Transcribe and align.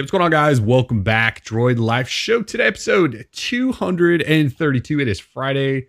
Hey, 0.00 0.04
what's 0.04 0.12
going 0.12 0.24
on, 0.24 0.30
guys? 0.30 0.62
Welcome 0.62 1.02
back. 1.02 1.44
Droid 1.44 1.78
Life 1.78 2.08
Show 2.08 2.42
today, 2.42 2.64
episode 2.64 3.26
232. 3.32 4.98
It 4.98 5.08
is 5.08 5.20
Friday, 5.20 5.88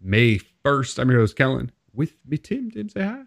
May 0.00 0.40
1st. 0.64 0.98
I'm 0.98 1.08
your 1.08 1.20
host, 1.20 1.36
Kellen. 1.36 1.70
With 1.94 2.12
me, 2.26 2.38
Tim. 2.38 2.72
Tim, 2.72 2.88
say 2.88 3.04
hi. 3.04 3.22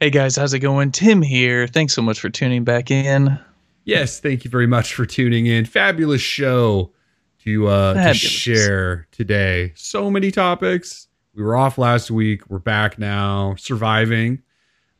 Hey 0.00 0.10
guys, 0.10 0.36
how's 0.36 0.52
it 0.52 0.58
going? 0.58 0.92
Tim 0.92 1.22
here. 1.22 1.66
Thanks 1.66 1.94
so 1.94 2.02
much 2.02 2.20
for 2.20 2.28
tuning 2.28 2.62
back 2.62 2.90
in. 2.90 3.40
Yes, 3.84 4.20
thank 4.20 4.44
you 4.44 4.50
very 4.50 4.66
much 4.66 4.92
for 4.92 5.06
tuning 5.06 5.46
in. 5.46 5.64
Fabulous 5.64 6.20
show 6.20 6.92
to 7.44 7.66
uh 7.68 7.94
Fabulous. 7.94 8.20
to 8.20 8.28
share 8.28 9.08
today. 9.12 9.72
So 9.76 10.10
many 10.10 10.30
topics. 10.30 11.08
We 11.34 11.42
were 11.42 11.56
off 11.56 11.78
last 11.78 12.10
week. 12.10 12.50
We're 12.50 12.58
back 12.58 12.98
now, 12.98 13.54
surviving. 13.54 14.42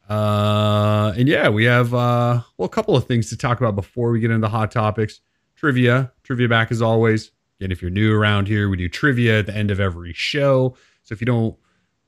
Uh 0.08 1.12
and 1.16 1.28
yeah, 1.28 1.48
we 1.48 1.64
have 1.64 1.94
uh 1.94 2.40
well 2.58 2.66
a 2.66 2.68
couple 2.70 2.96
of 2.96 3.06
things 3.06 3.30
to 3.30 3.36
talk 3.36 3.58
about 3.60 3.74
before 3.74 4.10
we 4.10 4.20
get 4.20 4.30
into 4.30 4.40
the 4.46 4.50
hot 4.50 4.70
topics. 4.70 5.20
Trivia. 5.56 6.12
Trivia 6.22 6.48
back 6.48 6.70
as 6.70 6.82
always. 6.82 7.30
Again, 7.58 7.70
if 7.72 7.80
you're 7.80 7.90
new 7.90 8.14
around 8.14 8.48
here, 8.48 8.68
we 8.68 8.76
do 8.76 8.88
trivia 8.88 9.38
at 9.38 9.46
the 9.46 9.56
end 9.56 9.70
of 9.70 9.80
every 9.80 10.12
show. 10.12 10.76
So 11.04 11.12
if 11.12 11.20
you 11.20 11.24
don't 11.26 11.56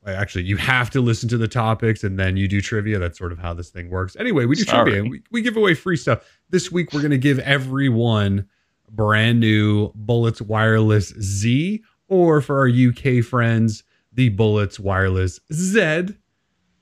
actually 0.06 0.44
you 0.44 0.56
have 0.56 0.88
to 0.90 1.00
listen 1.00 1.28
to 1.28 1.36
the 1.38 1.48
topics 1.48 2.04
and 2.04 2.18
then 2.18 2.36
you 2.36 2.46
do 2.48 2.60
trivia. 2.60 2.98
That's 2.98 3.18
sort 3.18 3.32
of 3.32 3.38
how 3.38 3.54
this 3.54 3.70
thing 3.70 3.88
works. 3.90 4.14
Anyway, 4.16 4.44
we 4.44 4.56
do 4.56 4.64
Sorry. 4.64 4.90
trivia. 4.92 5.10
We, 5.10 5.22
we 5.30 5.42
give 5.42 5.56
away 5.56 5.74
free 5.74 5.96
stuff. 5.96 6.24
This 6.50 6.70
week 6.70 6.92
we're 6.92 7.02
gonna 7.02 7.16
give 7.18 7.38
everyone 7.40 8.46
brand 8.90 9.40
new 9.40 9.90
Bullets 9.94 10.40
Wireless 10.42 11.08
Z, 11.20 11.82
or 12.08 12.40
for 12.40 12.58
our 12.60 12.68
UK 12.68 13.24
friends, 13.24 13.82
the 14.12 14.28
Bullets 14.28 14.78
Wireless 14.78 15.40
Z. 15.52 15.80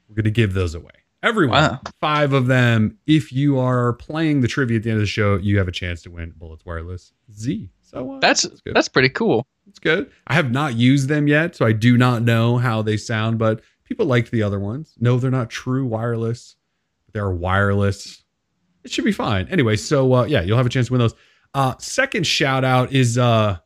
We're 0.09 0.15
gonna 0.15 0.31
give 0.31 0.53
those 0.55 0.75
away. 0.75 0.91
Everyone, 1.25 1.57
Wow. 1.63 1.81
five 2.01 2.33
of 2.35 2.47
them. 2.47 2.99
If 3.07 3.33
you 3.33 3.59
are 3.59 3.95
playing 3.95 4.43
the 4.43 4.49
trivia 4.49 4.77
at 4.77 4.83
the 4.83 4.91
end 4.91 4.99
of 4.99 5.03
the 5.03 5.07
show, 5.07 5.37
you 5.37 5.57
have 5.59 5.69
a 5.69 5.73
chance 5.73 6.03
to 6.03 6.11
win 6.11 6.33
Bullets 6.37 6.65
Wireless 6.67 7.13
Z. 7.33 7.71
So 7.83 8.15
uh, 8.15 8.19
That's 8.21 8.45
good. 8.47 8.75
that's 8.75 8.89
pretty 8.89 9.09
cool. 9.09 9.47
It's 9.67 9.79
good. 9.79 10.11
I 10.27 10.35
have 10.35 10.51
not 10.51 10.75
used 10.77 11.09
them 11.09 11.27
yet, 11.27 11.57
so 11.57 11.65
I 11.65 11.73
do 11.73 11.97
not 11.97 12.23
know 12.23 12.59
how 12.59 12.83
they 12.83 12.97
sound, 12.99 13.39
but 13.39 13.63
people 13.85 14.05
liked 14.07 14.31
the 14.31 14.43
other 14.43 14.61
ones. 14.61 14.95
No, 15.01 15.19
they're 15.19 15.31
not 15.31 15.49
true 15.51 15.87
wireless. 15.87 16.57
They're 17.13 17.31
wireless. 17.31 18.23
It 18.85 18.91
should 18.91 19.05
be 19.07 19.13
fine. 19.13 19.49
Anyway, 19.49 19.77
so 19.77 20.13
uh, 20.13 20.25
yeah, 20.25 20.43
you'll 20.43 20.59
have 20.59 20.67
a 20.67 20.71
chance 20.71 20.89
to 20.89 20.93
win 20.93 20.99
those. 21.01 21.15
Uh, 21.55 21.75
second 21.79 22.27
shout 22.27 22.65
out 22.65 22.93
is 22.93 23.17
uh, 23.17 23.57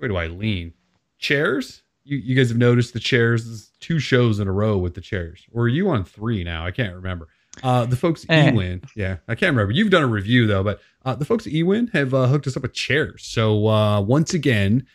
way 0.00 0.08
do 0.08 0.16
I 0.16 0.26
lean? 0.26 0.72
Chairs. 1.18 1.82
You, 2.06 2.18
you 2.18 2.34
guys 2.36 2.48
have 2.48 2.58
noticed 2.58 2.92
the 2.92 3.00
chairs. 3.00 3.70
Two 3.80 3.98
shows 3.98 4.38
in 4.38 4.48
a 4.48 4.52
row 4.52 4.78
with 4.78 4.94
the 4.94 5.00
chairs. 5.00 5.44
Or 5.52 5.64
are 5.64 5.68
you 5.68 5.90
on 5.90 6.04
three 6.04 6.44
now? 6.44 6.64
I 6.64 6.70
can't 6.70 6.94
remember. 6.94 7.28
Uh, 7.62 7.86
the 7.86 7.96
folks 7.96 8.24
at 8.28 8.48
Eh. 8.48 8.50
E-Win, 8.50 8.82
yeah, 8.94 9.16
I 9.28 9.34
can't 9.34 9.50
remember. 9.56 9.72
You've 9.72 9.90
done 9.90 10.02
a 10.02 10.06
review 10.06 10.46
though, 10.46 10.62
but 10.62 10.80
uh, 11.06 11.14
the 11.14 11.24
folks 11.24 11.46
at 11.46 11.52
E-Win 11.54 11.86
have 11.94 12.12
uh, 12.12 12.26
hooked 12.26 12.46
us 12.46 12.54
up 12.56 12.62
with 12.62 12.74
chairs. 12.74 13.24
So 13.24 13.66
uh, 13.66 14.00
once 14.02 14.34
again, 14.34 14.86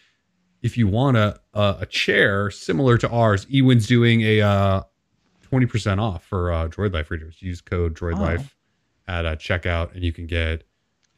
if 0.61 0.77
you 0.77 0.87
want 0.87 1.17
a, 1.17 1.39
a 1.55 1.77
a 1.81 1.85
chair 1.87 2.51
similar 2.51 2.97
to 2.99 3.09
ours, 3.09 3.47
E-Win's 3.51 3.87
doing 3.87 4.21
a 4.21 4.41
uh, 4.41 4.81
twenty 5.41 5.65
percent 5.65 5.99
off 5.99 6.23
for 6.23 6.51
uh, 6.51 6.67
Droid 6.67 6.93
Life 6.93 7.09
readers. 7.09 7.41
Use 7.41 7.61
code 7.61 7.95
Droid 7.95 8.17
Oh. 8.19 8.21
Life 8.21 8.55
at 9.07 9.25
uh, 9.25 9.35
checkout, 9.37 9.95
and 9.95 10.03
you 10.03 10.13
can 10.13 10.27
get 10.27 10.63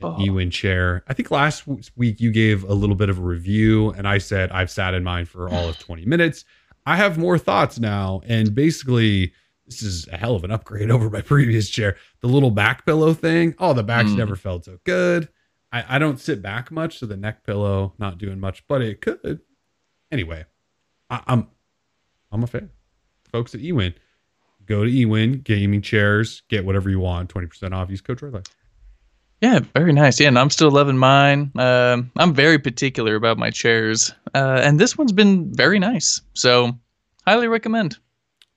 Oh. 0.03 0.17
E-Win 0.21 0.49
chair. 0.51 1.03
I 1.07 1.13
think 1.13 1.31
last 1.31 1.63
week 1.95 2.19
you 2.19 2.31
gave 2.31 2.63
a 2.63 2.73
little 2.73 2.95
bit 2.95 3.09
of 3.09 3.17
a 3.19 3.21
review, 3.21 3.91
and 3.91 4.07
I 4.07 4.17
said 4.17 4.51
I've 4.51 4.69
sat 4.71 4.93
in 4.93 5.03
mine 5.03 5.25
for 5.25 5.49
all 5.49 5.69
of 5.69 5.79
twenty 5.87 6.05
minutes. 6.05 6.45
I 6.85 6.97
have 6.97 7.17
more 7.17 7.37
thoughts 7.37 7.79
now, 7.79 8.21
and 8.27 8.53
basically. 8.53 9.33
This 9.65 9.81
is 9.81 10.09
a 10.09 10.17
hell 10.17 10.35
of 10.35 10.43
an 10.43 10.51
upgrade 10.51 10.91
over 10.91 11.09
my 11.09 11.21
previous 11.21 11.69
chair. 11.69 11.95
The 12.19 12.27
little 12.27 12.51
back 12.51 12.85
pillow 12.85 13.13
thing. 13.13 13.55
Oh, 13.59 13.71
the 13.73 13.81
back's 13.81 14.09
Mm. 14.09 14.17
never 14.17 14.35
felt 14.35 14.65
so 14.65 14.77
good. 14.83 15.29
I, 15.71 15.95
I 15.95 15.99
don't 15.99 16.19
sit 16.19 16.41
back 16.41 16.69
much, 16.69 16.99
so 16.99 17.05
the 17.05 17.15
neck 17.15 17.45
pillow 17.45 17.93
not 17.97 18.17
doing 18.17 18.41
much, 18.41 18.67
but 18.67 18.81
it 18.81 18.99
could. 18.99 19.39
Anyway, 20.11 20.43
I, 21.09 21.23
I'm 21.27 21.47
I'm 22.29 22.43
a 22.43 22.47
fan. 22.47 22.71
Folks 23.31 23.55
at 23.55 23.61
E-Win, 23.61 23.93
go 24.65 24.83
to 24.83 24.89
E-Win 24.91 25.39
gaming 25.39 25.81
chairs, 25.81 26.43
get 26.49 26.65
whatever 26.65 26.89
you 26.89 26.99
want, 26.99 27.29
twenty 27.29 27.47
percent 27.47 27.73
off. 27.73 27.89
Use 27.89 28.01
code 28.01 28.19
Droidlife. 28.19 28.47
Yeah, 29.43 29.59
very 29.75 29.91
nice. 29.91 30.21
Yeah, 30.21 30.29
and 30.29 30.39
I'm 30.39 30.49
still 30.49 30.71
loving 30.71 30.97
mine. 30.97 31.51
Um, 31.57 32.09
I'm 32.15 32.33
very 32.33 32.57
particular 32.57 33.15
about 33.15 33.37
my 33.37 33.49
chairs, 33.49 34.13
uh, 34.33 34.61
and 34.63 34.79
this 34.79 34.97
one's 34.97 35.11
been 35.11 35.53
very 35.53 35.79
nice. 35.79 36.21
So, 36.33 36.71
highly 37.27 37.49
recommend. 37.49 37.97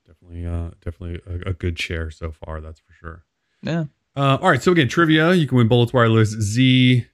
Definitely, 0.06 0.46
uh, 0.46 0.70
definitely 0.84 1.20
a, 1.26 1.50
a 1.50 1.52
good 1.54 1.74
chair 1.74 2.12
so 2.12 2.30
far. 2.30 2.60
That's 2.60 2.78
for 2.78 2.92
sure. 2.92 3.24
Yeah. 3.62 3.86
Uh, 4.14 4.38
all 4.40 4.48
right, 4.48 4.62
so 4.62 4.70
again, 4.70 4.86
trivia. 4.86 5.34
You 5.34 5.48
can 5.48 5.58
win 5.58 5.66
Bullets 5.66 5.92
Wireless 5.92 6.28
Z 6.28 7.04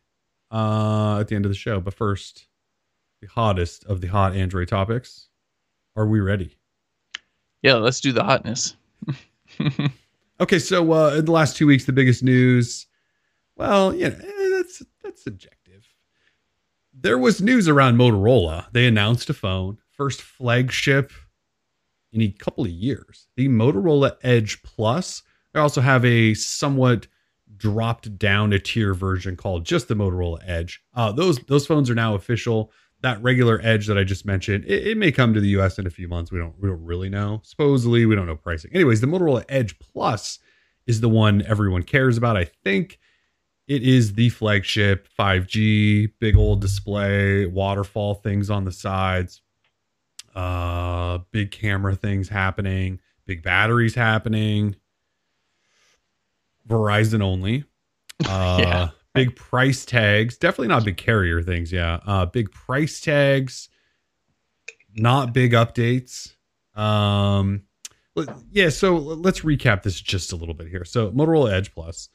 uh, 0.50 1.21
at 1.21 1.28
the 1.28 1.34
end 1.34 1.47
of 1.47 1.50
the 1.50 1.56
show. 1.56 1.81
But 1.81 1.94
first, 1.94 2.49
the 3.22 3.28
hottest 3.28 3.87
of 3.87 4.03
the 4.03 4.09
hot 4.09 4.37
Android 4.37 4.69
topics. 4.69 5.28
Are 5.97 6.06
we 6.06 6.21
ready? 6.21 6.59
Yeah, 7.62 7.77
let's 7.77 8.00
do 8.00 8.12
the 8.12 8.22
hotness. 8.22 8.77
Okay, 10.41 10.59
so 10.59 10.93
uh, 10.93 11.15
in 11.19 11.25
the 11.25 11.31
last 11.31 11.56
two 11.56 11.69
weeks, 11.69 11.84
the 11.84 11.93
biggest 11.93 12.25
news. 12.25 12.87
Well, 13.57 13.95
you 13.95 14.09
know, 14.09 14.17
eh, 14.17 14.49
that's 14.51 14.83
that's 15.03 15.23
subjective. 15.23 15.87
There 16.93 17.19
was 17.19 17.41
news 17.41 17.69
around 17.69 17.97
Motorola. 17.97 18.67
They 18.73 18.87
announced 18.87 19.31
a 19.31 19.35
phone, 19.35 19.79
first 19.91 20.21
flagship 20.21 21.13
in 22.13 22.21
a 22.21 22.29
couple 22.29 22.65
of 22.65 22.71
years. 22.71 23.29
The 23.37 23.49
Motorola 23.49 24.17
Edge 24.23 24.63
Plus. 24.63 25.23
They 25.53 25.61
also 25.61 25.81
have 25.81 26.05
a 26.05 26.35
somewhat 26.35 27.07
dropped 27.57 28.19
down 28.19 28.53
a 28.53 28.59
tier 28.59 28.95
version 28.95 29.37
called 29.37 29.65
just 29.65 29.89
the 29.89 29.95
Motorola 29.95 30.39
Edge. 30.47 30.83
Uh, 30.95 31.13
those 31.13 31.39
those 31.41 31.67
phones 31.67 31.91
are 31.91 31.95
now 31.95 32.15
official. 32.15 32.73
That 33.03 33.23
regular 33.23 33.61
Edge 33.65 33.89
that 33.89 33.99
I 33.99 34.05
just 34.05 34.25
mentioned, 34.25 34.65
it, 34.65 34.87
it 34.87 34.97
may 34.97 35.11
come 35.11 35.34
to 35.34 35.41
the 35.41 35.49
U.S. 35.49 35.79
in 35.79 35.87
a 35.87 35.91
few 35.91 36.09
months. 36.09 36.31
We 36.31 36.39
don't 36.39 36.55
we 36.61 36.69
don't 36.69 36.84
really 36.84 37.09
know. 37.09 37.41
Supposedly, 37.43 38.07
we 38.07 38.15
don't 38.15 38.27
know 38.27 38.37
pricing. 38.37 38.71
Anyways, 38.75 39.01
the 39.01 39.07
Motorola 39.07 39.45
Edge 39.49 39.79
Plus 39.79 40.39
is 40.87 41.01
the 41.01 41.09
one 41.09 41.43
everyone 41.43 41.83
cares 41.83 42.17
about. 42.17 42.37
I 42.37 42.45
think 42.45 42.99
it 43.69 43.83
is 43.83 44.15
the 44.15 44.28
flagship 44.28 45.09
5G, 45.19 46.12
big 46.19 46.37
old 46.37 46.61
display, 46.61 47.47
waterfall 47.47 48.15
things 48.15 48.50
on 48.50 48.65
the 48.65 48.73
sides, 48.73 49.41
uh, 50.34 51.19
big 51.31 51.50
camera 51.50 51.95
things 51.95 52.28
happening, 52.28 53.01
big 53.27 53.43
batteries 53.43 53.95
happening. 53.95 54.77
Verizon 56.69 57.22
only. 57.22 57.65
Uh, 58.28 58.59
Yeah. 58.61 58.89
Big 59.15 59.34
price 59.34 59.84
tags. 59.84 60.39
Definitely 60.39 60.69
not 60.69 60.84
big 60.84 60.97
carrier 60.97 61.43
things. 61.43 61.72
Yeah. 61.72 61.99
Uh, 62.06 62.25
big 62.25 62.53
price 62.53 63.01
tags. 63.01 63.69
Not 64.95 65.33
big 65.34 65.53
updates. 65.53 66.33
Um, 66.77 67.62
yeah. 68.53 68.69
So 68.69 68.97
let's 68.97 69.41
recap 69.41 69.83
this 69.83 70.01
just 70.01 70.33
a 70.33 70.37
little 70.37 70.55
bit 70.55 70.69
here. 70.69 70.84
So 70.84 71.11
Motorola 71.11 71.53
Edge 71.53 71.75
Plus, 71.75 72.09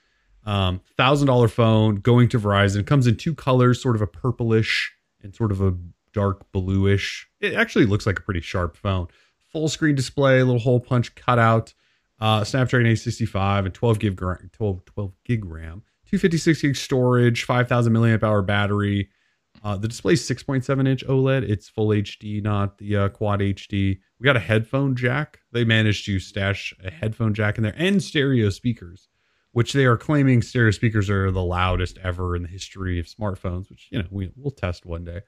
um, 0.48 0.82
thousand 0.96 1.28
dollar 1.28 1.48
phone 1.48 1.98
going 1.98 2.30
to 2.30 2.40
Verizon 2.40 2.88
comes 2.88 3.06
in 3.06 3.18
two 3.18 3.36
colors, 3.36 3.82
sort 3.82 3.96
of 3.96 4.02
a 4.02 4.08
purplish 4.08 4.94
and 5.22 5.36
sort 5.36 5.52
of 5.52 5.62
a 5.62 5.76
dark 6.14 6.52
bluish. 6.52 7.28
It 7.42 7.54
actually 7.54 7.86
looks 7.86 8.08
like 8.08 8.18
a 8.18 8.22
pretty 8.24 8.42
sharp 8.42 8.78
phone. 8.78 9.08
Full 9.52 9.68
screen 9.68 9.94
display, 9.94 10.42
little 10.42 10.60
hole 10.60 10.80
punch 10.80 11.14
cutout, 11.16 11.74
uh, 12.20 12.44
Snapdragon 12.44 12.88
865 12.88 13.66
and 13.66 13.74
12 13.74 14.00
gig 14.00 14.16
gra- 14.16 14.40
12, 14.54 14.86
12 14.86 15.12
gig 15.26 15.46
RAM, 15.46 15.84
256 16.06 16.62
gig 16.62 16.76
storage, 16.76 17.44
5000 17.44 17.94
milliamp 17.94 18.24
hour 18.24 18.42
battery. 18.42 19.10
Uh, 19.64 19.76
the 19.76 19.88
display 19.88 20.14
is 20.14 20.22
6.7 20.22 20.88
inch 20.88 21.06
OLED. 21.08 21.44
It's 21.44 21.68
full 21.68 21.90
HD, 21.90 22.42
not 22.42 22.78
the 22.78 22.96
uh, 22.96 23.10
quad 23.10 23.40
HD. 23.42 24.00
We 24.20 24.24
got 24.24 24.38
a 24.38 24.42
headphone 24.42 24.96
jack. 24.96 25.40
They 25.52 25.66
managed 25.66 26.06
to 26.06 26.20
stash 26.20 26.74
a 26.84 26.92
headphone 26.92 27.34
jack 27.34 27.58
in 27.58 27.64
there 27.64 27.76
and 27.76 28.02
stereo 28.02 28.50
speakers, 28.50 29.10
which 29.58 29.74
they 29.74 29.86
are 29.86 29.98
claiming 29.98 30.40
stereo 30.40 30.70
speakers 30.70 31.10
are 31.10 31.32
the 31.32 31.42
loudest 31.42 31.98
ever 32.04 32.36
in 32.36 32.44
the 32.44 32.48
history 32.48 33.00
of 33.00 33.08
smartphones, 33.08 33.68
which, 33.72 33.88
you 33.90 33.98
know, 33.98 34.06
we, 34.12 34.30
we'll 34.36 34.52
test 34.52 34.86
one 34.86 35.04
day. 35.04 35.20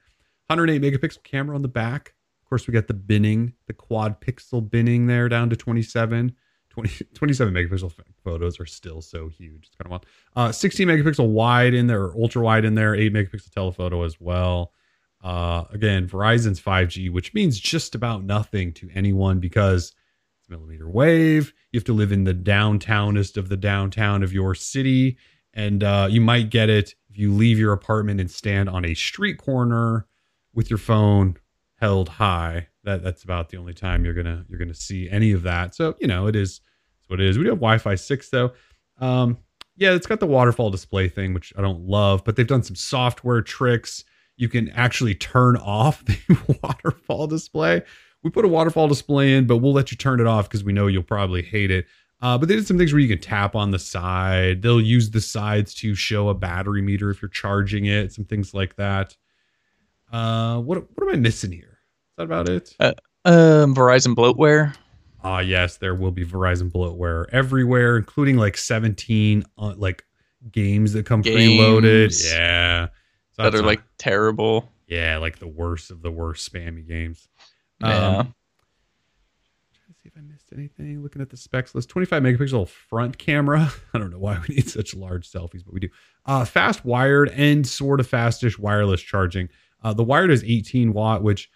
108 0.46 0.80
megapixel 0.80 1.24
camera 1.24 1.56
on 1.56 1.62
the 1.62 1.68
back. 1.68 2.14
Of 2.40 2.48
course, 2.48 2.68
we 2.68 2.72
got 2.72 2.86
the 2.86 2.94
binning, 2.94 3.54
the 3.66 3.72
quad 3.72 4.20
pixel 4.20 4.70
binning 4.70 5.08
there 5.08 5.28
down 5.28 5.50
to 5.50 5.56
27. 5.56 6.32
20, 6.68 7.04
27 7.14 7.52
megapixel 7.52 7.92
photos 8.22 8.60
are 8.60 8.66
still 8.66 9.02
so 9.02 9.26
huge. 9.26 9.66
It's 9.66 9.74
kind 9.74 9.86
of 9.86 9.90
wild. 9.90 10.06
Uh, 10.36 10.52
16 10.52 10.86
megapixel 10.86 11.28
wide 11.28 11.74
in 11.74 11.88
there, 11.88 12.04
or 12.04 12.14
ultra 12.14 12.40
wide 12.40 12.64
in 12.64 12.76
there, 12.76 12.94
8 12.94 13.12
megapixel 13.12 13.50
telephoto 13.50 14.04
as 14.04 14.20
well. 14.20 14.70
Uh, 15.24 15.64
again, 15.72 16.06
Verizon's 16.06 16.60
5G, 16.60 17.10
which 17.10 17.34
means 17.34 17.58
just 17.58 17.96
about 17.96 18.22
nothing 18.22 18.74
to 18.74 18.88
anyone 18.94 19.40
because 19.40 19.92
millimeter 20.50 20.88
wave. 20.88 21.52
You 21.72 21.78
have 21.78 21.84
to 21.84 21.92
live 21.92 22.12
in 22.12 22.24
the 22.24 22.34
downtownest 22.34 23.36
of 23.36 23.48
the 23.48 23.56
downtown 23.56 24.22
of 24.22 24.32
your 24.32 24.54
city. 24.54 25.16
And 25.54 25.82
uh, 25.82 26.08
you 26.10 26.20
might 26.20 26.50
get 26.50 26.68
it 26.68 26.94
if 27.08 27.18
you 27.18 27.32
leave 27.32 27.58
your 27.58 27.72
apartment 27.72 28.20
and 28.20 28.30
stand 28.30 28.68
on 28.68 28.84
a 28.84 28.94
street 28.94 29.38
corner 29.38 30.06
with 30.54 30.70
your 30.70 30.78
phone 30.78 31.36
held 31.76 32.08
high. 32.08 32.68
That 32.84 33.02
that's 33.02 33.24
about 33.24 33.50
the 33.50 33.58
only 33.58 33.74
time 33.74 34.04
you're 34.04 34.14
gonna 34.14 34.44
you're 34.48 34.58
gonna 34.58 34.74
see 34.74 35.08
any 35.10 35.32
of 35.32 35.42
that. 35.42 35.74
So 35.74 35.96
you 36.00 36.06
know 36.06 36.26
it 36.26 36.36
is 36.36 36.60
it's 37.00 37.10
what 37.10 37.20
it 37.20 37.26
is. 37.26 37.36
We 37.36 37.44
do 37.44 37.50
have 37.50 37.58
Wi-Fi 37.58 37.94
six 37.96 38.30
though. 38.30 38.52
Um, 38.98 39.38
yeah, 39.76 39.92
it's 39.92 40.06
got 40.06 40.20
the 40.20 40.26
waterfall 40.26 40.70
display 40.70 41.08
thing, 41.08 41.34
which 41.34 41.52
I 41.56 41.62
don't 41.62 41.80
love, 41.86 42.22
but 42.24 42.36
they've 42.36 42.46
done 42.46 42.62
some 42.62 42.76
software 42.76 43.42
tricks. 43.42 44.04
You 44.36 44.48
can 44.48 44.70
actually 44.70 45.14
turn 45.14 45.56
off 45.56 46.04
the 46.04 46.58
waterfall 46.62 47.26
display. 47.26 47.82
We 48.22 48.30
put 48.30 48.44
a 48.44 48.48
waterfall 48.48 48.86
display 48.88 49.34
in, 49.36 49.46
but 49.46 49.58
we'll 49.58 49.72
let 49.72 49.90
you 49.90 49.96
turn 49.96 50.20
it 50.20 50.26
off 50.26 50.48
because 50.48 50.62
we 50.64 50.72
know 50.72 50.86
you'll 50.88 51.02
probably 51.02 51.42
hate 51.42 51.70
it. 51.70 51.86
Uh, 52.22 52.36
but 52.36 52.48
they 52.48 52.54
did 52.54 52.66
some 52.66 52.76
things 52.76 52.92
where 52.92 53.00
you 53.00 53.08
can 53.08 53.18
tap 53.20 53.56
on 53.56 53.70
the 53.70 53.78
side. 53.78 54.60
They'll 54.60 54.80
use 54.80 55.10
the 55.10 55.22
sides 55.22 55.72
to 55.76 55.94
show 55.94 56.28
a 56.28 56.34
battery 56.34 56.82
meter 56.82 57.10
if 57.10 57.22
you're 57.22 57.30
charging 57.30 57.86
it, 57.86 58.12
some 58.12 58.26
things 58.26 58.52
like 58.52 58.76
that. 58.76 59.16
Uh, 60.12 60.58
what 60.60 60.78
what 60.96 61.08
am 61.08 61.14
I 61.14 61.16
missing 61.16 61.52
here? 61.52 61.78
Is 62.10 62.16
that 62.18 62.24
about 62.24 62.48
it? 62.48 62.74
Uh, 62.78 62.92
um, 63.24 63.74
Verizon 63.74 64.14
bloatware. 64.14 64.74
Ah, 65.22 65.38
yes, 65.40 65.76
there 65.76 65.94
will 65.94 66.10
be 66.10 66.24
Verizon 66.24 66.70
bloatware 66.70 67.26
everywhere, 67.32 67.96
including 67.96 68.36
like 68.36 68.56
17 68.56 69.44
uh, 69.58 69.74
like 69.76 70.04
games 70.50 70.92
that 70.94 71.06
come 71.06 71.22
Games. 71.22 71.38
preloaded. 71.60 72.24
Yeah, 72.32 72.88
So 73.32 73.42
that 73.44 73.54
are 73.54 73.62
like 73.62 73.82
terrible. 73.98 74.70
yeah, 74.88 75.18
like 75.18 75.38
the 75.38 75.46
worst 75.48 75.90
of 75.90 76.02
the 76.02 76.10
worst 76.10 76.50
spammy 76.52 76.86
games. 76.86 77.28
Yeah. 77.82 78.18
Um, 78.18 78.34
trying 79.74 79.94
to 79.94 80.00
see 80.00 80.08
if 80.08 80.12
I 80.16 80.20
missed 80.20 80.48
anything. 80.52 81.02
Looking 81.02 81.22
at 81.22 81.30
the 81.30 81.36
specs 81.36 81.74
list, 81.74 81.88
25 81.88 82.22
megapixel 82.22 82.68
front 82.68 83.18
camera. 83.18 83.72
I 83.94 83.98
don't 83.98 84.10
know 84.10 84.18
why 84.18 84.38
we 84.48 84.54
need 84.56 84.68
such 84.68 84.94
large 84.94 85.30
selfies, 85.30 85.64
but 85.64 85.72
we 85.72 85.80
do. 85.80 85.88
Uh, 86.26 86.44
fast 86.44 86.84
wired 86.84 87.30
and 87.30 87.66
sort 87.66 88.00
of 88.00 88.06
fastish 88.06 88.58
wireless 88.58 89.00
charging. 89.00 89.48
Uh, 89.82 89.92
the 89.94 90.04
wired 90.04 90.30
is 90.30 90.44
18 90.44 90.92
watt, 90.92 91.22
which 91.22 91.50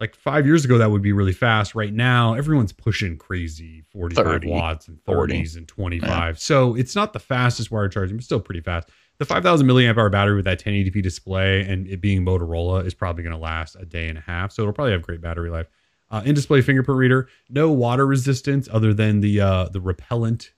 like 0.00 0.14
five 0.16 0.46
years 0.46 0.64
ago 0.64 0.78
that 0.78 0.90
would 0.90 1.00
be 1.00 1.12
really 1.12 1.32
fast. 1.32 1.74
Right 1.74 1.92
now, 1.92 2.34
everyone's 2.34 2.72
pushing 2.72 3.16
crazy 3.16 3.84
45 3.92 4.24
30, 4.24 4.48
watts 4.50 4.88
and 4.88 5.00
40. 5.04 5.46
and 5.56 5.68
25. 5.68 6.40
So 6.40 6.74
it's 6.74 6.96
not 6.96 7.12
the 7.12 7.20
fastest 7.20 7.70
wired 7.70 7.92
charging, 7.92 8.16
but 8.16 8.24
still 8.24 8.40
pretty 8.40 8.60
fast. 8.60 8.88
The 9.18 9.24
5000 9.24 9.66
milliamp 9.66 9.98
hour 9.98 10.08
battery 10.08 10.36
with 10.36 10.44
that 10.46 10.60
1080p 10.62 11.02
display 11.02 11.62
and 11.62 11.86
it 11.86 12.00
being 12.00 12.24
Motorola 12.24 12.84
is 12.84 12.94
probably 12.94 13.22
going 13.22 13.34
to 13.34 13.40
last 13.40 13.76
a 13.78 13.84
day 13.84 14.08
and 14.08 14.18
a 14.18 14.22
half. 14.22 14.52
So 14.52 14.62
it'll 14.62 14.72
probably 14.72 14.92
have 14.92 15.02
great 15.02 15.20
battery 15.20 15.50
life. 15.50 15.68
Uh, 16.10 16.22
in-display 16.26 16.60
fingerprint 16.60 16.98
reader, 16.98 17.28
no 17.48 17.70
water 17.70 18.06
resistance 18.06 18.68
other 18.70 18.92
than 18.92 19.20
the 19.20 19.40
uh, 19.40 19.64
the 19.70 19.80
repellent 19.80 20.52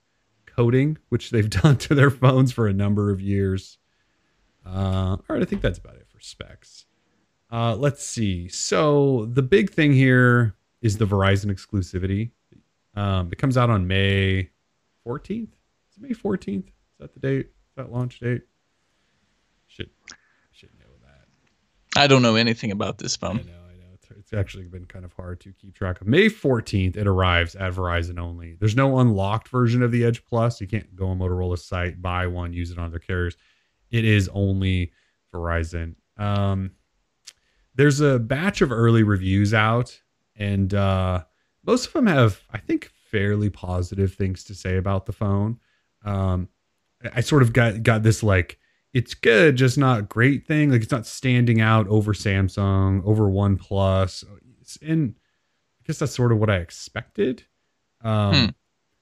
coating, 0.47 0.99
which 1.11 1.31
they've 1.31 1.51
done 1.63 1.77
to 1.77 1.95
their 1.95 2.11
phones 2.11 2.53
for 2.53 2.67
a 2.67 2.73
number 2.73 3.11
of 3.11 3.21
years. 3.21 3.79
Uh, 4.67 5.11
all 5.11 5.25
right, 5.29 5.43
I 5.43 5.45
think 5.45 5.63
that's 5.63 5.79
about 5.79 5.95
it 5.97 6.07
for 6.09 6.19
specs. 6.21 6.87
Uh, 7.53 7.77
let's 7.77 8.05
see. 8.05 8.49
So 8.49 9.27
the 9.33 9.43
big 9.43 9.71
thing 9.71 9.93
here 9.93 10.57
is 10.83 10.99
the 10.99 11.05
Verizon 11.05 11.53
exclusivity. 11.53 12.31
Um, 12.97 13.29
it 13.31 13.39
comes 13.39 13.57
out 13.57 13.71
on 13.71 13.87
May 13.87 14.51
14th. 15.07 15.53
Is 15.91 15.97
it 15.97 16.03
May 16.03 16.11
14th? 16.11 16.67
Is 16.67 16.73
that 16.99 17.15
the 17.15 17.21
date? 17.21 17.51
Is 17.75 17.83
that 17.85 17.91
launch 17.91 18.21
date? 18.21 18.43
Should 19.67 19.91
should 20.53 20.71
know 20.79 20.87
that. 21.03 22.01
I 22.01 22.07
don't 22.07 22.23
know 22.23 22.37
anything 22.37 22.71
about 22.71 22.99
this 22.99 23.17
phone. 23.17 23.33
I 23.33 23.39
phone. 23.39 23.47
know, 23.47 23.53
I 23.69 23.77
know. 23.79 23.95
It's, 23.95 24.11
it's 24.17 24.33
actually 24.33 24.67
been 24.67 24.85
kind 24.85 25.05
of 25.05 25.13
hard 25.15 25.41
to 25.41 25.53
keep 25.53 25.75
track 25.75 26.01
of. 26.01 26.07
May 26.07 26.27
14th, 26.27 26.97
it 26.97 27.09
arrives 27.09 27.57
at 27.57 27.73
Verizon 27.73 28.21
only. 28.21 28.57
There's 28.61 28.77
no 28.77 29.01
unlocked 29.01 29.49
version 29.49 29.83
of 29.83 29.91
the 29.91 30.05
Edge 30.05 30.25
Plus. 30.25 30.61
You 30.61 30.69
can't 30.69 30.95
go 30.95 31.09
on 31.09 31.19
Motorola's 31.19 31.65
site, 31.65 32.01
buy 32.01 32.29
one, 32.29 32.53
use 32.53 32.71
it 32.71 32.79
on 32.79 32.93
their 32.93 33.01
carriers. 33.01 33.37
It 33.91 34.05
is 34.05 34.31
only 34.33 34.93
Verizon. 35.33 35.97
Um, 36.17 36.71
there's 37.75 38.01
a 38.01 38.21
batch 38.21 38.61
of 38.61 38.71
early 38.71 39.03
reviews 39.03 39.53
out, 39.53 40.01
and 40.37 40.73
uh, 40.73 41.25
most 41.67 41.89
of 41.89 41.93
them 41.95 42.07
have, 42.07 42.41
I 42.53 42.59
think, 42.59 42.93
fairly 43.11 43.51
positive 43.51 44.15
things 44.15 44.45
to 44.45 44.55
say 44.55 44.77
about 44.77 45.07
the 45.07 45.13
phone. 45.13 45.59
Um, 46.05 46.49
I 47.15 47.21
sort 47.21 47.43
of 47.43 47.53
got 47.53 47.83
got 47.83 48.03
this 48.03 48.23
like 48.23 48.59
it's 48.93 49.15
good, 49.15 49.57
just 49.57 49.77
not 49.77 50.09
great 50.09 50.47
thing. 50.47 50.71
Like 50.71 50.83
it's 50.83 50.93
not 50.93 51.07
standing 51.07 51.61
out 51.61 51.89
over 51.89 52.13
Samsung, 52.13 53.05
over 53.05 53.25
OnePlus, 53.25 54.25
and 54.81 55.15
I 55.81 55.83
guess 55.87 55.99
that's 55.99 56.15
sort 56.15 56.33
of 56.33 56.39
what 56.39 56.51
I 56.51 56.57
expected. 56.57 57.45
Um, 58.03 58.35
Hmm. 58.35 58.47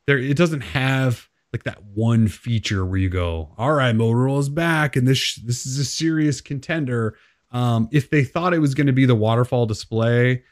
There, 0.06 0.18
it 0.18 0.36
doesn't 0.36 0.62
have 0.62 1.28
like 1.52 1.62
that 1.64 1.82
one 1.84 2.26
feature 2.26 2.84
where 2.84 2.98
you 2.98 3.08
go, 3.08 3.54
"All 3.56 3.72
right, 3.72 3.94
Motorola's 3.94 4.48
back, 4.48 4.96
and 4.96 5.06
this 5.06 5.36
this 5.36 5.66
is 5.66 5.78
a 5.78 5.84
serious 5.84 6.40
contender." 6.40 7.16
Um, 7.52 7.88
if 7.92 8.08
they 8.10 8.24
thought 8.24 8.54
it 8.54 8.58
was 8.60 8.74
going 8.74 8.86
to 8.86 8.92
be 8.92 9.04
the 9.04 9.14
waterfall 9.14 9.66
display, 9.66 10.42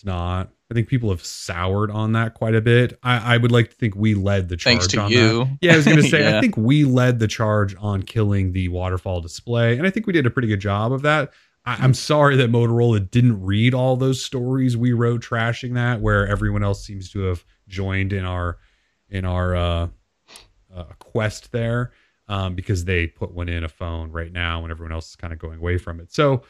it's 0.00 0.06
not. 0.06 0.48
I 0.70 0.74
think 0.74 0.88
people 0.88 1.10
have 1.10 1.22
soured 1.22 1.90
on 1.90 2.12
that 2.12 2.32
quite 2.32 2.54
a 2.54 2.62
bit. 2.62 2.98
I, 3.02 3.34
I 3.34 3.36
would 3.36 3.52
like 3.52 3.68
to 3.68 3.76
think 3.76 3.94
we 3.94 4.14
led 4.14 4.48
the 4.48 4.56
charge 4.56 4.78
Thanks 4.78 4.86
to 4.88 5.00
on 5.00 5.10
you. 5.10 5.44
that. 5.44 5.58
Yeah, 5.60 5.72
I 5.74 5.76
was 5.76 5.84
going 5.84 5.96
to 6.02 6.08
say, 6.08 6.34
I 6.34 6.40
think 6.40 6.56
we 6.56 6.84
led 6.84 7.18
the 7.18 7.28
charge 7.28 7.76
on 7.78 8.02
killing 8.02 8.52
the 8.52 8.68
waterfall 8.68 9.20
display, 9.20 9.76
and 9.76 9.86
I 9.86 9.90
think 9.90 10.06
we 10.06 10.14
did 10.14 10.24
a 10.24 10.30
pretty 10.30 10.48
good 10.48 10.60
job 10.60 10.92
of 10.92 11.02
that. 11.02 11.32
I, 11.66 11.74
I'm 11.74 11.92
sorry 11.92 12.36
that 12.36 12.50
Motorola 12.50 13.10
didn't 13.10 13.42
read 13.42 13.74
all 13.74 13.94
those 13.96 14.24
stories 14.24 14.74
we 14.74 14.94
wrote 14.94 15.22
trashing 15.22 15.74
that, 15.74 16.00
where 16.00 16.26
everyone 16.26 16.62
else 16.62 16.82
seems 16.82 17.10
to 17.10 17.20
have 17.24 17.44
joined 17.68 18.14
in 18.14 18.24
our 18.24 18.56
in 19.10 19.26
our 19.26 19.54
uh, 19.54 19.88
uh, 20.74 20.84
quest 20.98 21.52
there, 21.52 21.92
um, 22.26 22.54
because 22.54 22.86
they 22.86 23.06
put 23.06 23.34
one 23.34 23.50
in 23.50 23.64
a 23.64 23.68
phone 23.68 24.12
right 24.12 24.32
now, 24.32 24.62
and 24.62 24.70
everyone 24.70 24.92
else 24.92 25.10
is 25.10 25.16
kind 25.16 25.34
of 25.34 25.38
going 25.38 25.58
away 25.58 25.76
from 25.76 26.00
it. 26.00 26.10
So. 26.10 26.42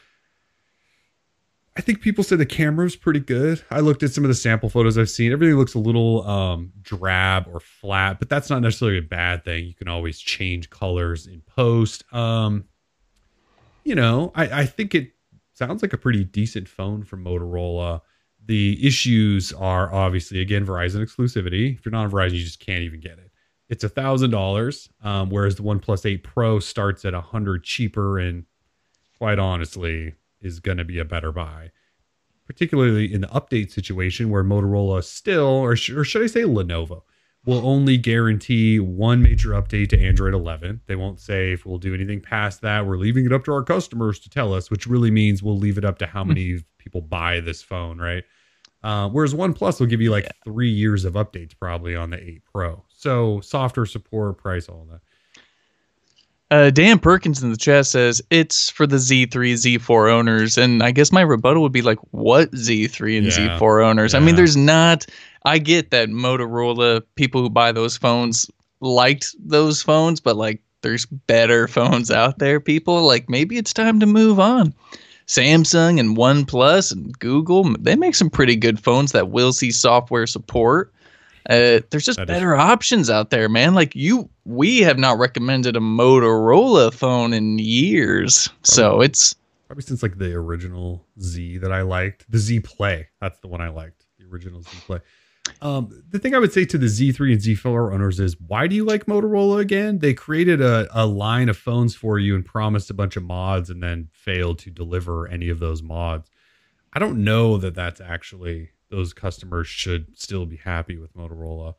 I 1.77 1.81
think 1.81 2.01
people 2.01 2.23
say 2.23 2.35
the 2.35 2.45
camera's 2.45 2.97
pretty 2.97 3.21
good. 3.21 3.63
I 3.71 3.79
looked 3.79 4.03
at 4.03 4.11
some 4.11 4.25
of 4.25 4.27
the 4.27 4.35
sample 4.35 4.69
photos 4.69 4.97
I've 4.97 5.09
seen. 5.09 5.31
Everything 5.31 5.55
looks 5.55 5.73
a 5.73 5.79
little 5.79 6.27
um, 6.27 6.73
drab 6.81 7.47
or 7.47 7.61
flat, 7.61 8.19
but 8.19 8.27
that's 8.27 8.49
not 8.49 8.61
necessarily 8.61 8.97
a 8.97 9.01
bad 9.01 9.45
thing. 9.45 9.65
You 9.65 9.73
can 9.73 9.87
always 9.87 10.19
change 10.19 10.69
colors 10.69 11.27
in 11.27 11.41
post. 11.41 12.03
Um, 12.13 12.65
you 13.85 13.95
know, 13.95 14.33
I, 14.35 14.61
I 14.61 14.65
think 14.65 14.93
it 14.93 15.11
sounds 15.53 15.81
like 15.81 15.93
a 15.93 15.97
pretty 15.97 16.25
decent 16.25 16.67
phone 16.67 17.03
from 17.03 17.23
Motorola. 17.23 18.01
The 18.45 18.85
issues 18.85 19.53
are 19.53 19.93
obviously 19.93 20.41
again 20.41 20.65
Verizon 20.65 21.01
exclusivity. 21.01 21.77
If 21.77 21.85
you're 21.85 21.91
not 21.91 22.05
on 22.05 22.11
Verizon, 22.11 22.33
you 22.33 22.43
just 22.43 22.59
can't 22.59 22.81
even 22.81 22.99
get 22.99 23.13
it. 23.13 23.31
It's 23.69 23.85
a 23.85 23.89
thousand 23.89 24.31
dollars, 24.31 24.89
um, 25.01 25.29
whereas 25.29 25.55
the 25.55 25.63
OnePlus 25.63 26.05
8 26.05 26.23
Pro 26.23 26.59
starts 26.59 27.05
at 27.05 27.13
a 27.13 27.21
hundred 27.21 27.63
cheaper, 27.63 28.19
and 28.19 28.43
quite 29.17 29.39
honestly, 29.39 30.15
is 30.41 30.59
going 30.59 30.77
to 30.77 30.85
be 30.85 30.99
a 30.99 31.05
better 31.05 31.31
buy. 31.31 31.71
Particularly 32.47 33.13
in 33.13 33.21
the 33.21 33.27
update 33.27 33.71
situation 33.71 34.29
where 34.29 34.43
Motorola 34.43 35.03
still, 35.03 35.45
or, 35.45 35.75
sh- 35.75 35.91
or 35.91 36.03
should 36.03 36.23
I 36.23 36.27
say 36.27 36.41
Lenovo, 36.41 37.03
will 37.45 37.65
only 37.65 37.97
guarantee 37.97 38.79
one 38.79 39.21
major 39.21 39.51
update 39.51 39.89
to 39.89 39.99
Android 39.99 40.33
11. 40.33 40.81
They 40.85 40.95
won't 40.95 41.19
say 41.19 41.53
if 41.53 41.65
we'll 41.65 41.77
do 41.77 41.93
anything 41.93 42.21
past 42.21 42.61
that. 42.61 42.85
We're 42.85 42.97
leaving 42.97 43.25
it 43.25 43.33
up 43.33 43.45
to 43.45 43.53
our 43.53 43.63
customers 43.63 44.19
to 44.19 44.29
tell 44.29 44.53
us, 44.53 44.69
which 44.69 44.85
really 44.85 45.11
means 45.11 45.41
we'll 45.41 45.57
leave 45.57 45.77
it 45.77 45.85
up 45.85 45.97
to 45.99 46.05
how 46.05 46.23
many 46.23 46.59
people 46.77 47.01
buy 47.01 47.39
this 47.39 47.63
phone, 47.63 47.99
right? 47.99 48.23
Uh, 48.83 49.09
whereas 49.09 49.33
OnePlus 49.33 49.79
will 49.79 49.87
give 49.87 50.01
you 50.01 50.11
like 50.11 50.27
three 50.43 50.69
years 50.69 51.05
of 51.05 51.13
updates 51.13 51.57
probably 51.57 51.95
on 51.95 52.09
the 52.09 52.17
8 52.21 52.41
Pro. 52.51 52.83
So 52.89 53.39
software 53.41 53.85
support, 53.85 54.37
price, 54.37 54.67
all 54.67 54.87
that. 54.91 55.01
Uh, 56.51 56.69
Dan 56.69 56.99
Perkins 56.99 57.41
in 57.41 57.49
the 57.49 57.57
chat 57.57 57.85
says 57.85 58.21
it's 58.29 58.69
for 58.69 58.85
the 58.85 58.97
Z3, 58.97 59.29
Z4 59.29 60.11
owners, 60.11 60.57
and 60.57 60.83
I 60.83 60.91
guess 60.91 61.11
my 61.13 61.21
rebuttal 61.21 61.61
would 61.63 61.71
be 61.71 61.81
like, 61.81 61.97
what 62.11 62.51
Z3 62.51 63.17
and 63.17 63.27
Yeah. 63.27 63.57
Z4 63.57 63.85
owners? 63.85 64.13
I 64.13 64.19
mean, 64.19 64.35
there's 64.35 64.57
not. 64.57 65.05
I 65.45 65.57
get 65.59 65.91
that 65.91 66.09
Motorola 66.09 67.01
people 67.15 67.41
who 67.41 67.49
buy 67.49 67.71
those 67.71 67.95
phones 67.95 68.51
liked 68.81 69.33
those 69.39 69.81
phones, 69.81 70.19
but 70.19 70.35
like, 70.35 70.61
there's 70.81 71.05
better 71.05 71.67
phones 71.69 72.11
out 72.11 72.39
there. 72.39 72.59
People 72.59 73.01
like 73.03 73.29
maybe 73.29 73.57
it's 73.57 73.71
time 73.73 74.01
to 74.01 74.05
move 74.05 74.37
on. 74.39 74.73
Samsung 75.27 75.97
and 76.01 76.17
OnePlus 76.17 76.91
and 76.91 77.17
Google, 77.19 77.63
they 77.79 77.95
make 77.95 78.15
some 78.15 78.29
pretty 78.29 78.57
good 78.57 78.83
phones 78.83 79.13
that 79.13 79.29
will 79.29 79.53
see 79.53 79.71
software 79.71 80.27
support. 80.27 80.91
Uh, 81.49 81.79
there's 81.89 82.05
just 82.05 82.17
That 82.17 82.29
is- 82.29 82.35
better 82.35 82.55
options 82.55 83.09
out 83.09 83.29
there, 83.29 83.49
man. 83.49 83.73
Like 83.73 83.95
you, 83.95 84.29
we 84.45 84.79
have 84.81 84.97
not 84.99 85.17
recommended 85.17 85.75
a 85.75 85.79
Motorola 85.79 86.93
phone 86.93 87.33
in 87.33 87.57
years, 87.59 88.49
so 88.63 89.01
it's 89.01 89.35
Probably 89.67 89.83
since 89.83 90.03
like 90.03 90.17
the 90.17 90.33
original 90.33 91.05
Z 91.21 91.59
that 91.59 91.71
I 91.71 91.81
liked, 91.81 92.29
the 92.29 92.37
Z 92.37 92.59
Play. 92.59 93.07
That's 93.21 93.39
the 93.39 93.47
one 93.47 93.61
I 93.61 93.69
liked, 93.69 94.05
the 94.19 94.25
original 94.25 94.61
Z 94.61 94.69
Play. 94.85 94.99
Um, 95.61 96.03
the 96.09 96.19
thing 96.19 96.35
I 96.35 96.39
would 96.39 96.53
say 96.53 96.65
to 96.65 96.77
the 96.77 96.85
Z3 96.87 97.31
and 97.33 97.41
Z4 97.41 97.93
owners 97.93 98.19
is, 98.19 98.39
why 98.39 98.67
do 98.67 98.75
you 98.75 98.83
like 98.85 99.05
Motorola 99.05 99.59
again? 99.59 99.99
They 99.99 100.13
created 100.13 100.61
a, 100.61 100.87
a 100.91 101.05
line 101.05 101.49
of 101.49 101.57
phones 101.57 101.95
for 101.95 102.19
you 102.19 102.35
and 102.35 102.45
promised 102.45 102.89
a 102.89 102.93
bunch 102.93 103.15
of 103.15 103.23
mods 103.23 103.69
and 103.69 103.81
then 103.81 104.09
failed 104.13 104.59
to 104.59 104.69
deliver 104.69 105.27
any 105.27 105.49
of 105.49 105.59
those 105.59 105.81
mods. 105.81 106.29
I 106.93 106.99
don't 106.99 107.23
know 107.23 107.57
that 107.57 107.73
that's 107.73 108.01
actually 108.01 108.69
those 108.91 109.13
customers 109.13 109.67
should 109.67 110.17
still 110.17 110.45
be 110.45 110.57
happy 110.57 110.97
with 110.97 111.15
Motorola. 111.15 111.73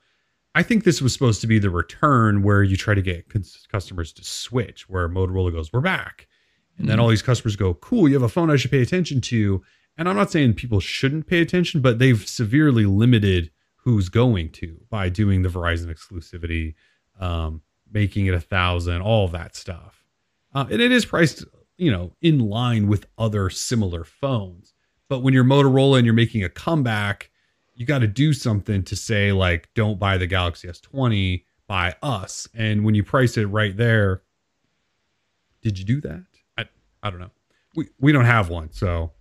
I 0.55 0.63
think 0.63 0.83
this 0.83 1.01
was 1.01 1.13
supposed 1.13 1.41
to 1.43 1.47
be 1.47 1.59
the 1.59 1.71
return 1.71 2.43
where 2.43 2.63
you 2.63 2.77
try 2.77 2.95
to 2.95 3.01
get 3.01 3.29
cons- 3.29 3.67
customers 3.71 4.13
to 4.15 4.25
switch, 4.25 4.89
where 4.89 5.09
Motorola 5.09 5.53
goes, 5.53 5.73
"We're 5.73 5.81
back," 5.81 6.27
and 6.77 6.89
then 6.89 6.99
all 6.99 7.09
these 7.09 7.23
customers 7.23 7.55
go, 7.55 7.75
"Cool, 7.75 8.09
you 8.09 8.15
have 8.15 8.23
a 8.23 8.29
phone 8.29 8.51
I 8.51 8.57
should 8.57 8.73
pay 8.73 8.83
attention 8.83 9.21
to." 9.23 9.63
And 9.97 10.09
I'm 10.09 10.17
not 10.17 10.33
saying 10.33 10.55
people 10.55 10.81
shouldn't 10.81 11.29
pay 11.29 11.41
attention, 11.41 11.81
but 11.81 11.99
they've 11.99 12.27
severely 12.27 12.87
limited 12.87 13.51
who's 13.77 14.09
going 14.09 14.51
to 14.51 14.81
by 14.91 15.09
doing 15.09 15.43
the 15.43 15.49
Verizon 15.49 15.95
exclusivity. 15.95 16.75
Um, 17.21 17.63
making 17.93 18.27
it 18.27 18.35
a 18.35 18.41
thousand, 18.41 19.03
all 19.03 19.29
that 19.29 19.55
stuff. 19.55 20.05
Uh, 20.55 20.67
and 20.71 20.81
it 20.81 20.93
is 20.93 21.05
priced, 21.05 21.45
you 21.77 21.91
know, 21.91 22.13
in 22.21 22.39
line 22.39 22.87
with 22.87 23.07
other 23.19 23.51
similar 23.51 24.05
phones. 24.05 24.72
But 25.13 25.19
when 25.19 25.35
you're 25.35 25.45
Motorola 25.45 25.99
and 25.99 26.07
you're 26.07 26.15
making 26.15 26.43
a 26.43 26.49
comeback, 26.49 27.31
you 27.75 27.85
got 27.85 27.99
to 27.99 28.07
do 28.07 28.33
something 28.33 28.83
to 28.85 28.97
say 28.97 29.31
like, 29.31 29.69
don't 29.75 29.99
buy 29.99 30.17
the 30.17 30.27
Galaxy 30.27 30.69
S20, 30.69 31.45
buy 31.67 31.95
us. 32.03 32.49
And 32.55 32.83
when 32.83 32.95
you 32.95 33.05
price 33.05 33.37
it 33.37 33.45
right 33.45 33.77
there, 33.77 34.23
did 35.61 35.79
you 35.79 35.85
do 35.85 36.01
that? 36.01 36.25
I 36.57 36.65
I 37.03 37.11
don't 37.11 37.21
know. 37.21 37.31
We 37.77 37.91
we 38.01 38.13
don't 38.13 38.25
have 38.25 38.49
one, 38.49 38.73
so 38.73 39.13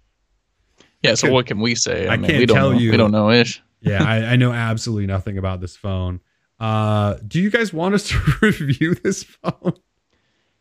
Yeah, 1.03 1.15
so 1.15 1.29
what 1.29 1.45
can 1.45 1.59
we 1.59 1.75
say? 1.75 2.07
I 2.07 2.15
mean, 2.15 2.27
can't 2.27 2.39
we 2.39 2.45
don't 2.45 2.55
tell 2.55 2.71
know, 2.71 2.77
you. 2.77 2.91
We 2.91 2.95
don't 2.95 3.11
know 3.11 3.29
ish. 3.29 3.61
yeah, 3.81 4.01
I, 4.01 4.27
I 4.27 4.35
know 4.37 4.53
absolutely 4.53 5.07
nothing 5.07 5.37
about 5.37 5.59
this 5.59 5.75
phone. 5.75 6.21
Uh, 6.57 7.15
do 7.27 7.41
you 7.41 7.49
guys 7.49 7.73
want 7.73 7.95
us 7.95 8.07
to 8.07 8.17
review 8.41 8.95
this 8.95 9.25
phone? 9.25 9.73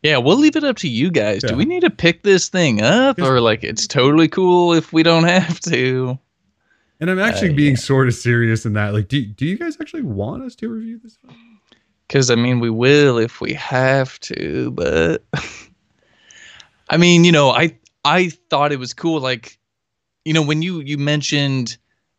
Yeah, 0.03 0.17
we'll 0.17 0.37
leave 0.37 0.55
it 0.55 0.63
up 0.63 0.77
to 0.77 0.87
you 0.87 1.11
guys. 1.11 1.41
Yeah. 1.43 1.49
Do 1.51 1.55
we 1.55 1.65
need 1.65 1.81
to 1.81 1.89
pick 1.91 2.23
this 2.23 2.49
thing 2.49 2.81
up, 2.81 3.19
or 3.19 3.39
like 3.39 3.63
it's 3.63 3.85
totally 3.85 4.27
cool 4.27 4.73
if 4.73 4.91
we 4.91 5.03
don't 5.03 5.25
have 5.25 5.59
to? 5.61 6.17
And 6.99 7.09
I'm 7.09 7.19
actually 7.19 7.51
Uh, 7.51 7.55
being 7.55 7.73
yeah. 7.75 7.79
sort 7.81 8.07
of 8.07 8.13
serious 8.15 8.65
in 8.65 8.73
that. 8.73 8.93
Like, 8.93 9.07
do 9.07 9.23
do 9.25 9.45
you 9.45 9.57
guys 9.57 9.77
actually 9.79 10.01
want 10.03 10.43
us 10.43 10.55
to 10.55 10.69
review 10.69 10.99
this? 11.03 11.17
Because 12.07 12.29
I 12.31 12.35
mean, 12.35 12.59
we 12.59 12.69
will 12.69 13.17
if 13.19 13.41
we 13.41 13.53
have 13.53 14.19
to, 14.21 14.71
but 14.71 15.23
I 16.89 16.97
mean, 16.97 17.23
you 17.23 17.31
know, 17.31 17.49
I 17.51 17.77
I 18.03 18.29
thought 18.49 18.71
it 18.71 18.79
was 18.79 18.93
cool. 18.93 19.19
Like, 19.21 19.57
you 20.25 20.33
know, 20.33 20.41
when 20.41 20.61
you 20.61 20.79
you 20.81 20.97
mentioned 20.97 21.77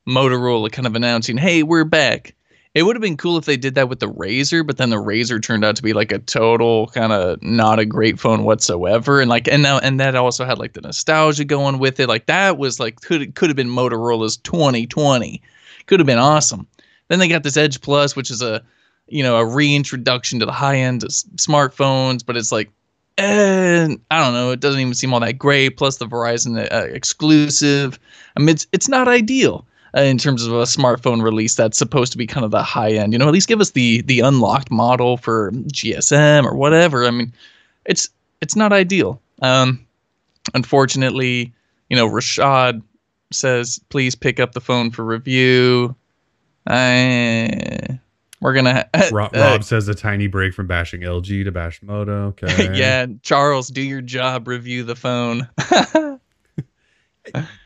Motorola 0.08 0.70
kind 0.70 0.86
of 0.86 0.94
announcing, 0.94 1.36
"Hey, 1.36 1.62
we're 1.62 1.84
back." 1.84 2.34
It 2.75 2.85
would 2.85 2.97
have 2.97 3.02
been 3.02 3.19
cool 3.19 3.37
if 3.37 3.45
they 3.45 3.59
did 3.59 3.75
that 3.75 3.91
with 3.91 4.00
the 4.00 4.11
Razr, 4.11 4.67
but 4.67 4.79
then 4.79 4.88
the 4.88 4.97
Razr 4.97 5.43
turned 5.43 5.62
out 5.62 5.76
to 5.76 5.83
be 5.83 5.93
like 5.93 6.11
a 6.11 6.19
total 6.19 6.87
kind 6.88 7.12
of 7.12 7.43
not 7.43 7.79
a 7.79 7.85
great 7.85 8.19
phone 8.19 8.45
whatsoever, 8.45 9.21
and 9.21 9.29
like 9.29 9.47
and 9.47 9.62
now 9.62 9.79
and 9.79 10.00
that 10.00 10.14
also 10.14 10.47
had 10.47 10.59
like 10.59 10.73
the 10.73 10.81
nostalgia 10.81 11.45
going 11.45 11.79
with 11.79 12.00
it. 12.00 12.09
Like 12.09 12.26
that 12.26 12.57
was 12.57 12.81
like 12.81 13.02
could 13.02 13.35
could 13.35 13.50
have 13.50 13.57
been 13.57 13.69
Motorola's 13.69 14.38
2020, 14.38 15.43
could 15.87 16.00
have 16.00 16.07
been 16.07 16.19
awesome. 16.19 16.67
Then 17.09 17.19
they 17.19 17.29
got 17.29 17.43
this 17.43 17.59
Edge 17.59 17.79
Plus, 17.83 18.17
which 18.17 18.31
is 18.31 18.41
a 18.41 18.62
you 19.07 19.23
know 19.23 19.37
a 19.37 19.45
reintroduction 19.45 20.41
to 20.41 20.47
the 20.47 20.52
high 20.52 20.79
end 20.79 21.02
smartphones, 21.02 22.25
but 22.25 22.38
it's 22.38 22.52
like, 22.52 22.71
and 23.19 24.00
I 24.11 24.25
don't 24.25 24.33
know, 24.33 24.50
it 24.50 24.61
doesn't 24.61 24.81
even 24.81 24.95
seem 24.95 25.12
all 25.12 25.21
that 25.21 25.35
great. 25.35 25.76
Plus 25.76 25.99
the 25.99 26.07
Verizon 26.07 26.73
uh, 26.73 26.87
exclusive, 26.87 27.99
I 28.35 28.41
mean, 28.41 28.49
it's 28.49 28.67
it's 28.73 28.88
not 28.88 29.09
ideal 29.09 29.67
in 29.94 30.18
terms 30.18 30.44
of 30.44 30.52
a 30.52 30.62
smartphone 30.62 31.22
release 31.22 31.54
that's 31.54 31.76
supposed 31.76 32.12
to 32.12 32.18
be 32.18 32.26
kind 32.26 32.44
of 32.44 32.50
the 32.50 32.62
high 32.62 32.92
end. 32.92 33.12
You 33.12 33.18
know, 33.18 33.26
at 33.26 33.32
least 33.32 33.49
give 33.49 33.61
us 33.61 33.70
the 33.70 34.02
the 34.02 34.20
unlocked 34.20 34.70
model 34.70 35.16
for 35.16 35.50
GSM 35.52 36.44
or 36.44 36.54
whatever. 36.54 37.04
I 37.04 37.11
mean, 37.11 37.32
it's 37.84 38.08
it's 38.40 38.56
not 38.56 38.72
ideal. 38.72 39.20
Um, 39.42 39.87
unfortunately, 40.54 41.52
you 41.88 41.96
know, 41.96 42.08
Rashad 42.08 42.82
says 43.30 43.80
please 43.88 44.14
pick 44.14 44.40
up 44.40 44.52
the 44.52 44.61
phone 44.61 44.90
for 44.90 45.04
review. 45.04 45.94
I 46.66 47.99
we're 48.40 48.54
gonna 48.54 48.88
ha- 48.94 49.08
Rob, 49.12 49.34
uh, 49.34 49.61
says 49.61 49.88
a 49.88 49.94
tiny 49.94 50.26
break 50.26 50.52
from 50.54 50.66
bashing 50.66 51.02
LG 51.02 51.44
to 51.44 51.52
bash 51.52 51.82
Moto. 51.82 52.34
Okay. 52.42 52.76
yeah, 52.76 53.06
Charles, 53.22 53.68
do 53.68 53.82
your 53.82 54.00
job. 54.00 54.49
Review 54.49 54.84
the 54.84 54.96
phone. 54.96 55.49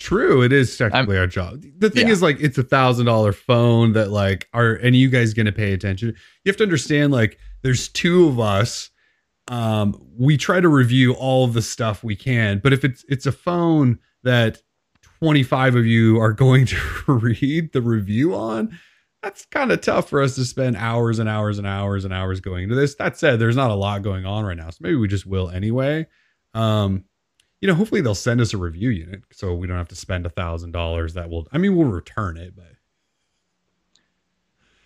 True, 0.00 0.42
it 0.42 0.50
is 0.52 0.76
technically 0.76 1.18
our 1.18 1.26
job. 1.26 1.62
The 1.78 1.90
thing 1.90 2.06
Yeah. 2.08 2.12
is, 2.14 2.22
like, 2.22 2.40
it's 2.40 2.56
a 2.58 2.62
thousand 2.62 3.06
dollar 3.06 3.32
phone 3.32 3.92
that, 3.92 4.10
like, 4.10 4.48
are 4.54 4.78
any 4.78 4.98
you 4.98 5.10
guys 5.10 5.34
gonna 5.34 5.52
pay 5.52 5.72
attention? 5.74 6.08
You 6.44 6.50
have 6.50 6.56
to 6.56 6.62
understand, 6.64 7.12
like, 7.12 7.38
there's 7.62 7.88
two 7.88 8.26
of 8.26 8.40
us. 8.40 8.90
Um, 9.48 10.00
we 10.18 10.36
try 10.38 10.60
to 10.60 10.68
review 10.68 11.12
all 11.14 11.44
of 11.44 11.52
the 11.52 11.60
stuff 11.62 12.02
we 12.02 12.16
can, 12.16 12.60
but 12.62 12.72
if 12.72 12.82
it's 12.84 13.04
it's 13.08 13.26
a 13.26 13.32
phone 13.32 13.98
that 14.22 14.62
25 15.20 15.74
of 15.76 15.84
you 15.86 16.18
are 16.18 16.32
going 16.32 16.64
to 16.66 16.76
read 17.06 17.72
the 17.72 17.82
review 17.82 18.34
on, 18.34 18.78
that's 19.22 19.44
kind 19.46 19.70
of 19.70 19.82
tough 19.82 20.08
for 20.08 20.22
us 20.22 20.34
to 20.36 20.46
spend 20.46 20.76
hours 20.76 21.18
and 21.18 21.28
hours 21.28 21.58
and 21.58 21.66
hours 21.66 22.06
and 22.06 22.14
hours 22.14 22.40
going 22.40 22.62
into 22.64 22.74
this. 22.74 22.94
That 22.94 23.18
said, 23.18 23.38
there's 23.38 23.56
not 23.56 23.70
a 23.70 23.74
lot 23.74 24.00
going 24.02 24.24
on 24.24 24.46
right 24.46 24.56
now, 24.56 24.70
so 24.70 24.78
maybe 24.80 24.96
we 24.96 25.08
just 25.08 25.26
will 25.26 25.50
anyway. 25.50 26.06
Um, 26.54 27.04
you 27.60 27.68
know, 27.68 27.74
hopefully 27.74 28.00
they'll 28.00 28.14
send 28.14 28.40
us 28.40 28.54
a 28.54 28.56
review 28.58 28.90
unit 28.90 29.22
so 29.32 29.54
we 29.54 29.66
don't 29.66 29.76
have 29.76 29.88
to 29.88 29.96
spend 29.96 30.26
a 30.26 30.30
thousand 30.30 30.72
dollars. 30.72 31.14
That 31.14 31.28
will, 31.30 31.46
I 31.52 31.58
mean, 31.58 31.76
we'll 31.76 31.88
return 31.88 32.36
it, 32.36 32.54
but 32.56 32.72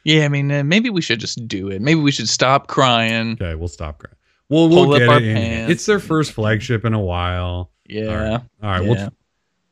yeah, 0.05 0.25
I 0.25 0.29
mean, 0.29 0.51
uh, 0.53 0.65
maybe 0.65 0.91
we 0.91 1.01
should 1.01 1.21
just 1.21 1.49
do 1.49 1.69
it. 1.71 1.81
Maybe 1.81 2.01
we 2.01 2.11
should 2.11 2.29
stop 2.29 2.67
crying. 2.67 3.33
okay, 3.33 3.55
we'll 3.55 3.69
stop 3.69 3.99
crying. 3.99 4.17
We'll 4.51 4.69
Pull 4.69 4.89
we'll 4.89 4.99
get 4.99 5.23
it 5.23 5.23
in. 5.23 5.71
It's 5.71 5.87
their 5.87 5.99
first 6.01 6.33
flagship 6.33 6.85
in 6.85 6.93
a 6.93 7.01
while. 7.01 7.71
Yeah. 7.87 8.07
All 8.07 8.17
right, 8.17 8.41
all 8.63 8.71
right 8.71 8.83
Yeah. 8.83 8.91
we'll 8.91 9.13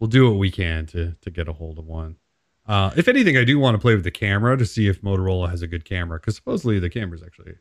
we'll 0.00 0.08
do 0.08 0.30
what 0.30 0.38
we 0.38 0.50
can 0.50 0.86
to 0.86 1.14
to 1.20 1.30
get 1.30 1.48
a 1.48 1.52
hold 1.52 1.78
of 1.78 1.86
one. 1.86 2.16
Uh, 2.66 2.92
if 2.96 3.08
anything, 3.08 3.36
I 3.36 3.44
do 3.44 3.58
want 3.58 3.74
to 3.74 3.78
play 3.78 3.94
with 3.94 4.04
the 4.04 4.10
camera 4.10 4.56
to 4.56 4.64
see 4.64 4.86
if 4.86 5.02
Motorola 5.02 5.50
has 5.50 5.62
a 5.62 5.66
good 5.66 5.84
camera 5.84 6.18
because 6.20 6.36
supposedly 6.36 6.78
the 6.78 6.88
camera's 6.88 7.22
actually. 7.22 7.54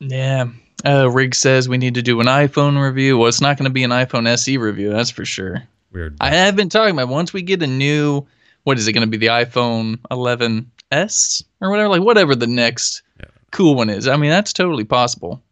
Yeah. 0.00 0.46
Uh, 0.84 1.10
Rig 1.10 1.34
says 1.34 1.68
we 1.68 1.78
need 1.78 1.94
to 1.94 2.02
do 2.02 2.20
an 2.20 2.26
iPhone 2.26 2.82
review. 2.82 3.18
Well, 3.18 3.28
it's 3.28 3.40
not 3.40 3.58
going 3.58 3.64
to 3.68 3.72
be 3.72 3.84
an 3.84 3.90
iPhone 3.90 4.26
SE 4.26 4.56
review, 4.56 4.90
that's 4.90 5.10
for 5.10 5.24
sure. 5.24 5.62
Weird. 5.92 6.16
I 6.20 6.30
have 6.30 6.56
been 6.56 6.68
talking 6.68 6.94
about 6.94 7.08
once 7.08 7.32
we 7.32 7.42
get 7.42 7.62
a 7.62 7.66
new, 7.66 8.26
what 8.64 8.78
is 8.78 8.88
it 8.88 8.92
going 8.92 9.02
to 9.02 9.06
be? 9.10 9.18
The 9.18 9.26
iPhone 9.26 9.98
11s 10.10 11.44
or 11.60 11.70
whatever, 11.70 11.88
like 11.88 12.02
whatever 12.02 12.34
the 12.34 12.46
next 12.46 13.02
Yeah. 13.18 13.26
cool 13.50 13.74
one 13.74 13.90
is. 13.90 14.08
I 14.08 14.16
mean, 14.16 14.30
that's 14.30 14.52
totally 14.52 14.84
possible. 14.84 15.42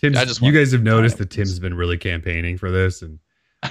Tim's, 0.00 0.16
I 0.16 0.24
just 0.24 0.42
you 0.42 0.52
guys 0.52 0.72
have 0.72 0.82
noticed 0.82 1.18
that 1.18 1.30
Tim's 1.30 1.58
been 1.58 1.74
really 1.74 1.96
campaigning 1.98 2.58
for 2.58 2.70
this, 2.70 3.02
and 3.02 3.18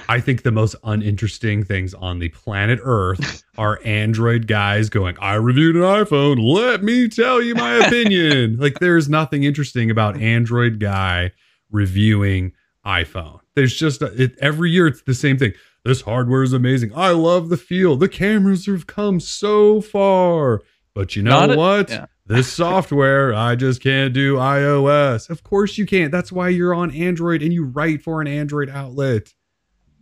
I 0.08 0.20
think 0.20 0.42
the 0.42 0.52
most 0.52 0.74
uninteresting 0.84 1.64
things 1.64 1.92
on 1.94 2.18
the 2.18 2.28
planet 2.30 2.78
Earth 2.82 3.44
are 3.58 3.78
Android 3.84 4.46
guys 4.46 4.88
going, 4.88 5.16
"I 5.20 5.34
reviewed 5.34 5.76
an 5.76 5.82
iPhone. 5.82 6.38
Let 6.42 6.82
me 6.82 7.08
tell 7.08 7.42
you 7.42 7.54
my 7.54 7.74
opinion." 7.86 8.56
like, 8.60 8.78
there's 8.78 9.08
nothing 9.08 9.44
interesting 9.44 9.90
about 9.90 10.20
Android 10.20 10.80
guy 10.80 11.32
reviewing 11.70 12.52
iPhone. 12.86 13.40
There's 13.54 13.74
just 13.76 14.02
it, 14.02 14.36
every 14.40 14.70
year 14.70 14.86
it's 14.86 15.02
the 15.02 15.14
same 15.14 15.38
thing. 15.38 15.52
This 15.84 16.00
hardware 16.02 16.42
is 16.42 16.52
amazing. 16.52 16.92
I 16.94 17.10
love 17.10 17.48
the 17.48 17.56
feel. 17.56 17.96
The 17.96 18.08
cameras 18.08 18.66
have 18.66 18.86
come 18.86 19.18
so 19.20 19.80
far, 19.80 20.62
but 20.94 21.16
you 21.16 21.22
know 21.22 21.30
Not 21.46 21.50
a- 21.54 21.56
what? 21.56 21.90
yeah. 21.90 22.06
this 22.26 22.50
software, 22.52 23.34
I 23.34 23.56
just 23.56 23.82
can't 23.82 24.14
do 24.14 24.36
iOS. 24.36 25.28
Of 25.28 25.42
course 25.42 25.76
you 25.76 25.84
can't. 25.86 26.12
That's 26.12 26.30
why 26.30 26.48
you're 26.50 26.72
on 26.74 26.92
Android 26.92 27.42
and 27.42 27.52
you 27.52 27.64
write 27.64 28.00
for 28.02 28.20
an 28.20 28.28
Android 28.28 28.70
outlet. 28.70 29.34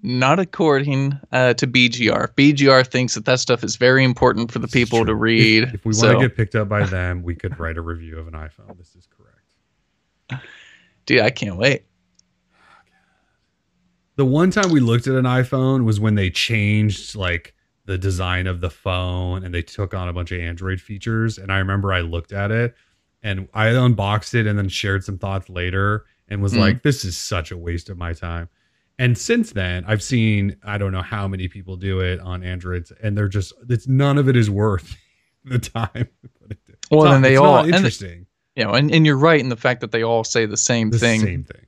Not 0.03 0.39
according 0.41 1.19
uh, 1.31 1.55
to 1.55 1.67
BGR. 1.67 2.29
BGR 2.35 2.87
thinks 2.87 3.15
that 3.15 3.27
that 3.27 3.39
stuff 3.41 3.63
is 3.63 3.77
very 3.77 4.03
important 4.03 4.51
for 4.51 4.59
the 4.59 4.69
people 4.69 5.05
to 5.05 5.15
read. 5.15 5.65
If, 5.65 5.75
if 5.75 5.85
we 5.85 5.93
want 5.95 6.19
to 6.21 6.27
get 6.29 6.37
picked 6.37 6.55
up 6.55 6.69
by 6.71 6.85
them, 6.87 7.23
we 7.23 7.35
could 7.35 7.59
write 7.61 7.77
a 7.77 7.83
review 7.83 8.19
of 8.19 8.27
an 8.27 8.33
iPhone. 8.35 8.79
This 8.79 8.95
is 8.97 9.07
correct. 9.07 10.45
dude, 11.05 11.21
I 11.21 11.31
can't 11.31 11.57
wait. 11.59 11.85
The 14.17 14.25
one 14.25 14.51
time 14.51 14.71
we 14.71 14.81
looked 14.81 15.07
at 15.07 15.15
an 15.15 15.25
iPhone 15.25 15.85
was 15.85 15.99
when 16.01 16.15
they 16.15 16.31
changed 16.31 17.15
like 17.15 17.55
the 17.87 17.97
design 17.97 18.47
of 18.47 18.61
the 18.61 18.71
phone 18.71 19.45
and 19.45 19.55
they 19.55 19.63
took 19.63 19.95
on 19.95 20.09
a 20.09 20.13
bunch 20.13 20.31
of 20.33 20.41
Android 20.41 20.81
features. 20.81 21.39
And 21.39 21.51
I 21.51 21.59
remember 21.59 21.93
I 21.93 22.01
looked 22.01 22.33
at 22.33 22.51
it 22.51 22.75
and 23.23 23.49
I 23.55 23.69
unboxed 23.69 24.35
it 24.35 24.47
and 24.47 24.59
then 24.59 24.69
shared 24.69 25.05
some 25.05 25.19
thoughts 25.19 25.49
later 25.49 26.05
and 26.29 26.43
was 26.43 26.53
Mm. 26.53 26.59
like, 26.59 26.83
this 26.83 27.05
is 27.05 27.17
such 27.17 27.51
a 27.51 27.57
waste 27.57 27.89
of 27.89 27.97
my 27.99 28.13
time. 28.13 28.49
And 29.01 29.17
since 29.17 29.53
then, 29.53 29.85
I've 29.87 30.03
seen 30.03 30.57
I 30.63 30.77
don't 30.79 30.93
know 30.93 31.01
how 31.03 31.27
many 31.27 31.49
people 31.49 31.77
do 31.77 32.01
it 32.01 32.21
on 32.21 32.43
Androids, 32.45 32.93
and 33.03 33.17
they're 33.17 33.29
just 33.29 33.53
it's 33.69 33.89
none 33.89 34.19
of 34.19 34.29
it 34.29 34.37
is 34.37 34.51
worth 34.51 34.97
the 35.45 35.59
time. 35.59 35.91
to. 36.49 36.57
It's 36.69 36.91
Well, 36.91 37.05
not- 37.05 37.13
then 37.13 37.23
they 37.23 37.33
it's 37.33 37.41
all- 37.41 37.55
not 37.57 37.65
and 37.67 37.75
interesting. 37.77 38.27
You 38.57 38.65
know, 38.65 38.73
and, 38.73 38.93
and 38.93 39.07
you're 39.07 39.17
right 39.17 39.41
in 39.41 39.49
the 39.49 39.57
fact 39.57 39.81
that 39.81 39.91
they 39.93 40.03
all 40.03 40.23
say 40.25 40.45
the 40.45 40.57
same 40.57 40.91
the 40.91 40.99
thing. 40.99 41.21
same 41.21 41.45
thing. 41.45 41.67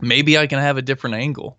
Maybe 0.00 0.38
I 0.38 0.46
can 0.46 0.58
have 0.60 0.76
a 0.76 0.82
different 0.82 1.16
angle. 1.16 1.58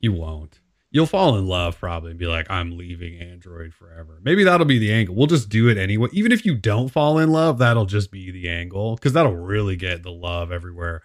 You 0.00 0.12
won't. 0.12 0.58
You'll 0.90 1.06
fall 1.06 1.36
in 1.38 1.46
love 1.46 1.78
probably 1.78 2.10
and 2.10 2.18
be 2.18 2.26
like, 2.26 2.50
I'm 2.50 2.76
leaving 2.76 3.20
Android 3.20 3.72
forever. 3.72 4.18
Maybe 4.24 4.42
that'll 4.42 4.66
be 4.66 4.78
the 4.80 4.92
angle. 4.92 5.14
We'll 5.14 5.28
just 5.28 5.48
do 5.50 5.68
it 5.68 5.76
anyway. 5.78 6.08
Even 6.12 6.32
if 6.32 6.44
you 6.44 6.56
don't 6.56 6.88
fall 6.88 7.18
in 7.18 7.30
love, 7.30 7.58
that'll 7.58 7.86
just 7.86 8.10
be 8.10 8.32
the 8.32 8.48
angle 8.48 8.96
because 8.96 9.12
that'll 9.12 9.36
really 9.36 9.76
get 9.76 10.02
the 10.02 10.10
love 10.10 10.50
everywhere. 10.50 11.02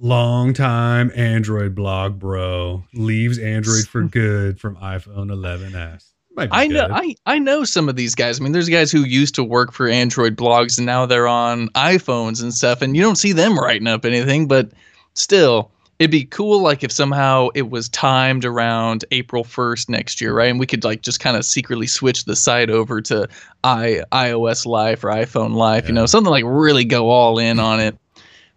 Long 0.00 0.54
time 0.54 1.10
Android 1.16 1.74
blog 1.74 2.20
bro 2.20 2.84
leaves 2.94 3.38
Android 3.38 3.88
for 3.88 4.02
good 4.04 4.60
from 4.60 4.76
iPhone 4.76 5.30
11s. 5.30 6.04
Might 6.36 6.50
be 6.50 6.56
I 6.56 6.66
know. 6.68 6.86
I, 6.88 7.16
I 7.26 7.40
know 7.40 7.64
some 7.64 7.88
of 7.88 7.96
these 7.96 8.14
guys. 8.14 8.40
I 8.40 8.44
mean, 8.44 8.52
there's 8.52 8.68
guys 8.68 8.92
who 8.92 9.00
used 9.00 9.34
to 9.34 9.42
work 9.42 9.72
for 9.72 9.88
Android 9.88 10.36
blogs 10.36 10.78
and 10.78 10.86
now 10.86 11.04
they're 11.04 11.26
on 11.26 11.68
iPhones 11.70 12.40
and 12.40 12.54
stuff, 12.54 12.80
and 12.80 12.94
you 12.94 13.02
don't 13.02 13.16
see 13.16 13.32
them 13.32 13.58
writing 13.58 13.88
up 13.88 14.04
anything, 14.04 14.46
but 14.46 14.70
still, 15.14 15.72
it'd 15.98 16.12
be 16.12 16.24
cool 16.24 16.60
like 16.62 16.84
if 16.84 16.92
somehow 16.92 17.48
it 17.54 17.70
was 17.70 17.88
timed 17.88 18.44
around 18.44 19.04
April 19.10 19.42
1st 19.42 19.88
next 19.88 20.20
year, 20.20 20.32
right? 20.32 20.48
And 20.48 20.60
we 20.60 20.66
could 20.66 20.84
like 20.84 21.02
just 21.02 21.18
kind 21.18 21.36
of 21.36 21.44
secretly 21.44 21.88
switch 21.88 22.24
the 22.24 22.36
site 22.36 22.70
over 22.70 23.00
to 23.02 23.28
i 23.64 24.02
iOS 24.12 24.64
Life 24.64 25.02
or 25.02 25.08
iPhone 25.08 25.54
Life, 25.54 25.88
you 25.88 25.94
know, 25.94 26.06
something 26.06 26.30
like 26.30 26.44
really 26.46 26.84
go 26.84 27.10
all 27.10 27.38
in 27.38 27.58
on 27.58 27.80
it. 27.80 27.98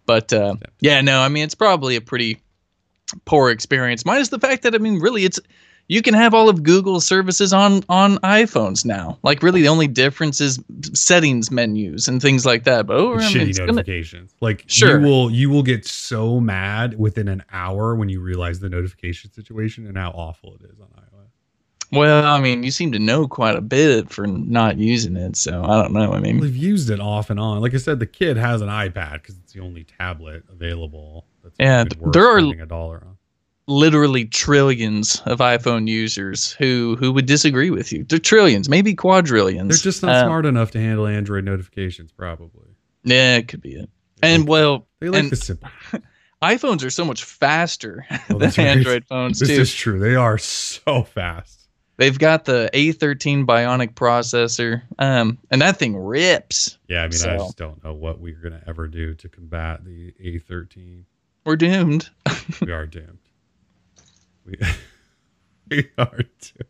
But 0.06 0.32
uh, 0.32 0.56
yeah, 0.80 1.00
no, 1.00 1.20
I 1.20 1.28
mean 1.28 1.44
it's 1.44 1.54
probably 1.54 1.96
a 1.96 2.00
pretty 2.00 2.38
poor 3.24 3.50
experience. 3.50 4.04
Minus 4.04 4.28
the 4.28 4.38
fact 4.38 4.62
that 4.62 4.74
I 4.74 4.78
mean, 4.78 5.00
really, 5.00 5.24
it's 5.24 5.38
you 5.88 6.00
can 6.00 6.14
have 6.14 6.32
all 6.32 6.48
of 6.48 6.62
Google's 6.62 7.06
services 7.06 7.52
on 7.52 7.82
on 7.88 8.16
iPhones 8.18 8.84
now. 8.84 9.18
Like, 9.22 9.42
really, 9.42 9.62
the 9.62 9.68
only 9.68 9.88
difference 9.88 10.40
is 10.40 10.62
settings 10.94 11.50
menus 11.50 12.08
and 12.08 12.22
things 12.22 12.46
like 12.46 12.64
that. 12.64 12.86
But 12.86 12.96
oh, 12.96 13.14
I 13.14 13.18
mean, 13.18 13.28
shitty 13.28 13.48
it's 13.48 13.58
gonna, 13.58 13.72
notifications. 13.72 14.34
Like 14.40 14.64
Sure. 14.66 14.98
you 15.00 15.06
will 15.06 15.30
you 15.30 15.50
will 15.50 15.62
get 15.62 15.86
so 15.86 16.40
mad 16.40 16.98
within 16.98 17.28
an 17.28 17.44
hour 17.52 17.94
when 17.94 18.08
you 18.08 18.20
realize 18.20 18.60
the 18.60 18.68
notification 18.68 19.32
situation 19.32 19.86
and 19.86 19.96
how 19.96 20.10
awful 20.10 20.54
it 20.54 20.62
is 20.64 20.80
on 20.80 20.88
iOS. 20.88 21.11
Well, 21.92 22.24
I 22.24 22.40
mean, 22.40 22.62
you 22.62 22.70
seem 22.70 22.92
to 22.92 22.98
know 22.98 23.28
quite 23.28 23.56
a 23.56 23.60
bit 23.60 24.10
for 24.10 24.26
not 24.26 24.78
using 24.78 25.16
it, 25.16 25.36
so 25.36 25.62
I 25.64 25.80
don't 25.82 25.92
know. 25.92 26.12
I 26.12 26.20
mean, 26.20 26.38
We've 26.40 26.56
used 26.56 26.90
it 26.90 27.00
off 27.00 27.30
and 27.30 27.38
on. 27.38 27.60
Like 27.60 27.74
I 27.74 27.78
said, 27.78 27.98
the 27.98 28.06
kid 28.06 28.36
has 28.36 28.60
an 28.62 28.68
iPad 28.68 29.14
because 29.14 29.36
it's 29.38 29.52
the 29.52 29.60
only 29.60 29.84
tablet 29.84 30.44
available. 30.50 31.26
That's 31.42 31.54
Yeah, 31.60 31.80
even 31.80 31.88
th- 31.90 32.00
worth 32.00 32.12
there 32.14 32.26
are- 32.26 32.38
a 32.38 32.66
dollar 32.66 33.02
on. 33.06 33.16
literally 33.68 34.24
trillions 34.24 35.20
of 35.26 35.38
iPhone 35.38 35.86
users 35.88 36.52
who 36.52 36.96
who 36.98 37.12
would 37.12 37.26
disagree 37.26 37.70
with 37.70 37.92
you. 37.92 38.04
They're 38.04 38.18
trillions, 38.18 38.68
maybe 38.68 38.94
quadrillions. 38.94 39.68
They're 39.68 39.90
just 39.92 40.02
not 40.02 40.12
Uh, 40.16 40.24
smart 40.24 40.46
enough 40.46 40.70
to 40.72 40.80
handle 40.80 41.06
Android 41.06 41.44
notifications, 41.44 42.10
probably. 42.12 42.68
Yeah, 43.04 43.36
it 43.36 43.48
could 43.48 43.60
be 43.62 43.74
it. 43.74 43.88
And 44.22 44.46
well, 44.48 44.86
They 45.00 45.08
like 45.08 45.22
and 45.22 45.30
the 45.32 45.36
simple. 45.36 45.68
iPhones 46.42 46.84
are 46.84 46.90
so 46.90 47.04
much 47.04 47.22
faster 47.24 48.04
Well, 48.28 48.38
than 48.38 48.48
right. 48.50 48.58
Android 48.58 49.04
phones 49.04 49.38
This 49.40 49.48
too. 49.48 49.60
is 49.60 49.72
true. 49.74 49.98
They 50.00 50.14
are 50.16 50.38
so 50.38 51.02
fast. 51.04 51.61
They've 51.98 52.18
got 52.18 52.46
the 52.46 52.70
A13 52.72 53.44
Bionic 53.44 53.94
processor, 53.94 54.82
um, 54.98 55.38
and 55.50 55.60
that 55.60 55.76
thing 55.76 55.96
rips. 55.96 56.78
Yeah, 56.88 57.02
I 57.02 57.08
mean, 57.08 57.20
I 57.22 57.36
just 57.36 57.56
don't 57.56 57.82
know 57.84 57.92
what 57.92 58.18
we're 58.18 58.40
gonna 58.42 58.62
ever 58.66 58.88
do 58.88 59.14
to 59.14 59.28
combat 59.28 59.84
the 59.84 60.12
A13. 60.22 61.04
We're 61.44 61.56
doomed. 61.56 62.10
We 62.60 62.72
are 62.72 62.86
doomed. 62.86 63.18
We, 64.44 64.56
we 65.70 65.88
are 65.96 66.16
doomed. 66.16 66.68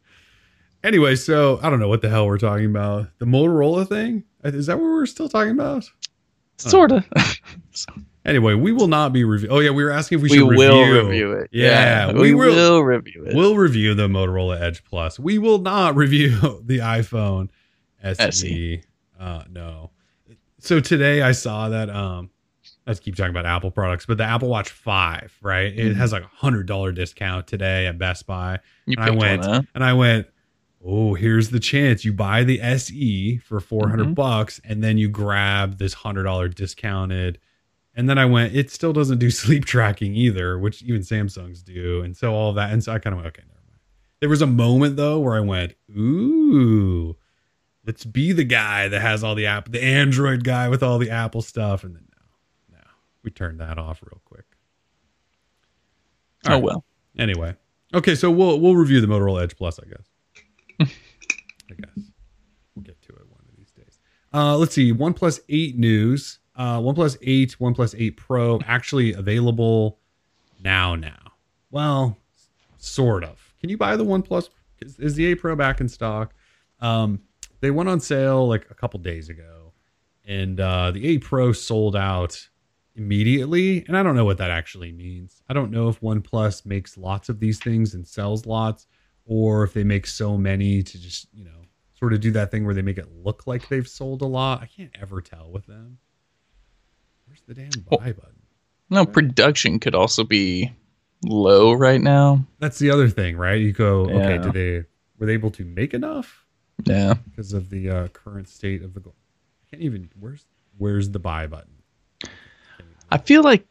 Anyway, 0.85 1.15
so 1.17 1.61
I 1.63 1.71
don't 1.71 1.81
know 1.81 1.89
what 1.89 2.03
the 2.03 2.09
hell 2.09 2.27
we're 2.27 2.39
talking 2.39 2.67
about. 2.67 3.07
The 3.19 3.25
Motorola 3.25 3.89
thing 3.89 4.25
is 4.45 4.67
that 4.67 4.79
what 4.79 4.85
we're 4.85 5.07
still 5.07 5.29
talking 5.29 5.53
about? 5.53 5.89
Sorta. 6.59 7.05
Anyway, 8.25 8.55
we 8.55 8.71
will 8.73 8.87
not 8.89 9.13
be 9.13 9.25
review. 9.25 9.49
Oh 9.51 9.59
yeah, 9.59 9.71
we 9.71 9.83
were 9.83 9.91
asking 9.91 10.19
if 10.19 10.23
we 10.23 10.31
we 10.31 10.37
should 10.39 10.45
will 10.57 10.81
review. 10.81 11.09
review 11.09 11.33
it. 11.33 11.51
Yeah, 11.53 12.13
we, 12.13 12.21
we 12.21 12.35
will- 12.35 12.55
will 12.55 12.85
review 12.85 13.25
it. 13.27 13.35
We'll 13.35 13.57
review 13.57 13.95
the 13.95 14.07
Motorola 14.09 14.61
Edge 14.61 14.85
Plus. 14.85 15.19
We 15.19 15.39
will 15.39 15.59
not 15.59 15.97
review 15.97 16.31
the 16.65 16.79
iPhone 16.79 17.49
SE. 18.03 18.17
SE. 18.31 18.83
Uh, 19.19 19.43
no. 19.51 19.91
So 20.61 20.79
today 20.81 21.23
I 21.23 21.33
saw 21.33 21.69
that. 21.71 21.91
Um, 21.91 22.31
let's 22.87 23.01
keep 23.01 23.17
talking 23.17 23.31
about 23.31 23.47
Apple 23.47 23.73
products, 23.73 24.07
but 24.07 24.19
the 24.19 24.25
Apple 24.25 24.49
Watch 24.49 24.71
Five, 24.71 25.37
right? 25.43 25.67
It 25.77 25.93
Mhm. 25.93 25.97
has 25.97 26.13
like 26.13 26.23
a 26.23 26.31
hundred 26.33 26.67
dollar 26.67 26.93
discount 26.93 27.49
today 27.49 27.87
at 27.89 27.99
Best 27.99 28.27
Buy, 28.29 28.61
you 28.87 28.95
and 28.99 29.05
I 29.05 29.11
went 29.11 29.45
and 29.75 29.83
I 29.85 29.93
went. 29.95 30.29
Oh, 30.85 31.15
here's 31.15 31.51
the 31.51 31.61
chance. 31.61 32.05
You 32.05 32.13
buy 32.13 32.43
the 32.43 32.61
SE 32.61 33.37
for 33.39 33.61
400 33.61 34.09
Mhm. 34.09 34.15
bucks 34.17 34.61
and 34.65 34.83
then 34.83 34.99
you 34.99 35.09
grab 35.09 35.79
this 35.79 35.95
$100 35.95 36.57
discounted. 36.57 37.39
And 37.95 38.09
then 38.09 38.17
I 38.19 38.25
went, 38.25 38.55
it 38.55 38.71
still 38.71 38.93
doesn't 38.93 39.19
do 39.19 39.31
sleep 39.43 39.65
tracking 39.65 40.15
either, 40.15 40.59
which 40.59 40.83
even 40.83 41.03
Samsungs 41.03 41.63
do. 41.65 42.03
And 42.03 42.17
so 42.17 42.33
all 42.33 42.53
that. 42.55 42.73
And 42.73 42.83
so 42.83 42.93
I 42.93 42.99
kind 42.99 43.13
of 43.15 43.19
went, 43.19 43.29
okay, 43.29 43.43
never 43.47 43.61
mind. 43.69 43.81
There 44.21 44.29
was 44.29 44.43
a 44.43 44.47
moment 44.47 44.97
though 44.97 45.19
where 45.19 45.35
I 45.37 45.41
went, 45.41 45.75
ooh, 45.97 47.17
let's 47.87 48.05
be 48.05 48.33
the 48.33 48.45
guy 48.45 48.89
that 48.89 49.01
has 49.01 49.23
all 49.25 49.35
the 49.35 49.47
app, 49.47 49.71
the 49.71 49.83
Android 49.83 50.45
guy 50.45 50.69
with 50.69 50.83
all 50.83 50.99
the 50.99 51.11
Apple 51.11 51.43
stuff. 51.43 51.85
And 51.85 51.95
then 51.97 52.07
no, 52.71 52.77
no, 52.79 52.85
we 53.25 53.31
turned 53.31 53.61
that 53.61 53.79
off 53.79 54.01
real 54.03 54.21
quick. 54.25 54.45
All 56.47 56.53
Oh 56.53 56.55
right. 56.55 56.63
well. 56.63 56.85
Anyway, 57.19 57.55
okay, 57.95 58.15
so 58.15 58.31
we'll 58.31 58.59
we'll 58.59 58.75
review 58.75 59.01
the 59.01 59.07
Motorola 59.07 59.43
Edge 59.43 59.55
Plus, 59.57 59.79
I 59.79 59.85
guess. 59.87 60.09
I 61.71 61.75
guess 61.75 62.07
we'll 62.75 62.83
get 62.85 63.01
to 63.03 63.09
it 63.13 63.29
one 63.29 63.45
of 63.49 63.57
these 63.57 63.71
days. 63.73 63.99
Uh, 64.33 64.57
let's 64.57 64.75
see, 64.75 64.93
OnePlus 64.93 65.41
Eight 65.49 65.77
news. 65.79 66.39
Uh, 66.55 66.79
OnePlus 66.79 67.17
Eight, 67.23 67.57
OnePlus 67.59 67.95
Eight 67.99 68.17
Pro, 68.17 68.61
actually 68.67 69.15
available 69.15 69.99
now. 70.63 70.95
Now, 70.95 71.33
well, 71.71 72.19
sort 72.77 73.25
of. 73.25 73.55
Can 73.61 73.71
you 73.71 73.79
buy 73.79 73.97
the 73.97 74.05
OnePlus? 74.05 74.51
Is, 74.81 74.99
is 74.99 75.15
the 75.15 75.27
Eight 75.27 75.37
Pro 75.37 75.57
back 75.57 75.81
in 75.81 75.89
stock? 75.89 76.35
Um, 76.81 77.21
they 77.61 77.71
went 77.71 77.89
on 77.89 78.01
sale 78.01 78.47
like 78.47 78.71
a 78.71 78.75
couple 78.75 79.01
days 79.01 79.29
ago, 79.29 79.73
and 80.27 80.61
uh, 80.61 80.91
the 80.91 81.07
Eight 81.07 81.23
Pro 81.23 81.53
sold 81.53 81.97
out 81.97 82.49
immediately. 82.95 83.85
And 83.87 83.97
I 83.97 84.03
don't 84.03 84.17
know 84.17 84.25
what 84.25 84.39
that 84.39 84.51
actually 84.51 84.93
means. 84.93 85.43
I 85.49 85.55
don't 85.55 85.71
know 85.71 85.89
if 85.89 86.01
OnePlus 86.01 86.67
makes 86.67 86.99
lots 86.99 87.29
of 87.29 87.41
these 87.41 87.59
things 87.59 87.95
and 87.95 88.07
sells 88.07 88.45
lots, 88.45 88.87
or 89.25 89.65
if 89.65 89.73
they 89.73 89.85
make 89.85 90.07
so 90.07 90.37
many 90.37 90.83
to 90.83 91.01
just, 91.01 91.29
you 91.33 91.45
know, 91.45 91.51
sort 91.95 92.13
of 92.13 92.21
do 92.21 92.33
that 92.33 92.51
thing 92.51 92.67
where 92.67 92.75
they 92.75 92.83
make 92.83 92.99
it 92.99 93.09
look 93.13 93.47
like 93.47 93.69
they've 93.69 93.89
sold 93.89 94.21
a 94.23 94.27
lot. 94.27 94.61
I 94.61 94.67
can't 94.67 94.95
ever 95.01 95.21
tell 95.21 95.51
with 95.51 95.67
them. 95.67 95.99
Where's 97.33 97.41
the 97.47 97.55
damn 97.55 97.71
buy 97.89 97.97
Well- 97.97 98.13
button? 98.13 98.33
No, 98.91 99.07
production 99.07 99.79
could 99.81 99.95
also 99.95 100.23
be 100.23 100.71
low 101.25 101.73
right 101.73 102.01
now. 102.01 102.45
That's 102.59 102.79
the 102.79 102.91
other 102.91 103.09
thing, 103.09 103.39
right? 103.39 103.59
You 103.59 103.73
go, 103.73 104.01
okay, 104.11 104.37
did 104.37 104.53
they 104.53 104.85
were 105.19 105.25
they 105.25 105.33
able 105.33 105.51
to 105.53 105.65
make 105.65 105.95
enough 105.95 106.45
Yeah. 106.85 107.15
because 107.31 107.55
of 107.55 107.71
the 107.71 107.89
uh, 107.89 108.09
current 108.09 108.49
state 108.51 108.83
of 108.83 108.93
the 108.93 109.01
goal? 109.01 109.15
I 109.63 109.71
can't 109.71 109.83
even. 109.83 110.11
Where's 110.21 110.45
where's 110.77 111.09
the 111.09 111.19
buy 111.19 111.47
button? 111.47 111.73
I 113.11 113.17
feel 113.17 113.43
like 113.43 113.67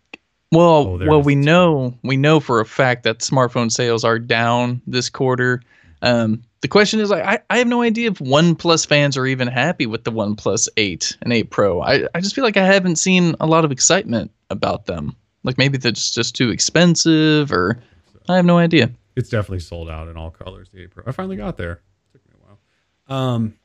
well, 0.51 0.87
Oh, 0.87 0.97
well, 1.05 1.21
we 1.21 1.35
know 1.35 1.95
we 2.01 2.17
know 2.17 2.39
for 2.39 2.61
a 2.61 2.65
fact 2.65 3.03
that 3.03 3.19
smartphone 3.19 3.71
sales 3.71 4.03
are 4.03 4.17
down 4.17 4.81
this 4.87 5.07
quarter. 5.11 5.61
Um, 6.01 6.41
the 6.61 6.67
question 6.67 6.99
is, 6.99 7.09
like, 7.09 7.23
I, 7.23 7.39
I 7.49 7.57
have 7.57 7.67
no 7.67 7.81
idea 7.81 8.11
if 8.11 8.19
OnePlus 8.19 8.85
fans 8.85 9.17
are 9.17 9.25
even 9.25 9.47
happy 9.47 9.87
with 9.87 10.03
the 10.03 10.11
OnePlus 10.11 10.69
Eight 10.77 11.17
and 11.21 11.33
Eight 11.33 11.49
Pro. 11.49 11.81
I, 11.81 12.07
I 12.13 12.21
just 12.21 12.35
feel 12.35 12.43
like 12.43 12.57
I 12.57 12.65
haven't 12.65 12.97
seen 12.97 13.35
a 13.39 13.47
lot 13.47 13.65
of 13.65 13.71
excitement 13.71 14.31
about 14.49 14.85
them. 14.85 15.15
Like 15.43 15.57
maybe 15.57 15.79
just, 15.79 16.13
just 16.13 16.35
too 16.35 16.51
expensive, 16.51 17.51
or 17.51 17.81
I 18.29 18.35
have 18.35 18.45
no 18.45 18.59
idea. 18.59 18.91
It's 19.15 19.29
definitely 19.29 19.59
sold 19.59 19.89
out 19.89 20.07
in 20.07 20.17
all 20.17 20.29
colors. 20.29 20.69
The 20.71 20.83
8 20.83 20.91
Pro. 20.91 21.03
I 21.07 21.11
finally 21.11 21.35
got 21.35 21.57
there. 21.57 21.81
It 22.13 22.13
took 22.13 22.27
me 22.27 22.35
a 22.39 22.45
while. 22.45 23.19
Um, 23.19 23.55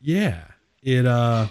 yeah, 0.00 0.44
it 0.82 1.06
uh, 1.06 1.48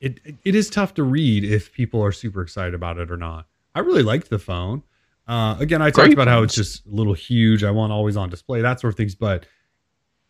it 0.00 0.20
it 0.44 0.54
is 0.54 0.70
tough 0.70 0.94
to 0.94 1.02
read 1.02 1.44
if 1.44 1.72
people 1.72 2.02
are 2.02 2.12
super 2.12 2.42
excited 2.42 2.74
about 2.74 2.98
it 2.98 3.10
or 3.10 3.16
not. 3.16 3.46
I 3.74 3.80
really 3.80 4.02
liked 4.02 4.30
the 4.30 4.38
phone. 4.38 4.82
Uh, 5.28 5.56
again, 5.60 5.82
I 5.82 5.90
talked 5.90 6.12
about 6.14 6.26
how 6.26 6.42
it's 6.42 6.54
just 6.54 6.86
a 6.86 6.90
little 6.90 7.12
huge. 7.12 7.62
I 7.62 7.70
want 7.70 7.92
always 7.92 8.16
on 8.16 8.30
display, 8.30 8.62
that 8.62 8.80
sort 8.80 8.94
of 8.94 8.96
things. 8.96 9.14
But 9.14 9.46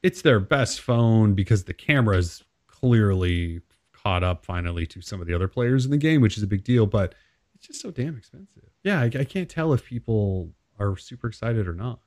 it's 0.03 0.23
their 0.23 0.41
best 0.41 0.81
phone 0.81 1.35
because 1.35 1.65
the 1.65 1.75
camera 1.75 2.17
is 2.17 2.43
clearly 2.67 3.61
caught 3.93 4.25
up 4.25 4.45
finally 4.45 4.87
to 4.87 5.01
some 5.01 5.21
of 5.21 5.27
the 5.27 5.35
other 5.35 5.49
players 5.49 5.85
in 5.85 5.91
the 5.91 5.97
game, 5.97 6.21
which 6.21 6.37
is 6.37 6.43
a 6.43 6.47
big 6.47 6.65
deal. 6.65 6.87
But 6.87 7.15
it's 7.55 7.67
just 7.67 7.81
so 7.81 7.91
damn 7.91 8.17
expensive. 8.17 8.65
Yeah, 8.83 9.01
I, 9.01 9.05
I 9.05 9.25
can't 9.25 9.49
tell 9.49 9.73
if 9.73 9.85
people 9.85 10.51
are 10.79 10.97
super 10.97 11.29
excited 11.29 11.69
or 11.69 11.75
not. 11.75 12.01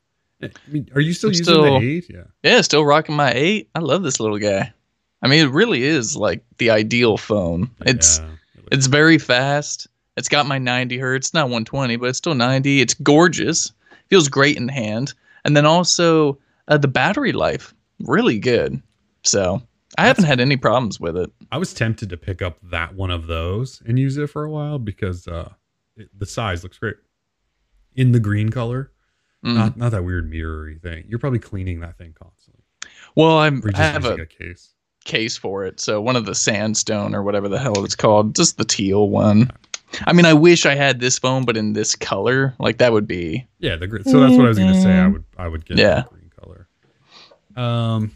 I 0.43 0.49
mean, 0.67 0.89
are 0.95 1.01
you 1.01 1.13
still 1.13 1.29
I'm 1.29 1.33
using 1.33 1.43
still- 1.43 1.79
the 1.79 1.85
eight? 1.85 2.09
Yeah. 2.09 2.23
Yeah, 2.43 2.61
still 2.61 2.83
rocking 2.83 3.15
my 3.15 3.31
Eight. 3.33 3.69
I 3.75 3.79
love 3.79 4.03
this 4.03 4.19
little 4.19 4.39
guy. 4.39 4.73
I 5.21 5.27
mean, 5.27 5.45
it 5.47 5.51
really 5.51 5.83
is 5.83 6.15
like 6.15 6.43
the 6.57 6.71
ideal 6.71 7.15
phone. 7.17 7.69
It's 7.85 8.19
Yeah. 8.19 8.29
It's 8.71 8.87
very 8.87 9.17
fast. 9.17 9.87
It's 10.21 10.29
got 10.29 10.45
my 10.45 10.59
90 10.59 10.99
hertz, 10.99 11.33
not 11.33 11.45
120, 11.45 11.95
but 11.95 12.09
it's 12.09 12.19
still 12.19 12.35
90. 12.35 12.79
It's 12.79 12.93
gorgeous. 12.93 13.71
Feels 14.07 14.27
great 14.27 14.55
in 14.55 14.67
hand. 14.67 15.15
And 15.45 15.57
then 15.57 15.65
also 15.65 16.37
uh, 16.67 16.77
the 16.77 16.87
battery 16.87 17.31
life, 17.31 17.73
really 18.01 18.37
good. 18.37 18.79
So 19.23 19.63
I 19.97 20.05
haven't 20.05 20.25
had 20.25 20.39
any 20.39 20.57
problems 20.57 20.99
with 20.99 21.17
it. 21.17 21.31
I 21.51 21.57
was 21.57 21.73
tempted 21.73 22.11
to 22.11 22.17
pick 22.17 22.43
up 22.43 22.59
that 22.69 22.93
one 22.93 23.09
of 23.09 23.25
those 23.25 23.81
and 23.87 23.97
use 23.97 24.15
it 24.15 24.27
for 24.27 24.43
a 24.43 24.51
while 24.51 24.77
because 24.77 25.27
uh, 25.27 25.49
it, 25.97 26.09
the 26.15 26.27
size 26.27 26.61
looks 26.61 26.77
great 26.77 26.97
in 27.95 28.11
the 28.11 28.19
green 28.19 28.49
color. 28.49 28.91
Mm. 29.43 29.55
Not 29.55 29.75
not 29.75 29.91
that 29.91 30.03
weird 30.03 30.29
mirrory 30.29 30.77
thing. 30.77 31.05
You're 31.07 31.17
probably 31.17 31.39
cleaning 31.39 31.79
that 31.79 31.97
thing 31.97 32.13
constantly. 32.13 32.61
well, 33.15 33.39
I'm, 33.39 33.57
I 33.65 33.71
just 33.71 33.77
have 33.77 34.03
using 34.03 34.19
a 34.19 34.21
a 34.21 34.25
case. 34.27 34.75
case 35.03 35.35
for 35.35 35.65
it. 35.65 35.79
So 35.79 35.99
one 35.99 36.15
of 36.15 36.27
the 36.27 36.35
sandstone 36.35 37.15
or 37.15 37.23
whatever 37.23 37.49
the 37.49 37.57
hell 37.57 37.83
it's 37.83 37.95
called, 37.95 38.35
just 38.35 38.59
the 38.59 38.65
teal 38.65 39.09
one. 39.09 39.49
I 40.05 40.13
mean, 40.13 40.25
I 40.25 40.33
wish 40.33 40.65
I 40.65 40.75
had 40.75 40.99
this 40.99 41.19
phone, 41.19 41.45
but 41.45 41.57
in 41.57 41.73
this 41.73 41.95
color. 41.95 42.53
Like 42.59 42.77
that 42.77 42.93
would 42.93 43.07
be 43.07 43.45
Yeah, 43.59 43.75
the 43.75 43.87
green. 43.87 44.03
So 44.03 44.19
that's 44.19 44.35
what 44.35 44.45
I 44.45 44.49
was 44.49 44.57
gonna 44.57 44.81
say. 44.81 44.91
I 44.91 45.03
Mhm. 45.05 45.13
would 45.13 45.23
I 45.37 45.47
would 45.47 45.65
get 45.65 45.77
Yeah. 45.77 46.03
the 46.03 46.09
green 46.09 46.31
color. 46.39 46.67
Um. 47.55 48.11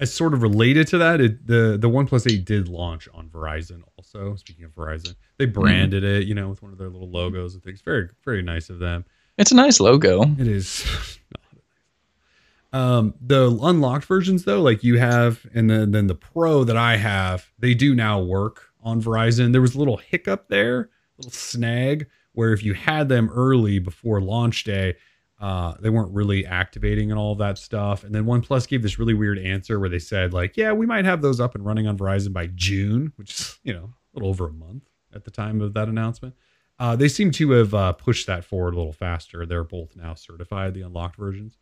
as 0.00 0.12
sort 0.14 0.32
of 0.32 0.42
related 0.42 0.86
to 0.86 0.98
that, 0.98 1.20
it, 1.20 1.44
the 1.46 1.76
the 1.80 1.88
OnePlus 1.88 2.30
8 2.30 2.44
did 2.44 2.68
launch 2.68 3.08
on 3.12 3.28
Verizon. 3.28 3.82
Also, 3.96 4.36
speaking 4.36 4.64
of 4.64 4.72
Verizon, 4.72 5.16
they 5.38 5.44
branded 5.46 6.04
mm. 6.04 6.20
it, 6.20 6.26
you 6.28 6.34
know, 6.36 6.48
with 6.48 6.62
one 6.62 6.70
of 6.72 6.78
their 6.78 6.88
little 6.88 7.10
logos 7.10 7.54
and 7.54 7.62
things. 7.64 7.80
Very 7.80 8.08
very 8.24 8.42
nice 8.42 8.70
of 8.70 8.78
them. 8.78 9.04
It's 9.38 9.50
a 9.52 9.56
nice 9.56 9.80
logo. 9.80 10.22
It 10.38 10.46
is. 10.46 10.84
um, 12.72 13.14
the 13.20 13.48
unlocked 13.62 14.04
versions 14.04 14.44
though, 14.44 14.60
like 14.62 14.84
you 14.84 14.98
have, 14.98 15.46
and 15.54 15.68
then 15.70 15.90
then 15.92 16.06
the 16.06 16.14
Pro 16.14 16.64
that 16.64 16.76
I 16.76 16.96
have, 16.96 17.50
they 17.58 17.74
do 17.74 17.94
now 17.94 18.20
work 18.20 18.67
on 18.82 19.02
Verizon. 19.02 19.52
There 19.52 19.60
was 19.60 19.74
a 19.74 19.78
little 19.78 19.96
hiccup 19.96 20.48
there, 20.48 20.80
a 20.80 20.88
little 21.18 21.32
snag 21.32 22.06
where 22.32 22.52
if 22.52 22.62
you 22.62 22.74
had 22.74 23.08
them 23.08 23.30
early 23.30 23.78
before 23.78 24.20
launch 24.20 24.64
day, 24.64 24.94
uh, 25.40 25.74
they 25.80 25.90
weren't 25.90 26.12
really 26.12 26.44
activating 26.46 27.10
and 27.10 27.18
all 27.18 27.32
of 27.32 27.38
that 27.38 27.58
stuff. 27.58 28.04
And 28.04 28.14
then 28.14 28.24
OnePlus 28.24 28.66
gave 28.68 28.82
this 28.82 28.98
really 28.98 29.14
weird 29.14 29.38
answer 29.38 29.78
where 29.78 29.88
they 29.88 29.98
said, 29.98 30.32
like, 30.32 30.56
yeah, 30.56 30.72
we 30.72 30.86
might 30.86 31.04
have 31.04 31.22
those 31.22 31.40
up 31.40 31.54
and 31.54 31.64
running 31.64 31.86
on 31.86 31.96
Verizon 31.96 32.32
by 32.32 32.48
June, 32.48 33.12
which 33.16 33.38
is, 33.38 33.58
you 33.62 33.72
know, 33.72 33.84
a 33.84 34.14
little 34.14 34.28
over 34.28 34.48
a 34.48 34.52
month 34.52 34.88
at 35.14 35.24
the 35.24 35.30
time 35.30 35.60
of 35.60 35.74
that 35.74 35.88
announcement. 35.88 36.34
Uh, 36.78 36.94
they 36.94 37.08
seem 37.08 37.30
to 37.32 37.50
have 37.52 37.74
uh, 37.74 37.92
pushed 37.92 38.26
that 38.26 38.44
forward 38.44 38.74
a 38.74 38.76
little 38.76 38.92
faster. 38.92 39.44
They're 39.46 39.64
both 39.64 39.96
now 39.96 40.14
certified, 40.14 40.74
the 40.74 40.82
unlocked 40.82 41.16
versions. 41.16 41.56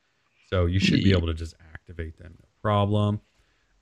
So 0.49 0.67
you 0.67 0.79
should 0.79 1.03
be 1.03 1.13
able 1.13 1.27
to 1.27 1.35
just 1.35 1.55
activate 1.73 2.19
them, 2.19 2.35
no 2.39 2.49
problem. 2.63 3.21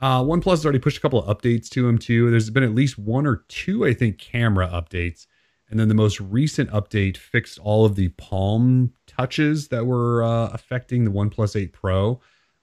Uh, 0.04 0.22
OnePlus 0.22 0.50
has 0.50 0.64
already 0.66 0.78
pushed 0.78 0.98
a 0.98 1.00
couple 1.00 1.22
of 1.22 1.36
updates 1.36 1.68
to 1.70 1.86
them 1.86 1.98
too. 1.98 2.30
There's 2.30 2.50
been 2.50 2.62
at 2.62 2.74
least 2.74 2.98
one 2.98 3.26
or 3.26 3.44
two, 3.48 3.86
I 3.86 3.94
think, 3.94 4.18
camera 4.18 4.68
updates 4.68 5.26
and 5.70 5.80
then 5.80 5.88
the 5.88 5.94
most 5.94 6.20
recent 6.20 6.70
update 6.70 7.16
fixed 7.16 7.58
all 7.58 7.84
of 7.84 7.96
the 7.96 8.08
palm 8.10 8.92
touches 9.06 9.68
that 9.68 9.86
were 9.86 10.22
uh, 10.22 10.48
affecting 10.52 11.04
the 11.04 11.10
OnePlus 11.10 11.60
8 11.60 11.72
Pro. 11.72 12.20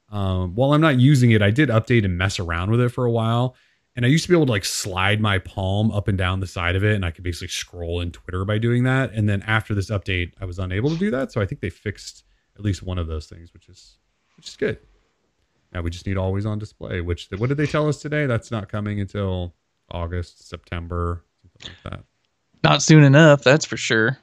Um, 0.09 0.55
while 0.55 0.73
I'm 0.73 0.81
not 0.81 0.99
using 0.99 1.31
it, 1.31 1.41
I 1.41 1.51
did 1.51 1.69
update 1.69 2.05
and 2.05 2.17
mess 2.17 2.39
around 2.39 2.71
with 2.71 2.79
it 2.79 2.89
for 2.89 3.05
a 3.05 3.11
while. 3.11 3.55
And 3.95 4.05
I 4.05 4.07
used 4.07 4.23
to 4.23 4.29
be 4.29 4.35
able 4.35 4.45
to 4.45 4.51
like 4.51 4.63
slide 4.63 5.19
my 5.19 5.39
palm 5.39 5.91
up 5.91 6.07
and 6.07 6.17
down 6.17 6.39
the 6.39 6.47
side 6.47 6.75
of 6.77 6.83
it, 6.83 6.95
and 6.95 7.03
I 7.03 7.11
could 7.11 7.23
basically 7.23 7.49
scroll 7.49 7.99
in 7.99 8.11
Twitter 8.11 8.45
by 8.45 8.57
doing 8.57 8.83
that. 8.83 9.11
And 9.11 9.27
then 9.27 9.41
after 9.41 9.75
this 9.75 9.89
update, 9.89 10.31
I 10.39 10.45
was 10.45 10.59
unable 10.59 10.89
to 10.89 10.97
do 10.97 11.11
that. 11.11 11.31
So 11.31 11.41
I 11.41 11.45
think 11.45 11.59
they 11.59 11.69
fixed 11.69 12.23
at 12.55 12.63
least 12.63 12.83
one 12.83 12.97
of 12.97 13.07
those 13.07 13.27
things, 13.27 13.53
which 13.53 13.67
is 13.67 13.97
which 14.37 14.47
is 14.47 14.55
good. 14.55 14.77
Now 15.73 15.81
we 15.81 15.89
just 15.89 16.05
need 16.05 16.17
always 16.17 16.45
on 16.45 16.59
display. 16.59 17.01
Which 17.01 17.29
what 17.37 17.49
did 17.49 17.57
they 17.57 17.67
tell 17.67 17.87
us 17.87 18.01
today? 18.01 18.25
That's 18.25 18.51
not 18.51 18.69
coming 18.69 18.99
until 18.99 19.55
August, 19.89 20.47
September, 20.49 21.23
something 21.41 21.75
like 21.83 21.93
that. 21.93 22.03
Not 22.63 22.81
soon 22.81 23.03
enough, 23.03 23.43
that's 23.43 23.65
for 23.65 23.77
sure. 23.77 24.11
Not 24.11 24.17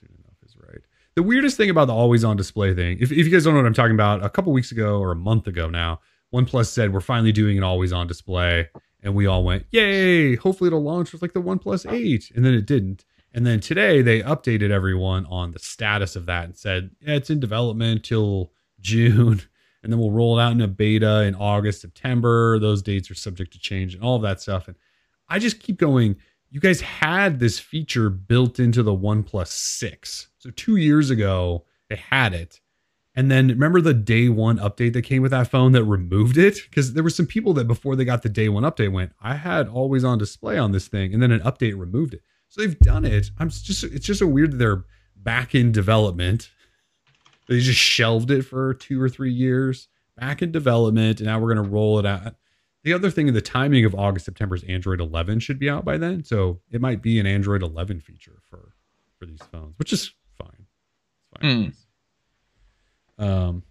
Soon 0.00 0.18
enough 0.18 0.36
is 0.44 0.56
right. 0.56 0.80
The 1.14 1.22
weirdest 1.22 1.56
thing 1.56 1.70
about 1.70 1.86
the 1.86 1.94
always 1.94 2.24
on 2.24 2.36
display 2.36 2.74
thing, 2.74 2.98
if, 3.00 3.12
if 3.12 3.26
you 3.26 3.30
guys 3.30 3.44
don't 3.44 3.54
know 3.54 3.60
what 3.60 3.66
I'm 3.66 3.74
talking 3.74 3.94
about, 3.94 4.24
a 4.24 4.28
couple 4.28 4.52
weeks 4.52 4.72
ago 4.72 4.98
or 4.98 5.12
a 5.12 5.16
month 5.16 5.46
ago 5.46 5.68
now, 5.68 6.00
OnePlus 6.34 6.66
said 6.66 6.92
we're 6.92 7.00
finally 7.00 7.32
doing 7.32 7.56
an 7.56 7.64
always 7.64 7.92
on 7.92 8.06
display. 8.06 8.68
And 9.02 9.14
we 9.14 9.26
all 9.26 9.44
went, 9.44 9.66
yay, 9.70 10.34
hopefully 10.34 10.66
it'll 10.66 10.82
launch 10.82 11.12
with 11.12 11.22
like 11.22 11.32
the 11.32 11.40
OnePlus 11.40 11.90
8. 11.90 12.32
And 12.34 12.44
then 12.44 12.54
it 12.54 12.66
didn't. 12.66 13.04
And 13.32 13.46
then 13.46 13.60
today 13.60 14.02
they 14.02 14.20
updated 14.20 14.70
everyone 14.70 15.26
on 15.26 15.52
the 15.52 15.60
status 15.60 16.16
of 16.16 16.26
that 16.26 16.44
and 16.44 16.56
said, 16.56 16.90
yeah, 17.00 17.14
it's 17.14 17.30
in 17.30 17.38
development 17.38 18.04
till 18.04 18.50
June. 18.80 19.42
And 19.82 19.92
then 19.92 20.00
we'll 20.00 20.10
roll 20.10 20.38
it 20.38 20.42
out 20.42 20.52
in 20.52 20.60
a 20.60 20.68
beta 20.68 21.22
in 21.22 21.34
August, 21.34 21.80
September. 21.80 22.58
Those 22.58 22.82
dates 22.82 23.10
are 23.10 23.14
subject 23.14 23.52
to 23.52 23.58
change 23.58 23.94
and 23.94 24.02
all 24.02 24.16
of 24.16 24.22
that 24.22 24.40
stuff. 24.40 24.66
And 24.68 24.76
I 25.28 25.38
just 25.38 25.60
keep 25.60 25.78
going, 25.78 26.16
you 26.50 26.60
guys 26.60 26.80
had 26.80 27.38
this 27.38 27.58
feature 27.58 28.10
built 28.10 28.58
into 28.58 28.82
the 28.82 28.96
OnePlus 28.96 29.48
6. 29.48 30.28
So 30.38 30.50
two 30.50 30.76
years 30.76 31.10
ago, 31.10 31.64
they 31.88 31.96
had 31.96 32.34
it. 32.34 32.60
And 33.14 33.30
then 33.30 33.48
remember 33.48 33.80
the 33.80 33.94
day 33.94 34.28
one 34.28 34.58
update 34.58 34.92
that 34.92 35.02
came 35.02 35.22
with 35.22 35.30
that 35.30 35.48
phone 35.50 35.72
that 35.72 35.84
removed 35.84 36.36
it? 36.36 36.58
Because 36.68 36.92
there 36.92 37.02
were 37.02 37.10
some 37.10 37.26
people 37.26 37.54
that 37.54 37.66
before 37.66 37.96
they 37.96 38.04
got 38.04 38.22
the 38.22 38.28
day 38.28 38.50
one 38.50 38.62
update 38.62 38.92
went, 38.92 39.12
I 39.22 39.34
had 39.34 39.68
always 39.68 40.04
on 40.04 40.18
display 40.18 40.58
on 40.58 40.72
this 40.72 40.86
thing, 40.86 41.14
and 41.14 41.22
then 41.22 41.32
an 41.32 41.40
update 41.40 41.78
removed 41.78 42.12
it. 42.12 42.22
So 42.50 42.60
they've 42.60 42.78
done 42.78 43.06
it. 43.06 43.30
I'm 43.38 43.48
just 43.48 43.84
it's 43.84 44.06
just 44.06 44.20
so 44.20 44.26
weird 44.26 44.52
that 44.52 44.58
they're 44.58 44.84
back 45.16 45.54
in 45.54 45.72
development. 45.72 46.50
They 47.48 47.60
just 47.60 47.78
shelved 47.78 48.30
it 48.30 48.42
for 48.42 48.74
two 48.74 49.00
or 49.00 49.08
three 49.08 49.32
years, 49.32 49.88
back 50.16 50.42
in 50.42 50.52
development, 50.52 51.20
and 51.20 51.26
now 51.26 51.38
we're 51.38 51.54
gonna 51.54 51.68
roll 51.68 51.98
it 51.98 52.06
out. 52.06 52.34
The 52.82 52.92
other 52.92 53.10
thing, 53.10 53.28
in 53.28 53.34
the 53.34 53.40
timing 53.40 53.84
of 53.84 53.94
August 53.94 54.26
September 54.26 54.54
is 54.54 54.62
Android 54.64 55.00
11 55.00 55.40
should 55.40 55.58
be 55.58 55.68
out 55.68 55.84
by 55.84 55.98
then, 55.98 56.22
so 56.22 56.60
it 56.70 56.80
might 56.80 57.02
be 57.02 57.18
an 57.18 57.26
Android 57.26 57.62
11 57.62 58.00
feature 58.00 58.38
for 58.48 58.72
for 59.18 59.26
these 59.26 59.40
phones, 59.50 59.74
which 59.78 59.92
is 59.92 60.12
fine. 60.36 60.66
It's 61.32 61.40
fine. 61.40 61.72
Mm. 63.18 63.24
Um. 63.24 63.62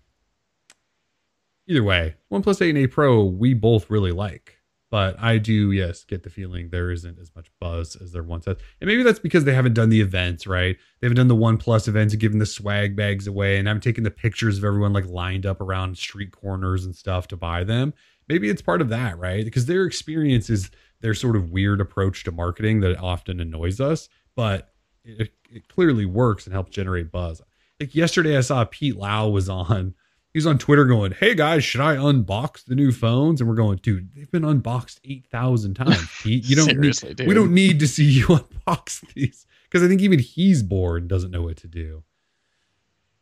Either 1.68 1.84
way, 1.84 2.16
OnePlus 2.32 2.62
8 2.62 2.70
and 2.70 2.78
8 2.78 2.88
Pro 2.88 3.24
we 3.24 3.54
both 3.54 3.90
really 3.90 4.12
like, 4.12 4.60
but 4.96 5.20
I 5.20 5.40
do 5.40 5.72
yes 5.72 6.06
get 6.06 6.24
the 6.24 6.30
feeling 6.30 6.70
there 6.70 6.90
isn't 6.90 7.20
as 7.20 7.36
much 7.36 7.52
buzz 7.60 7.98
as 7.98 8.14
there 8.14 8.24
once 8.24 8.46
was, 8.46 8.58
and 8.80 8.88
maybe 8.88 9.04
that's 9.04 9.20
because 9.20 9.44
they 9.44 9.54
haven't 9.54 9.74
done 9.74 9.90
the 9.90 10.00
events 10.00 10.48
right. 10.48 10.78
They 11.02 11.08
haven't 11.08 11.18
done 11.18 11.28
the 11.28 11.36
OnePlus 11.36 11.88
events 11.88 12.14
and 12.14 12.22
given 12.22 12.40
the 12.40 12.46
swag 12.46 12.96
bags 12.96 13.28
away, 13.28 13.58
and 13.58 13.70
I'm 13.70 13.82
taking 13.82 14.06
the 14.06 14.12
pictures 14.12 14.58
of 14.58 14.64
everyone 14.64 14.94
like 14.94 15.08
lined 15.08 15.46
up 15.46 15.60
around 15.60 15.98
street 15.98 16.32
corners 16.32 16.86
and 16.86 16.96
stuff 16.96 17.28
to 17.30 17.38
buy 17.38 17.64
them 17.64 17.94
maybe 18.28 18.50
it's 18.50 18.62
part 18.62 18.82
of 18.82 18.90
that, 18.90 19.18
right? 19.18 19.46
Because 19.46 19.66
their 19.66 19.86
experience 19.86 20.50
is 20.50 20.72
their 21.02 21.14
sort 21.14 21.36
of 21.36 21.52
weird 21.52 21.82
approach 21.82 22.24
to 22.24 22.32
marketing 22.32 22.82
that 22.82 22.98
often 22.98 23.40
annoys 23.40 23.80
us, 23.80 24.10
but 24.36 24.74
it, 25.04 25.32
it 25.50 25.68
clearly 25.68 26.06
works 26.06 26.46
and 26.46 26.54
helps 26.54 26.72
generate 26.72 27.12
buzz. 27.12 27.42
Like 27.80 27.94
yesterday, 27.94 28.38
I 28.38 28.42
saw 28.42 28.66
Pete 28.66 28.96
Lau 28.96 29.30
was 29.30 29.50
on. 29.50 29.96
He's 30.36 30.46
on 30.46 30.58
Twitter 30.58 30.84
going, 30.84 31.14
"Hey 31.14 31.34
guys, 31.34 31.64
should 31.64 31.80
I 31.80 31.96
unbox 31.96 32.66
the 32.66 32.76
new 32.76 32.92
phones?" 32.92 33.40
And 33.40 33.50
we're 33.50 33.56
going, 33.56 33.78
"Dude, 33.82 34.14
they've 34.14 34.30
been 34.30 34.44
unboxed 34.44 35.00
eight 35.06 35.26
thousand 35.28 35.76
times, 35.76 36.06
Pete. 36.22 36.44
You 36.44 36.58
don't 36.58 36.78
need. 36.78 36.94
Dude. 36.94 37.26
We 37.26 37.34
don't 37.34 37.54
need 37.54 37.80
to 37.80 37.88
see 37.88 38.04
you 38.12 38.28
unbox 38.28 39.00
these 39.14 39.48
because 39.64 39.82
I 39.82 39.88
think 39.88 40.02
even 40.02 40.20
he's 40.20 40.62
bored 40.62 41.04
and 41.04 41.10
doesn't 41.10 41.32
know 41.32 41.44
what 41.44 41.56
to 41.60 41.70
do. 41.70 42.04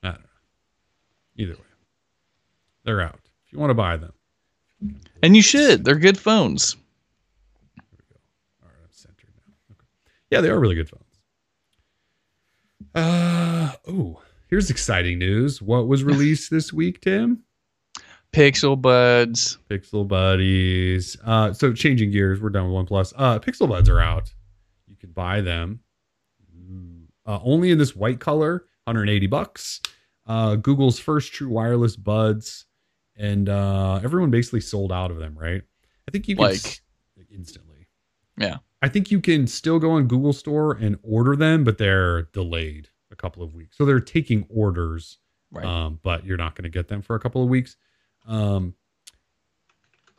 I 0.02 0.08
don't 0.10 0.22
know. 0.22 0.28
Either 1.38 1.54
way, 1.54 1.60
they're 2.84 3.02
out. 3.02 3.20
If 3.46 3.54
you 3.54 3.60
want 3.60 3.70
to 3.70 3.76
buy 3.76 3.96
them, 3.96 4.14
and 5.22 5.36
you 5.36 5.44
should. 5.44 5.86
They're 5.86 6.00
good 6.00 6.18
phones. 6.18 6.76
There 7.76 7.86
we 7.92 7.98
go. 8.10 8.20
All 8.64 8.70
right, 8.70 8.80
I'm 8.84 8.90
centered 8.90 9.30
now. 9.36 9.54
Okay. 9.74 9.86
Yeah, 10.32 10.42
they 10.42 10.50
are 10.50 10.60
really 10.60 10.74
good 10.74 10.90
phones. 10.90 11.04
Uh 12.96 13.74
oh, 13.88 14.20
here's 14.54 14.70
exciting 14.70 15.18
news. 15.18 15.64
What 15.64 15.88
was 15.88 16.04
released 16.04 16.52
this 16.52 16.72
week, 16.72 17.02
Tim? 17.02 17.42
Pixel 18.32 18.80
Buds. 18.80 19.58
Pixel 19.68 20.08
Buddies. 20.08 21.18
Uh, 21.26 21.54
so 21.54 21.74
changing 21.74 22.12
gears, 22.12 22.40
we're 22.40 22.52
done 22.52 22.72
with 22.72 22.88
OnePlus. 22.88 23.14
Uh, 23.16 23.40
Pixel 23.40 23.68
Buds 23.68 23.90
are 23.90 24.00
out. 24.00 24.32
You 24.86 24.96
can 24.96 25.10
buy 25.10 25.42
them 25.42 25.80
uh, 27.26 27.40
only 27.44 27.72
in 27.72 27.80
this 27.80 27.96
white 27.96 28.20
color, 28.20 28.66
180 28.84 29.26
bucks. 29.26 29.82
Uh, 30.28 30.54
Google's 30.54 31.00
first 31.00 31.34
true 31.34 31.50
wireless 31.50 31.96
buds 31.96 32.66
and 33.18 33.50
uh, 33.50 34.02
everyone 34.04 34.30
basically 34.30 34.62
sold 34.62 34.92
out 34.92 35.10
of 35.10 35.18
them, 35.18 35.36
right? 35.36 35.64
I 36.08 36.12
think 36.12 36.28
you 36.28 36.36
can 36.36 36.46
like 36.46 36.54
s- 36.58 36.80
instantly. 37.34 37.88
Yeah. 38.38 38.58
I 38.84 38.88
think 38.90 39.10
you 39.10 39.20
can 39.20 39.48
still 39.48 39.80
go 39.80 39.90
on 39.94 40.06
Google 40.06 40.34
Store 40.34 40.74
and 40.74 41.00
order 41.02 41.36
them, 41.36 41.64
but 41.64 41.80
they're 41.80 42.24
delayed 42.34 42.90
couple 43.24 43.42
of 43.42 43.56
weeks. 43.56 43.78
So 43.78 43.86
they're 43.86 44.02
taking 44.02 44.46
orders, 44.50 45.18
right. 45.52 45.66
um, 45.66 46.00
but 46.04 46.26
you're 46.26 46.38
not 46.38 46.56
going 46.56 46.64
to 46.64 46.70
get 46.70 46.90
them 46.90 47.02
for 47.02 47.16
a 47.16 47.20
couple 47.20 47.42
of 47.42 47.48
weeks. 47.48 47.78
Um, 48.28 48.76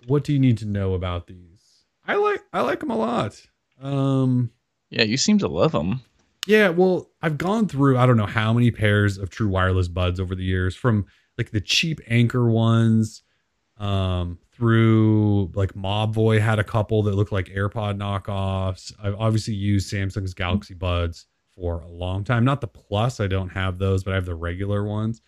what 0.07 0.25
do 0.25 0.33
you 0.33 0.39
need 0.39 0.59
to 0.59 0.65
know 0.65 0.95
about 0.95 1.27
these? 1.27 1.85
I 2.07 2.17
like 2.17 2.41
I 2.53 2.63
like 2.63 2.81
them 2.81 2.91
a 2.91 2.97
lot. 2.97 3.41
Um, 3.81 4.51
yeah, 4.91 5.03
you 5.03 5.17
seem 5.17 5.39
to 5.39 5.49
love 5.49 5.73
them. 5.73 6.01
Yeah, 6.47 6.71
well, 6.71 7.11
I've 7.23 7.39
gone 7.39 7.69
through 7.69 7.99
I 7.99 8.07
don't 8.07 8.17
know 8.17 8.27
how 8.27 8.53
many 8.53 8.71
pairs 8.71 9.19
of 9.19 9.31
true 9.31 9.49
wireless 9.49 9.89
buds 9.89 10.19
over 10.19 10.35
the 10.35 10.45
years 10.45 10.75
from 10.75 11.07
like 11.37 11.51
the 11.51 11.61
cheap 11.61 12.01
Anker 12.09 12.49
ones 12.49 13.23
um 13.77 14.39
through 14.53 15.51
like 15.55 15.75
Mobvoi 15.75 16.41
had 16.41 16.59
a 16.59 16.65
couple 16.65 17.03
that 17.03 17.15
looked 17.15 17.33
like 17.33 17.47
AirPod 17.47 17.99
knockoffs. 17.99 18.93
I've 19.03 19.17
obviously 19.19 19.55
used 19.55 19.93
Samsung's 19.93 20.33
Galaxy 20.33 20.75
Buds 20.75 21.27
for 21.57 21.81
a 21.81 21.89
long 21.89 22.25
time. 22.25 22.45
Not 22.45 22.61
the 22.61 22.67
Plus, 22.67 23.21
I 23.21 23.27
don't 23.27 23.51
have 23.51 23.79
those, 23.79 24.05
but 24.05 24.13
I 24.13 24.15
have 24.17 24.27
the 24.27 24.35
regular 24.35 24.85
ones, 24.85 25.21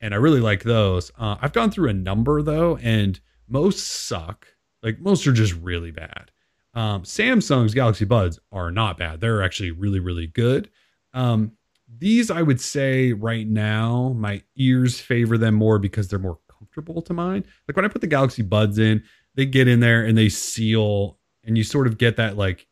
and 0.00 0.14
I 0.14 0.16
really 0.18 0.40
like 0.40 0.62
those. 0.62 1.10
Uh, 1.18 1.36
I've 1.40 1.52
gone 1.52 1.70
through 1.70 1.88
a 1.90 1.94
number 1.94 2.42
though, 2.42 2.76
and 2.78 3.18
most 3.48 3.86
suck. 4.06 4.46
Like 4.82 5.00
most 5.00 5.26
are 5.26 5.32
just 5.32 5.54
really 5.54 5.90
bad. 5.90 6.30
Um, 6.74 7.02
Samsung's 7.02 7.74
Galaxy 7.74 8.04
Buds 8.04 8.38
are 8.50 8.70
not 8.70 8.98
bad. 8.98 9.20
They're 9.20 9.42
actually 9.42 9.70
really, 9.70 10.00
really 10.00 10.26
good. 10.26 10.70
Um, 11.12 11.52
these 11.98 12.30
I 12.30 12.42
would 12.42 12.60
say 12.60 13.12
right 13.12 13.46
now, 13.46 14.14
my 14.16 14.42
ears 14.56 14.98
favor 14.98 15.36
them 15.36 15.54
more 15.54 15.78
because 15.78 16.08
they're 16.08 16.18
more 16.18 16.38
comfortable 16.48 17.02
to 17.02 17.12
mine. 17.12 17.44
Like 17.68 17.76
when 17.76 17.84
I 17.84 17.88
put 17.88 18.00
the 18.00 18.06
Galaxy 18.06 18.42
Buds 18.42 18.78
in, 18.78 19.02
they 19.34 19.46
get 19.46 19.68
in 19.68 19.80
there 19.80 20.04
and 20.04 20.16
they 20.16 20.28
seal, 20.28 21.18
and 21.44 21.56
you 21.56 21.64
sort 21.64 21.86
of 21.86 21.98
get 21.98 22.16
that 22.16 22.36
like 22.36 22.66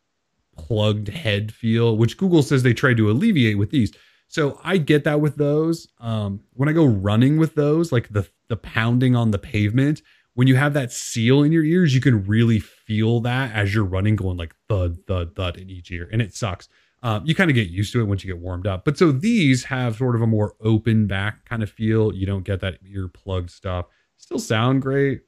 plugged 0.56 1.08
head 1.08 1.52
feel, 1.52 1.96
which 1.96 2.16
Google 2.16 2.42
says 2.42 2.62
they 2.62 2.74
try 2.74 2.94
to 2.94 3.10
alleviate 3.10 3.58
with 3.58 3.70
these. 3.70 3.92
So 4.28 4.60
I 4.62 4.76
get 4.76 5.04
that 5.04 5.20
with 5.20 5.36
those. 5.36 5.88
Um, 5.98 6.40
when 6.52 6.68
I 6.68 6.72
go 6.72 6.84
running 6.84 7.38
with 7.38 7.54
those, 7.54 7.92
like 7.92 8.08
the 8.10 8.28
the 8.48 8.56
pounding 8.56 9.16
on 9.16 9.30
the 9.30 9.38
pavement 9.38 10.02
when 10.34 10.46
you 10.46 10.56
have 10.56 10.74
that 10.74 10.92
seal 10.92 11.42
in 11.42 11.52
your 11.52 11.64
ears, 11.64 11.94
you 11.94 12.00
can 12.00 12.24
really 12.24 12.58
feel 12.58 13.20
that 13.20 13.52
as 13.52 13.74
you're 13.74 13.84
running, 13.84 14.16
going 14.16 14.36
like 14.36 14.54
thud, 14.68 14.98
thud, 15.06 15.34
thud 15.34 15.56
in 15.56 15.68
each 15.68 15.90
ear, 15.90 16.08
and 16.12 16.22
it 16.22 16.34
sucks. 16.34 16.68
Um, 17.02 17.24
you 17.24 17.34
kind 17.34 17.50
of 17.50 17.54
get 17.54 17.68
used 17.68 17.92
to 17.92 18.00
it 18.00 18.04
once 18.04 18.22
you 18.22 18.32
get 18.32 18.40
warmed 18.40 18.66
up. 18.66 18.84
But 18.84 18.98
so 18.98 19.10
these 19.10 19.64
have 19.64 19.96
sort 19.96 20.14
of 20.14 20.22
a 20.22 20.26
more 20.26 20.54
open 20.60 21.06
back 21.06 21.46
kind 21.46 21.62
of 21.62 21.70
feel. 21.70 22.14
You 22.14 22.26
don't 22.26 22.44
get 22.44 22.60
that 22.60 22.78
ear 22.86 23.08
plugged 23.08 23.50
stuff. 23.50 23.86
Still 24.18 24.38
sound 24.38 24.82
great. 24.82 25.22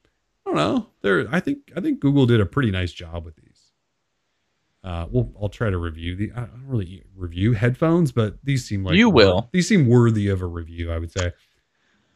I 0.45 0.49
don't 0.49 0.55
know. 0.55 0.87
They're 1.01 1.27
I 1.31 1.39
think 1.39 1.71
I 1.75 1.81
think 1.81 1.99
Google 1.99 2.25
did 2.25 2.41
a 2.41 2.45
pretty 2.45 2.69
nice 2.69 2.91
job 2.91 3.25
with 3.25 3.35
these. 3.35 3.42
Uh, 4.83 5.05
well, 5.09 5.31
I'll 5.41 5.49
try 5.49 5.69
to 5.69 5.77
review 5.77 6.15
the. 6.15 6.31
I 6.35 6.41
don't 6.41 6.63
really 6.67 7.03
review 7.15 7.53
headphones, 7.53 8.11
but 8.11 8.37
these 8.43 8.65
seem 8.65 8.83
like 8.83 8.95
You 8.95 9.09
will. 9.09 9.49
These 9.53 9.67
seem 9.69 9.87
worthy 9.87 10.27
of 10.27 10.41
a 10.41 10.45
review. 10.45 10.91
I 10.91 10.97
would 10.99 11.11
say. 11.11 11.31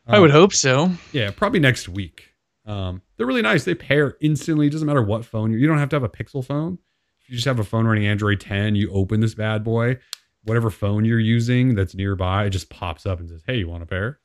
I 0.05 0.19
would 0.19 0.31
Um, 0.31 0.35
hope 0.37 0.53
so. 0.53 0.91
yeah, 1.13 1.31
probably 1.31 1.59
next 1.59 1.87
week. 1.89 2.33
Um, 2.65 3.01
they're 3.15 3.27
really 3.27 3.41
nice. 3.41 3.63
They 3.63 3.75
pair 3.75 4.17
instantly. 4.21 4.67
It 4.67 4.71
doesn't 4.71 4.85
matter 4.87 5.01
what 5.01 5.23
phone 5.25 5.51
you. 5.51 5.57
You 5.57 5.67
don't 5.67 5.77
have 5.77 5.89
to 5.89 5.95
have 5.95 6.03
a 6.03 6.09
Pixel 6.09 6.43
phone. 6.45 6.77
If 7.21 7.29
you 7.29 7.35
just 7.35 7.45
have 7.45 7.59
a 7.59 7.63
phone 7.63 7.85
running 7.87 8.05
Android 8.05 8.39
10, 8.41 8.75
you 8.75 8.89
open 8.91 9.19
this 9.21 9.33
bad 9.35 9.63
boy, 9.63 9.97
whatever 10.43 10.69
phone 10.69 11.03
you're 11.05 11.19
using 11.19 11.75
that's 11.75 11.93
nearby, 11.95 12.45
it 12.45 12.49
just 12.51 12.69
pops 12.69 13.05
up 13.05 13.19
and 13.19 13.29
says, 13.29 13.43
"Hey, 13.45 13.57
you 13.57 13.67
want 13.69 13.83
a 13.83 13.85
pair?" 13.85 14.19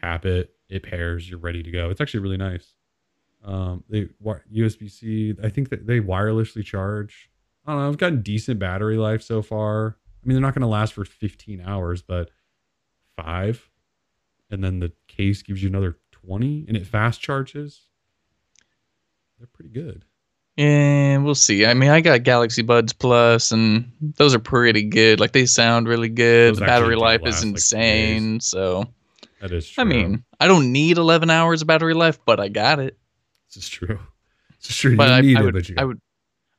Tap 0.00 0.24
it. 0.26 0.54
It 0.68 0.82
pairs. 0.82 1.28
You're 1.30 1.38
ready 1.40 1.62
to 1.62 1.70
go. 1.70 1.90
It's 1.90 2.00
actually 2.00 2.20
really 2.20 2.36
nice. 2.36 2.74
Um, 3.44 3.84
they 3.88 4.08
USB 4.22 4.88
C. 4.90 5.34
I 5.42 5.48
think 5.48 5.68
that 5.70 5.86
they 5.86 6.00
wirelessly 6.00 6.64
charge. 6.64 7.27
I 7.68 7.72
don't 7.72 7.82
know. 7.82 7.88
I've 7.88 7.98
gotten 7.98 8.22
decent 8.22 8.58
battery 8.58 8.96
life 8.96 9.22
so 9.22 9.42
far. 9.42 9.96
I 10.24 10.26
mean, 10.26 10.34
they're 10.34 10.42
not 10.42 10.54
going 10.54 10.62
to 10.62 10.66
last 10.68 10.94
for 10.94 11.04
15 11.04 11.60
hours, 11.60 12.02
but 12.02 12.30
five 13.16 13.68
and 14.50 14.62
then 14.62 14.78
the 14.78 14.92
case 15.08 15.42
gives 15.42 15.62
you 15.62 15.68
another 15.68 15.98
20 16.12 16.66
and 16.68 16.76
it 16.76 16.86
fast 16.86 17.20
charges 17.20 17.82
they're 19.38 19.48
pretty 19.52 19.70
good 19.70 20.04
And 20.56 21.24
we'll 21.24 21.34
see. 21.34 21.66
I 21.66 21.74
mean, 21.74 21.90
I 21.90 22.00
got 22.00 22.22
Galaxy 22.24 22.62
Buds 22.62 22.92
Plus, 22.92 23.52
and 23.52 23.92
those 24.16 24.34
are 24.34 24.40
pretty 24.40 24.82
good. 24.82 25.20
Like 25.20 25.32
they 25.32 25.46
sound 25.46 25.86
really 25.86 26.08
good. 26.08 26.54
Those 26.54 26.58
the 26.58 26.66
battery 26.66 26.96
life 26.96 27.20
is 27.24 27.44
like, 27.44 27.52
insane. 27.54 28.40
so 28.40 28.84
that 29.40 29.52
is 29.52 29.68
true 29.68 29.82
I 29.82 29.84
mean, 29.84 30.24
I 30.40 30.48
don't 30.48 30.72
need 30.72 30.98
11 30.98 31.30
hours 31.30 31.62
of 31.62 31.68
battery 31.68 31.94
life, 31.94 32.18
but 32.24 32.40
I 32.40 32.48
got 32.48 32.80
it. 32.80 32.96
this 33.48 33.62
is 33.64 33.68
true 33.68 33.98
this 34.60 34.70
is 34.70 34.76
true 34.76 34.90
you 34.92 34.96
But 34.96 35.06
don't 35.06 35.14
I, 35.14 35.20
need 35.20 35.36
I 35.36 35.40
it 35.40 35.44
would, 35.44 35.54
but 35.54 35.68
you 35.68 35.74
I 35.78 35.84
would, 35.84 36.00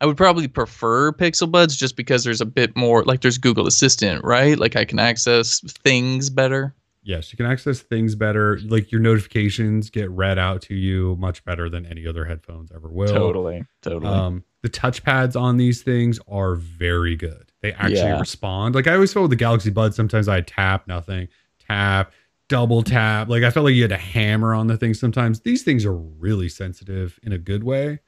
I 0.01 0.05
would 0.05 0.17
probably 0.17 0.47
prefer 0.47 1.11
Pixel 1.11 1.51
Buds 1.51 1.75
just 1.75 1.95
because 1.97 2.23
there's 2.23 2.41
a 2.41 2.45
bit 2.45 2.75
more. 2.75 3.03
Like 3.03 3.21
there's 3.21 3.37
Google 3.37 3.67
Assistant, 3.67 4.23
right? 4.23 4.57
Like 4.57 4.75
I 4.75 4.85
can 4.85 4.97
access 4.99 5.59
things 5.83 6.29
better. 6.29 6.73
yes 7.03 7.31
you 7.31 7.37
can 7.37 7.45
access 7.45 7.79
things 7.79 8.13
better 8.13 8.59
like 8.67 8.91
your 8.91 8.99
notifications 9.01 9.89
get 9.89 10.09
read 10.11 10.37
out 10.37 10.61
to 10.61 10.75
you 10.75 11.15
much 11.17 11.43
better 11.45 11.69
than 11.69 11.85
any 11.85 12.05
other 12.05 12.25
headphones 12.25 12.71
ever 12.75 12.89
will 12.89 13.07
totally, 13.13 13.63
totally. 13.81 14.13
Um, 14.13 14.43
the 14.63 14.69
touchpads 14.69 15.39
on 15.39 15.55
these 15.55 15.81
things 15.81 16.19
are 16.27 16.55
very 16.55 17.15
good. 17.15 17.51
They 17.61 17.71
actually 17.71 17.95
Yeah. 18.15 18.19
respond. 18.19 18.75
Like 18.75 18.87
I 18.87 18.93
always 18.95 19.13
felt 19.13 19.23
with 19.23 19.29
the 19.31 19.37
Galaxy 19.37 19.69
Buds, 19.69 19.95
sometimes 19.95 20.27
I 20.27 20.41
tap 20.41 20.87
nothing, 20.89 21.29
tap, 21.67 22.11
double 22.49 22.83
tap. 22.83 23.29
Like 23.29 23.43
I 23.43 23.49
felt 23.49 23.63
like 23.65 23.75
you 23.75 23.83
had 23.83 23.91
to 23.91 23.97
hammer 23.97 24.53
on 24.53 24.67
the 24.67 24.75
thing 24.77 24.93
sometimes. 24.93 25.39
These 25.39 25.63
things 25.63 25.85
are 25.85 25.95
really 25.95 26.49
sensitive 26.49 27.17
in 27.23 27.31
a 27.31 27.37
good 27.37 27.63
way. 27.63 27.99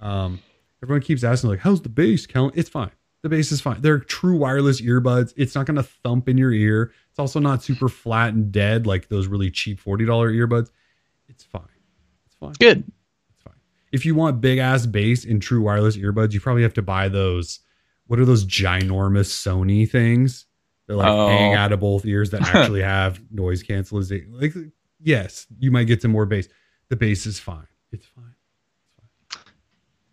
Um, 0.00 0.40
everyone 0.82 1.02
keeps 1.02 1.24
asking 1.24 1.50
like, 1.50 1.60
"How's 1.60 1.82
the 1.82 1.88
bass, 1.88 2.26
Kellen?" 2.26 2.52
It's 2.54 2.68
fine. 2.68 2.90
The 3.22 3.28
bass 3.28 3.50
is 3.50 3.60
fine. 3.60 3.80
They're 3.80 3.98
true 3.98 4.36
wireless 4.36 4.80
earbuds. 4.80 5.32
It's 5.36 5.54
not 5.54 5.66
going 5.66 5.76
to 5.76 5.82
thump 5.82 6.28
in 6.28 6.38
your 6.38 6.52
ear. 6.52 6.92
It's 7.10 7.18
also 7.18 7.40
not 7.40 7.62
super 7.64 7.88
flat 7.88 8.32
and 8.32 8.52
dead 8.52 8.86
like 8.86 9.08
those 9.08 9.26
really 9.26 9.50
cheap 9.50 9.80
forty 9.80 10.04
dollar 10.04 10.30
earbuds. 10.32 10.70
It's 11.28 11.42
fine. 11.44 11.62
It's 12.26 12.36
fine. 12.36 12.52
good. 12.60 12.84
It's 13.34 13.42
fine. 13.42 13.54
If 13.92 14.06
you 14.06 14.14
want 14.14 14.40
big 14.40 14.58
ass 14.58 14.86
bass 14.86 15.24
in 15.24 15.40
true 15.40 15.62
wireless 15.62 15.96
earbuds, 15.96 16.32
you 16.32 16.40
probably 16.40 16.62
have 16.62 16.74
to 16.74 16.82
buy 16.82 17.08
those. 17.08 17.60
What 18.06 18.18
are 18.20 18.24
those 18.24 18.46
ginormous 18.46 19.28
Sony 19.30 19.88
things? 19.90 20.46
They're 20.86 20.96
like 20.96 21.08
Oh. 21.08 21.28
hang 21.28 21.54
out 21.54 21.72
of 21.72 21.80
both 21.80 22.06
ears 22.06 22.30
that 22.30 22.42
actually 22.54 22.80
have 22.82 23.20
noise 23.30 23.62
cancellation. 23.62 24.28
Like, 24.32 24.54
yes, 25.00 25.46
you 25.58 25.70
might 25.70 25.84
get 25.84 26.00
some 26.00 26.12
more 26.12 26.24
bass. 26.24 26.48
The 26.88 26.96
bass 26.96 27.26
is 27.26 27.38
fine. 27.38 27.66
It's 27.92 28.06
fine. 28.06 28.27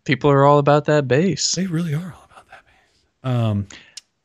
People 0.06 0.30
are 0.30 0.44
all 0.44 0.58
about 0.58 0.86
that 0.86 1.06
bass. 1.06 1.52
They 1.52 1.66
really 1.66 1.92
are 1.94 2.14
all 2.16 2.24
about 2.30 2.48
that 2.48 2.62
bass. 2.64 3.04
Um, 3.24 3.66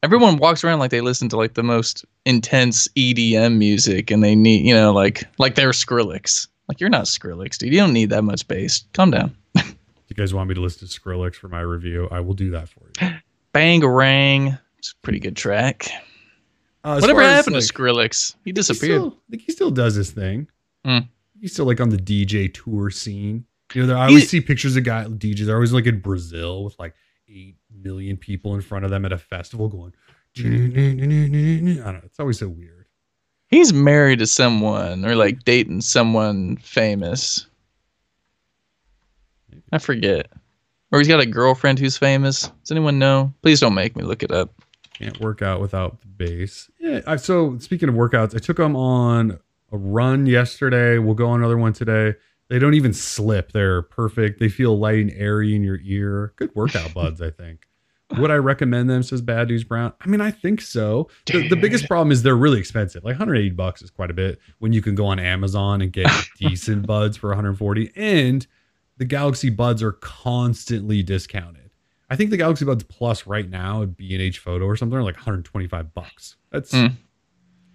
Everyone 0.04 0.38
walks 0.38 0.64
around 0.64 0.80
like 0.80 0.90
they 0.90 1.02
listen 1.02 1.30
to 1.30 1.38
like 1.38 1.54
the 1.54 1.62
most 1.62 2.06
intense 2.26 2.88
EDM 2.96 3.58
music, 3.58 4.10
and 4.10 4.24
they 4.24 4.34
need, 4.34 4.66
you 4.66 4.74
know, 4.74 4.92
like 4.94 5.24
like 5.38 5.54
they're 5.54 5.70
Skrillex. 5.72 6.48
Like 6.68 6.80
you're 6.80 6.90
not 6.90 7.06
Skrillex, 7.06 7.58
dude. 7.60 7.72
You 7.72 7.80
don't 7.80 7.94
need 7.94 8.10
that 8.10 8.24
much 8.24 8.48
bass. 8.48 8.84
Calm 8.94 9.12
down. 9.12 9.36
if 9.54 9.76
you 10.08 10.16
guys 10.16 10.34
want 10.34 10.50
me 10.50 10.56
to 10.56 10.62
listen 10.62 10.88
to 10.88 11.00
Skrillex 11.00 11.36
for 11.36 11.50
my 11.50 11.60
review, 11.62 12.08
I 12.10 12.20
will 12.20 12.34
do 12.34 12.50
that 12.52 12.68
for 12.70 12.82
you. 13.00 13.10
Bangarang. 13.54 14.60
It's 14.80 14.92
a 14.94 14.96
pretty 15.04 15.20
good 15.20 15.36
track. 15.36 15.88
Uh, 16.84 16.98
Whatever 17.00 17.22
happened 17.22 17.56
like, 17.56 17.66
to 17.66 17.72
Skrillex? 17.74 18.34
He 18.44 18.50
he 18.50 18.52
disappeared. 18.54 19.02
still- 19.02 19.18
I 19.28 19.30
think 19.30 19.44
he 19.44 19.52
still 19.52 19.70
does 19.70 19.94
his 19.94 20.10
thing. 20.10 20.48
Hmm. 20.84 21.00
He's 21.40 21.54
still 21.54 21.66
like 21.66 21.80
on 21.80 21.90
the 21.90 21.98
DJ 21.98 22.52
tour 22.52 22.90
scene. 22.90 23.46
You 23.74 23.82
know, 23.82 23.88
there, 23.88 23.98
I 23.98 24.08
always 24.08 24.30
see 24.30 24.42
pictures 24.42 24.76
of 24.76 24.84
guy 24.84 25.06
DJs. 25.06 25.46
They're 25.46 25.56
always 25.56 25.74
like 25.74 25.86
in 25.86 26.00
Brazil 26.00 26.64
with 26.64 26.78
like 26.80 26.94
eight 27.30 27.56
million 27.74 28.18
people 28.18 28.56
in 28.56 28.62
front 28.62 28.86
of 28.86 28.92
them 28.92 29.06
at 29.06 29.12
a 29.12 29.18
festival 29.18 29.68
going. 29.68 29.94
I 30.38 30.42
don't 30.42 31.84
know. 31.84 32.02
It's 32.04 32.20
always 32.20 32.40
so 32.40 32.48
weird. 32.48 32.86
He's 33.48 33.74
married 33.74 34.20
to 34.20 34.28
someone 34.28 35.06
or 35.06 35.16
like 35.16 35.44
dating 35.44 35.82
someone 35.82 36.58
famous. 36.58 37.48
I 39.72 39.78
forget. 39.78 40.28
Or 40.92 41.00
he's 41.00 41.08
got 41.08 41.20
a 41.20 41.26
girlfriend 41.26 41.80
who's 41.80 41.98
famous. 41.98 42.48
Does 42.48 42.72
anyone 42.72 43.00
know? 43.00 43.34
Please 43.42 43.60
don't 43.60 43.74
make 43.74 43.96
me 43.96 44.04
look 44.04 44.24
it 44.24 44.32
up. 44.32 44.54
Can't 44.94 45.20
work 45.20 45.42
out 45.42 45.62
without 45.62 46.00
the 46.02 46.08
bass. 46.08 46.70
Yeah. 46.80 47.02
I, 47.08 47.16
so 47.16 47.58
speaking 47.60 47.90
of 47.90 47.96
workouts, 47.96 48.36
I 48.36 48.40
took 48.40 48.58
them 48.58 48.76
on 48.76 49.40
a 49.72 49.78
run 49.78 50.26
yesterday. 50.28 50.98
We'll 50.98 51.16
go 51.16 51.30
on 51.30 51.40
another 51.40 51.58
one 51.58 51.74
today. 51.74 52.16
They 52.52 52.60
don't 52.60 52.74
even 52.74 52.92
slip. 52.94 53.54
They're 53.54 53.82
perfect. 53.82 54.40
They 54.42 54.50
feel 54.50 54.78
light 54.78 55.00
and 55.00 55.12
airy 55.16 55.56
in 55.56 55.64
your 55.64 55.80
ear. 55.84 56.34
Good 56.36 56.54
workout 56.54 56.94
buds, 56.94 57.22
I 57.22 57.30
think. 57.32 57.66
Would 58.18 58.30
I 58.30 58.36
recommend 58.36 58.90
them? 58.90 59.04
Says 59.04 59.22
Bad 59.22 59.48
News 59.48 59.64
Brown. 59.64 59.94
I 60.02 60.08
mean, 60.08 60.20
I 60.20 60.32
think 60.32 60.60
so. 60.60 61.08
The, 61.28 61.48
the 61.48 61.56
biggest 61.56 61.88
problem 61.88 62.12
is 62.12 62.24
they're 62.24 62.36
really 62.36 62.60
expensive. 62.60 63.06
Like 63.06 63.14
180 63.14 63.52
bucks 63.52 63.82
is 63.82 63.90
quite 63.90 64.12
a 64.12 64.14
bit 64.14 64.38
when 64.60 64.74
you 64.74 64.82
can 64.82 64.96
go 64.96 65.06
on 65.06 65.18
Amazon 65.18 65.82
and 65.82 65.94
get 65.94 66.12
decent 66.38 66.86
buds 66.86 67.16
for 67.16 67.30
140. 67.30 67.90
And 67.96 68.46
the 68.98 69.06
Galaxy 69.06 69.50
Buds 69.50 69.82
are 69.82 69.94
constantly 69.94 71.02
discounted. 71.04 71.72
I 72.10 72.18
think 72.18 72.32
the 72.32 72.38
Galaxy 72.38 72.66
Buds 72.66 72.84
Plus 72.84 73.26
right 73.26 73.50
now 73.50 73.84
at 73.84 73.96
B&H 73.96 74.40
Photo 74.40 74.66
or 74.66 74.76
something 74.76 74.98
are 74.98 75.04
like 75.04 75.16
125 75.16 75.94
bucks. 75.94 76.36
That's 76.52 76.74
Mm. 76.74 76.98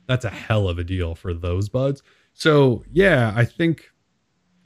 that's 0.07 0.27
a 0.27 0.31
hell 0.31 0.69
of 0.69 0.79
a 0.79 0.85
deal 0.85 1.15
for 1.15 1.33
those 1.33 1.71
buds. 1.71 2.03
So 2.35 2.85
yeah, 2.93 3.33
I 3.35 3.47
think 3.47 3.91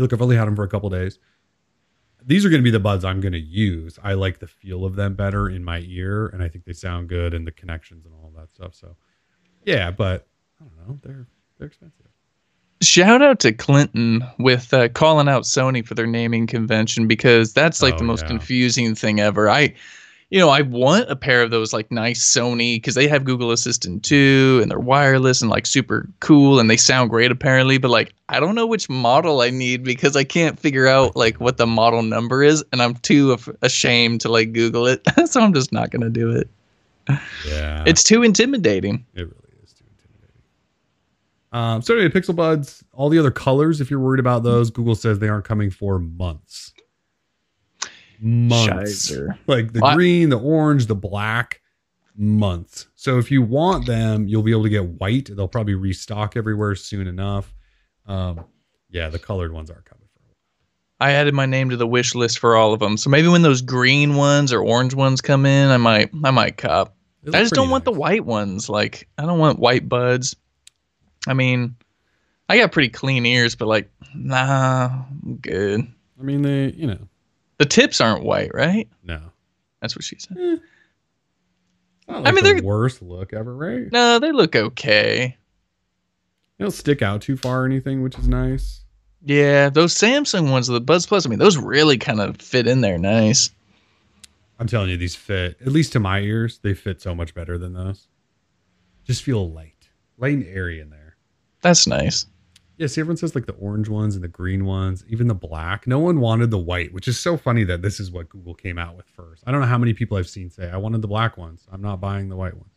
look, 0.01 0.13
I've 0.13 0.23
only 0.23 0.37
had 0.37 0.47
them 0.47 0.57
for 0.57 0.65
a 0.65 0.69
couple 0.69 0.89
days. 0.91 1.19
These 2.25 2.45
are 2.45 2.51
going 2.51 2.61
to 2.61 2.65
be 2.65 2.71
the 2.71 2.81
buds 2.81 3.05
I'm 3.05 3.21
going 3.21 3.33
to 3.33 3.39
use. 3.41 3.99
I 4.03 4.13
like 4.13 4.41
the 4.41 4.47
feel 4.47 4.85
of 4.85 4.95
them 4.95 5.15
better 5.15 5.49
in 5.49 5.65
my 5.65 5.81
ear, 5.87 6.27
and 6.27 6.43
I 6.43 6.49
think 6.49 6.65
they 6.65 6.73
sound 6.75 7.09
good 7.09 7.33
and 7.33 7.47
the 7.47 7.53
connections 7.53 8.05
and 8.05 8.15
all 8.15 8.31
that 8.37 8.51
stuff. 8.51 8.75
So 8.75 8.97
yeah, 9.65 9.91
but 9.91 10.27
I 10.61 10.65
don't 10.65 10.89
know, 10.89 10.99
they're 11.03 11.27
they're 11.59 11.69
expensive. 11.69 12.07
Shout 12.83 13.21
out 13.21 13.41
to 13.41 13.53
Clinton 13.53 14.25
with 14.39 14.73
uh, 14.73 14.89
calling 14.89 15.29
out 15.29 15.43
Sony 15.43 15.87
for 15.87 15.95
their 15.95 16.07
naming 16.07 16.47
convention 16.47 17.07
because 17.07 17.53
that's 17.53 17.83
like 17.83 17.95
Oh, 17.95 17.99
the 17.99 18.05
most 18.05 18.23
yeah. 18.23 18.29
confusing 18.29 18.95
thing 18.95 19.21
ever. 19.21 19.51
I, 19.51 19.75
you 20.31 20.39
know, 20.39 20.49
I 20.49 20.63
want 20.63 21.11
a 21.11 21.17
pair 21.17 21.43
of 21.43 21.51
those 21.51 21.73
like 21.73 21.91
nice 21.91 22.25
Sony 22.25 22.77
because 22.77 22.95
they 22.95 23.09
have 23.09 23.25
Google 23.25 23.51
Assistant 23.51 24.05
too 24.05 24.61
and 24.63 24.71
they're 24.71 24.79
wireless 24.79 25.43
and 25.43 25.51
like 25.51 25.67
super 25.67 26.09
cool 26.21 26.61
and 26.61 26.71
they 26.71 26.77
sound 26.77 27.11
great 27.11 27.33
apparently. 27.33 27.79
But 27.79 27.91
like, 27.91 28.15
I 28.29 28.39
don't 28.39 28.55
know 28.55 28.67
which 28.67 28.89
model 28.89 29.41
I 29.41 29.51
need 29.51 29.83
because 29.83 30.15
I 30.15 30.23
can't 30.23 30.59
figure 30.59 30.87
out 30.87 31.17
like 31.17 31.41
what 31.41 31.57
the 31.57 31.67
model 31.67 32.03
number 32.03 32.45
is 32.45 32.65
and 32.73 32.81
I'm 32.81 32.95
too 32.95 33.33
af- 33.33 33.49
ashamed 33.63 34.21
to 34.21 34.29
like 34.29 34.53
Google 34.53 34.87
it. 34.87 35.03
so 35.27 35.41
I'm 35.41 35.53
just 35.53 35.73
not 35.73 35.91
going 35.91 36.03
to 36.03 36.11
do 36.11 36.31
it. 36.31 36.49
Yeah, 37.49 37.83
It's 37.89 38.05
too 38.05 38.23
intimidating. 38.23 39.05
It 39.15 39.23
really 39.23 39.65
is 39.65 39.73
too 39.73 39.85
intimidating. 39.91 40.43
Um, 41.51 41.83
so 41.83 41.97
anyway, 41.97 42.09
Pixel 42.09 42.37
Buds, 42.37 42.85
all 42.93 43.09
the 43.09 43.19
other 43.19 43.33
colors, 43.33 43.81
if 43.81 43.91
you're 43.91 43.99
worried 43.99 44.21
about 44.21 44.45
those, 44.45 44.71
Google 44.71 44.95
says 44.95 45.19
they 45.19 45.29
aren't 45.29 45.45
coming 45.45 45.71
for 45.71 45.99
months. 45.99 46.73
Months. 48.21 49.11
Shizer. 49.11 49.39
Like 49.47 49.73
the 49.73 49.81
green, 49.95 50.29
the 50.29 50.39
orange, 50.39 50.87
the 50.87 50.95
black, 50.95 51.61
months. 52.17 52.87
So 52.95 53.19
if 53.19 53.31
you 53.31 53.43
want 53.43 53.87
them, 53.87 54.29
you'll 54.29 54.43
be 54.43 54.53
able 54.53 54.65
to 54.65 54.69
get 54.69 54.85
white. 54.85 55.31
They'll 55.35 55.49
probably 55.49 55.75
restock 55.75 56.37
everywhere 56.37 56.75
soon 56.75 57.07
enough. 57.07 57.55
Um, 58.07 58.45
yeah, 58.91 59.09
the 59.09 59.19
colored 59.19 59.53
ones 59.53 59.71
are 59.71 59.83
coming 59.83 60.09
for 60.13 60.21
a 60.21 60.27
while. 60.27 60.37
I 61.01 61.13
added 61.13 61.35
my 61.35 61.47
name 61.47 61.71
to 61.71 61.77
the 61.77 61.87
wish 61.87 62.15
list 62.15 62.39
for 62.39 62.57
all 62.57 62.73
of 62.73 62.81
them. 62.81 62.97
So 62.97 63.09
maybe 63.09 63.29
when 63.29 63.43
those 63.43 63.63
green 63.63 64.17
ones 64.17 64.53
or 64.53 64.63
orange 64.63 64.95
ones 64.95 65.21
come 65.21 65.47
in, 65.47 65.71
I 65.71 65.77
might 65.79 66.11
I 66.25 66.31
might 66.31 66.57
cop. 66.57 66.95
I 67.27 67.41
just 67.41 67.55
don't 67.55 67.65
pretty 67.65 67.73
want 67.73 67.85
the 67.85 67.93
white 67.93 68.25
ones. 68.25 68.69
Like 68.69 69.09
I 69.17 69.25
don't 69.25 69.39
want 69.39 69.59
white 69.59 69.89
buds. 69.89 70.37
I 71.27 71.35
mean, 71.35 71.77
I 72.49 72.59
got 72.59 72.73
pretty 72.73 72.89
clean 72.89 73.27
ears, 73.27 73.55
but 73.55 73.69
like, 73.69 73.91
nah, 74.15 75.05
I'm 75.25 75.37
good. 75.37 75.87
I 76.19 76.23
mean, 76.23 76.43
they, 76.43 76.71
you 76.73 76.87
know, 76.87 76.99
The 77.61 77.67
tips 77.67 78.01
aren't 78.01 78.25
white, 78.25 78.53
right? 78.55 78.89
no. 79.05 79.21
That's 79.83 79.95
what 79.95 80.03
she 80.03 80.17
said. 80.19 80.37
Eh. 80.39 80.57
Not 82.09 82.27
I 82.27 82.33
mean, 82.33 82.43
the 82.43 82.55
they're- 82.55 82.63
worst 82.63 83.03
look 83.03 83.35
ever, 83.35 83.55
right? 83.55 83.93
No, 83.93 84.19
they 84.19 84.33
look 84.33 84.57
okay. 84.57 85.37
They 86.57 86.65
don't 86.65 86.71
stick 86.71 87.03
out 87.03 87.21
too 87.21 87.37
far 87.37 87.63
or 87.63 87.67
anything, 87.67 88.03
which 88.03 88.19
is 88.19 88.27
nice. 88.29 88.81
Yeah, 89.23 89.69
those 89.69 89.95
Samsung 89.95 90.51
ones, 90.51 90.69
the 90.69 90.81
Buds 90.81 91.05
Plus, 91.07 91.27
I 91.27 91.29
mean, 91.29 91.39
those 91.39 91.59
really 91.59 91.99
kind 91.99 92.21
of 92.23 92.39
fit 92.39 92.67
in 92.67 92.81
there 92.81 92.97
nice. 92.97 93.51
I'm 94.59 94.67
telling 94.67 94.89
you, 94.89 94.97
these 94.97 95.15
fit, 95.15 95.59
at 95.61 95.69
least 95.69 95.93
to 95.93 96.01
my 96.01 96.21
ears, 96.21 96.61
they 96.63 96.73
fit 96.73 97.03
so 97.03 97.15
much 97.15 97.35
better 97.35 97.59
than 97.59 97.75
those. 97.75 98.09
Just 99.05 99.23
feel 99.23 99.51
light, 99.51 99.89
light 100.17 100.33
and 100.35 100.47
airy 100.47 100.81
in 100.81 100.89
there. 100.89 101.17
That's 101.61 101.87
nice. 101.87 102.25
Yeah, 102.81 102.87
see, 102.87 103.03
everyone 103.03 103.19
says 103.19 103.35
like 103.35 103.45
the 103.45 103.53
orange 103.55 103.91
ones 103.91 104.15
and 104.15 104.25
the 104.25 104.29
green 104.29 104.65
ones, 104.65 105.05
even 105.09 105.27
the 105.27 105.35
black. 105.35 105.87
No 105.87 105.99
one 105.99 106.19
wanted 106.19 106.51
the 106.51 106.57
white, 106.59 106.95
which 106.95 107.09
is 107.09 107.21
so 107.21 107.37
funny 107.37 107.63
that 107.65 107.83
this 107.83 108.01
is 108.01 108.11
what 108.11 108.31
Google 108.31 108.55
came 108.55 108.79
out 108.79 108.97
with 108.97 109.05
first. 109.07 109.45
I 109.47 109.53
don't 109.53 109.61
know 109.61 109.67
how 109.67 109.77
many 109.77 109.93
people 109.93 110.17
I've 110.17 110.31
seen 110.31 110.49
say, 110.49 110.71
I 110.71 110.79
wanted 110.79 111.03
the 111.03 111.07
black 111.09 111.37
ones. 111.37 111.67
I'm 111.71 111.83
not 111.83 112.01
buying 112.01 112.31
the 112.31 112.37
white 112.37 112.55
ones. 112.57 112.73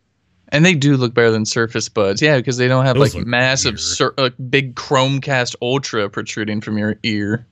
And 0.50 0.66
they 0.66 0.74
do 0.76 0.98
look 0.98 1.14
better 1.14 1.32
than 1.32 1.46
Surface 1.46 1.88
Buds. 1.88 2.22
Yeah, 2.22 2.36
because 2.36 2.58
they 2.58 2.68
don't 2.68 2.86
have 2.86 2.98
Those 2.98 3.16
like 3.16 3.26
massive, 3.26 3.80
cir- 3.80 4.14
like 4.18 4.34
big 4.50 4.76
Chromecast 4.76 5.56
Ultra 5.62 6.10
protruding 6.10 6.60
from 6.60 6.78
your 6.78 6.98
ear. 7.04 7.48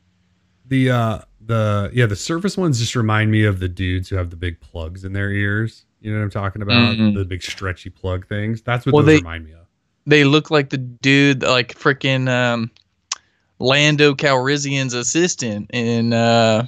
The, 0.68 0.92
uh, 0.92 1.20
the, 1.40 1.90
yeah, 1.94 2.06
the 2.06 2.18
surface 2.18 2.58
ones 2.58 2.80
just 2.80 2.98
remind 2.98 3.32
me 3.32 3.46
of 3.46 3.60
the 3.60 3.70
dudes 3.70 4.10
who 4.10 4.18
have 4.18 4.30
the 4.30 4.36
big 4.36 4.60
plugs 4.60 5.06
in 5.06 5.14
their 5.14 5.32
ears. 5.32 5.86
You 6.02 6.12
know 6.12 6.18
what 6.18 6.26
I'm 6.26 6.30
talking 6.32 6.62
about? 6.62 6.98
Mhm. 6.98 7.16
The 7.16 7.24
big 7.24 7.42
stretchy 7.44 7.90
plug 7.90 8.28
things. 8.28 8.62
That's 8.62 8.86
what 8.86 8.94
Well, 8.94 9.04
those 9.06 9.16
they- 9.16 9.18
remind 9.20 9.46
me 9.46 9.54
of. 9.54 9.61
They 10.06 10.24
look 10.24 10.50
like 10.50 10.70
the 10.70 10.78
dude, 10.78 11.44
like 11.44 11.76
freaking 11.76 12.28
um, 12.28 12.72
Lando 13.60 14.14
Calrissian's 14.14 14.94
assistant 14.94 15.70
in 15.72 16.14
uh, 16.14 16.66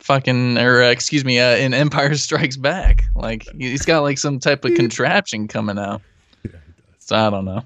fucking, 0.00 0.58
or 0.58 0.82
uh, 0.82 0.90
excuse 0.90 1.24
me, 1.24 1.38
uh, 1.38 1.56
in 1.56 1.72
Empire 1.74 2.14
Strikes 2.16 2.56
Back. 2.56 3.04
Like 3.14 3.46
he's 3.56 3.84
got 3.84 4.00
like 4.00 4.18
some 4.18 4.38
type 4.38 4.64
of 4.64 4.74
contraption 4.74 5.48
coming 5.48 5.78
out. 5.78 6.02
Yeah. 6.44 6.58
So 6.98 7.16
I 7.16 7.30
don't 7.30 7.44
know. 7.44 7.62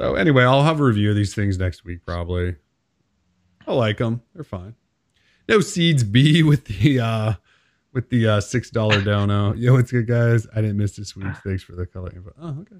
So 0.00 0.14
anyway, 0.14 0.44
I'll 0.44 0.62
have 0.62 0.80
a 0.80 0.84
review 0.84 1.10
of 1.10 1.16
these 1.16 1.34
things 1.34 1.58
next 1.58 1.84
week 1.84 2.04
probably. 2.04 2.56
I 3.66 3.72
like 3.72 3.98
them. 3.98 4.22
They're 4.34 4.44
fine. 4.44 4.74
No 5.48 5.60
seeds 5.60 6.04
B 6.04 6.42
with 6.44 6.64
the 6.64 7.00
uh 7.00 7.34
with 7.92 8.08
the 8.10 8.28
uh 8.28 8.40
six 8.40 8.70
dollar 8.70 9.00
dono. 9.00 9.54
Yo, 9.54 9.74
what's 9.74 9.90
good 9.90 10.06
guys? 10.06 10.46
I 10.54 10.60
didn't 10.60 10.76
miss 10.76 10.96
this 10.96 11.16
week. 11.16 11.34
Thanks 11.44 11.62
for 11.62 11.72
the 11.72 11.86
color 11.86 12.10
info. 12.14 12.32
Oh, 12.40 12.60
okay. 12.60 12.76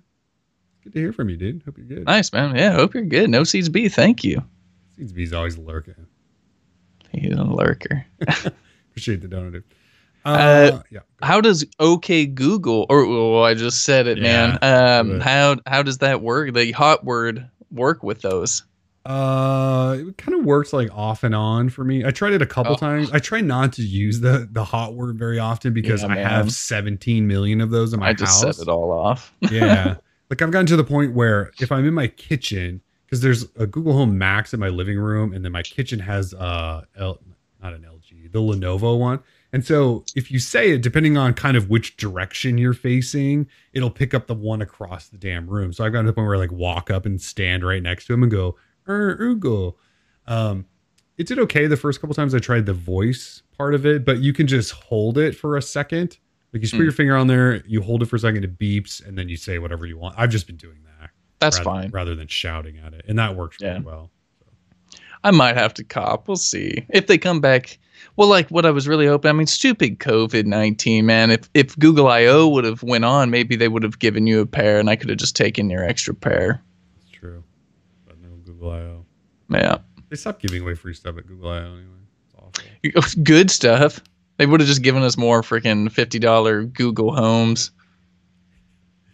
Good 0.84 0.92
to 0.94 0.98
hear 0.98 1.12
from 1.12 1.28
you, 1.28 1.36
dude. 1.36 1.62
Hope 1.64 1.76
you're 1.78 1.86
good. 1.86 2.04
Nice 2.04 2.32
man. 2.32 2.56
Yeah, 2.56 2.72
hope 2.72 2.94
you're 2.94 3.02
good. 3.04 3.28
No 3.30 3.44
seeds 3.44 3.68
B. 3.68 3.88
Thank 3.88 4.24
you. 4.24 4.42
Seeds 4.96 5.12
B's 5.12 5.32
always 5.32 5.58
lurking. 5.58 5.94
He's 7.12 7.32
a 7.34 7.42
lurker. 7.44 8.04
Appreciate 8.90 9.20
the 9.22 9.28
dono, 9.28 9.50
dude. 9.50 9.64
Uh, 10.24 10.28
Uh, 10.74 10.82
yeah. 10.90 11.00
How 11.22 11.40
does 11.40 11.64
OK 11.78 12.26
Google 12.26 12.86
or 12.88 13.06
well, 13.06 13.44
I 13.44 13.54
just 13.54 13.82
said 13.82 14.06
it, 14.06 14.18
man. 14.18 14.58
Um, 14.62 15.20
how 15.20 15.56
how 15.66 15.82
does 15.82 15.98
that 15.98 16.20
work? 16.22 16.52
The 16.54 16.72
hot 16.72 17.04
word 17.04 17.48
work 17.70 18.02
with 18.02 18.20
those? 18.22 18.64
Uh, 19.06 19.96
it 20.00 20.18
kind 20.18 20.38
of 20.38 20.44
works 20.44 20.72
like 20.74 20.90
off 20.94 21.24
and 21.24 21.34
on 21.34 21.70
for 21.70 21.82
me. 21.82 22.04
I 22.04 22.10
tried 22.10 22.34
it 22.34 22.42
a 22.42 22.46
couple 22.46 22.74
Oh. 22.74 22.76
times. 22.76 23.10
I 23.10 23.18
try 23.20 23.40
not 23.40 23.72
to 23.74 23.82
use 23.82 24.20
the 24.20 24.46
the 24.50 24.64
hot 24.64 24.94
word 24.94 25.18
very 25.18 25.38
often 25.38 25.72
because 25.72 26.02
Yeah, 26.02 26.08
I 26.08 26.14
man. 26.16 26.26
have 26.26 26.52
17 26.52 27.26
million 27.26 27.60
of 27.62 27.70
those 27.70 27.92
in 27.94 28.00
my 28.00 28.08
I 28.08 28.12
just 28.12 28.42
house. 28.44 28.56
set 28.58 28.62
it 28.62 28.68
all 28.68 28.92
off. 28.92 29.32
yeah. 29.50 29.96
Like 30.30 30.42
I've 30.42 30.50
gotten 30.50 30.66
to 30.66 30.76
the 30.76 30.84
point 30.84 31.14
where 31.14 31.52
if 31.60 31.72
I'm 31.72 31.86
in 31.86 31.94
my 31.94 32.08
kitchen, 32.08 32.82
because 33.06 33.20
there's 33.20 33.46
a 33.56 33.66
Google 33.66 33.94
Home 33.94 34.18
Max 34.18 34.52
in 34.52 34.60
my 34.60 34.68
living 34.68 34.98
room, 34.98 35.32
and 35.32 35.44
then 35.44 35.52
my 35.52 35.62
kitchen 35.62 35.98
has 36.00 36.34
uh 36.34 36.82
L, 36.96 37.20
not 37.62 37.72
an 37.72 37.82
LG, 37.82 38.32
the 38.32 38.40
Lenovo 38.40 38.98
one. 38.98 39.20
And 39.52 39.64
so 39.64 40.04
if 40.14 40.30
you 40.30 40.38
say 40.38 40.72
it, 40.72 40.82
depending 40.82 41.16
on 41.16 41.32
kind 41.32 41.56
of 41.56 41.70
which 41.70 41.96
direction 41.96 42.58
you're 42.58 42.74
facing, 42.74 43.48
it'll 43.72 43.90
pick 43.90 44.12
up 44.12 44.26
the 44.26 44.34
one 44.34 44.60
across 44.60 45.08
the 45.08 45.16
damn 45.16 45.48
room. 45.48 45.72
So 45.72 45.84
I've 45.84 45.92
gotten 45.92 46.04
to 46.04 46.12
the 46.12 46.14
point 46.14 46.26
where 46.26 46.36
I 46.36 46.40
like 46.40 46.52
walk 46.52 46.90
up 46.90 47.06
and 47.06 47.20
stand 47.20 47.64
right 47.64 47.82
next 47.82 48.06
to 48.06 48.14
him 48.14 48.22
and 48.22 48.30
go, 48.30 48.56
er, 48.86 49.16
Ugo. 49.18 49.76
Um, 50.26 50.66
it 51.16 51.26
did 51.26 51.38
okay 51.40 51.66
the 51.66 51.76
first 51.76 52.00
couple 52.00 52.14
times 52.14 52.34
I 52.34 52.38
tried 52.38 52.66
the 52.66 52.74
voice 52.74 53.42
part 53.56 53.74
of 53.74 53.86
it, 53.86 54.04
but 54.04 54.18
you 54.18 54.32
can 54.32 54.46
just 54.46 54.72
hold 54.72 55.16
it 55.16 55.34
for 55.34 55.56
a 55.56 55.62
second. 55.62 56.18
Like 56.52 56.54
you 56.54 56.60
just 56.60 56.72
put 56.72 56.78
Hmm. 56.78 56.82
your 56.84 56.92
finger 56.92 57.16
on 57.16 57.26
there, 57.26 57.62
you 57.66 57.82
hold 57.82 58.02
it 58.02 58.06
for 58.06 58.16
a 58.16 58.18
second, 58.18 58.42
it 58.44 58.58
beeps, 58.58 59.06
and 59.06 59.18
then 59.18 59.28
you 59.28 59.36
say 59.36 59.58
whatever 59.58 59.84
you 59.86 59.98
want. 59.98 60.14
I've 60.18 60.30
just 60.30 60.46
been 60.46 60.56
doing 60.56 60.78
that. 61.00 61.10
That's 61.40 61.58
rather, 61.58 61.64
fine. 61.82 61.90
Rather 61.90 62.14
than 62.14 62.26
shouting 62.26 62.78
at 62.78 62.94
it. 62.94 63.04
And 63.06 63.18
that 63.18 63.36
works 63.36 63.58
Yeah. 63.60 63.72
really 63.74 63.84
well. 63.84 64.10
I 65.24 65.30
might 65.32 65.56
have 65.56 65.74
to 65.74 65.84
cop. 65.84 66.26
We'll 66.28 66.36
see 66.36 66.84
if 66.90 67.06
they 67.08 67.18
come 67.18 67.40
back. 67.40 67.78
Well, 68.16 68.28
like 68.28 68.48
what 68.50 68.64
I 68.64 68.70
was 68.70 68.86
really 68.88 69.06
hoping. 69.06 69.28
I 69.28 69.32
mean, 69.32 69.46
stupid 69.48 69.98
COVID 69.98 70.46
nineteen, 70.46 71.04
man. 71.06 71.30
If 71.32 71.50
if 71.54 71.76
Google 71.78 72.06
I/O 72.06 72.48
would 72.48 72.64
have 72.64 72.82
went 72.84 73.04
on, 73.04 73.28
maybe 73.28 73.56
they 73.56 73.66
would 73.68 73.82
have 73.82 73.98
given 73.98 74.26
you 74.28 74.40
a 74.40 74.46
pair, 74.46 74.78
and 74.78 74.88
I 74.88 74.94
could 74.96 75.08
have 75.08 75.18
just 75.18 75.34
taken 75.36 75.68
your 75.68 75.82
extra 75.84 76.14
pair. 76.14 76.62
That's 77.00 77.10
true. 77.10 77.42
But 78.06 78.20
no 78.20 78.28
Google 78.44 78.70
I.O. 78.70 79.04
Yeah, 79.50 79.78
They 80.08 80.16
stopped 80.16 80.40
giving 80.40 80.62
away 80.62 80.74
free 80.74 80.94
stuff 80.94 81.18
at 81.18 81.26
Google 81.26 81.50
I.O. 81.50 81.64
anyway. 81.64 81.82
It's 82.84 83.02
awful. 83.04 83.22
good 83.24 83.50
stuff. 83.50 84.00
They 84.38 84.46
would 84.46 84.60
have 84.60 84.68
just 84.68 84.82
given 84.82 85.02
us 85.02 85.16
more 85.16 85.42
freaking 85.42 85.90
fifty 85.90 86.18
dollar 86.18 86.64
Google 86.64 87.14
Homes. 87.14 87.72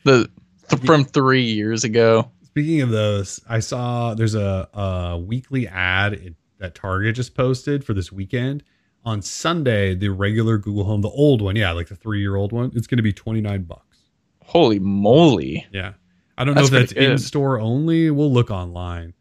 The 0.05 0.31
th- 0.69 0.83
from 0.83 1.05
three 1.05 1.45
years 1.45 1.83
ago. 1.83 2.31
Speaking 2.45 2.83
of 2.83 2.91
those, 2.91 3.41
I 3.49 3.59
saw 3.59 4.15
there's 4.15 4.35
a, 4.35 4.69
a 4.75 5.19
weekly 5.19 5.67
ad 5.67 6.13
it, 6.13 6.35
that 6.59 6.75
Target 6.75 7.17
just 7.17 7.35
posted 7.35 7.85
for 7.85 7.95
this 7.95 8.13
weekend. 8.13 8.63
On 9.07 9.21
Sunday, 9.21 9.95
the 9.95 10.09
regular 10.09 10.57
Google 10.57 10.85
Home, 10.85 11.03
the 11.03 11.11
old 11.11 11.43
one, 11.43 11.57
yeah, 11.57 11.73
like 11.73 11.89
the 11.89 11.97
three 11.97 12.21
year 12.21 12.37
old 12.37 12.53
one, 12.53 12.71
it's 12.75 12.87
going 12.87 12.97
to 12.97 13.03
be 13.03 13.13
29 13.13 13.63
bucks. 13.65 13.99
Holy 14.43 14.79
moly! 14.79 15.67
Yeah. 15.73 15.95
I 16.37 16.45
don't 16.45 16.55
know 16.55 16.65
if 16.65 16.71
that's 16.71 16.93
in 16.93 17.19
store 17.19 17.61
only. 17.61 18.11
We'll 18.11 18.33
look 18.33 18.51
online. 18.51 19.15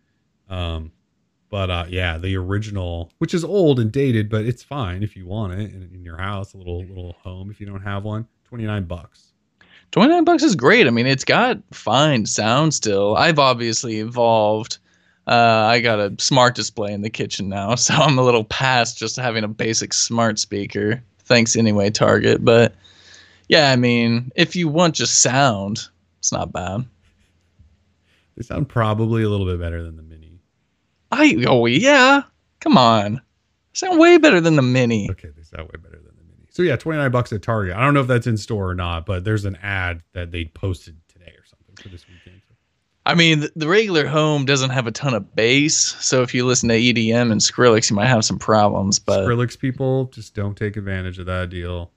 Um, 0.49 0.91
but 1.53 1.69
uh, 1.69 1.85
yeah, 1.87 2.17
the 2.17 2.35
original, 2.35 3.11
which 3.19 3.35
is 3.35 3.43
old 3.43 3.79
and 3.79 3.91
dated, 3.91 4.27
but 4.27 4.43
it's 4.43 4.63
fine 4.63 5.03
if 5.03 5.15
you 5.15 5.27
want 5.27 5.53
it 5.53 5.71
in, 5.71 5.87
in 5.93 6.03
your 6.03 6.17
house, 6.17 6.55
a 6.55 6.57
little 6.57 6.83
little 6.83 7.15
home. 7.21 7.51
If 7.51 7.59
you 7.59 7.67
don't 7.67 7.83
have 7.83 8.03
one, 8.03 8.27
29 8.45 8.85
bucks. 8.85 9.33
29 9.91 10.23
bucks 10.23 10.41
is 10.41 10.55
great. 10.55 10.87
I 10.87 10.89
mean, 10.89 11.05
it's 11.05 11.23
got 11.23 11.59
fine 11.69 12.25
sound 12.25 12.73
still. 12.73 13.15
I've 13.15 13.37
obviously 13.37 13.99
evolved. 13.99 14.79
Uh, 15.27 15.67
I 15.69 15.79
got 15.79 15.99
a 15.99 16.15
smart 16.17 16.55
display 16.55 16.91
in 16.91 17.03
the 17.03 17.11
kitchen 17.11 17.49
now, 17.49 17.75
so 17.75 17.93
I'm 17.93 18.17
a 18.17 18.23
little 18.23 18.45
past 18.45 18.97
just 18.97 19.15
having 19.17 19.43
a 19.43 19.47
basic 19.47 19.93
smart 19.93 20.39
speaker. 20.39 21.03
Thanks 21.19 21.55
anyway, 21.55 21.91
Target. 21.91 22.43
But 22.43 22.73
yeah, 23.47 23.69
I 23.69 23.75
mean, 23.75 24.31
if 24.35 24.55
you 24.55 24.69
want 24.69 24.95
just 24.95 25.21
sound, 25.21 25.81
it's 26.17 26.31
not 26.31 26.51
bad. 26.51 26.83
They 28.37 28.41
sound 28.41 28.69
probably 28.69 29.21
a 29.21 29.29
little 29.29 29.45
bit 29.45 29.59
better 29.59 29.83
than 29.83 29.97
the 29.97 30.01
mini. 30.01 30.22
I 31.13 31.45
oh 31.47 31.65
yeah, 31.65 32.23
come 32.59 32.77
on, 32.77 33.21
sound 33.73 33.99
way 33.99 34.17
better 34.17 34.41
than 34.41 34.55
the 34.55 34.61
mini. 34.61 35.09
Okay, 35.11 35.29
they 35.35 35.43
sound 35.43 35.69
way 35.69 35.79
better 35.81 35.97
than 35.97 36.15
the 36.15 36.23
mini. 36.23 36.47
So 36.49 36.61
yeah, 36.63 36.75
29 36.75 37.11
bucks 37.11 37.33
at 37.33 37.41
Target. 37.41 37.75
I 37.75 37.81
don't 37.81 37.93
know 37.93 38.01
if 38.01 38.07
that's 38.07 38.27
in 38.27 38.37
store 38.37 38.69
or 38.69 38.75
not, 38.75 39.05
but 39.05 39.23
there's 39.23 39.45
an 39.45 39.57
ad 39.57 40.03
that 40.13 40.31
they 40.31 40.45
posted 40.45 40.97
today 41.07 41.33
or 41.37 41.45
something 41.45 41.75
for 41.81 41.89
this 41.89 42.05
weekend. 42.07 42.41
I 43.05 43.15
mean, 43.15 43.45
the, 43.55 43.67
regular 43.67 44.07
home 44.07 44.45
doesn't 44.45 44.69
have 44.69 44.87
a 44.87 44.91
ton 44.91 45.13
of 45.13 45.35
bass, 45.35 45.75
so 45.77 46.21
if 46.21 46.33
you 46.33 46.45
listen 46.45 46.69
to 46.69 46.75
EDM 46.75 47.33
and 47.33 47.41
Skrillex, 47.41 47.89
you 47.89 47.97
might 47.97 48.07
have 48.07 48.23
some 48.23 48.39
problems. 48.39 48.97
But 48.97 49.25
Skrillex 49.25 49.59
people, 49.59 50.05
just 50.05 50.33
don't 50.35 50.55
take 50.55 50.77
advantage 50.77 51.19
of 51.19 51.25
that 51.25 51.49
deal. 51.49 51.91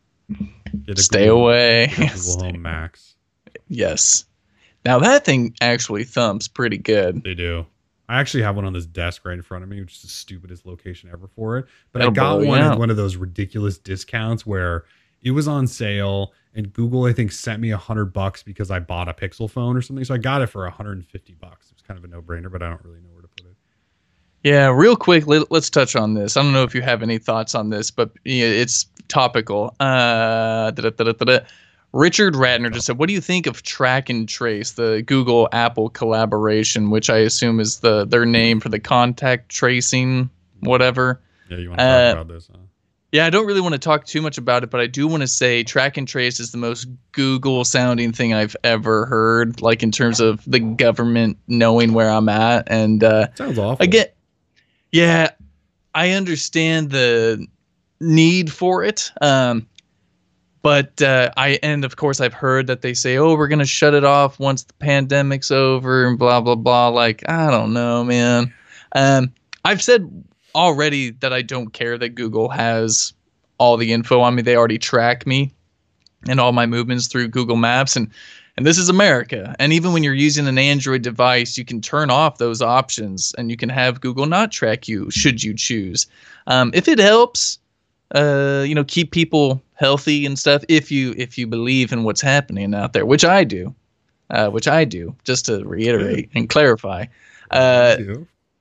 Get 0.85 0.99
a 0.99 1.03
stay 1.03 1.27
Google- 1.27 1.43
away. 1.43 1.87
Google 1.97 2.09
Stay- 2.17 2.47
Home 2.47 2.63
Max. 2.63 3.15
Yes. 3.69 4.25
Now 4.85 4.99
that 4.99 5.25
thing 5.25 5.55
actually 5.61 6.05
thumps 6.05 6.49
pretty 6.49 6.79
good. 6.79 7.23
They 7.23 7.35
do. 7.35 7.67
I 8.09 8.21
actually 8.21 8.43
have 8.45 8.57
one 8.57 8.65
on 8.65 8.73
this 8.73 8.87
desk 8.87 9.25
right 9.25 9.35
in 9.35 9.43
front 9.43 9.65
of 9.65 9.71
me, 9.71 9.81
which 9.81 9.97
is 9.97 10.03
the 10.03 10.09
stupidest 10.09 10.65
location 10.67 11.11
ever 11.13 11.27
for 11.27 11.59
it. 11.59 11.67
But 11.93 12.01
That'll 12.01 12.13
I 12.13 12.15
got 12.15 12.41
one 12.47 12.61
at 12.61 12.79
one 12.79 12.91
of 12.91 12.97
those 12.97 13.17
ridiculous 13.17 13.79
discounts 13.79 14.47
where 14.47 14.85
it 15.23 15.33
was 15.33 15.49
on 15.49 15.67
sale, 15.67 16.33
and 16.55 16.73
Google 16.73 17.05
I 17.05 17.13
think 17.13 17.33
sent 17.33 17.61
me 17.61 17.71
a 17.71 17.77
hundred 17.77 18.07
bucks 18.07 18.43
because 18.43 18.71
I 18.71 18.79
bought 18.79 19.09
a 19.09 19.15
Pixel 19.15 19.51
phone 19.51 19.77
or 19.77 19.83
something. 19.83 20.05
So 20.05 20.15
I 20.15 20.19
got 20.19 20.43
it 20.43 20.47
for 20.47 20.63
150 20.63 21.35
bucks. 21.35 21.71
It 21.71 21.75
was 21.75 21.83
kind 21.83 21.99
of 21.99 22.05
a 22.05 22.09
no 22.09 22.23
brainer, 22.23 22.51
but 22.51 22.63
I 22.63 22.69
don't 22.69 22.85
really 22.85 23.01
know 23.01 23.11
where 23.13 23.23
to 23.23 23.29
put 23.29 23.47
it. 23.47 23.57
Yeah, 24.45 24.69
real 24.69 24.95
quick, 24.95 25.27
let, 25.27 25.51
us 25.51 25.69
touch 25.69 25.97
on 25.97 26.15
this. 26.15 26.37
I 26.37 26.43
don't 26.43 26.53
know 26.53 26.63
if 26.63 26.75
you 26.75 26.83
have 26.83 27.03
any 27.03 27.19
thoughts 27.19 27.57
on 27.57 27.71
this, 27.71 27.91
but 27.91 28.13
it's 28.25 28.87
topical. 29.09 29.75
Uh. 29.81 30.71
Richard 31.97 32.35
Ratner 32.35 32.71
just 32.73 32.87
said, 32.87 32.99
"What 32.99 33.07
do 33.09 33.15
you 33.15 33.21
think 33.23 33.47
of 33.47 33.63
Track 33.63 34.11
and 34.11 34.29
Trace, 34.29 34.73
the 34.73 35.03
Google 35.07 35.49
Apple 35.53 35.89
collaboration, 35.89 36.91
which 36.91 37.09
I 37.09 37.19
assume 37.19 37.59
is 37.59 37.81
the 37.81 38.05
their 38.05 38.27
name 38.27 38.61
for 38.61 38.69
the 38.69 38.79
contact 38.79 39.49
tracing, 39.49 40.29
whatever?" 40.61 41.21
Yeah, 41.49 41.57
you 41.59 41.69
want 41.71 41.79
to 41.81 41.85
Uh, 41.85 42.15
talk 42.15 42.23
about 42.23 42.35
this? 42.35 42.49
Huh? 42.53 42.59
Yeah, 43.13 43.25
I 43.25 43.31
don't 43.31 43.47
really 43.47 43.63
want 43.63 43.73
to 43.73 43.79
talk 43.79 44.05
too 44.05 44.21
much 44.21 44.37
about 44.37 44.63
it, 44.63 44.71
but 44.71 44.81
I 44.81 44.87
do 44.89 45.07
want 45.07 45.23
to 45.23 45.27
say 45.27 45.63
track 45.63 45.97
and 45.97 46.07
trace 46.07 46.39
is 46.39 46.51
the 46.51 46.59
most 46.59 46.87
Google 47.13 47.65
sounding 47.65 48.13
thing 48.13 48.35
I've 48.35 48.57
ever 48.63 49.07
heard, 49.07 49.63
like 49.63 49.83
in 49.83 49.91
terms 49.91 50.21
of 50.21 50.43
the 50.47 50.59
government 50.61 51.39
knowing 51.47 51.95
where 51.95 52.11
I'm 52.11 52.29
at. 52.29 52.65
And 52.67 53.03
uh, 53.03 53.29
Sounds 53.37 53.59
awful. 53.59 53.83
again, 53.83 54.09
yeah, 54.93 55.31
I 55.95 56.11
understand 56.11 56.91
the 56.91 57.47
need 58.01 58.53
for 58.53 58.85
it. 58.85 59.11
Um, 59.23 59.67
but 60.67 61.01
uh, 61.01 61.31
I 61.37 61.61
and 61.63 61.85
of 61.85 61.95
course 61.95 62.21
I've 62.21 62.35
heard 62.35 62.67
that 62.67 62.83
they 62.83 62.93
say, 62.93 63.19
"Oh, 63.19 63.37
we're 63.37 63.47
gonna 63.47 63.65
shut 63.65 63.95
it 63.95 64.03
off 64.03 64.41
once 64.41 64.65
the 64.65 64.73
pandemic's 64.81 65.53
over," 65.53 66.09
and 66.09 66.19
blah 66.19 66.41
blah 66.41 66.57
blah. 66.57 66.89
Like 66.89 67.23
I 67.29 67.53
don't 67.53 67.73
know, 67.73 68.03
man. 68.03 68.53
Um, 68.97 69.33
I've 69.65 69.81
said 69.81 70.11
already 70.57 71.11
that 71.21 71.33
I 71.33 71.43
don't 71.43 71.73
care 71.73 71.97
that 71.99 72.17
Google 72.17 72.49
has 72.49 73.13
all 73.59 73.77
the 73.77 73.93
info 73.93 74.21
on 74.23 74.35
me. 74.35 74.43
They 74.43 74.57
already 74.57 74.77
track 74.77 75.25
me 75.25 75.53
and 76.29 76.41
all 76.41 76.51
my 76.51 76.67
movements 76.67 77.07
through 77.07 77.29
Google 77.29 77.55
Maps, 77.55 77.95
and 77.95 78.11
and 78.57 78.67
this 78.67 78.77
is 78.77 78.89
America. 78.89 79.55
And 79.61 79.73
even 79.73 79.93
when 79.93 80.03
you're 80.03 80.15
using 80.15 80.49
an 80.49 80.59
Android 80.59 81.03
device, 81.03 81.57
you 81.57 81.65
can 81.65 81.81
turn 81.81 82.11
off 82.11 82.39
those 82.39 82.61
options, 82.61 83.33
and 83.39 83.53
you 83.53 83.57
can 83.57 83.69
have 83.69 84.01
Google 84.01 84.27
not 84.27 84.51
track 84.51 84.89
you 84.89 85.13
should 85.13 85.45
you 85.45 85.55
choose. 85.55 86.09
Um, 86.49 86.73
if 86.75 86.89
it 86.89 86.99
helps, 86.99 87.61
uh, 88.15 88.65
you 88.67 88.75
know, 88.75 88.85
keep 88.85 89.11
people 89.11 89.63
healthy 89.75 90.27
and 90.27 90.39
stuff. 90.39 90.65
If 90.69 90.91
you 90.91 91.15
if 91.17 91.37
you 91.37 91.47
believe 91.47 91.93
in 91.93 92.05
what's 92.05 92.21
happening 92.21 92.75
out 92.75 92.93
there, 92.93 93.07
which 93.07 93.25
I 93.25 93.45
do, 93.45 93.75
uh, 94.31 94.49
which 94.51 94.69
I 94.69 94.85
do, 94.85 95.15
just 95.25 95.47
to 95.47 95.65
reiterate 95.65 96.31
and 96.35 96.49
clarify, 96.49 97.07
uh, 97.51 97.97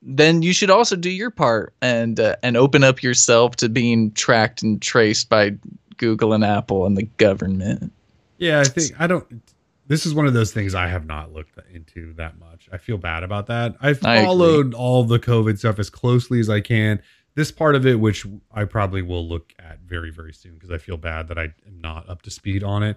then 0.02 0.42
you 0.42 0.52
should 0.52 0.70
also 0.70 0.96
do 0.96 1.10
your 1.10 1.30
part 1.30 1.74
and 1.80 2.18
uh, 2.20 2.36
and 2.42 2.56
open 2.56 2.84
up 2.84 3.02
yourself 3.02 3.56
to 3.56 3.68
being 3.68 4.12
tracked 4.12 4.62
and 4.62 4.80
traced 4.80 5.28
by 5.28 5.52
Google 5.96 6.32
and 6.32 6.44
Apple 6.44 6.86
and 6.86 6.96
the 6.96 7.04
government. 7.16 7.92
Yeah, 8.38 8.60
I 8.60 8.64
think 8.64 8.92
I 8.98 9.06
don't. 9.06 9.42
This 9.88 10.04
is 10.04 10.14
one 10.14 10.26
of 10.26 10.34
those 10.34 10.52
things 10.52 10.74
I 10.74 10.88
have 10.88 11.06
not 11.06 11.32
looked 11.32 11.58
into 11.72 12.12
that 12.14 12.38
much. 12.40 12.68
I 12.72 12.78
feel 12.78 12.98
bad 12.98 13.22
about 13.22 13.46
that. 13.46 13.76
I've 13.80 14.04
I 14.04 14.16
agree. 14.16 14.26
followed 14.26 14.74
all 14.74 15.04
the 15.04 15.20
COVID 15.20 15.58
stuff 15.58 15.78
as 15.78 15.88
closely 15.90 16.40
as 16.40 16.50
I 16.50 16.60
can. 16.60 17.00
This 17.36 17.52
part 17.52 17.76
of 17.76 17.86
it, 17.86 18.00
which 18.00 18.26
I 18.52 18.64
probably 18.64 19.02
will 19.02 19.26
look 19.26 19.52
at 19.60 19.78
very, 19.80 20.10
very 20.10 20.32
soon, 20.32 20.54
because 20.54 20.72
I 20.72 20.78
feel 20.78 20.96
bad 20.96 21.28
that 21.28 21.38
I 21.38 21.44
am 21.66 21.80
not 21.80 22.08
up 22.08 22.22
to 22.22 22.30
speed 22.30 22.64
on 22.64 22.82
it. 22.82 22.96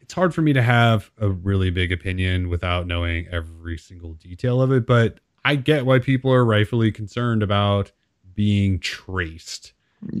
It's 0.00 0.14
hard 0.14 0.34
for 0.34 0.40
me 0.40 0.54
to 0.54 0.62
have 0.62 1.10
a 1.18 1.28
really 1.28 1.68
big 1.68 1.92
opinion 1.92 2.48
without 2.48 2.86
knowing 2.86 3.26
every 3.30 3.76
single 3.76 4.14
detail 4.14 4.62
of 4.62 4.72
it, 4.72 4.86
but 4.86 5.20
I 5.44 5.56
get 5.56 5.84
why 5.84 5.98
people 5.98 6.32
are 6.32 6.44
rightfully 6.44 6.92
concerned 6.92 7.42
about 7.42 7.92
being 8.34 8.78
traced 8.78 9.72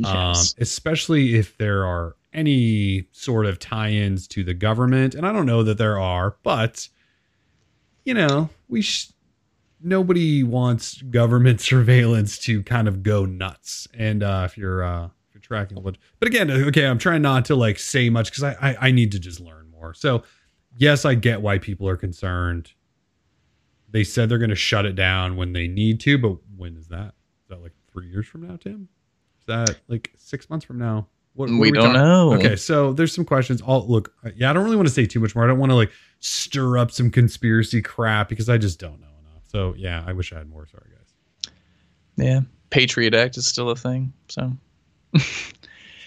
um, 0.04 0.34
especially 0.58 1.34
if 1.36 1.56
there 1.58 1.84
are 1.84 2.16
any 2.32 3.06
sort 3.12 3.46
of 3.46 3.58
tie-ins 3.58 4.26
to 4.28 4.44
the 4.44 4.54
government 4.54 5.14
and 5.14 5.26
i 5.26 5.32
don't 5.32 5.46
know 5.46 5.62
that 5.62 5.78
there 5.78 5.98
are 5.98 6.36
but 6.42 6.88
you 8.04 8.12
know 8.14 8.48
we 8.68 8.82
sh- 8.82 9.10
nobody 9.80 10.42
wants 10.42 11.00
government 11.02 11.60
surveillance 11.70 12.38
to 12.38 12.62
kind 12.62 12.88
of 12.88 13.02
go 13.02 13.24
nuts 13.26 13.86
and 13.94 14.22
uh 14.22 14.42
if 14.44 14.56
you're 14.56 14.82
uh 14.82 15.04
if 15.06 15.34
you're 15.34 15.40
tracking 15.40 15.80
what 15.82 15.96
but 16.18 16.26
again 16.28 16.50
okay 16.50 16.86
i'm 16.86 16.98
trying 16.98 17.22
not 17.22 17.44
to 17.44 17.54
like 17.54 17.78
say 17.78 18.08
much 18.08 18.30
because 18.30 18.42
I, 18.44 18.52
I 18.70 18.76
i 18.88 18.90
need 18.90 19.12
to 19.12 19.18
just 19.18 19.40
learn 19.40 19.70
more 19.70 19.92
so 19.94 20.22
yes 20.76 21.04
i 21.04 21.14
get 21.14 21.42
why 21.42 21.58
people 21.58 21.88
are 21.88 21.96
concerned 21.96 22.72
they 23.90 24.04
said 24.04 24.28
they're 24.28 24.38
going 24.38 24.50
to 24.50 24.56
shut 24.56 24.84
it 24.86 24.94
down 24.96 25.36
when 25.36 25.52
they 25.52 25.68
need 25.68 26.00
to 26.00 26.18
but 26.18 26.36
when 26.56 26.76
is 26.76 26.88
that 26.88 27.14
is 27.42 27.48
that 27.50 27.62
like 27.62 27.72
three 27.92 28.08
years 28.08 28.26
from 28.26 28.46
now 28.48 28.56
tim 28.56 28.88
is 29.40 29.46
that 29.46 29.78
like 29.88 30.12
six 30.16 30.48
months 30.50 30.64
from 30.64 30.78
now 30.78 31.06
what, 31.34 31.50
what 31.50 31.60
we 31.60 31.68
are 31.68 31.72
don't 31.72 31.84
talking- 31.92 32.00
know. 32.00 32.32
Okay, 32.32 32.56
so 32.56 32.94
there's 32.94 33.14
some 33.14 33.26
questions. 33.26 33.60
I'll 33.66 33.86
look. 33.86 34.10
Yeah, 34.36 34.48
I 34.48 34.54
don't 34.54 34.64
really 34.64 34.76
want 34.76 34.88
to 34.88 34.94
say 34.94 35.04
too 35.04 35.20
much 35.20 35.34
more. 35.34 35.44
I 35.44 35.46
don't 35.46 35.58
want 35.58 35.68
to 35.68 35.76
like 35.76 35.90
stir 36.18 36.78
up 36.78 36.90
some 36.90 37.10
conspiracy 37.10 37.82
crap 37.82 38.30
because 38.30 38.48
I 38.48 38.56
just 38.56 38.80
don't 38.80 38.98
know. 39.02 39.06
So 39.48 39.74
yeah, 39.76 40.04
I 40.06 40.12
wish 40.12 40.32
I 40.32 40.38
had 40.38 40.48
more. 40.48 40.66
Sorry, 40.66 40.90
guys. 40.90 41.52
Yeah, 42.16 42.40
Patriot 42.70 43.14
Act 43.14 43.36
is 43.36 43.46
still 43.46 43.70
a 43.70 43.76
thing. 43.76 44.12
So 44.28 44.52
But 45.12 45.22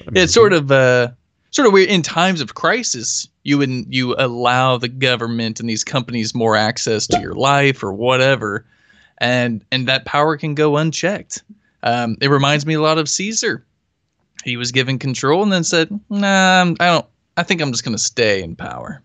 I 0.08 0.12
mean, 0.12 0.24
it's 0.24 0.34
sort 0.34 0.54
of 0.54 0.72
uh 0.72 1.10
sort 1.52 1.68
of 1.68 1.74
weird 1.74 1.90
in 1.90 2.02
times 2.02 2.42
of 2.42 2.56
crisis 2.56 3.28
you 3.44 3.58
would 3.58 3.70
you 3.94 4.16
allow 4.18 4.78
the 4.78 4.88
government 4.88 5.60
and 5.60 5.70
these 5.70 5.84
companies 5.84 6.36
more 6.36 6.56
access 6.56 7.08
to 7.08 7.20
your 7.20 7.34
life 7.34 7.84
or 7.84 7.92
whatever 7.94 8.66
and 9.18 9.66
and 9.72 9.88
that 9.88 10.06
power 10.06 10.38
can 10.38 10.54
go 10.54 10.78
unchecked 10.78 11.42
um, 11.82 12.18
it 12.22 12.30
reminds 12.30 12.66
me 12.66 12.76
a 12.76 12.82
lot 12.82 12.98
of 13.00 13.10
caesar 13.10 13.66
he 14.44 14.58
was 14.58 14.72
given 14.72 15.00
control 15.00 15.42
and 15.42 15.52
then 15.52 15.64
said 15.64 15.90
nah 16.10 16.60
I'm- 16.60 16.76
don't 16.76 17.06
i 17.38 17.44
think 17.44 17.62
i'm 17.62 17.72
just 17.72 17.84
going 17.84 17.98
to 17.98 18.04
stay 18.04 18.44
in 18.44 18.56
power 18.56 19.02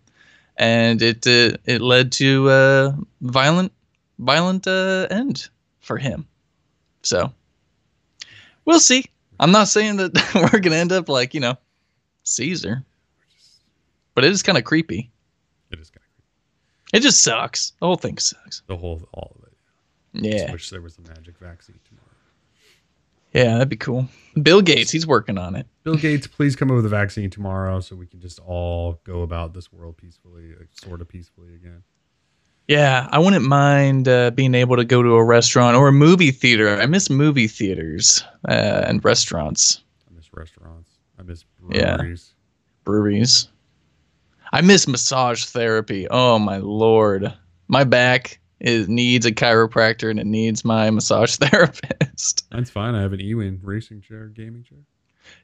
and 0.57 1.01
it 1.01 1.27
uh, 1.27 1.57
it 1.65 1.81
led 1.81 2.13
to 2.13 2.51
a 2.51 2.95
violent 3.23 3.73
violent 4.19 4.67
uh, 4.67 5.07
end 5.11 5.49
for 5.81 5.97
him 5.99 6.27
so 7.03 7.33
we'll 8.65 8.81
see 8.81 9.05
i'm 9.41 9.51
not 9.53 9.69
saying 9.69 9.97
that 9.97 10.13
we're 10.35 10.61
going 10.61 10.73
to 10.73 10.77
end 10.77 10.93
up 10.93 11.09
like 11.09 11.35
you 11.35 11.41
know 11.41 11.57
caesar 12.23 12.83
but 14.15 14.25
it 14.25 14.31
is 14.33 14.43
kind 14.43 14.57
of 14.59 14.65
creepy 14.65 15.11
It 15.71 15.79
is 15.81 15.91
kind 15.91 16.03
of 16.05 16.15
creepy. 16.15 16.97
it 16.97 17.01
just 17.01 17.23
sucks 17.23 17.73
the 17.81 17.87
whole 17.87 17.97
thing 17.97 18.17
sucks 18.19 18.63
the 18.67 18.77
whole 18.77 19.07
all 19.13 19.37
of 19.39 19.45
it. 19.47 19.53
Yeah 20.13 20.47
I 20.49 20.53
wish 20.53 20.71
there 20.71 20.81
was 20.81 20.97
a 20.99 21.03
magic 21.03 21.37
vaccine 21.39 21.79
tomorrow. 21.89 22.07
yeah 23.33 23.53
that'd 23.55 23.69
be 23.69 23.77
cool 23.77 24.09
bill 24.43 24.63
gates 24.63 24.91
he's 24.93 25.07
working 25.07 25.37
on 25.39 25.55
it 25.57 25.67
Bill 25.85 25.97
Gates, 25.97 26.27
please 26.27 26.57
come 26.57 26.71
up 26.71 26.77
with 26.77 26.87
a 26.87 26.89
vaccine 26.89 27.29
tomorrow 27.29 27.79
so 27.79 27.95
we 27.95 28.07
can 28.07 28.19
just 28.19 28.39
all 28.39 29.01
go 29.05 29.21
about 29.21 29.53
this 29.53 29.71
world 29.71 29.99
peacefully, 29.99 30.55
like, 30.59 30.69
sort 30.73 31.03
of 31.03 31.09
peacefully 31.09 31.55
again. 31.55 31.83
Yeah, 32.69 33.09
I 33.13 33.19
wouldn't 33.19 33.45
mind 33.45 34.09
uh, 34.09 34.31
being 34.31 34.55
able 34.55 34.77
to 34.77 34.85
go 34.85 35.03
to 35.03 35.15
a 35.17 35.25
restaurant 35.25 35.77
or 35.77 35.89
a 35.89 35.93
movie 35.93 36.31
theater. 36.31 36.77
I 36.81 36.87
miss 36.87 37.11
movie 37.11 37.47
theaters 37.47 38.25
uh, 38.49 38.85
and 38.87 39.05
restaurants, 39.05 39.83
I 40.11 40.15
miss 40.15 40.33
restaurants. 40.33 40.91
I 41.19 41.23
miss 41.23 41.45
Yeah. 41.71 41.97
breweries. 41.97 42.33
breweries. 42.85 43.49
I 44.53 44.61
miss 44.63 44.87
massage 44.89 45.45
therapy. 45.45 46.07
Oh 46.11 46.39
my 46.39 46.57
lord, 46.59 47.33
my 47.69 47.85
back 47.85 48.39
is 48.61 48.89
needs 48.89 49.27
a 49.27 49.33
chiropractor 49.33 50.11
and 50.11 50.19
it 50.19 50.27
needs 50.27 50.65
my 50.65 50.89
massage 50.91 51.37
therapist. 51.41 52.47
That's 52.51 52.71
fine. 52.71 52.95
I 52.95 53.03
have 53.03 53.13
an 53.13 53.21
E-Win 53.21 53.61
racing 53.63 54.01
chair, 54.01 54.29
gaming 54.29 54.63
chair. 54.63 54.79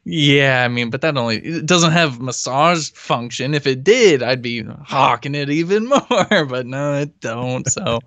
Yeah, 0.05 0.65
I 0.65 0.69
mean, 0.69 0.91
but 0.91 1.03
that 1.03 1.17
only 1.17 1.39
it 1.39 1.67
doesn't 1.67 1.93
have 1.93 2.21
massage 2.21 2.91
function. 2.91 3.55
If 3.55 3.67
it 3.67 3.85
did, 3.85 4.23
I'd 4.23 4.43
be 4.43 4.63
hawking 4.63 5.35
it 5.35 5.51
even 5.51 5.87
more. 5.89 6.45
But 6.47 6.67
no, 6.67 6.95
it 6.95 7.21
don't. 7.21 7.71
So, 7.71 8.01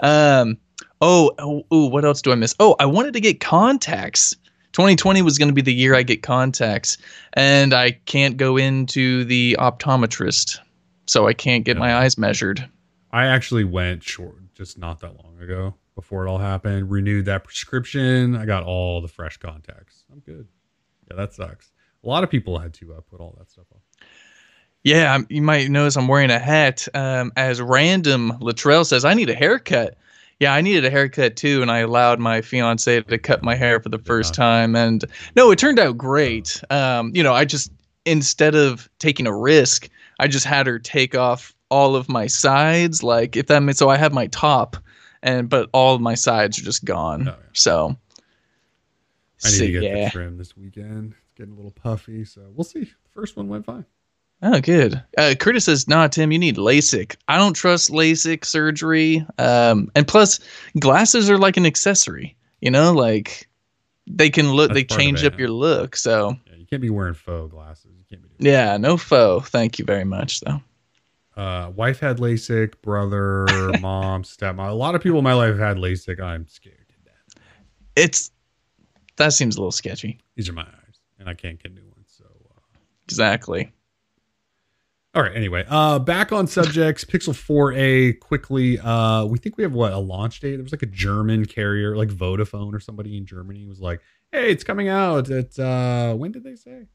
um, 0.00 0.58
oh, 1.00 1.32
oh, 1.38 1.64
ooh, 1.72 1.86
what 1.86 2.04
else 2.04 2.22
do 2.22 2.32
I 2.32 2.34
miss? 2.34 2.54
Oh, 2.60 2.76
I 2.80 2.86
wanted 2.86 3.14
to 3.14 3.20
get 3.20 3.40
contacts. 3.40 4.34
2020 4.72 5.22
was 5.22 5.36
going 5.36 5.48
to 5.48 5.54
be 5.54 5.62
the 5.62 5.74
year 5.74 5.96
I 5.96 6.04
get 6.04 6.22
contacts, 6.22 6.96
and 7.32 7.74
I 7.74 7.90
can't 7.90 8.36
go 8.36 8.56
into 8.56 9.24
the 9.24 9.56
optometrist, 9.58 10.58
so 11.06 11.26
I 11.26 11.32
can't 11.32 11.64
get 11.64 11.76
my 11.76 11.96
eyes 11.96 12.16
measured. 12.16 12.68
I 13.12 13.26
actually 13.26 13.64
went 13.64 14.04
short 14.04 14.54
just 14.54 14.78
not 14.78 15.00
that 15.00 15.16
long 15.16 15.40
ago 15.40 15.74
before 15.96 16.26
it 16.26 16.30
all 16.30 16.38
happened. 16.38 16.90
Renewed 16.90 17.24
that 17.24 17.44
prescription. 17.44 18.36
I 18.36 18.46
got 18.46 18.62
all 18.62 19.00
the 19.00 19.08
fresh 19.08 19.36
contacts. 19.38 20.04
I'm 20.12 20.20
good. 20.20 20.46
Yeah, 21.10 21.16
that 21.16 21.32
sucks. 21.34 21.70
A 22.04 22.08
lot 22.08 22.24
of 22.24 22.30
people 22.30 22.58
had 22.58 22.72
to 22.74 22.94
uh, 22.94 23.00
put 23.10 23.20
all 23.20 23.34
that 23.38 23.50
stuff 23.50 23.66
off. 23.74 23.80
Yeah, 24.82 25.18
you 25.28 25.42
might 25.42 25.68
notice 25.68 25.96
I'm 25.96 26.08
wearing 26.08 26.30
a 26.30 26.38
hat. 26.38 26.88
Um, 26.94 27.32
as 27.36 27.60
random 27.60 28.32
Latrell 28.40 28.86
says, 28.86 29.04
I 29.04 29.12
need 29.12 29.28
a 29.28 29.34
haircut. 29.34 29.96
Yeah, 30.38 30.54
I 30.54 30.62
needed 30.62 30.86
a 30.86 30.90
haircut 30.90 31.36
too, 31.36 31.60
and 31.60 31.70
I 31.70 31.80
allowed 31.80 32.18
my 32.18 32.40
fiance 32.40 33.02
to 33.02 33.18
cut 33.18 33.42
my 33.42 33.54
hair 33.54 33.78
for 33.78 33.90
the 33.90 33.98
first 33.98 34.32
time. 34.32 34.74
And 34.74 35.04
no, 35.36 35.50
it 35.50 35.58
turned 35.58 35.78
out 35.78 35.98
great. 35.98 36.62
Um, 36.70 37.12
you 37.14 37.22
know, 37.22 37.34
I 37.34 37.44
just 37.44 37.70
instead 38.06 38.54
of 38.54 38.88
taking 38.98 39.26
a 39.26 39.36
risk, 39.36 39.90
I 40.18 40.28
just 40.28 40.46
had 40.46 40.66
her 40.66 40.78
take 40.78 41.14
off 41.14 41.54
all 41.70 41.94
of 41.94 42.08
my 42.08 42.26
sides, 42.26 43.02
like 43.02 43.36
if 43.36 43.48
that 43.48 43.62
means 43.62 43.76
so 43.76 43.90
I 43.90 43.98
have 43.98 44.14
my 44.14 44.28
top, 44.28 44.78
and 45.22 45.50
but 45.50 45.68
all 45.72 45.94
of 45.94 46.00
my 46.00 46.14
sides 46.14 46.58
are 46.58 46.64
just 46.64 46.86
gone. 46.86 47.28
Oh, 47.28 47.32
yeah. 47.32 47.46
So, 47.52 47.96
I 49.44 49.48
need 49.48 49.56
so, 49.56 49.64
to 49.66 49.72
get 49.72 49.82
yeah. 49.82 50.04
the 50.04 50.10
trim 50.10 50.36
this 50.36 50.56
weekend. 50.56 51.14
It's 51.22 51.34
getting 51.34 51.52
a 51.52 51.56
little 51.56 51.70
puffy, 51.70 52.24
so 52.24 52.42
we'll 52.54 52.64
see. 52.64 52.80
The 52.80 53.10
first 53.10 53.36
one 53.36 53.48
went 53.48 53.64
fine. 53.64 53.84
Oh, 54.42 54.60
good. 54.60 55.02
Uh, 55.18 55.34
Curtis 55.38 55.66
says, 55.66 55.86
"Nah, 55.86 56.08
Tim, 56.08 56.32
you 56.32 56.38
need 56.38 56.56
LASIK. 56.56 57.16
I 57.28 57.36
don't 57.36 57.52
trust 57.52 57.90
LASIK 57.90 58.44
surgery. 58.44 59.26
Um, 59.38 59.90
and 59.94 60.08
plus, 60.08 60.40
glasses 60.78 61.28
are 61.28 61.38
like 61.38 61.58
an 61.58 61.66
accessory. 61.66 62.36
You 62.60 62.70
know, 62.70 62.92
like 62.92 63.48
they 64.06 64.30
can 64.30 64.52
look, 64.52 64.70
That's 64.72 64.80
they 64.80 64.96
change 64.96 65.24
up 65.24 65.38
your 65.38 65.50
look. 65.50 65.96
So, 65.96 66.36
Yeah, 66.46 66.56
you 66.56 66.66
can't 66.66 66.82
be 66.82 66.90
wearing 66.90 67.14
faux 67.14 67.50
glasses. 67.50 67.92
You 67.96 68.04
can't 68.08 68.22
be 68.22 68.28
doing 68.28 68.52
yeah, 68.52 68.76
no 68.76 68.96
faux. 68.96 69.48
Thank 69.50 69.78
you 69.78 69.84
very 69.84 70.04
much, 70.04 70.40
though. 70.40 70.60
Uh, 71.36 71.70
wife 71.70 72.00
had 72.00 72.18
LASIK, 72.18 72.74
brother, 72.82 73.46
mom, 73.80 74.22
stepmom. 74.22 74.68
A 74.68 74.74
lot 74.74 74.94
of 74.94 75.02
people 75.02 75.18
in 75.18 75.24
my 75.24 75.32
life 75.32 75.50
have 75.50 75.58
had 75.58 75.76
LASIK. 75.76 76.20
I'm 76.20 76.46
scared 76.48 76.76
to 76.88 77.10
death. 77.10 77.44
It's 77.96 78.30
that 79.20 79.32
seems 79.32 79.56
a 79.56 79.60
little 79.60 79.70
sketchy. 79.72 80.18
These 80.36 80.48
are 80.48 80.52
my 80.52 80.62
eyes, 80.62 81.00
and 81.18 81.28
I 81.28 81.34
can't 81.34 81.62
get 81.62 81.72
new 81.72 81.82
ones. 81.96 82.12
So, 82.18 82.24
uh, 82.24 82.78
Exactly. 83.04 83.72
all 85.14 85.22
right. 85.22 85.34
Anyway, 85.34 85.64
uh, 85.68 85.98
back 85.98 86.32
on 86.32 86.46
subjects. 86.46 87.04
Pixel 87.04 87.34
4a 87.34 88.18
quickly. 88.20 88.78
Uh, 88.78 89.24
we 89.24 89.38
think 89.38 89.56
we 89.56 89.62
have 89.62 89.72
what 89.72 89.92
a 89.92 89.98
launch 89.98 90.40
date. 90.40 90.56
There 90.56 90.62
was 90.62 90.72
like 90.72 90.82
a 90.82 90.86
German 90.86 91.46
carrier, 91.46 91.96
like 91.96 92.08
Vodafone 92.08 92.72
or 92.74 92.80
somebody 92.80 93.16
in 93.16 93.26
Germany, 93.26 93.66
was 93.66 93.80
like, 93.80 94.00
"Hey, 94.32 94.50
it's 94.50 94.64
coming 94.64 94.88
out." 94.88 95.30
At 95.30 95.58
uh, 95.58 96.14
when 96.14 96.32
did 96.32 96.44
they 96.44 96.56
say? 96.56 96.86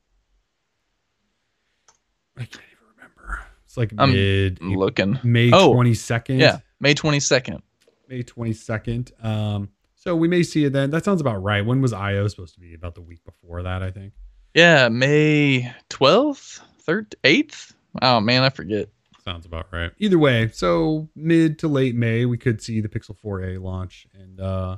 I 2.37 2.41
can't 2.45 2.53
even 2.71 2.87
remember. 2.97 3.39
It's 3.65 3.77
like 3.77 3.93
I'm 3.97 4.11
mid 4.11 4.61
looking. 4.61 5.19
May 5.23 5.51
Oh, 5.53 5.73
twenty 5.73 5.93
second. 5.93 6.39
Yeah, 6.39 6.59
May 6.79 6.93
twenty 6.93 7.19
second. 7.19 7.61
May 8.07 8.21
22nd. 8.21 9.25
Um, 9.25 9.69
so 10.05 10.15
we 10.15 10.27
may 10.27 10.43
see 10.43 10.65
it 10.65 10.73
then. 10.73 10.91
That 10.91 11.03
sounds 11.03 11.21
about 11.21 11.41
right. 11.41 11.65
When 11.65 11.81
was 11.81 11.93
IO 11.93 12.27
supposed 12.27 12.53
to 12.55 12.59
be? 12.59 12.73
About 12.73 12.95
the 12.95 13.01
week 13.01 13.23
before 13.25 13.63
that, 13.63 13.81
I 13.81 13.91
think. 13.91 14.13
Yeah, 14.53 14.87
May 14.89 15.73
twelfth, 15.89 16.61
third, 16.81 17.15
eighth. 17.23 17.73
Oh 18.01 18.19
man, 18.19 18.43
I 18.43 18.49
forget. 18.49 18.89
Sounds 19.23 19.45
about 19.45 19.65
right. 19.71 19.91
Either 19.97 20.19
way, 20.19 20.49
so 20.53 21.09
mid 21.15 21.57
to 21.59 21.67
late 21.67 21.95
May, 21.95 22.25
we 22.25 22.37
could 22.37 22.61
see 22.61 22.79
the 22.79 22.87
Pixel 22.87 23.17
4a 23.17 23.59
launch, 23.59 24.05
and 24.13 24.39
uh, 24.39 24.77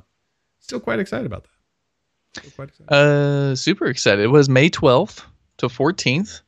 still 0.58 0.80
quite 0.80 1.00
excited 1.00 1.26
about 1.26 1.44
that. 1.44 2.40
Still 2.40 2.52
quite 2.52 2.68
excited. 2.68 2.90
Uh, 2.90 3.54
super 3.54 3.86
excited. 3.86 4.24
It 4.24 4.28
was 4.28 4.48
May 4.48 4.70
twelfth 4.70 5.24
to 5.58 5.68
fourteenth, 5.68 6.40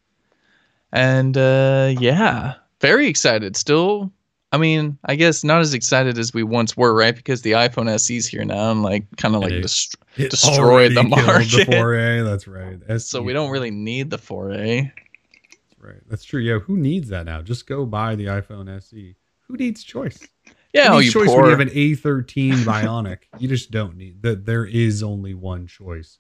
and 0.93 1.37
uh, 1.37 1.93
yeah, 2.01 2.55
very 2.81 3.07
excited. 3.07 3.55
Still, 3.55 4.11
I 4.53 4.59
mean, 4.59 4.99
I 5.05 5.15
guess 5.15 5.45
not 5.45 5.61
as 5.61 5.75
excited 5.75 6.19
as 6.19 6.35
we 6.35 6.43
once 6.43 6.77
were, 6.77 6.93
right? 6.95 7.15
Because 7.15 7.43
the 7.43 7.53
iPhone 7.53 7.89
SE's 8.01 8.27
here 8.27 8.45
now, 8.45 8.73
and 8.73 8.83
like 8.83 9.05
kind 9.17 9.37
of 9.37 9.43
like 9.43 9.63
dest- 9.63 9.97
destroyed 10.17 10.95
the 10.97 11.05
market. 11.05 11.51
The 11.67 11.77
4a, 11.77 12.25
that's 12.25 12.49
right. 12.49 13.01
so 13.01 13.23
we 13.23 13.33
don't 13.33 13.51
really 13.51 13.71
need 13.71 14.11
the 14.11 14.19
4A. 14.19 14.91
That's 14.93 15.81
right. 15.81 16.01
That's 16.09 16.25
true. 16.25 16.41
Yeah, 16.41 16.59
who 16.59 16.77
needs 16.77 17.09
that 17.11 17.27
now? 17.27 17.43
Just 17.43 17.67
go 17.69 17.87
buy 17.87 18.17
the 18.17 18.27
iPhone 18.27 18.69
SE. 18.79 19.15
Who 19.47 19.57
needs 19.57 19.85
choice? 19.85 20.19
Yeah, 20.75 20.91
Who 20.91 21.01
needs 21.01 21.07
you 21.15 21.21
choice 21.21 21.29
poor. 21.31 21.43
when 21.43 21.45
you 21.47 21.51
have 21.51 21.61
an 21.61 21.69
A13 21.69 22.53
Bionic. 22.65 23.19
you 23.39 23.49
just 23.49 23.71
don't 23.71 23.97
need 23.97 24.23
that. 24.23 24.47
There 24.47 24.65
is 24.67 25.03
only 25.03 25.35
one 25.35 25.67
choice 25.69 26.19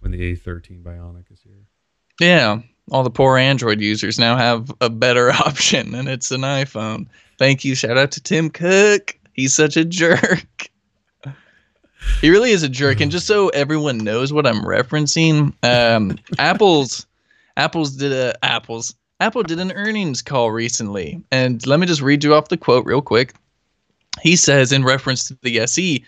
when 0.00 0.12
the 0.12 0.34
A13 0.36 0.82
Bionic 0.82 1.30
is 1.30 1.40
here. 1.42 1.66
Yeah, 2.20 2.60
all 2.90 3.02
the 3.02 3.10
poor 3.10 3.36
Android 3.38 3.80
users 3.80 4.18
now 4.18 4.36
have 4.36 4.70
a 4.80 4.88
better 4.90 5.30
option, 5.32 5.94
and 5.94 6.08
it's 6.08 6.30
an 6.30 6.42
iPhone. 6.42 7.06
Thank 7.42 7.64
you. 7.64 7.74
Shout 7.74 7.98
out 7.98 8.12
to 8.12 8.22
Tim 8.22 8.50
Cook. 8.50 9.18
He's 9.32 9.52
such 9.52 9.76
a 9.76 9.84
jerk. 9.84 10.70
He 12.20 12.30
really 12.30 12.52
is 12.52 12.62
a 12.62 12.68
jerk. 12.68 13.00
And 13.00 13.10
just 13.10 13.26
so 13.26 13.48
everyone 13.48 13.98
knows 13.98 14.32
what 14.32 14.46
I'm 14.46 14.62
referencing, 14.62 15.52
um, 15.64 16.20
Apple's 16.38 17.04
Apple's 17.56 17.96
did 17.96 18.12
a 18.12 18.32
Apple's 18.44 18.94
Apple 19.18 19.42
did 19.42 19.58
an 19.58 19.72
earnings 19.72 20.22
call 20.22 20.52
recently, 20.52 21.20
and 21.32 21.66
let 21.66 21.80
me 21.80 21.86
just 21.86 22.00
read 22.00 22.22
you 22.22 22.32
off 22.32 22.46
the 22.46 22.56
quote 22.56 22.86
real 22.86 23.02
quick. 23.02 23.34
He 24.20 24.36
says 24.36 24.70
in 24.70 24.84
reference 24.84 25.26
to 25.26 25.36
the 25.42 25.58
SE, 25.58 26.04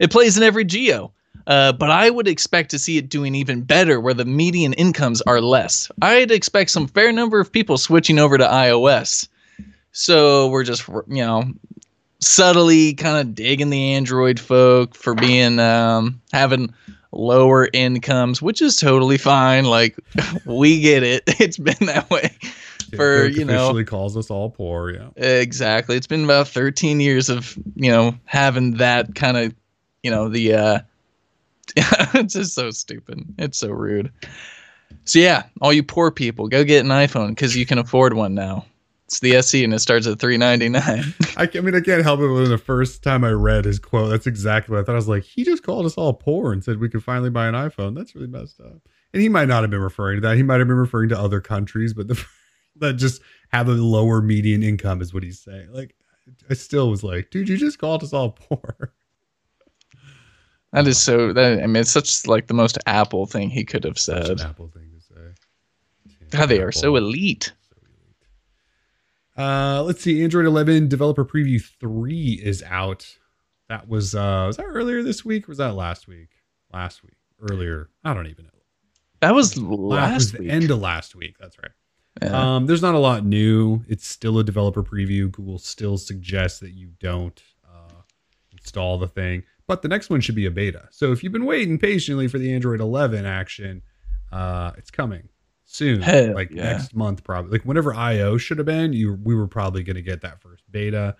it 0.00 0.10
plays 0.10 0.36
in 0.36 0.42
every 0.42 0.66
geo. 0.66 1.14
Uh, 1.46 1.72
but 1.72 1.90
I 1.90 2.10
would 2.10 2.28
expect 2.28 2.70
to 2.72 2.78
see 2.78 2.98
it 2.98 3.08
doing 3.08 3.34
even 3.34 3.62
better 3.62 4.00
where 4.00 4.12
the 4.12 4.26
median 4.26 4.74
incomes 4.74 5.22
are 5.22 5.40
less. 5.40 5.90
I'd 6.02 6.30
expect 6.30 6.72
some 6.72 6.88
fair 6.88 7.10
number 7.10 7.40
of 7.40 7.50
people 7.50 7.78
switching 7.78 8.18
over 8.18 8.36
to 8.36 8.44
iOS. 8.44 9.28
So 9.94 10.48
we're 10.48 10.64
just, 10.64 10.88
you 10.88 11.24
know, 11.24 11.44
subtly 12.18 12.94
kind 12.94 13.16
of 13.16 13.34
digging 13.34 13.70
the 13.70 13.94
Android 13.94 14.40
folk 14.40 14.96
for 14.96 15.14
being, 15.14 15.60
um, 15.60 16.20
having 16.32 16.74
lower 17.12 17.68
incomes, 17.72 18.42
which 18.42 18.60
is 18.60 18.74
totally 18.76 19.18
fine. 19.18 19.64
Like, 19.64 19.96
we 20.44 20.80
get 20.80 21.04
it. 21.04 21.22
It's 21.40 21.58
been 21.58 21.86
that 21.86 22.10
way 22.10 22.36
for, 22.96 23.26
you 23.26 23.44
know, 23.44 23.66
officially 23.66 23.84
calls 23.84 24.16
us 24.16 24.30
all 24.30 24.50
poor. 24.50 24.90
Yeah. 24.90 25.10
Exactly. 25.16 25.96
It's 25.96 26.08
been 26.08 26.24
about 26.24 26.48
13 26.48 26.98
years 26.98 27.28
of, 27.28 27.56
you 27.76 27.92
know, 27.92 28.18
having 28.24 28.78
that 28.78 29.14
kind 29.14 29.36
of, 29.36 29.54
you 30.02 30.10
know, 30.10 30.28
the 30.28 30.54
uh 30.54 30.78
it's 31.76 32.34
just 32.34 32.54
so 32.54 32.72
stupid. 32.72 33.24
It's 33.38 33.58
so 33.58 33.68
rude. 33.70 34.10
So 35.04 35.20
yeah, 35.20 35.44
all 35.60 35.72
you 35.72 35.84
poor 35.84 36.10
people, 36.10 36.48
go 36.48 36.64
get 36.64 36.84
an 36.84 36.90
iPhone 36.90 37.36
cuz 37.36 37.56
you 37.56 37.64
can 37.64 37.78
afford 37.78 38.14
one 38.14 38.34
now. 38.34 38.66
It's 39.06 39.20
the 39.20 39.36
SE 39.36 39.62
and 39.62 39.74
it 39.74 39.80
starts 39.80 40.06
at 40.06 40.18
399. 40.18 41.14
I, 41.36 41.58
I 41.58 41.60
mean, 41.60 41.74
I 41.74 41.80
can't 41.80 42.02
help 42.02 42.20
it 42.20 42.28
when 42.28 42.48
the 42.48 42.56
first 42.56 43.02
time 43.02 43.22
I 43.22 43.32
read 43.32 43.66
his 43.66 43.78
quote, 43.78 44.10
that's 44.10 44.26
exactly 44.26 44.72
what 44.72 44.80
I 44.80 44.84
thought. 44.84 44.92
I 44.92 44.96
was 44.96 45.08
like, 45.08 45.24
he 45.24 45.44
just 45.44 45.62
called 45.62 45.84
us 45.84 45.94
all 45.94 46.14
poor 46.14 46.52
and 46.52 46.64
said 46.64 46.80
we 46.80 46.88
could 46.88 47.04
finally 47.04 47.30
buy 47.30 47.46
an 47.46 47.54
iPhone. 47.54 47.94
That's 47.94 48.14
really 48.14 48.28
messed 48.28 48.60
up. 48.60 48.80
And 49.12 49.22
he 49.22 49.28
might 49.28 49.46
not 49.46 49.62
have 49.62 49.70
been 49.70 49.80
referring 49.80 50.16
to 50.16 50.28
that. 50.28 50.36
He 50.36 50.42
might 50.42 50.58
have 50.58 50.68
been 50.68 50.76
referring 50.78 51.10
to 51.10 51.18
other 51.18 51.40
countries, 51.40 51.92
but 51.92 52.08
the, 52.08 52.24
that 52.76 52.94
just 52.94 53.20
have 53.52 53.68
a 53.68 53.72
lower 53.72 54.22
median 54.22 54.62
income 54.62 55.02
is 55.02 55.12
what 55.12 55.22
he's 55.22 55.38
saying. 55.38 55.68
Like, 55.70 55.94
I 56.48 56.54
still 56.54 56.88
was 56.88 57.04
like, 57.04 57.30
dude, 57.30 57.48
you 57.48 57.58
just 57.58 57.78
called 57.78 58.02
us 58.02 58.14
all 58.14 58.30
poor. 58.48 58.92
that 60.72 60.86
is 60.86 60.98
so 60.98 61.32
that 61.34 61.62
I 61.62 61.66
mean 61.66 61.76
it's 61.76 61.90
such 61.90 62.26
like 62.26 62.46
the 62.46 62.54
most 62.54 62.78
Apple 62.86 63.26
thing 63.26 63.50
he 63.50 63.64
could 63.64 63.84
have 63.84 63.98
said. 63.98 64.40
Apple 64.40 64.68
thing 64.68 64.90
to 64.94 65.00
say. 65.00 66.28
God, 66.30 66.46
they 66.48 66.60
are 66.60 66.68
Apple. 66.68 66.68
elite. 66.68 66.74
So 66.74 66.96
elite. 66.96 67.52
Uh, 69.36 69.82
let's 69.82 70.02
see. 70.02 70.22
Android 70.22 70.46
11 70.46 70.88
developer 70.88 71.24
preview 71.24 71.62
three 71.80 72.40
is 72.42 72.62
out. 72.62 73.18
That 73.68 73.88
was 73.88 74.14
uh, 74.14 74.44
was 74.46 74.56
that 74.58 74.66
earlier 74.66 75.02
this 75.02 75.24
week 75.24 75.48
or 75.48 75.52
was 75.52 75.58
that 75.58 75.74
last 75.74 76.06
week? 76.06 76.28
Last 76.72 77.02
week, 77.02 77.16
earlier. 77.50 77.88
I 78.04 78.14
don't 78.14 78.26
even 78.26 78.44
know. 78.44 78.50
That 79.20 79.34
was 79.34 79.56
Last, 79.58 80.14
was 80.14 80.32
the 80.32 80.38
week. 80.40 80.50
end 80.50 80.70
of 80.70 80.80
last 80.80 81.14
week. 81.14 81.36
That's 81.40 81.56
right. 81.58 81.70
Yeah. 82.22 82.56
Um, 82.56 82.66
there's 82.66 82.82
not 82.82 82.94
a 82.94 82.98
lot 82.98 83.24
new. 83.24 83.82
It's 83.88 84.06
still 84.06 84.38
a 84.38 84.44
developer 84.44 84.82
preview. 84.82 85.30
Google 85.30 85.58
still 85.58 85.96
suggests 85.98 86.60
that 86.60 86.72
you 86.72 86.90
don't 87.00 87.42
uh, 87.66 88.02
install 88.52 88.98
the 88.98 89.08
thing, 89.08 89.42
but 89.66 89.82
the 89.82 89.88
next 89.88 90.10
one 90.10 90.20
should 90.20 90.34
be 90.36 90.46
a 90.46 90.50
beta. 90.50 90.88
So 90.90 91.10
if 91.10 91.24
you've 91.24 91.32
been 91.32 91.46
waiting 91.46 91.78
patiently 91.78 92.28
for 92.28 92.38
the 92.38 92.52
Android 92.54 92.80
11 92.80 93.24
action, 93.24 93.82
uh, 94.30 94.72
it's 94.76 94.90
coming 94.90 95.28
soon. 95.74 96.02
Hell 96.02 96.34
like 96.34 96.50
yeah. 96.50 96.72
next 96.72 96.94
month, 96.94 97.24
probably. 97.24 97.52
Like 97.52 97.66
whenever 97.66 97.94
IO 97.94 98.36
should 98.36 98.58
have 98.58 98.66
been, 98.66 98.92
you 98.92 99.18
we 99.22 99.34
were 99.34 99.48
probably 99.48 99.82
going 99.82 99.96
to 99.96 100.02
get 100.02 100.20
that 100.22 100.40
first 100.40 100.64
beta. 100.70 101.16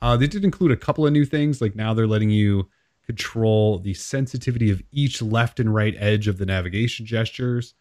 Uh, 0.00 0.16
they 0.16 0.26
did 0.26 0.44
include 0.44 0.72
a 0.72 0.76
couple 0.76 1.06
of 1.06 1.12
new 1.12 1.24
things. 1.24 1.60
Like 1.60 1.76
now 1.76 1.94
they're 1.94 2.06
letting 2.06 2.30
you 2.30 2.68
control 3.06 3.78
the 3.78 3.94
sensitivity 3.94 4.70
of 4.70 4.82
each 4.92 5.20
left 5.22 5.60
and 5.60 5.74
right 5.74 5.94
edge 5.98 6.28
of 6.28 6.38
the 6.38 6.46
navigation 6.46 7.04
gestures 7.04 7.74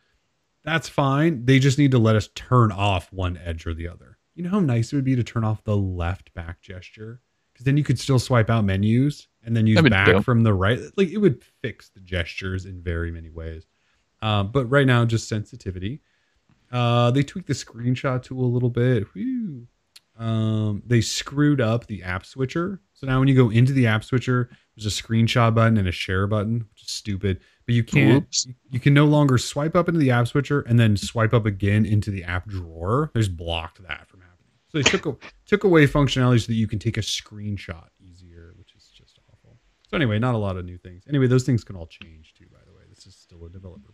that's 0.63 0.87
fine. 0.87 1.45
They 1.45 1.59
just 1.59 1.77
need 1.77 1.91
to 1.91 1.99
let 1.99 2.15
us 2.15 2.29
turn 2.35 2.71
off 2.71 3.11
one 3.11 3.37
edge 3.43 3.65
or 3.65 3.73
the 3.73 3.87
other. 3.87 4.17
You 4.35 4.43
know 4.43 4.49
how 4.49 4.59
nice 4.59 4.93
it 4.93 4.95
would 4.95 5.05
be 5.05 5.15
to 5.15 5.23
turn 5.23 5.43
off 5.43 5.63
the 5.63 5.75
left 5.75 6.33
back 6.33 6.61
gesture? 6.61 7.21
Because 7.53 7.65
then 7.65 7.77
you 7.77 7.83
could 7.83 7.99
still 7.99 8.19
swipe 8.19 8.49
out 8.49 8.63
menus 8.63 9.27
and 9.43 9.55
then 9.55 9.67
use 9.67 9.81
back 9.81 10.07
dope. 10.07 10.23
from 10.23 10.43
the 10.43 10.53
right. 10.53 10.79
Like 10.95 11.09
it 11.09 11.17
would 11.17 11.43
fix 11.61 11.89
the 11.89 11.99
gestures 11.99 12.65
in 12.65 12.81
very 12.81 13.11
many 13.11 13.29
ways. 13.29 13.65
Um, 14.21 14.51
but 14.51 14.65
right 14.67 14.85
now, 14.85 15.03
just 15.03 15.27
sensitivity. 15.27 16.01
Uh, 16.71 17.11
they 17.11 17.23
tweaked 17.23 17.47
the 17.47 17.53
screenshot 17.53 18.23
tool 18.23 18.45
a 18.45 18.47
little 18.47 18.69
bit. 18.69 19.07
Whew. 19.13 19.67
Um, 20.17 20.83
they 20.85 21.01
screwed 21.01 21.59
up 21.59 21.87
the 21.87 22.03
app 22.03 22.25
switcher. 22.25 22.79
So 22.93 23.07
now 23.07 23.19
when 23.19 23.27
you 23.27 23.35
go 23.35 23.49
into 23.49 23.73
the 23.73 23.87
app 23.87 24.03
switcher, 24.03 24.49
there's 24.75 24.85
a 24.85 25.03
screenshot 25.03 25.55
button 25.55 25.77
and 25.77 25.87
a 25.87 25.91
share 25.91 26.27
button, 26.27 26.65
which 26.71 26.83
is 26.83 26.91
stupid. 26.91 27.41
But 27.65 27.75
you 27.75 27.83
can't. 27.83 28.23
Whoops. 28.23 28.47
You, 28.69 28.79
can 28.79 28.93
no 28.93 29.05
longer 29.05 29.37
swipe 29.37 29.75
up 29.75 29.87
into 29.87 29.99
the 29.99 30.11
app 30.11 30.27
switcher 30.27 30.61
and 30.61 30.79
then 30.79 30.95
swipe 30.95 31.33
up 31.33 31.45
again 31.45 31.85
into 31.85 32.11
the 32.11 32.23
app 32.23 32.47
drawer. 32.47 33.09
There's 33.13 33.29
blocked 33.29 33.81
that 33.87 34.07
from 34.07 34.21
happening. 34.21 34.51
So 34.69 34.77
they 34.77 34.83
took 34.83 35.05
a, 35.05 35.17
took 35.45 35.63
away 35.63 35.87
functionality 35.87 36.41
so 36.41 36.47
that 36.47 36.55
you 36.55 36.67
can 36.67 36.79
take 36.79 36.97
a 36.97 37.01
screenshot 37.01 37.87
easier, 37.99 38.53
which 38.57 38.75
is 38.75 38.87
just 38.93 39.19
awful. 39.31 39.57
So 39.89 39.97
anyway, 39.97 40.19
not 40.19 40.35
a 40.35 40.37
lot 40.37 40.55
of 40.57 40.65
new 40.65 40.77
things. 40.77 41.03
Anyway, 41.09 41.27
those 41.27 41.43
things 41.43 41.63
can 41.63 41.75
all 41.75 41.87
change 41.87 42.33
too. 42.35 42.45
By 42.51 42.59
the 42.65 42.73
way, 42.73 42.83
this 42.89 43.05
is 43.05 43.15
still 43.15 43.45
a 43.45 43.49
developer 43.49 43.91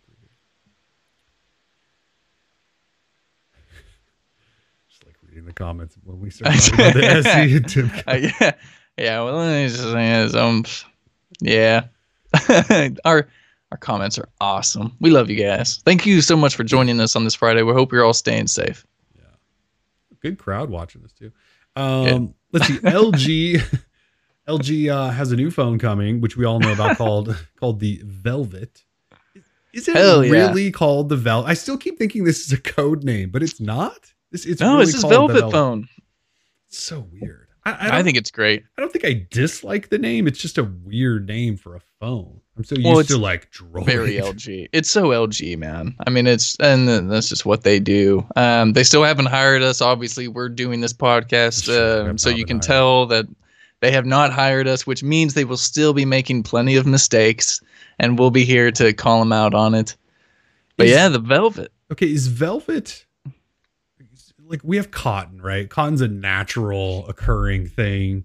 preview. 5.28 5.36
Just 5.36 5.36
like 5.36 5.36
reading 5.36 5.46
the 5.46 5.52
comments 5.52 5.96
when 6.04 6.20
we 6.20 6.30
start 6.30 6.54
talking 6.54 6.74
about 6.74 6.94
the 6.94 7.06
SE 7.28 7.56
and 7.56 7.68
Tim. 7.68 7.90
Uh, 8.06 8.14
yeah, 8.14 8.52
yeah. 8.96 9.22
Well, 9.22 9.42
it's 9.42 9.76
just, 9.76 9.94
it's, 9.96 10.34
um, 10.34 10.64
yeah. 11.40 11.86
our 13.04 13.28
our 13.70 13.78
comments 13.78 14.18
are 14.18 14.28
awesome. 14.40 14.96
We 15.00 15.10
love 15.10 15.30
you 15.30 15.36
guys. 15.36 15.80
Thank 15.84 16.06
you 16.06 16.20
so 16.20 16.36
much 16.36 16.56
for 16.56 16.64
joining 16.64 17.00
us 17.00 17.16
on 17.16 17.24
this 17.24 17.34
Friday. 17.34 17.62
We 17.62 17.72
hope 17.72 17.92
you're 17.92 18.04
all 18.04 18.14
staying 18.14 18.46
safe. 18.46 18.86
Yeah, 19.14 19.22
good 20.20 20.38
crowd 20.38 20.70
watching 20.70 21.02
this 21.02 21.12
too. 21.12 21.32
Um, 21.76 22.34
let's 22.52 22.66
see. 22.66 22.78
LG, 22.78 23.78
LG 24.48 24.90
uh, 24.92 25.10
has 25.10 25.32
a 25.32 25.36
new 25.36 25.50
phone 25.50 25.78
coming, 25.78 26.20
which 26.20 26.36
we 26.36 26.44
all 26.44 26.58
know 26.58 26.72
about 26.72 26.96
called 26.98 27.36
called 27.56 27.80
the 27.80 28.00
Velvet. 28.04 28.84
Is 29.74 29.86
it 29.86 29.96
Hell 29.96 30.24
yeah. 30.24 30.32
really 30.32 30.70
called 30.70 31.08
the 31.08 31.16
Velvet? 31.16 31.48
I 31.48 31.54
still 31.54 31.76
keep 31.76 31.98
thinking 31.98 32.24
this 32.24 32.44
is 32.44 32.52
a 32.52 32.60
code 32.60 33.04
name, 33.04 33.30
but 33.30 33.42
it's 33.42 33.60
not. 33.60 34.12
This 34.30 34.46
it's 34.46 34.60
no, 34.60 34.72
really 34.72 34.82
it's 34.84 34.92
his 34.92 35.02
called 35.02 35.30
Velvet 35.30 35.50
phone. 35.50 35.88
It's 36.68 36.78
so 36.78 37.06
weird. 37.12 37.48
I, 37.64 37.70
I, 37.72 37.98
I, 37.98 38.02
think 38.02 38.16
it's 38.16 38.30
great. 38.30 38.64
I 38.76 38.80
don't 38.80 38.92
think 38.92 39.04
I 39.04 39.26
dislike 39.30 39.88
the 39.88 39.98
name. 39.98 40.26
It's 40.26 40.38
just 40.38 40.58
a 40.58 40.64
weird 40.64 41.26
name 41.26 41.56
for 41.56 41.76
a 41.76 41.80
phone. 42.00 42.40
I'm 42.56 42.64
so 42.64 42.74
used 42.74 42.86
Well, 42.86 43.04
to 43.04 43.18
like 43.18 43.50
Droid. 43.52 43.84
Very 43.84 44.14
LG. 44.14 44.68
It's 44.72 44.90
so 44.90 45.08
LG, 45.08 45.58
man. 45.58 45.94
I 46.06 46.10
mean, 46.10 46.26
it's 46.26 46.56
and 46.60 47.10
that's 47.10 47.28
just 47.28 47.46
what 47.46 47.62
they 47.62 47.78
do. 47.78 48.26
Um, 48.36 48.72
they 48.72 48.84
still 48.84 49.04
haven't 49.04 49.26
hired 49.26 49.62
us. 49.62 49.80
Obviously, 49.80 50.28
we're 50.28 50.48
doing 50.48 50.80
this 50.80 50.92
podcast, 50.92 51.64
Sure, 51.64 52.10
um, 52.10 52.18
so 52.18 52.30
you 52.30 52.44
can 52.44 52.60
tell 52.60 53.06
that 53.06 53.26
they 53.80 53.90
have 53.92 54.06
not 54.06 54.32
hired 54.32 54.66
us, 54.66 54.86
which 54.86 55.02
means 55.02 55.34
they 55.34 55.44
will 55.44 55.56
still 55.56 55.92
be 55.92 56.04
making 56.04 56.42
plenty 56.42 56.76
of 56.76 56.86
mistakes, 56.86 57.60
and 57.98 58.18
we'll 58.18 58.30
be 58.30 58.44
here 58.44 58.70
to 58.72 58.92
call 58.92 59.20
them 59.20 59.32
out 59.32 59.54
on 59.54 59.74
it. 59.74 59.94
But 60.76 60.86
Is- 60.86 60.92
yeah, 60.92 61.08
the 61.08 61.18
Velvet. 61.18 61.72
Okay, 61.90 62.12
is 62.12 62.26
velvet 62.26 63.06
like 64.48 64.60
we 64.64 64.76
have 64.76 64.90
cotton, 64.90 65.40
right? 65.42 65.68
Cotton's 65.68 66.00
a 66.00 66.08
natural 66.08 67.06
occurring 67.08 67.66
thing. 67.68 68.24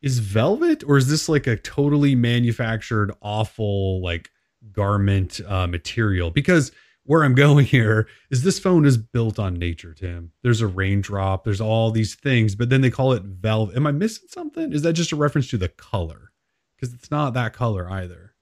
Is 0.00 0.20
velvet 0.20 0.84
or 0.86 0.96
is 0.96 1.08
this 1.08 1.28
like 1.28 1.46
a 1.46 1.56
totally 1.56 2.14
manufactured 2.14 3.12
awful 3.20 4.00
like 4.02 4.30
garment 4.72 5.40
uh 5.46 5.66
material? 5.66 6.30
Because 6.30 6.70
where 7.04 7.24
I'm 7.24 7.34
going 7.46 7.64
here 7.64 8.06
is 8.30 8.42
this 8.44 8.58
phone 8.58 8.84
is 8.84 8.96
built 8.96 9.38
on 9.38 9.54
nature, 9.54 9.94
Tim. 9.94 10.32
There's 10.42 10.60
a 10.60 10.66
raindrop, 10.66 11.42
there's 11.44 11.60
all 11.60 11.90
these 11.90 12.14
things, 12.14 12.54
but 12.54 12.68
then 12.70 12.80
they 12.80 12.90
call 12.90 13.12
it 13.12 13.22
velvet. 13.24 13.76
Am 13.76 13.86
I 13.86 13.92
missing 13.92 14.28
something? 14.28 14.72
Is 14.72 14.82
that 14.82 14.92
just 14.92 15.12
a 15.12 15.16
reference 15.16 15.48
to 15.50 15.58
the 15.58 15.68
color? 15.68 16.30
Because 16.76 16.94
it's 16.94 17.10
not 17.10 17.34
that 17.34 17.52
color 17.54 17.90
either. 17.90 18.34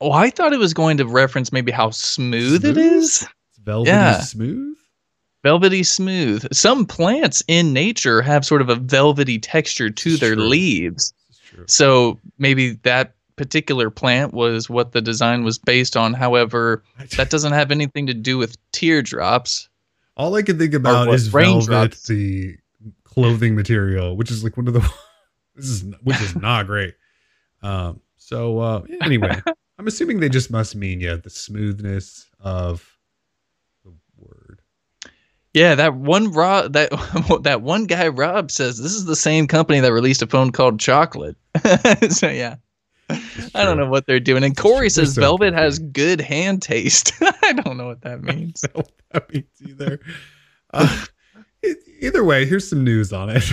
Oh, 0.00 0.12
I 0.12 0.28
thought 0.28 0.52
it 0.52 0.58
was 0.58 0.74
going 0.74 0.98
to 0.98 1.06
reference 1.06 1.50
maybe 1.52 1.72
how 1.72 1.88
smooth, 1.90 2.64
it 2.64 2.74
Smooth? 2.74 2.78
is. 2.78 3.22
It's 3.22 3.58
velvety 3.62 3.90
Yeah. 3.90 4.20
smooth. 4.20 4.76
Velvety 5.44 5.84
smooth. 5.84 6.44
Some 6.52 6.84
plants 6.86 7.44
in 7.46 7.72
nature 7.72 8.20
have 8.22 8.44
sort 8.44 8.62
of 8.62 8.68
a 8.68 8.74
velvety 8.74 9.38
texture 9.38 9.90
to 9.90 10.10
It's 10.10 10.20
their 10.20 10.34
true. 10.34 10.44
leaves. 10.48 11.12
This 11.28 11.36
is 11.38 11.42
true. 11.50 11.64
So 11.68 12.18
maybe 12.38 12.72
that 12.82 13.14
particular 13.36 13.90
plant 13.90 14.32
was 14.32 14.68
what 14.70 14.92
the 14.92 15.00
design 15.00 15.44
was 15.44 15.58
based 15.58 15.96
on. 15.96 16.14
However, 16.14 16.82
that 17.16 17.30
doesn't 17.30 17.52
have 17.52 17.70
anything 17.70 18.06
to 18.06 18.14
do 18.14 18.38
with 18.38 18.56
teardrops. 18.72 19.68
All 20.16 20.34
I 20.34 20.42
can 20.42 20.58
think 20.58 20.74
about 20.74 21.08
is 21.12 21.28
velvet, 21.28 21.92
the 22.08 22.56
clothing 23.04 23.54
material, 23.54 24.16
which 24.16 24.30
is 24.30 24.42
like 24.42 24.56
one 24.56 24.66
of 24.68 24.74
the 24.74 24.80
this 25.56 25.66
is 25.66 25.84
which 26.02 26.20
is 26.20 26.34
not 26.36 26.66
great. 26.66 26.94
Um, 27.62 28.00
so 28.16 28.58
uh, 28.60 28.82
anyway, 29.02 29.40
I'm 29.78 29.86
assuming 29.88 30.20
they 30.20 30.28
just 30.28 30.50
must 30.50 30.74
mean 30.76 31.00
yeah 31.00 31.16
the 31.16 31.30
smoothness 31.30 32.30
of. 32.40 32.93
Yeah, 35.54 35.76
that 35.76 35.94
one 35.94 36.32
Rob 36.32 36.72
that 36.72 36.90
that 37.42 37.62
one 37.62 37.86
guy 37.86 38.08
Rob 38.08 38.50
says 38.50 38.78
this 38.78 38.94
is 38.94 39.04
the 39.04 39.16
same 39.16 39.46
company 39.46 39.80
that 39.80 39.92
released 39.92 40.20
a 40.22 40.26
phone 40.26 40.50
called 40.52 40.80
Chocolate. 40.80 41.36
so 42.10 42.28
yeah. 42.28 42.56
I 43.54 43.64
don't 43.64 43.76
know 43.76 43.88
what 43.88 44.06
they're 44.06 44.18
doing. 44.18 44.42
And 44.42 44.56
Corey 44.56 44.88
says 44.90 45.14
so 45.14 45.20
Velvet 45.20 45.50
goofy. 45.50 45.62
has 45.62 45.78
good 45.78 46.20
hand 46.20 46.62
taste. 46.62 47.12
I 47.42 47.52
don't 47.52 47.76
know 47.76 47.86
what 47.86 48.00
that 48.00 48.22
means. 48.22 48.64
what 48.72 48.90
that 49.12 49.32
means 49.32 49.46
either. 49.64 50.00
Uh, 50.72 51.04
e- 51.64 51.74
either 52.00 52.24
way, 52.24 52.46
here's 52.46 52.68
some 52.68 52.82
news 52.82 53.12
on 53.12 53.28
it. 53.28 53.44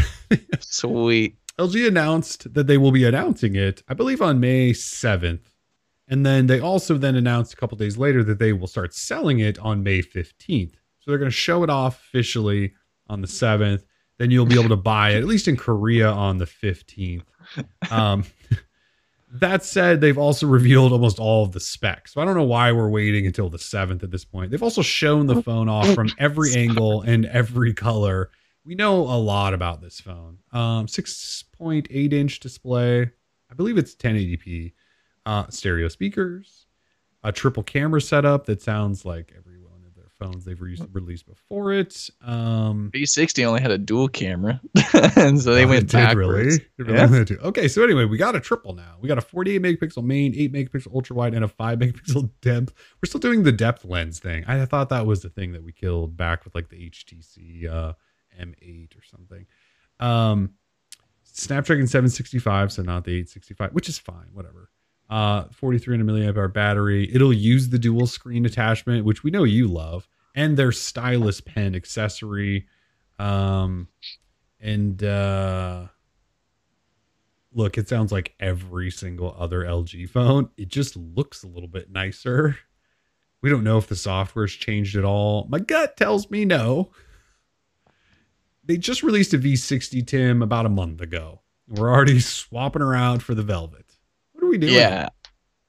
Sweet. 0.62 1.36
LG 1.60 1.86
announced 1.86 2.54
that 2.54 2.68
they 2.68 2.78
will 2.78 2.94
be 2.94 3.04
announcing 3.04 3.56
it, 3.56 3.84
I 3.90 3.94
believe, 3.94 4.22
on 4.22 4.40
May 4.40 4.72
7th. 4.72 5.42
And 6.08 6.26
then 6.26 6.48
they 6.48 6.60
also 6.62 6.98
then 6.98 7.16
announced 7.16 7.54
a 7.54 7.58
couple 7.58 7.78
days 7.78 7.98
later 7.98 8.24
that 8.24 8.40
they 8.40 8.54
will 8.54 8.68
start 8.68 8.94
selling 8.94 9.40
it 9.40 9.60
on 9.60 9.84
May 9.84 10.02
15th. 10.02 10.76
So 11.02 11.12
they're 11.12 11.18
going 11.18 11.32
to 11.32 11.36
show 11.36 11.64
it 11.64 11.70
off 11.70 12.00
officially 12.00 12.74
on 13.08 13.22
the 13.22 13.28
7th. 13.28 13.84
Then 14.18 14.30
you'll 14.30 14.46
be 14.46 14.60
able 14.60 14.70
to 14.70 14.76
buy 14.76 15.12
it, 15.12 15.18
at 15.18 15.26
least 15.26 15.48
in 15.48 15.58
Korea, 15.58 16.10
on 16.10 16.38
the 16.38 16.46
15th. 16.46 17.24
Um, 17.90 18.24
that 19.34 19.66
said, 19.66 20.00
they've 20.00 20.18
also 20.18 20.46
revealed 20.46 20.92
almost 20.92 21.18
all 21.18 21.44
of 21.44 21.54
the 21.54 21.60
specs. 21.60 22.14
So 22.14 22.22
I 22.22 22.26
don't 22.26 22.36
know 22.36 22.44
why 22.44 22.72
we're 22.72 22.90
waiting 22.90 23.26
until 23.26 23.50
the 23.50 23.58
7th 23.58 24.04
at 24.04 24.12
this 24.12 24.26
point. 24.26 24.52
They've 24.52 24.62
also 24.62 24.84
shown 24.84 25.26
the 25.26 25.42
phone 25.42 25.70
off 25.70 25.94
from 25.96 26.10
every 26.20 26.54
angle 26.56 27.02
and 27.02 27.26
every 27.26 27.74
color. 27.74 28.30
We 28.64 28.76
know 28.76 29.02
a 29.02 29.18
lot 29.18 29.56
about 29.56 29.82
this 29.82 30.00
phone. 30.00 30.38
Um, 30.52 30.86
6.8 30.86 32.14
inch 32.14 32.40
display. 32.40 33.10
I 33.50 33.54
believe 33.56 33.78
it's 33.78 33.96
1080p. 33.96 34.74
Uh, 35.26 35.48
stereo 35.50 35.88
speakers. 35.88 36.68
A 37.24 37.32
triple 37.32 37.64
camera 37.64 38.02
setup 38.02 38.46
that 38.46 38.62
sounds 38.62 39.06
like 39.06 39.32
every 39.38 39.52
one 39.52 39.56
of 39.56 39.61
their 39.61 39.61
phones 40.22 40.46
they've 40.46 40.62
re- 40.62 40.78
released 40.94 41.26
before 41.26 41.74
it. 41.74 42.10
Um, 42.22 42.92
V60 42.94 43.44
only 43.46 43.60
had 43.62 43.72
a 43.72 43.78
dual 43.78 44.08
camera, 44.08 44.62
and 45.16 45.42
so 45.42 45.54
they 45.56 45.66
Oh, 45.66 45.70
went 45.70 45.92
backwards. 45.92 46.60
Really? 46.78 46.94
Yeah. 46.94 47.38
Okay, 47.48 47.68
so 47.68 47.84
anyway, 47.84 48.06
we 48.06 48.18
got 48.18 48.36
a 48.36 48.40
triple 48.40 48.74
now. 48.76 48.98
We 49.02 49.08
got 49.08 49.18
a 49.18 49.22
48 49.22 49.62
megapixel 49.62 50.04
main, 50.04 50.34
8 50.36 50.54
megapixel 50.54 50.94
ultra 50.94 51.16
wide, 51.16 51.34
and 51.34 51.44
a 51.44 51.48
5 51.48 51.80
megapixel 51.80 52.30
depth. 52.42 52.74
We're 53.02 53.08
still 53.08 53.20
doing 53.20 53.44
the 53.44 53.52
depth 53.52 53.84
lens 53.86 54.20
thing. 54.20 54.44
I 54.48 54.66
thought 54.66 54.90
that 54.90 55.06
was 55.06 55.22
the 55.22 55.30
thing 55.30 55.54
that 55.54 55.64
we 55.64 55.72
killed 55.72 56.16
back 56.16 56.46
with 56.46 56.54
like 56.56 56.70
the 56.70 56.90
HTC 56.90 57.68
uh, 57.72 57.94
M8 58.40 58.98
or 58.98 59.04
something. 59.04 59.46
Um, 60.00 60.52
Snapdragon 61.24 61.88
765, 61.88 62.74
so 62.74 62.82
not 62.82 63.06
the 63.06 63.12
865, 63.12 63.72
which 63.74 63.88
is 63.90 63.98
fine, 63.98 64.30
whatever. 64.34 64.70
Uh, 65.12 65.44
4300 65.52 66.06
milliamp 66.06 66.38
hour 66.38 66.48
battery. 66.48 67.14
It'll 67.14 67.34
use 67.34 67.68
the 67.68 67.78
dual 67.78 68.08
screen 68.08 68.46
attachment, 68.46 69.04
which 69.04 69.24
we 69.24 69.30
know 69.30 69.44
you 69.44 69.68
love, 69.68 70.08
and 70.36 70.56
their 70.56 70.72
stylus 70.72 71.42
pen 71.42 71.76
accessory. 71.76 72.66
Um, 73.20 73.90
and 74.62 75.04
uh, 75.04 75.88
look, 77.54 77.78
it 77.78 77.90
sounds 77.90 78.14
like 78.14 78.36
every 78.40 78.90
single 78.90 79.36
other 79.38 79.64
LG 79.66 80.10
phone. 80.10 80.50
It 80.56 80.70
just 80.70 80.96
looks 80.96 81.44
a 81.44 81.48
little 81.48 81.68
bit 81.68 81.92
nicer. 81.92 82.58
We 83.42 83.50
don't 83.50 83.66
know 83.66 83.78
if 83.78 83.88
the 83.88 83.98
software's 83.98 84.54
changed 84.54 84.96
at 84.96 85.04
all. 85.04 85.46
My 85.50 85.60
gut 85.60 85.98
tells 85.98 86.30
me 86.30 86.46
no. 86.46 86.92
They 88.64 88.78
just 88.78 89.04
released 89.04 89.34
a 89.34 89.40
V60 89.40 90.08
Tim 90.08 90.42
about 90.42 90.68
a 90.68 90.70
month 90.70 91.02
ago. 91.02 91.42
We're 91.68 91.92
already 91.92 92.20
swapping 92.22 92.82
around 92.82 93.24
for 93.24 93.36
the 93.36 93.44
Velvet. 93.44 93.91
We 94.52 94.58
doing? 94.58 94.74
Yeah. 94.74 95.08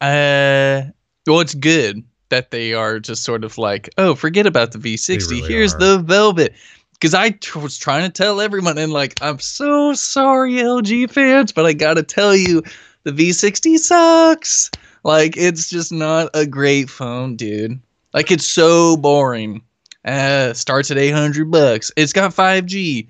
Uh, 0.00 0.90
well, 1.28 1.38
it's 1.38 1.54
good 1.54 2.02
that 2.30 2.50
they 2.50 2.74
are 2.74 2.98
just 2.98 3.22
sort 3.22 3.44
of 3.44 3.56
like, 3.58 3.88
oh, 3.96 4.16
forget 4.16 4.44
about 4.44 4.72
the 4.72 4.78
V60. 4.78 5.30
Really 5.30 5.48
Here's 5.48 5.74
are. 5.74 5.78
the 5.78 5.98
Velvet. 6.00 6.52
Because 6.94 7.14
I 7.14 7.30
t- 7.30 7.60
was 7.60 7.78
trying 7.78 8.10
to 8.10 8.10
tell 8.10 8.40
everyone, 8.40 8.78
and 8.78 8.92
like, 8.92 9.22
I'm 9.22 9.38
so 9.38 9.92
sorry, 9.94 10.54
LG 10.54 11.12
fans, 11.12 11.52
but 11.52 11.64
I 11.64 11.72
gotta 11.74 12.02
tell 12.02 12.34
you, 12.34 12.62
the 13.04 13.12
V60 13.12 13.78
sucks. 13.78 14.68
Like, 15.04 15.36
it's 15.36 15.70
just 15.70 15.92
not 15.92 16.30
a 16.34 16.44
great 16.44 16.90
phone, 16.90 17.36
dude. 17.36 17.78
Like, 18.12 18.32
it's 18.32 18.46
so 18.46 18.96
boring. 18.96 19.62
Uh, 20.04 20.52
starts 20.54 20.90
at 20.90 20.98
800 20.98 21.50
bucks. 21.52 21.92
It's 21.96 22.12
got 22.12 22.34
5G, 22.34 23.06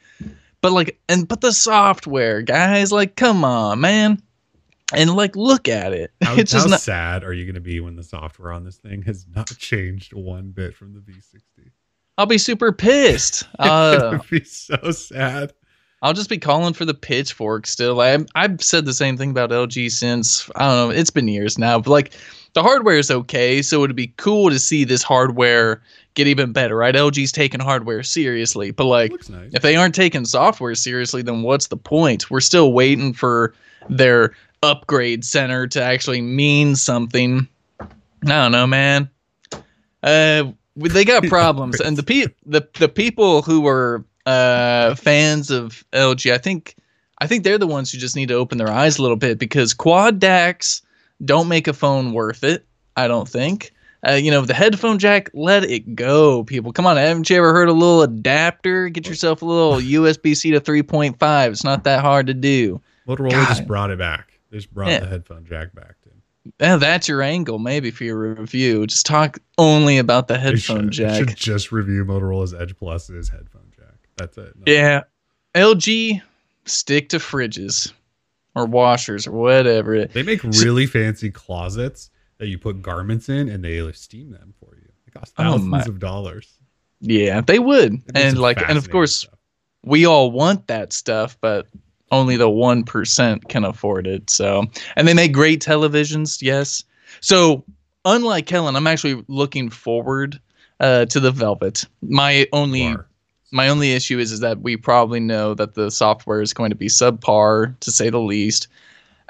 but 0.61 0.73
like, 0.73 0.99
and 1.09 1.27
but 1.27 1.41
the 1.41 1.53
software, 1.53 2.43
guys, 2.43 2.93
like, 2.93 3.17
come 3.17 3.43
on, 3.43 3.81
man. 3.81 4.21
And 4.95 5.15
like, 5.15 5.37
look 5.37 5.69
at 5.69 5.93
it. 5.93 6.13
How, 6.23 6.35
it's 6.37 6.53
just 6.53 6.67
how 6.67 6.71
not. 6.71 6.81
sad 6.81 7.25
are 7.25 7.33
you 7.33 7.45
going 7.45 7.55
to 7.55 7.61
be 7.61 7.81
when 7.81 7.97
the 7.97 8.03
software 8.03 8.53
on 8.53 8.65
this 8.65 8.77
thing 8.77 9.03
has 9.03 9.27
not 9.29 9.47
changed 9.59 10.13
one 10.13 10.51
bit 10.51 10.75
from 10.75 10.95
the 10.95 11.01
V60? 11.01 11.71
I'll 12.19 12.27
be 12.27 12.39
super 12.39 12.73
pissed. 12.73 13.45
Uh, 13.59 14.13
It'd 14.15 14.31
be 14.31 14.45
so 14.45 14.91
sad. 14.91 15.53
I'll 16.03 16.13
just 16.13 16.29
be 16.29 16.39
calling 16.39 16.75
for 16.75 16.85
the 16.85 16.95
pitchfork 16.95 17.67
still. 17.67 18.01
I, 18.01 18.19
I've 18.35 18.61
said 18.61 18.87
the 18.87 18.93
same 18.93 19.17
thing 19.17 19.31
about 19.31 19.51
LG 19.51 19.91
since, 19.93 20.51
I 20.57 20.67
don't 20.67 20.89
know, 20.89 20.95
it's 20.95 21.11
been 21.11 21.29
years 21.29 21.59
now. 21.59 21.79
But 21.79 21.91
like, 21.91 22.13
the 22.55 22.63
hardware 22.63 22.99
is 22.99 23.11
okay. 23.11 23.63
So 23.63 23.85
it'd 23.85 23.97
be 23.97 24.09
cool 24.17 24.51
to 24.51 24.59
see 24.59 24.85
this 24.85 25.03
hardware 25.03 25.81
get 26.15 26.27
even 26.27 26.53
better, 26.53 26.77
right? 26.77 26.95
LG's 26.95 27.33
taking 27.33 27.61
hardware 27.61 28.03
seriously. 28.03 28.73
But 28.73 28.85
like, 28.85 29.13
nice. 29.29 29.51
if 29.55 29.63
they 29.63 29.77
aren't 29.77 29.95
taking 29.95 30.25
software 30.25 30.75
seriously, 30.75 31.23
then 31.23 31.43
what's 31.43 31.69
the 31.69 31.77
point? 31.77 32.31
We're 32.31 32.41
still 32.41 32.73
waiting 32.73 33.13
for 33.13 33.55
their 33.89 34.35
upgrade 34.63 35.25
center 35.25 35.67
to 35.69 35.83
actually 35.83 36.21
mean 36.21 36.77
something. 36.77 37.47
I 37.81 37.87
don't 38.25 38.53
know, 38.53 38.67
man. 38.67 39.11
Uh, 40.03 40.53
they 40.77 41.05
got 41.05 41.25
problems, 41.29 41.81
and 41.81 41.97
the 41.97 42.03
pe- 42.03 42.33
the 42.47 42.67
the 42.79 42.89
people 42.89 43.43
who 43.43 43.61
were 43.61 44.05
uh 44.27 44.95
fans 44.95 45.51
of 45.51 45.85
LG, 45.93 46.33
I 46.33 46.39
think, 46.39 46.77
I 47.19 47.27
think 47.27 47.45
they're 47.45 47.59
the 47.59 47.67
ones 47.67 47.91
who 47.91 47.99
just 47.99 48.17
need 48.17 48.29
to 48.29 48.35
open 48.35 48.59
their 48.59 48.71
eyes 48.71 48.99
a 48.99 49.03
little 49.03 49.17
bit 49.17 49.39
because 49.39 49.75
quad 49.75 50.21
DACs 50.21 50.83
don't 51.25 51.49
make 51.49 51.69
a 51.69 51.73
phone 51.73 52.13
worth 52.13 52.45
it. 52.45 52.65
I 52.97 53.09
don't 53.09 53.29
think. 53.29 53.73
Uh, 54.07 54.15
you 54.15 54.33
know, 54.33 54.43
the 54.43 54.55
headphone 54.55 54.99
jack, 54.99 55.31
let 55.33 55.63
it 55.63 55.95
go, 55.95 56.43
people. 56.43 56.73
Come 56.73 56.87
on, 56.87 56.97
haven't 56.97 57.31
you 57.31 57.37
ever 57.37 57.53
heard 57.53 57.69
a 57.69 57.73
little 57.73 58.03
adapter? 58.03 58.89
Get 58.89 59.07
yourself 59.07 59.43
a 59.43 59.45
little 59.45 59.75
USB 59.75 60.37
C 60.37 60.51
to 60.51 60.61
3.5. 60.61 61.51
It's 61.51 61.63
not 61.63 61.85
that 61.85 62.01
hard 62.01 62.27
to 62.27 62.35
do. 62.35 62.81
Motorola 63.07 63.31
God. 63.31 63.49
just 63.49 63.67
brought 63.67 63.91
it 63.91 63.99
back. 63.99 64.32
They 64.53 64.59
just 64.59 64.73
brought 64.73 64.91
Yeah. 64.91 65.01
the 65.01 65.07
headphone 65.09 65.45
jack 65.45 65.75
back 65.75 66.01
to 66.03 66.11
him. 66.11 66.23
Yeah, 66.61 66.77
that's 66.77 67.09
your 67.09 67.23
angle, 67.23 67.59
maybe 67.59 67.91
for 67.91 68.05
your 68.05 68.35
review. 68.35 68.87
Just 68.87 69.07
talk 69.07 69.39
only 69.59 69.99
about 69.99 70.29
the 70.29 70.39
headphone 70.39 70.85
should, 70.85 70.93
jack. 70.93 71.17
should 71.19 71.37
just 71.37 71.73
review 71.73 72.05
Motorola's 72.05 72.53
Edge 72.55 72.77
Plus's 72.77 73.29
headphone 73.31 73.71
jack. 73.75 73.95
That's 74.17 74.37
it. 74.39 74.53
No. 74.57 74.63
Yeah, 74.73 75.03
LG. 75.55 76.21
stick 76.65 77.09
to 77.09 77.19
fridges 77.19 77.93
or 78.55 78.67
washers 78.67 79.27
or 79.27 79.33
whatever. 79.33 80.05
They 80.05 80.23
make 80.23 80.43
really 80.45 80.87
fancy 80.87 81.31
closets 81.31 82.11
that 82.39 82.47
you 82.49 82.59
put 82.59 82.83
garments 82.83 83.29
in, 83.29 83.49
and 83.49 83.65
they 83.65 83.91
steam 83.93 84.31
them 84.31 84.53
for 84.61 84.77
you. 84.77 84.89
They 85.07 85.13
cost 85.19 85.33
Oh, 85.39 85.43
thousands 85.45 85.67
my- 85.71 85.81
of 85.83 85.99
dollars. 85.99 86.59
Yeah, 87.01 87.41
they 87.41 87.59
would. 87.59 87.93
Make 87.93 88.03
And 88.15 88.39
like 88.39 88.61
and 88.69 88.79
of 88.79 88.91
course 88.91 89.15
stuff. 89.21 89.35
we 89.85 90.07
all 90.07 90.31
want 90.31 90.67
that 90.69 90.93
stuff, 90.93 91.37
but 91.41 91.67
only 92.13 92.37
the 92.37 92.49
1% 92.49 93.49
can 93.49 93.65
afford 93.65 94.07
it. 94.07 94.31
So, 94.31 94.65
and 94.95 95.09
they 95.09 95.15
make 95.15 95.33
great 95.33 95.61
televisions, 95.61 96.43
yes. 96.43 96.85
So, 97.21 97.65
unlike 98.05 98.47
Kellen, 98.47 98.77
I'm 98.77 98.87
actually 98.87 99.25
looking 99.27 99.71
forward 99.71 100.41
uh, 100.79 101.07
to 101.07 101.19
the 101.19 101.31
Velvet. 101.31 101.85
My 102.03 102.47
only 102.53 102.95
Bar. 102.95 103.07
my 103.51 103.69
only 103.69 103.93
issue 103.93 104.19
is 104.19 104.31
is 104.31 104.41
that 104.41 104.61
we 104.61 104.77
probably 104.77 105.21
know 105.21 105.55
that 105.55 105.75
the 105.75 105.91
software 105.91 106.43
is 106.43 106.53
going 106.53 106.71
to 106.71 106.77
be 106.77 106.89
subpar 106.89 107.79
to 107.81 107.91
say 107.91 108.11
the 108.11 108.21
least. 108.21 108.69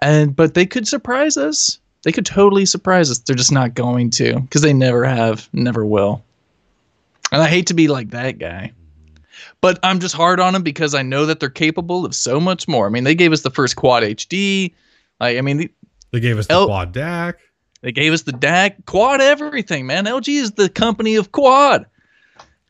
And 0.01 0.35
but 0.35 0.55
they 0.55 0.67
could 0.67 0.89
surprise 0.89 1.37
us. 1.37 1.79
They 2.03 2.11
could 2.13 2.27
totally 2.27 2.67
surprise 2.67 3.11
us. 3.11 3.19
They're 3.19 3.37
just 3.37 3.53
not 3.53 3.75
going 3.75 4.11
to 4.11 4.41
because 4.41 4.63
they 4.63 4.73
never 4.73 5.05
have, 5.05 5.49
never 5.53 5.87
will. 5.87 6.25
And 7.31 7.41
I 7.41 7.49
hate 7.49 7.69
to 7.69 7.75
be 7.75 7.87
like 7.87 8.11
that 8.11 8.39
guy. 8.39 8.73
But 9.61 9.79
I'm 9.83 10.01
just 10.01 10.15
hard 10.15 10.41
on 10.41 10.53
them 10.53 10.63
because 10.63 10.95
I 10.95 11.03
know 11.03 11.27
that 11.27 11.41
they're 11.41 11.51
capable 11.51 12.05
of 12.05 12.15
so 12.15 12.39
much 12.41 12.67
more. 12.69 12.87
I 12.87 12.91
mean, 12.91 13.05
they 13.05 13.15
gave 13.15 13.33
us 13.33 13.43
the 13.43 13.51
first 13.51 13.77
quad 13.77 14.03
HD. 14.03 14.75
Like, 15.21 15.39
I 15.39 15.41
mean, 15.41 15.57
the- 15.59 15.71
They 16.13 16.21
gave 16.21 16.39
us 16.39 16.47
the 16.47 16.55
El- 16.55 16.67
quad 16.67 16.93
DAC. 16.93 17.35
they 17.83 17.93
gave 17.93 18.13
us 18.13 18.23
the 18.23 18.33
DAC, 18.33 18.85
quad 18.87 19.21
everything, 19.21 19.87
man. 19.87 20.05
LG 20.07 20.29
is 20.37 20.53
the 20.53 20.69
company 20.69 21.15
of 21.17 21.33
quad. 21.33 21.87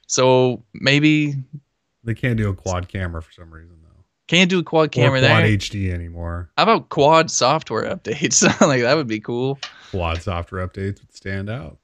So 0.06 0.62
maybe 0.74 1.34
They 2.04 2.14
can't 2.14 2.36
do 2.36 2.48
a 2.50 2.54
quad 2.54 2.88
camera 2.88 3.22
for 3.22 3.32
some 3.32 3.50
reason 3.50 3.76
though. 3.82 4.04
can't 4.28 4.50
do 4.50 4.58
a 4.58 4.62
quad 4.62 4.92
camera 4.92 5.18
or 5.20 5.26
quad 5.26 5.42
there. 5.44 5.56
HD 5.56 5.90
anymore. 5.92 6.50
How 6.56 6.64
about 6.64 6.88
quad 6.90 7.30
software 7.30 7.84
updates? 7.84 8.42
like 8.66 8.82
that 8.82 8.96
would 8.96 9.06
be 9.06 9.20
cool. 9.20 9.58
Quad 9.90 10.20
software 10.22 10.66
updates 10.66 11.00
would 11.00 11.14
stand 11.14 11.48
out. 11.48 11.78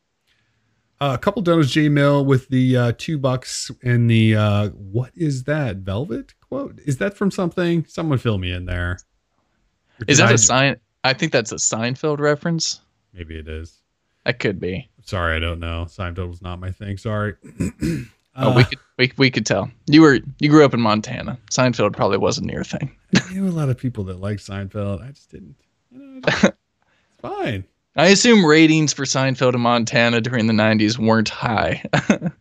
Uh, 1.00 1.12
a 1.14 1.18
couple 1.18 1.40
donuts, 1.42 1.70
J 1.70 1.88
Mill 1.88 2.24
with 2.24 2.48
the 2.48 2.76
uh, 2.76 2.92
two 2.98 3.18
bucks 3.18 3.70
and 3.82 4.10
the 4.10 4.34
uh, 4.34 4.68
what 4.70 5.12
is 5.14 5.44
that 5.44 5.76
velvet 5.76 6.34
quote? 6.40 6.78
Is 6.86 6.96
that 6.98 7.14
from 7.14 7.30
something? 7.30 7.84
Someone 7.86 8.18
fill 8.18 8.38
me 8.38 8.50
in 8.52 8.64
there. 8.66 8.98
Is 10.08 10.18
that 10.18 10.30
I 10.30 10.32
a 10.32 10.38
sign? 10.38 10.76
I 11.04 11.12
think 11.12 11.30
that's 11.32 11.52
a 11.52 11.56
Seinfeld 11.56 12.18
reference. 12.18 12.80
Maybe 13.14 13.38
it 13.38 13.48
is. 13.48 13.80
That 14.24 14.40
could 14.40 14.58
be. 14.60 14.88
Sorry, 15.04 15.36
I 15.36 15.38
don't 15.38 15.60
know. 15.60 15.86
Seinfeld 15.88 16.28
was 16.28 16.42
not 16.42 16.58
my 16.60 16.70
thing. 16.72 16.96
Sorry. 16.96 17.34
Oh, 18.40 18.54
we 18.54 18.62
could 18.62 18.78
we, 18.96 19.12
we 19.16 19.30
could 19.32 19.44
tell. 19.44 19.68
You 19.88 20.00
were 20.00 20.20
you 20.38 20.48
grew 20.48 20.64
up 20.64 20.72
in 20.72 20.80
Montana. 20.80 21.36
Seinfeld 21.50 21.92
probably 21.96 22.18
wasn't 22.18 22.48
your 22.52 22.62
thing. 22.62 22.94
I 23.16 23.32
knew 23.32 23.48
a 23.48 23.50
lot 23.50 23.68
of 23.68 23.76
people 23.76 24.04
that 24.04 24.20
like 24.20 24.38
Seinfeld. 24.38 25.02
I 25.04 25.08
just 25.10 25.32
didn't. 25.32 25.56
You 25.90 25.98
know, 25.98 26.20
I 26.24 26.30
just- 26.30 26.44
it's 26.44 27.20
fine. 27.20 27.64
I 27.98 28.06
assume 28.06 28.46
ratings 28.46 28.92
for 28.92 29.04
Seinfeld 29.04 29.54
in 29.54 29.60
Montana 29.60 30.20
during 30.20 30.46
the 30.46 30.52
'90s 30.54 30.98
weren't 30.98 31.28
high. 31.28 31.82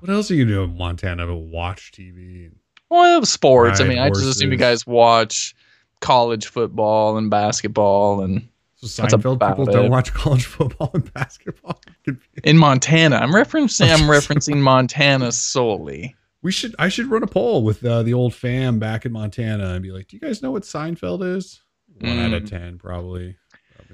What 0.00 0.12
else 0.12 0.30
are 0.30 0.34
you 0.34 0.44
doing 0.44 0.72
in 0.72 0.76
Montana 0.76 1.24
to 1.24 1.34
watch 1.34 1.90
TV? 1.92 2.50
well, 2.90 3.22
it 3.22 3.26
sports. 3.26 3.80
I 3.80 3.84
mean, 3.84 3.98
I 3.98 4.10
just 4.10 4.24
assume 4.26 4.52
you 4.52 4.58
guys 4.58 4.86
watch 4.86 5.54
college 6.02 6.46
football 6.46 7.16
and 7.16 7.30
basketball 7.30 8.20
and 8.20 8.46
So 8.74 9.02
Seinfeld 9.02 9.40
people 9.48 9.64
don't 9.64 9.90
watch 9.90 10.12
college 10.12 10.44
football 10.44 10.90
and 10.92 11.10
basketball. 11.14 11.80
in 12.44 12.58
Montana. 12.58 13.16
I'm 13.16 13.30
referencing 13.32 13.90
I'm 13.90 14.00
referencing 14.10 14.58
Montana 14.58 15.32
solely. 15.32 16.14
We 16.42 16.52
should. 16.52 16.74
I 16.78 16.90
should 16.90 17.06
run 17.06 17.22
a 17.22 17.26
poll 17.26 17.62
with 17.64 17.82
uh, 17.82 18.02
the 18.02 18.12
old 18.12 18.34
fam 18.34 18.78
back 18.78 19.06
in 19.06 19.12
Montana 19.12 19.70
and 19.70 19.82
be 19.82 19.90
like, 19.90 20.08
"Do 20.08 20.16
you 20.16 20.20
guys 20.20 20.42
know 20.42 20.50
what 20.50 20.64
Seinfeld 20.64 21.24
is?" 21.36 21.62
One 22.00 22.18
out 22.18 22.34
of 22.34 22.42
Mm. 22.42 22.50
ten, 22.50 22.78
probably. 22.78 23.36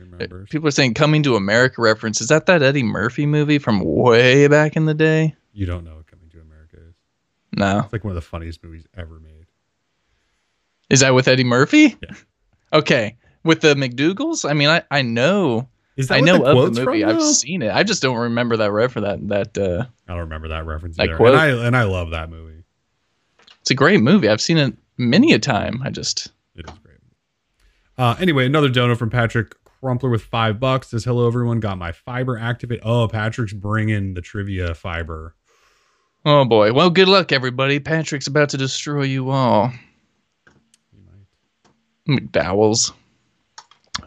Remembers. 0.01 0.49
People 0.51 0.69
are 0.69 0.73
saying 0.73 0.95
"Coming 0.95 1.23
to 1.25 1.37
America" 1.37 1.81
reference. 1.83 2.21
Is 2.21 2.29
that 2.29 2.47
that 2.47 2.63
Eddie 2.63 2.83
Murphy 2.83 3.27
movie 3.27 3.59
from 3.59 3.81
way 3.85 4.49
back 4.49 4.77
in 4.77 4.87
the 4.87 4.95
day? 4.95 5.35
You 5.53 5.67
don't 5.67 5.85
know 5.85 5.97
what 5.97 6.07
Coming 6.07 6.29
to 6.31 6.41
America 6.41 6.77
is. 6.77 6.95
No. 7.57 7.81
It's 7.81 7.93
like 7.93 8.05
one 8.05 8.13
of 8.13 8.15
the 8.17 8.21
funniest 8.21 8.63
movies 8.65 8.87
ever 8.97 9.19
made. 9.19 9.47
Is 10.89 11.01
that 11.01 11.15
with 11.15 11.29
Eddie 11.29 11.45
Murphy? 11.45 11.97
Yeah. 12.03 12.15
Okay. 12.73 13.17
With 13.45 13.61
the 13.61 13.75
McDougal's? 13.75 14.45
I 14.45 14.53
mean, 14.53 14.69
I, 14.69 14.83
I 14.91 15.03
know 15.03 15.69
Is 15.97 16.09
that 16.09 16.17
I 16.17 16.21
know 16.21 16.39
the 16.39 16.45
of 16.45 16.75
the 16.75 16.85
movie. 16.85 17.03
from? 17.03 17.11
I've 17.11 17.23
seen 17.23 17.63
it. 17.63 17.73
I 17.73 17.83
just 17.85 18.03
don't 18.03 18.17
remember 18.17 18.57
that 18.59 18.71
refer 18.73 19.01
that 19.01 19.27
that 19.29 19.57
uh 19.59 19.85
I 20.09 20.13
don't 20.13 20.21
remember 20.21 20.49
that 20.49 20.67
reference 20.67 20.97
That 20.97 21.05
either. 21.09 21.17
quote? 21.17 21.35
And 21.35 21.41
I 21.41 21.49
and 21.67 21.77
I 21.77 21.85
love 21.85 22.11
that 22.11 22.29
movie. 22.31 22.63
it's 23.61 23.71
a 23.71 23.75
great 23.75 24.01
movie. 24.01 24.29
I've 24.29 24.41
seen 24.41 24.59
it 24.59 24.75
many 24.99 25.33
a 25.33 25.39
time. 25.39 25.81
I 25.85 25.91
just 25.91 26.29
It 26.55 26.69
is 26.69 26.79
great. 26.83 26.97
Uh, 27.97 28.17
anyway, 28.19 28.47
another 28.47 28.69
dono 28.69 28.95
from 28.95 29.11
Patrick 29.11 29.55
Crumpler 29.81 30.11
with 30.11 30.23
five 30.23 30.61
bucks 30.61 30.89
says, 30.89 31.05
"Hello 31.05 31.27
everyone, 31.27 31.61
got 31.61 31.79
my 31.79 31.93
fiber 31.93 32.39
activate." 32.39 32.81
Oh, 32.83 33.09
Patrick's 33.09 33.53
bringing 33.53 34.15
the 34.15 34.21
trivia 34.21 34.75
fiber. 34.75 35.35
Oh 36.25 36.45
boy. 36.45 36.73
Well, 36.73 36.91
good 36.91 37.09
luck 37.09 37.33
everybody. 37.33 37.81
Patrick's 37.81 38.27
about 38.27 38.51
to 38.51 38.59
destroy 38.59 39.05
you 39.05 39.31
all. 39.31 39.73
You 40.93 41.01
might. 41.07 42.33
McDowell's. 42.33 42.93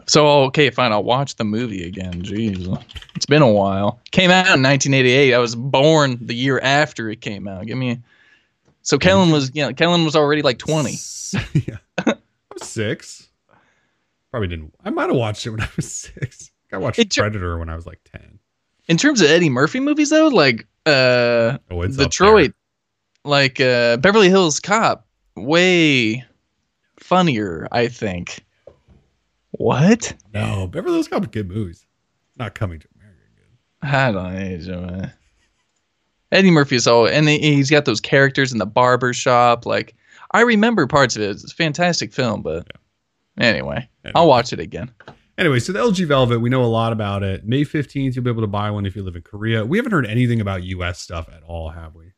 So 0.06 0.44
okay, 0.44 0.70
fine. 0.70 0.92
I'll 0.92 1.02
watch 1.02 1.36
the 1.36 1.44
movie 1.44 1.86
again. 1.86 2.22
Jeez, 2.22 2.82
it's 3.16 3.26
been 3.26 3.42
a 3.42 3.50
while. 3.50 4.00
Came 4.12 4.30
out 4.30 4.46
in 4.46 4.62
1988. 4.62 5.34
I 5.34 5.38
was 5.38 5.56
born 5.56 6.18
the 6.20 6.34
year 6.34 6.60
after 6.60 7.10
it 7.10 7.20
came 7.20 7.48
out. 7.48 7.66
Give 7.66 7.78
me. 7.78 8.00
So 8.82 8.98
Kellen 8.98 9.30
was, 9.30 9.50
yeah, 9.54 9.72
Kellen 9.72 10.04
was 10.04 10.14
already 10.14 10.42
like 10.42 10.58
20. 10.58 10.90
yeah, 11.54 11.76
I 11.98 12.14
was 12.52 12.62
six. 12.68 13.28
Probably 14.34 14.48
didn't. 14.48 14.74
I 14.84 14.90
might 14.90 15.06
have 15.10 15.14
watched 15.14 15.46
it 15.46 15.50
when 15.50 15.60
I 15.60 15.68
was 15.76 15.92
six. 15.92 16.50
I 16.72 16.76
watched 16.78 16.98
ju- 17.08 17.20
Predator 17.20 17.56
when 17.56 17.68
I 17.68 17.76
was 17.76 17.86
like 17.86 18.00
ten. 18.04 18.40
In 18.88 18.96
terms 18.96 19.20
of 19.20 19.28
Eddie 19.30 19.48
Murphy 19.48 19.78
movies, 19.78 20.10
though, 20.10 20.26
like 20.26 20.66
uh, 20.86 21.58
Oh, 21.70 21.86
Detroit, 21.86 22.52
like 23.24 23.60
uh, 23.60 23.96
Beverly 23.98 24.28
Hills 24.30 24.58
Cop, 24.58 25.06
way 25.36 26.24
funnier. 26.98 27.68
I 27.70 27.86
think. 27.86 28.44
What? 29.52 30.12
No, 30.32 30.66
Beverly 30.66 30.94
Hills 30.94 31.06
Cop 31.06 31.30
good 31.30 31.48
movies. 31.48 31.86
Not 32.36 32.56
coming 32.56 32.80
to 32.80 32.88
America. 32.96 33.20
Good. 33.82 33.88
I 33.88 34.56
don't 34.56 34.88
know. 34.88 34.98
uh, 35.04 35.08
Eddie 36.32 36.50
Murphy's 36.50 36.88
all, 36.88 37.06
and 37.06 37.28
he- 37.28 37.38
he's 37.54 37.70
got 37.70 37.84
those 37.84 38.00
characters 38.00 38.50
in 38.52 38.58
the 38.58 38.66
barber 38.66 39.12
shop. 39.12 39.64
Like, 39.64 39.94
I 40.32 40.40
remember 40.40 40.88
parts 40.88 41.14
of 41.14 41.22
it. 41.22 41.30
It's 41.30 41.52
a 41.52 41.54
fantastic 41.54 42.12
film, 42.12 42.42
but 42.42 42.66
anyway, 43.38 43.88
I'll 44.14 44.28
watch 44.28 44.52
it 44.52 44.60
again. 44.60 44.92
Anyway, 45.36 45.58
so 45.58 45.72
the 45.72 45.80
LG 45.80 46.06
Velvet, 46.06 46.38
we 46.40 46.48
know 46.48 46.62
a 46.62 46.66
lot 46.66 46.92
about 46.92 47.24
it. 47.24 47.44
May 47.44 47.62
15th, 47.62 48.14
you'll 48.14 48.24
be 48.24 48.30
able 48.30 48.42
to 48.42 48.46
buy 48.48 48.70
one 48.70 48.86
if 48.86 48.94
you 48.94 49.02
live 49.02 49.16
in 49.16 49.22
Korea. 49.22 49.64
We 49.64 49.78
haven't 49.78 49.90
heard 49.90 50.06
anything 50.06 50.40
about 50.40 50.62
US 50.62 51.00
stuff 51.00 51.28
at 51.28 51.42
all, 51.42 51.70
have 51.70 51.94
we? 51.96 52.12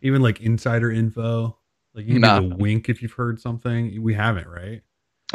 Even 0.00 0.22
like 0.22 0.40
insider 0.40 0.90
info. 0.90 1.58
Like 1.94 2.06
you 2.06 2.18
can 2.18 2.42
give 2.42 2.52
a 2.52 2.56
wink 2.56 2.88
if 2.88 3.02
you've 3.02 3.12
heard 3.12 3.38
something. 3.38 4.02
We 4.02 4.14
haven't, 4.14 4.48
right? 4.48 4.80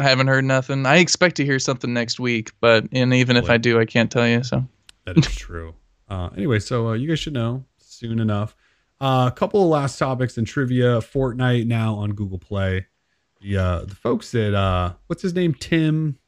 I 0.00 0.02
haven't 0.02 0.26
heard 0.26 0.44
nothing. 0.44 0.86
I 0.86 0.96
expect 0.96 1.36
to 1.36 1.44
hear 1.44 1.58
something 1.58 1.92
next 1.92 2.18
week, 2.18 2.50
but 2.60 2.86
and 2.92 3.14
even 3.14 3.36
if 3.36 3.48
I 3.50 3.58
do, 3.58 3.80
I 3.80 3.84
can't 3.84 4.10
tell 4.10 4.26
you. 4.26 4.42
So 4.42 4.64
That 5.04 5.18
is 5.18 5.34
true. 5.36 5.74
Uh, 6.08 6.30
anyway, 6.36 6.58
so 6.58 6.88
uh, 6.88 6.92
you 6.94 7.08
guys 7.08 7.20
should 7.20 7.32
know 7.32 7.64
soon 7.78 8.18
enough. 8.18 8.56
Uh, 9.00 9.30
a 9.32 9.36
couple 9.36 9.62
of 9.62 9.68
last 9.68 9.98
topics 9.98 10.38
in 10.38 10.44
trivia. 10.44 10.98
Fortnite 10.98 11.66
now 11.66 11.94
on 11.94 12.12
Google 12.12 12.38
Play. 12.38 12.86
The 13.40 13.56
uh, 13.56 13.80
the 13.84 13.94
folks 13.94 14.34
at 14.34 14.54
uh, 14.54 14.94
what's 15.06 15.22
his 15.22 15.34
name? 15.34 15.54
Tim. 15.54 16.18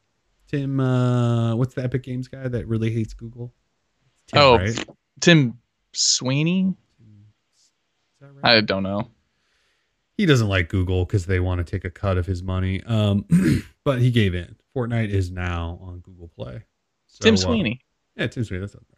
Tim. 0.47 0.79
Uh, 0.79 1.55
what's 1.55 1.73
the 1.73 1.83
Epic 1.83 2.03
Games 2.03 2.27
guy 2.27 2.47
that 2.47 2.67
really 2.67 2.91
hates 2.91 3.13
Google? 3.13 3.53
Tim, 4.27 4.41
Oh, 4.41 4.57
right? 4.57 4.85
Tim 5.19 5.59
Sweeney, 5.93 6.73
Is 6.99 7.71
that 8.21 8.31
right? 8.41 8.57
I 8.57 8.61
don't 8.61 8.83
know. 8.83 9.09
he 10.17 10.25
doesn't 10.25 10.47
like 10.47 10.69
Google 10.69 11.05
because 11.05 11.25
they 11.25 11.39
want 11.39 11.65
to 11.65 11.69
take 11.69 11.83
a 11.85 11.89
cut 11.89 12.17
of 12.17 12.25
his 12.25 12.41
money. 12.43 12.81
Um, 12.83 13.25
but 13.83 13.99
he 14.01 14.09
gave 14.11 14.33
in. 14.35 14.55
Fortnite 14.75 15.09
is 15.09 15.31
now 15.31 15.79
on 15.81 15.99
Google 15.99 16.29
Play. 16.29 16.63
So, 17.07 17.23
Tim 17.23 17.33
uh, 17.33 17.37
Sweeney. 17.37 17.81
yeah, 18.15 18.27
Tim 18.27 18.43
Sweeney. 18.45 18.61
That's 18.61 18.73
not 18.73 18.83
right. 18.89 18.97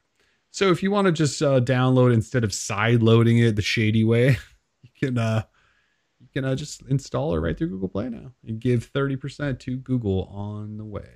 So 0.51 0.69
if 0.69 0.83
you 0.83 0.91
want 0.91 1.07
to 1.07 1.11
just 1.11 1.41
uh, 1.41 1.59
download 1.61 2.13
instead 2.13 2.43
of 2.43 2.53
side 2.53 3.01
loading 3.01 3.39
it 3.39 3.55
the 3.55 3.63
shady 3.63 4.03
way, 4.03 4.37
you 4.83 4.89
can 4.99 5.17
uh, 5.17 5.43
can 6.33 6.45
uh, 6.45 6.55
just 6.55 6.81
install 6.89 7.33
it 7.35 7.39
right 7.39 7.57
through 7.57 7.69
Google 7.69 7.87
Play 7.89 8.09
now 8.09 8.31
and 8.47 8.59
give 8.59 8.85
thirty 8.85 9.15
percent 9.15 9.59
to 9.61 9.77
Google 9.77 10.29
on 10.33 10.77
the 10.77 10.85
way. 10.85 11.07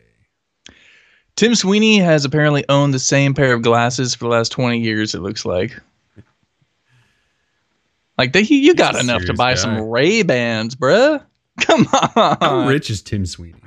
Tim 1.35 1.53
Sweeney 1.55 1.99
has 1.99 2.25
apparently 2.25 2.65
owned 2.69 2.93
the 2.93 2.99
same 2.99 3.33
pair 3.33 3.53
of 3.53 3.61
glasses 3.61 4.15
for 4.15 4.23
the 4.25 4.29
last 4.31 4.51
20 4.51 4.79
years, 4.79 5.13
it 5.13 5.19
looks 5.19 5.45
like. 5.45 5.79
Like, 8.17 8.33
they, 8.33 8.41
you 8.41 8.73
got 8.73 8.95
a 8.95 8.99
enough 8.99 9.23
to 9.25 9.35
buy 9.35 9.51
guy. 9.51 9.55
some 9.59 9.79
Ray 9.79 10.23
Bans, 10.23 10.75
bruh. 10.75 11.23
Come 11.61 11.87
on. 11.93 12.37
How 12.41 12.67
rich 12.67 12.89
is 12.89 13.03
Tim 13.03 13.25
Sweeney? 13.27 13.59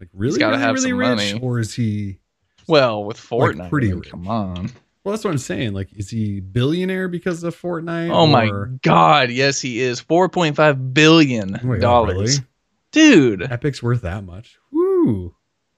Like 0.00 0.08
really, 0.12 0.38
gotta 0.40 0.56
really, 0.56 0.62
have 0.64 0.74
really 0.74 0.90
some 0.90 0.98
rich, 0.98 1.16
money. 1.34 1.40
or 1.40 1.60
is 1.60 1.74
he? 1.74 2.18
Well, 2.66 3.04
with 3.04 3.18
Like, 3.30 3.54
Fortnite, 3.54 3.70
pretty 3.70 3.86
I 3.86 3.90
mean, 3.90 4.00
rich. 4.00 4.10
come 4.10 4.26
on. 4.28 4.70
Well, 5.06 5.12
that's 5.12 5.22
what 5.22 5.30
I'm 5.30 5.38
saying. 5.38 5.72
Like, 5.72 5.88
is 5.96 6.10
he 6.10 6.40
billionaire 6.40 7.06
because 7.06 7.44
of 7.44 7.54
Fortnite? 7.56 8.10
Oh 8.10 8.26
my 8.26 8.50
god, 8.82 9.30
yes 9.30 9.60
he 9.60 9.78
is. 9.80 10.02
4.5 10.02 10.92
billion 10.92 11.60
Oh 11.64 11.76
dollars. 11.78 12.40
really? 12.40 12.48
Dude. 12.90 13.42
Epic's 13.42 13.80
worth 13.80 14.02
that 14.02 14.24
much? 14.24 14.58
Woo! 14.72 15.32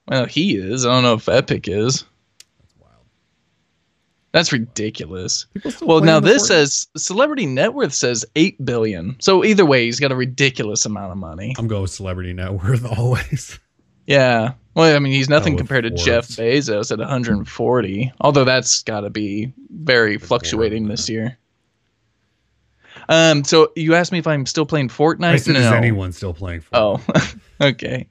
Well, 0.07 0.25
he 0.25 0.55
is. 0.55 0.83
I 0.83 0.89
don't 0.89 1.03
know 1.03 1.13
if 1.13 1.29
Epic 1.29 1.67
is. 1.67 2.05
That's 2.59 2.73
wild. 2.79 3.05
That's 4.31 4.51
ridiculous. 4.51 5.45
Well, 5.79 6.01
now 6.01 6.19
this 6.19 6.45
Fortnite? 6.45 6.47
says 6.47 6.87
celebrity 6.97 7.45
net 7.45 7.75
worth 7.75 7.93
says 7.93 8.25
8 8.35 8.65
billion. 8.65 9.15
So 9.19 9.45
either 9.45 9.63
way, 9.63 9.85
he's 9.85 9.99
got 9.99 10.11
a 10.11 10.15
ridiculous 10.15 10.87
amount 10.87 11.11
of 11.11 11.19
money. 11.19 11.53
I'm 11.59 11.67
going 11.67 11.83
with 11.83 11.91
celebrity 11.91 12.33
net 12.33 12.53
worth 12.53 12.83
always. 12.97 13.59
Yeah. 14.07 14.53
Well, 14.75 14.95
I 14.95 14.99
mean, 14.99 15.13
he's 15.13 15.29
nothing 15.29 15.53
with 15.53 15.61
compared 15.61 15.83
to 15.83 15.89
Jeff 15.89 16.27
Bezos 16.27 16.91
at 16.91 16.99
140. 16.99 18.13
Although 18.21 18.45
that's 18.45 18.83
got 18.83 19.01
to 19.01 19.09
be 19.09 19.51
very 19.71 20.17
fluctuating 20.17 20.87
this 20.87 21.09
year. 21.09 21.37
Um. 23.07 23.43
So 23.43 23.71
you 23.75 23.95
asked 23.95 24.11
me 24.11 24.19
if 24.19 24.27
I'm 24.27 24.45
still 24.45 24.65
playing 24.65 24.89
Fortnite. 24.89 25.25
I 25.25 25.37
said, 25.37 25.53
no. 25.53 25.61
is 25.61 25.71
anyone 25.71 26.11
still 26.11 26.33
playing 26.33 26.61
Fortnite? 26.61 27.33
Oh. 27.61 27.67
okay. 27.67 28.07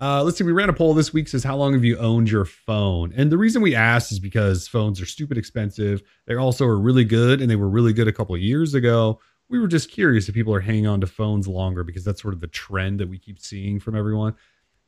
Uh, 0.00 0.22
let's 0.22 0.38
see. 0.38 0.44
We 0.44 0.52
ran 0.52 0.70
a 0.70 0.72
poll 0.72 0.94
this 0.94 1.12
week. 1.12 1.28
Says 1.28 1.44
how 1.44 1.56
long 1.56 1.74
have 1.74 1.84
you 1.84 1.98
owned 1.98 2.30
your 2.30 2.46
phone? 2.46 3.12
And 3.14 3.30
the 3.30 3.36
reason 3.36 3.60
we 3.60 3.74
asked 3.74 4.12
is 4.12 4.18
because 4.18 4.66
phones 4.66 5.00
are 5.00 5.06
stupid 5.06 5.36
expensive. 5.36 6.02
They 6.26 6.36
also 6.36 6.64
are 6.64 6.78
really 6.78 7.04
good, 7.04 7.42
and 7.42 7.50
they 7.50 7.56
were 7.56 7.68
really 7.68 7.92
good 7.92 8.08
a 8.08 8.12
couple 8.12 8.34
of 8.34 8.40
years 8.40 8.72
ago. 8.74 9.20
We 9.50 9.58
were 9.58 9.68
just 9.68 9.90
curious 9.90 10.28
if 10.28 10.34
people 10.34 10.54
are 10.54 10.60
hanging 10.60 10.86
on 10.86 11.00
to 11.02 11.06
phones 11.06 11.46
longer 11.46 11.84
because 11.84 12.04
that's 12.04 12.22
sort 12.22 12.32
of 12.32 12.40
the 12.40 12.46
trend 12.46 13.00
that 13.00 13.08
we 13.08 13.18
keep 13.18 13.38
seeing 13.38 13.78
from 13.78 13.94
everyone. 13.94 14.36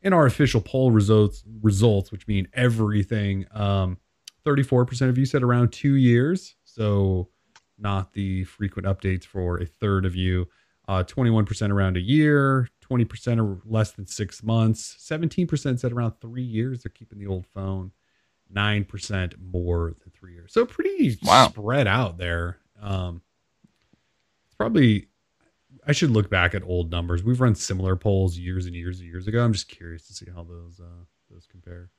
In 0.03 0.13
our 0.13 0.27
official 0.27 0.61
poll 0.61 0.91
results, 0.91 1.45
results, 1.63 2.11
which 2.11 2.27
mean 2.27 2.49
everything, 2.55 3.47
um, 3.53 3.99
34% 4.45 5.09
of 5.09 5.17
you 5.17 5.25
said 5.25 5.43
around 5.43 5.73
two 5.73 5.95
years. 5.95 6.57
So 6.65 7.29
not 7.79 8.13
the 8.13 8.45
frequent 8.45 8.87
updates 8.87 9.25
for 9.25 9.59
a 9.61 9.67
third 9.67 10.05
of 10.05 10.17
you. 10.17 10.49
Uh, 10.89 11.05
21% 11.05 11.71
around 11.71 11.97
a 11.97 12.01
year, 12.01 12.69
20% 12.91 13.39
or 13.41 13.61
less 13.65 13.93
than 13.93 14.07
six 14.07 14.43
months, 14.43 14.97
17% 15.09 15.79
said 15.79 15.93
around 15.93 16.15
three 16.21 16.43
years 16.43 16.83
they're 16.83 16.91
keeping 16.91 17.21
the 17.21 17.27
old 17.29 17.47
phone, 17.47 17.93
9% 18.53 19.35
more 19.41 19.95
than 20.01 20.11
three 20.13 20.35
years. 20.35 20.53
So 20.53 20.67
pretty 20.67 21.19
Wow. 21.23 21.49
spread 21.49 21.87
out 21.87 22.19
there. 22.19 22.59
Um, 22.81 23.23
it's 24.47 24.55
probably, 24.57 25.07
I 25.87 25.93
should 25.93 26.11
look 26.11 26.31
back 26.31 26.55
at 26.55 26.63
old 26.63 26.91
numbers. 26.91 27.25
We've 27.25 27.41
run 27.41 27.55
similar 27.55 27.97
polls 27.97 28.39
years 28.39 28.67
and 28.67 28.75
years 28.75 29.01
and 29.01 29.09
years 29.09 29.27
ago. 29.27 29.45
I'm 29.45 29.53
just 29.53 29.69
curious 29.69 30.07
to 30.07 30.13
see 30.13 30.27
how 30.35 30.45
those 30.45 30.81
uh, 30.81 31.05
those 31.31 31.47
compare. 31.47 31.91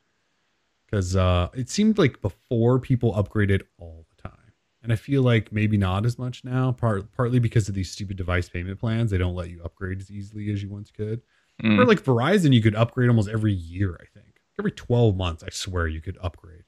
Because 0.86 1.15
uh, 1.15 1.49
it 1.53 1.69
seemed 1.69 1.97
like 1.97 2.21
before 2.21 2.79
people 2.79 3.13
upgraded 3.13 3.63
all 3.79 4.05
the 4.15 4.29
time. 4.29 4.53
And 4.84 4.91
I 4.91 4.95
feel 4.95 5.23
like 5.23 5.51
maybe 5.51 5.77
not 5.77 6.05
as 6.05 6.19
much 6.19 6.43
now, 6.43 6.71
part, 6.73 7.11
partly 7.13 7.39
because 7.39 7.67
of 7.67 7.73
these 7.73 7.89
stupid 7.89 8.17
device 8.17 8.49
payment 8.49 8.79
plans. 8.79 9.11
They 9.11 9.17
don't 9.17 9.36
let 9.36 9.49
you 9.49 9.61
upgrade 9.63 9.99
as 9.99 10.11
easily 10.11 10.51
as 10.51 10.61
you 10.61 10.69
once 10.69 10.91
could. 10.91 11.21
Mm. 11.63 11.79
Or 11.79 11.86
like 11.86 12.03
Verizon, 12.03 12.53
you 12.53 12.61
could 12.61 12.75
upgrade 12.75 13.09
almost 13.09 13.29
every 13.29 13.53
year, 13.53 13.97
I 13.99 14.05
think. 14.13 14.41
Every 14.59 14.71
12 14.71 15.15
months, 15.15 15.43
I 15.43 15.49
swear 15.49 15.88
you 15.88 16.01
could 16.01 16.17
upgrade. 16.21 16.63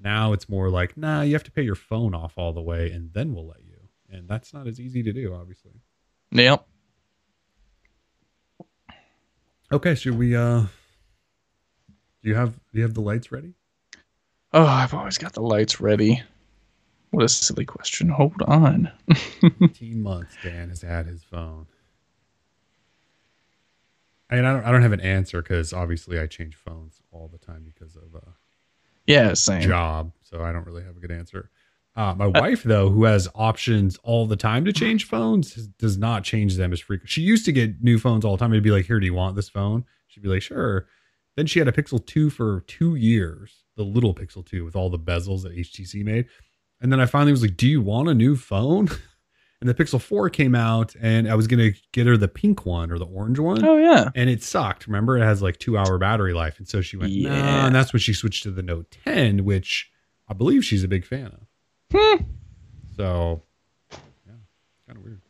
Now 0.00 0.32
it's 0.32 0.48
more 0.48 0.70
like, 0.70 0.96
nah, 0.96 1.22
you 1.22 1.32
have 1.34 1.44
to 1.44 1.50
pay 1.50 1.62
your 1.62 1.74
phone 1.74 2.14
off 2.14 2.34
all 2.36 2.52
the 2.52 2.62
way 2.62 2.90
and 2.90 3.12
then 3.12 3.34
we'll 3.34 3.48
let 3.48 3.64
you. 3.64 3.88
And 4.08 4.28
that's 4.28 4.54
not 4.54 4.66
as 4.66 4.80
easy 4.80 5.02
to 5.02 5.12
do, 5.12 5.34
obviously. 5.34 5.82
Yep. 6.38 6.66
Okay, 9.72 9.94
should 9.94 10.16
we 10.18 10.36
uh 10.36 10.60
do 12.22 12.28
you 12.28 12.34
have 12.34 12.54
do 12.54 12.60
you 12.78 12.82
have 12.82 12.94
the 12.94 13.00
lights 13.00 13.32
ready? 13.32 13.54
Oh, 14.52 14.64
I've 14.66 14.94
always 14.94 15.18
got 15.18 15.32
the 15.32 15.42
lights 15.42 15.80
ready. 15.80 16.22
What 17.10 17.24
a 17.24 17.28
silly 17.28 17.64
question. 17.64 18.08
Hold 18.08 18.40
on. 18.46 18.90
18 19.62 20.02
months 20.02 20.36
Dan 20.42 20.68
has 20.68 20.82
had 20.82 21.06
his 21.06 21.22
phone. 21.24 21.66
I 24.28 24.36
mean, 24.36 24.44
I 24.44 24.52
don't 24.52 24.64
I 24.64 24.72
don't 24.72 24.82
have 24.82 24.92
an 24.92 25.00
answer 25.00 25.40
because 25.42 25.72
obviously 25.72 26.18
I 26.18 26.26
change 26.26 26.54
phones 26.56 27.00
all 27.12 27.28
the 27.28 27.38
time 27.38 27.64
because 27.64 27.96
of 27.96 28.14
uh 28.14 28.32
Yeah, 29.06 29.34
same. 29.34 29.62
job, 29.62 30.12
so 30.22 30.42
I 30.42 30.52
don't 30.52 30.66
really 30.66 30.82
have 30.84 30.96
a 30.96 31.00
good 31.00 31.12
answer. 31.12 31.50
Uh, 31.96 32.14
my 32.14 32.26
wife, 32.26 32.62
though, 32.62 32.90
who 32.90 33.04
has 33.04 33.26
options 33.34 33.96
all 34.02 34.26
the 34.26 34.36
time 34.36 34.64
to 34.66 34.72
change 34.72 35.06
phones, 35.06 35.54
does 35.78 35.96
not 35.96 36.24
change 36.24 36.56
them 36.56 36.72
as 36.72 36.80
frequent. 36.80 37.08
She 37.08 37.22
used 37.22 37.44
to 37.46 37.52
get 37.52 37.82
new 37.82 37.98
phones 37.98 38.24
all 38.24 38.36
the 38.36 38.40
time. 38.40 38.52
I'd 38.52 38.62
be 38.62 38.70
like, 38.70 38.84
"Here, 38.86 39.00
do 39.00 39.06
you 39.06 39.14
want 39.14 39.34
this 39.34 39.48
phone?" 39.48 39.84
She'd 40.08 40.22
be 40.22 40.28
like, 40.28 40.42
"Sure." 40.42 40.86
Then 41.36 41.46
she 41.46 41.58
had 41.58 41.68
a 41.68 41.72
Pixel 41.72 42.04
Two 42.04 42.28
for 42.30 42.60
two 42.66 42.94
years, 42.96 43.64
the 43.76 43.82
little 43.82 44.14
Pixel 44.14 44.44
Two 44.44 44.64
with 44.64 44.76
all 44.76 44.90
the 44.90 44.98
bezels 44.98 45.42
that 45.42 45.56
HTC 45.56 46.04
made. 46.04 46.26
And 46.80 46.92
then 46.92 47.00
I 47.00 47.06
finally 47.06 47.32
was 47.32 47.40
like, 47.42 47.56
"Do 47.56 47.66
you 47.66 47.80
want 47.80 48.08
a 48.08 48.14
new 48.14 48.36
phone?" 48.36 48.88
And 49.62 49.70
the 49.70 49.74
Pixel 49.74 49.98
Four 49.98 50.28
came 50.28 50.54
out, 50.54 50.94
and 51.00 51.26
I 51.26 51.34
was 51.34 51.46
gonna 51.46 51.70
get 51.92 52.06
her 52.06 52.18
the 52.18 52.28
pink 52.28 52.66
one 52.66 52.90
or 52.92 52.98
the 52.98 53.06
orange 53.06 53.38
one 53.38 53.64
Oh 53.64 53.78
yeah. 53.78 54.10
and 54.14 54.28
it 54.28 54.42
sucked. 54.42 54.86
Remember, 54.86 55.16
it 55.16 55.22
has 55.22 55.40
like 55.40 55.56
two 55.58 55.78
hour 55.78 55.96
battery 55.96 56.34
life, 56.34 56.58
and 56.58 56.68
so 56.68 56.82
she 56.82 56.98
went, 56.98 57.10
yeah. 57.10 57.30
Yeah. 57.34 57.66
and 57.66 57.74
that's 57.74 57.90
when 57.94 58.00
she 58.00 58.12
switched 58.12 58.42
to 58.42 58.50
the 58.50 58.62
Note 58.62 58.94
10, 59.06 59.46
which 59.46 59.90
I 60.28 60.34
believe 60.34 60.62
she's 60.62 60.84
a 60.84 60.88
big 60.88 61.06
fan 61.06 61.28
of. 61.28 61.46
Hmm. 61.92 62.22
So, 62.96 63.42
yeah, 63.92 64.34
kind 64.86 64.98
of 64.98 65.04
weird. 65.04 65.20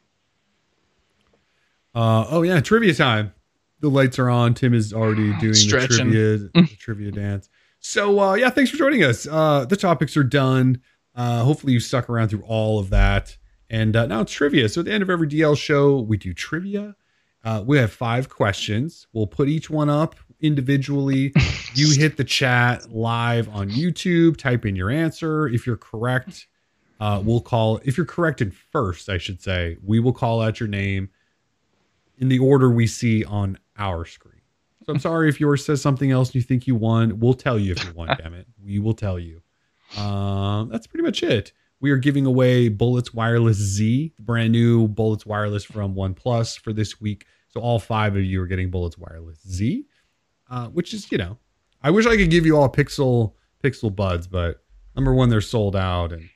Uh, 1.95 2.27
oh 2.31 2.43
yeah, 2.43 2.61
trivia 2.61 2.95
time. 2.95 3.33
The 3.81 3.89
lights 3.91 4.19
are 4.19 4.29
on. 4.31 4.55
Tim 4.55 4.75
is 4.75 4.93
already 4.93 5.33
doing 5.41 5.53
the 5.53 5.89
trivia, 5.89 6.39
the 6.39 6.77
trivia 6.79 7.11
dance. 7.11 7.49
So 7.81 8.19
uh, 8.21 8.35
yeah, 8.35 8.51
thanks 8.51 8.71
for 8.71 8.77
joining 8.77 9.05
us. 9.05 9.27
Uh, 9.27 9.65
the 9.65 9.77
topics 9.77 10.17
are 10.17 10.25
done. 10.25 10.81
Uh, 11.15 11.45
hopefully 11.45 11.73
you 11.73 11.81
stuck 11.81 12.11
around 12.11 12.29
through 12.29 12.43
all 12.43 12.79
of 12.79 12.91
that. 12.91 13.37
And 13.71 13.97
uh, 13.97 14.07
now 14.07 14.21
it's 14.21 14.33
trivia. 14.33 14.69
So 14.69 14.81
at 14.81 14.87
the 14.87 14.93
end 14.93 15.03
of 15.03 15.11
every 15.11 15.29
DL 15.29 15.57
show, 15.57 16.01
we 16.01 16.17
do 16.17 16.33
trivia. 16.35 16.95
Uh, 17.45 17.63
we 17.65 17.79
have 17.79 17.93
five 17.93 18.29
questions. 18.29 19.07
We'll 19.13 19.27
put 19.27 19.49
each 19.49 19.71
one 19.71 19.89
up 19.89 20.17
individually. 20.47 21.33
you 21.75 21.93
hit 21.99 22.17
the 22.17 22.25
chat 22.25 22.91
live 22.93 23.49
on 23.49 23.71
YouTube, 23.71 24.37
type 24.37 24.65
in 24.65 24.77
your 24.77 24.91
answer. 24.91 25.49
If 25.49 25.67
you're 25.67 25.77
correct, 25.77 26.47
uh, 27.01 27.21
we'll 27.25 27.41
call. 27.41 27.81
If 27.85 27.97
you're 27.97 28.07
corrected 28.07 28.55
first, 28.55 29.09
I 29.09 29.19
should 29.19 29.43
say, 29.43 29.77
we 29.85 30.01
will 30.01 30.13
call 30.13 30.41
out 30.41 30.61
your 30.61 30.69
name 30.69 31.11
in 32.19 32.29
the 32.29 32.39
order 32.39 32.71
we 32.71 32.87
see 32.87 33.25
on 33.25 33.59
our 33.77 34.05
screen. 34.05 34.41
So 34.85 34.93
I'm 34.93 35.01
sorry 35.01 35.29
if 35.29 35.41
yours 35.41 35.65
says 35.65 35.83
something 35.83 36.13
else 36.13 36.35
you 36.35 36.43
think 36.43 36.67
you 36.67 36.77
won. 36.77 37.19
We'll 37.19 37.35
tell 37.35 37.59
you 37.59 37.73
if 37.73 37.85
you 37.85 37.93
won, 37.93 38.09
damn 38.23 38.35
it. 38.35 38.47
We 38.65 38.79
will 38.79 38.95
tell 38.95 39.19
you. 39.19 39.43
Um, 40.01 40.69
that's 40.69 40.87
pretty 40.87 41.03
much 41.03 41.23
it. 41.23 41.53
We 41.81 41.91
are 41.91 41.99
giving 41.99 42.25
away 42.25 42.69
Bullets 42.69 43.13
Wireless 43.13 43.59
Z, 43.59 44.15
brand 44.19 44.53
new 44.53 44.89
Bullets 44.89 45.27
Wireless 45.27 45.65
from 45.65 45.95
OnePlus 45.95 46.59
for 46.59 46.73
this 46.73 47.01
week. 47.01 47.27
So 47.49 47.61
all 47.61 47.79
five 47.79 48.17
of 48.17 48.25
you 48.25 48.41
are 48.43 48.47
getting 48.47 48.71
Bullets 48.71 48.97
Wireless 48.97 49.39
Z, 49.47 49.85
uh, 50.51 50.69
which 50.69 50.95
is, 50.95 51.11
you 51.11 51.19
know, 51.19 51.39
I 51.83 51.91
wish 51.91 52.07
I 52.07 52.17
could 52.17 52.31
give 52.31 52.47
you 52.47 52.57
all 52.57 52.69
Pixel 52.69 53.33
Pixel 53.63 53.95
Buds, 53.95 54.27
but 54.27 54.63
number 54.95 55.15
one, 55.15 55.29
they're 55.29 55.41
sold 55.41 55.77
out 55.77 56.13
and 56.13 56.29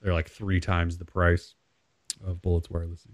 they're 0.00 0.14
like 0.14 0.28
three 0.28 0.60
times 0.60 0.98
the 0.98 1.04
price 1.04 1.54
of 2.24 2.42
Bullets 2.42 2.70
Wireless. 2.70 3.06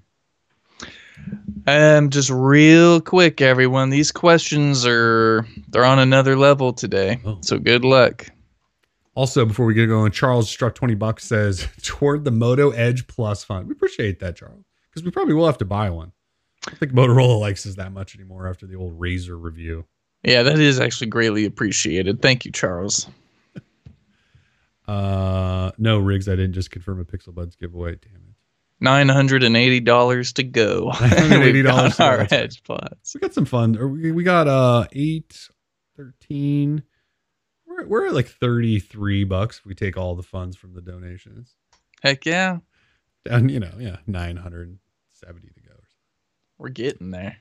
Um, 1.67 2.11
just 2.11 2.31
real 2.31 3.01
quick, 3.01 3.41
everyone. 3.41 3.91
These 3.91 4.11
questions 4.11 4.85
are 4.87 5.47
they're 5.69 5.85
on 5.85 5.99
another 5.99 6.37
level 6.37 6.73
today. 6.73 7.21
Oh. 7.25 7.39
So 7.41 7.59
good 7.59 7.85
luck. 7.85 8.27
Also, 9.15 9.45
before 9.45 9.67
we 9.67 9.75
get 9.75 9.87
going, 9.87 10.11
Charles 10.11 10.49
struck 10.49 10.75
20 10.75 10.95
bucks 10.95 11.25
says 11.25 11.69
toward 11.83 12.25
the 12.25 12.31
Moto 12.31 12.71
Edge 12.71 13.07
Plus 13.07 13.45
fund. 13.45 13.69
We 13.69 13.73
appreciate 13.73 14.19
that, 14.21 14.37
Charles, 14.37 14.65
because 14.91 15.05
we 15.05 15.11
probably 15.11 15.35
will 15.35 15.47
have 15.47 15.59
to 15.59 15.65
buy 15.65 15.91
one. 15.91 16.13
I 16.67 16.71
don't 16.71 16.79
think 16.79 16.93
Motorola 16.93 17.41
likes 17.41 17.67
us 17.67 17.75
that 17.77 17.93
much 17.93 18.15
anymore 18.15 18.49
after 18.49 18.67
the 18.67 18.77
old 18.77 18.99
Razr 18.99 19.41
review. 19.41 19.85
Yeah, 20.23 20.45
that 20.45 20.59
is 20.59 20.79
actually 20.79 21.09
greatly 21.09 21.45
appreciated. 21.45 22.23
Thank 22.23 22.45
you, 22.45 22.53
Charles. 22.53 23.09
Uh, 24.89 25.71
no, 25.79 25.99
Riggs, 25.99 26.29
I 26.29 26.33
didn't 26.33 26.55
just 26.55 26.73
confirm 26.73 26.99
a 26.99 27.05
Pixel 27.05 27.33
Buds 27.33 27.55
giveaway. 27.55 27.93
Damn 27.95 28.17
it. 28.17 28.35
Nine 28.81 29.09
hundred 29.09 29.45
and 29.45 29.57
eighty 29.57 29.79
dollars 29.79 30.33
to 30.35 30.43
go. 30.43 30.91
$980 30.93 31.53
We've 31.53 31.65
got 31.65 31.93
to 31.93 31.99
go, 31.99 32.05
our 32.05 32.27
Edge 32.31 32.63
Plus. 32.65 33.15
We 33.15 33.21
got 33.21 33.33
some 33.33 33.45
fun. 33.45 33.79
We, 33.93 34.11
we 34.11 34.25
got 34.25 34.49
uh 34.49 34.87
8, 34.91 35.49
13. 35.97 36.83
We're, 37.65 37.87
we're 37.87 38.07
at 38.09 38.13
like 38.13 38.29
33 38.29 39.23
bucks 39.25 39.59
if 39.59 39.67
we 39.67 39.75
take 39.77 39.97
all 39.97 40.17
the 40.17 40.23
funds 40.25 40.57
from 40.57 40.75
the 40.75 40.83
donations. 40.83 41.55
Heck 42.03 42.27
yeah, 42.27 42.59
And, 43.31 43.51
you 43.53 43.61
know, 43.61 43.73
yeah, 43.79 43.99
970 44.09 45.49
to 45.49 45.61
go. 45.61 45.62
We're 46.63 46.69
getting 46.69 47.11
there. 47.11 47.39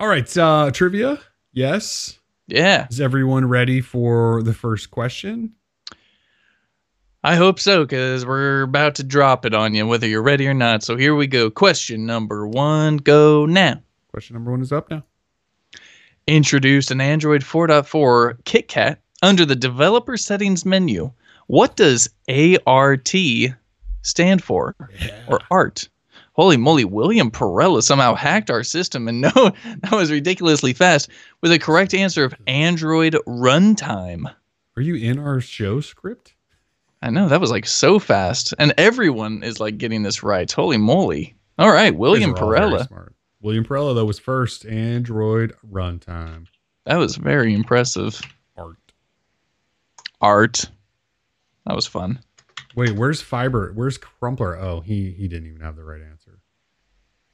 All 0.00 0.08
right, 0.08 0.36
uh, 0.36 0.70
trivia. 0.72 1.20
Yes. 1.52 2.18
Yeah, 2.48 2.88
Is 2.90 3.00
everyone 3.00 3.48
ready 3.48 3.80
for 3.80 4.42
the 4.42 4.52
first 4.52 4.90
question? 4.90 5.52
I 7.22 7.36
hope 7.36 7.58
so, 7.58 7.84
because 7.84 8.26
we're 8.26 8.62
about 8.62 8.96
to 8.96 9.02
drop 9.02 9.46
it 9.46 9.54
on 9.54 9.74
you, 9.74 9.86
whether 9.86 10.06
you're 10.06 10.22
ready 10.22 10.46
or 10.46 10.52
not. 10.52 10.82
So 10.82 10.96
here 10.96 11.14
we 11.14 11.26
go. 11.26 11.50
Question 11.50 12.04
number 12.04 12.46
one, 12.46 12.98
go 12.98 13.46
now. 13.46 13.80
Question 14.10 14.34
number 14.34 14.50
one 14.50 14.60
is 14.60 14.72
up 14.72 14.90
now. 14.90 15.04
Introduced 16.26 16.90
an 16.90 17.00
Android 17.00 17.42
4.4 17.42 18.42
KitKat 18.42 18.98
under 19.22 19.46
the 19.46 19.56
developer 19.56 20.18
settings 20.18 20.66
menu. 20.66 21.10
What 21.46 21.76
does 21.76 22.10
ART 22.66 23.12
stand 24.02 24.44
for? 24.44 24.76
Or 25.28 25.40
ART? 25.50 25.88
Holy 26.34 26.56
moly, 26.56 26.84
William 26.84 27.30
Perella 27.30 27.80
somehow 27.82 28.14
hacked 28.14 28.50
our 28.50 28.64
system 28.64 29.06
and 29.08 29.20
no, 29.22 29.30
that 29.32 29.92
was 29.92 30.10
ridiculously 30.10 30.72
fast 30.72 31.08
with 31.40 31.52
a 31.52 31.58
correct 31.58 31.94
answer 31.94 32.24
of 32.24 32.34
Android 32.46 33.14
runtime. 33.26 34.32
Are 34.76 34.82
you 34.82 34.96
in 34.96 35.18
our 35.20 35.40
show 35.40 35.80
script? 35.80 36.34
I 37.00 37.10
know 37.10 37.28
that 37.28 37.40
was 37.40 37.50
like 37.50 37.66
so 37.66 37.98
fast, 37.98 38.54
and 38.58 38.72
everyone 38.78 39.42
is 39.42 39.60
like 39.60 39.78
getting 39.78 40.02
this 40.02 40.22
right. 40.22 40.50
Holy 40.50 40.78
moly! 40.78 41.36
All 41.58 41.70
right, 41.70 41.94
William 41.94 42.30
These 42.32 42.40
are 42.40 42.56
all 42.56 42.70
Perella. 42.70 43.08
William 43.40 43.64
Perella 43.64 43.94
though 43.94 44.06
was 44.06 44.18
first. 44.18 44.64
Android 44.64 45.54
runtime 45.70 46.46
That 46.86 46.96
was 46.96 47.16
very 47.16 47.54
impressive. 47.54 48.20
art. 48.56 48.78
Art. 50.20 50.64
That 51.66 51.76
was 51.76 51.86
fun. 51.86 52.20
Wait, 52.74 52.92
where's 52.92 53.20
Fiber? 53.20 53.72
Where's 53.74 53.98
Crumpler? 53.98 54.58
Oh, 54.58 54.80
he 54.80 55.10
he 55.12 55.28
didn't 55.28 55.46
even 55.46 55.60
have 55.60 55.76
the 55.76 55.84
right 55.84 56.00
answer. 56.00 56.13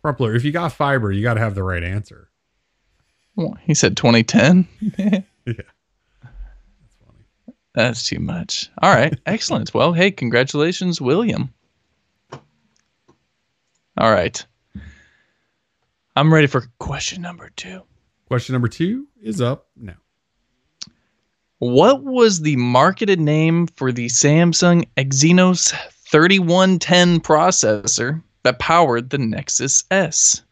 Crumpler, 0.03 0.35
if 0.35 0.45
you 0.45 0.53
got 0.53 0.73
Fiber, 0.73 1.13
you 1.13 1.23
got 1.23 1.35
to 1.35 1.41
have 1.41 1.55
the 1.55 1.63
right 1.63 1.83
answer. 1.83 2.31
Well, 3.37 3.57
He 3.63 3.75
said 3.75 3.97
2010. 3.97 4.67
Yeah, 5.47 5.55
that's 6.23 6.97
funny. 7.05 7.55
That's 7.75 8.07
too 8.07 8.21
much. 8.21 8.71
All 8.83 8.95
right, 8.95 9.19
excellent. 9.27 9.73
Well, 9.73 9.93
hey, 9.95 10.11
congratulations, 10.11 11.01
William. 11.01 11.53
All 13.99 14.13
right. 14.13 14.45
I'm 16.17 16.33
ready 16.33 16.47
for 16.47 16.67
question 16.79 17.23
number 17.23 17.51
two. 17.57 17.83
Question 18.29 18.53
number 18.53 18.69
two 18.69 19.07
is 19.23 19.41
up 19.41 19.69
now. 19.77 19.97
What 21.59 22.05
was 22.05 22.41
the 22.41 22.57
marketed 22.57 23.19
name 23.19 23.67
for 23.67 23.93
the 23.93 24.07
Samsung 24.07 24.87
Exynos 24.97 25.73
3110 26.11 27.21
processor 27.21 28.23
that 28.43 28.59
powered 28.59 29.11
the 29.11 29.19
Nexus 29.19 29.85
S? 29.91 30.43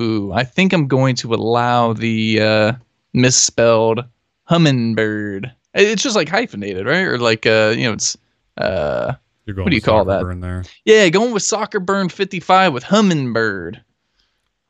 Ooh, 0.00 0.32
I 0.32 0.44
think 0.44 0.72
I'm 0.72 0.86
going 0.86 1.16
to 1.16 1.34
allow 1.34 1.92
the 1.92 2.40
uh, 2.40 2.72
misspelled 3.14 4.04
hummingbird. 4.44 5.52
It's 5.74 6.02
just 6.02 6.16
like 6.16 6.28
hyphenated, 6.28 6.86
right? 6.86 7.02
Or 7.04 7.18
like 7.18 7.46
uh, 7.46 7.74
you 7.76 7.84
know, 7.84 7.92
it's 7.94 8.16
uh, 8.58 9.14
What 9.46 9.70
do 9.70 9.74
you 9.74 9.80
call 9.82 10.04
that? 10.06 10.22
Burn 10.22 10.40
there. 10.40 10.64
yeah, 10.84 11.08
going 11.08 11.32
with 11.32 11.42
Soccer 11.42 11.80
Burn 11.80 12.08
55 12.08 12.72
with 12.72 12.82
hummingbird. 12.84 13.82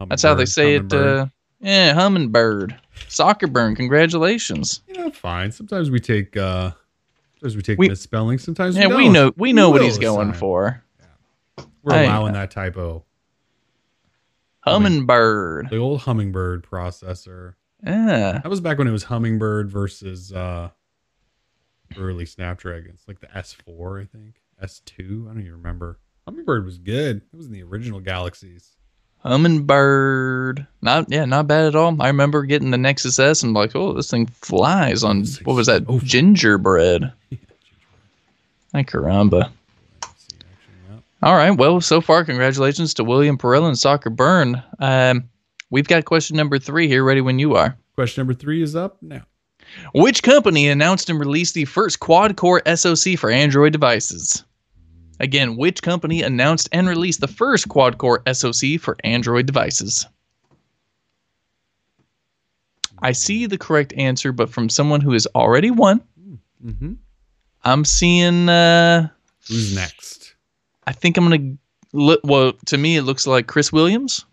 That's 0.09 0.23
how 0.23 0.35
they 0.35 0.45
say 0.45 0.77
it. 0.77 0.93
Uh, 0.93 1.27
yeah, 1.61 1.93
hummingbird. 1.95 2.79
Soccer 3.09 3.49
burn. 3.49 3.75
Congratulations. 3.75 4.83
you 4.87 4.95
know, 4.95 5.11
fine. 5.11 5.51
Sometimes 5.51 5.91
we 5.91 5.99
take 5.99 6.37
uh 6.37 6.71
sometimes 7.41 7.57
we 7.57 7.63
take 7.63 7.79
We- 7.79 7.89
misspelling. 7.89 8.39
Sometimes 8.39 8.77
Yeah, 8.77 8.89
we, 8.89 8.97
we 8.97 9.09
know 9.09 9.33
we 9.37 9.53
know 9.53 9.71
what 9.71 9.83
he's 9.83 9.99
going 9.99 10.31
assign. 10.31 10.39
for. 10.41 10.85
We're 11.83 11.95
I- 11.95 12.03
allowing 12.05 12.33
that 12.35 12.51
typo. 12.51 13.05
Hummingbird. 14.63 15.71
The 15.71 15.77
old 15.79 16.01
hummingbird 16.03 16.65
processor. 16.65 17.55
Yeah. 17.85 18.41
That 18.43 18.49
was 18.49 18.61
back 18.61 18.79
when 18.79 18.89
it 18.89 18.93
was 18.93 19.05
hummingbird 19.05 19.71
versus 19.71 20.33
uh 20.33 20.71
early 21.97 22.27
Snapdragons, 22.27 23.05
like 23.09 23.21
the 23.21 23.29
S4, 23.29 24.03
I 24.03 24.05
think. 24.05 24.43
S2, 24.63 25.25
I 25.25 25.33
don't 25.33 25.41
even 25.41 25.53
remember. 25.53 25.99
Hummingbird 26.27 26.65
was 26.67 26.77
good. 26.79 27.19
It 27.33 27.37
was 27.37 27.47
in 27.47 27.53
the 27.53 27.63
original 27.63 28.01
Galaxies. 28.01 28.77
Hummingbird. 29.23 30.67
Not 30.83 31.07
yeah, 31.11 31.25
not 31.25 31.47
bad 31.47 31.67
at 31.67 31.75
all. 31.75 32.01
I 32.01 32.07
remember 32.09 32.45
getting 32.45 32.71
the 32.71 32.79
Nexus 32.79 33.19
S 33.19 33.43
and 33.43 33.55
like, 33.55 33.75
oh, 33.75 33.93
this 33.93 34.11
thing 34.11 34.27
flies 34.27 35.03
on 35.05 35.25
what 35.45 35.55
was 35.57 35.67
that? 35.67 35.87
so- 35.87 35.99
Gingerbread. 36.01 37.13
Ay 38.75 38.85
caramba. 38.85 39.51
Let's 40.03 40.27
see, 40.29 40.37
actually, 40.39 40.77
yeah. 40.91 40.99
All 41.23 41.35
right. 41.35 41.51
Well, 41.51 41.81
so 41.81 42.01
far, 42.01 42.25
congratulations 42.25 42.95
to 42.95 43.05
William 43.05 43.39
Perella 43.39 43.69
and 43.69 43.79
Soccer 43.79 44.11
Burn. 44.11 44.63
Um, 44.79 45.29
we've 45.71 45.89
got 45.89 46.05
question 46.05 46.37
number 46.37 46.59
three 46.59 46.87
here, 46.87 47.03
ready 47.03 47.21
when 47.23 47.39
you 47.39 47.57
are. 47.57 47.77
Question 47.95 48.21
number 48.21 48.35
three 48.35 48.63
is 48.63 48.77
up 48.77 48.99
now. 49.03 49.23
Which 49.95 50.23
company 50.23 50.69
announced 50.69 51.11
and 51.11 51.19
released 51.19 51.55
the 51.55 51.65
first 51.65 52.01
quad 52.01 52.37
core 52.37 52.63
SoC 52.75 53.19
for 53.19 53.31
Android 53.31 53.73
devices? 53.73 54.45
Again, 55.21 55.57
which 55.57 55.83
company 55.83 56.23
announced 56.23 56.69
and 56.73 56.89
released 56.89 57.21
the 57.21 57.27
first 57.29 57.69
quad 57.69 57.99
core 57.99 58.23
SoC 58.33 58.79
for 58.81 58.97
Android 59.05 59.47
devices? 59.47 60.07
I 63.01 63.13
see 63.13 63.47
the 63.47 63.59
correct 63.59 63.93
answer, 63.97 64.33
but 64.33 64.51
from 64.51 64.69
someone 64.69 65.01
who 65.01 65.13
has 65.13 65.27
already 65.35 65.71
won, 65.71 66.03
Mm-hmm. 66.65 66.95
I'm 67.65 67.85
seeing. 67.85 68.49
Uh, 68.49 69.09
Who's 69.47 69.73
next? 69.75 70.35
I 70.89 70.93
think 70.93 71.17
I'm 71.17 71.25
gonna. 71.29 71.55
Look, 71.93 72.21
well, 72.25 72.53
to 72.67 72.77
me, 72.77 72.97
it 72.97 73.03
looks 73.03 73.27
like 73.29 73.47
Chris 73.47 73.73
Williams. 73.73 74.25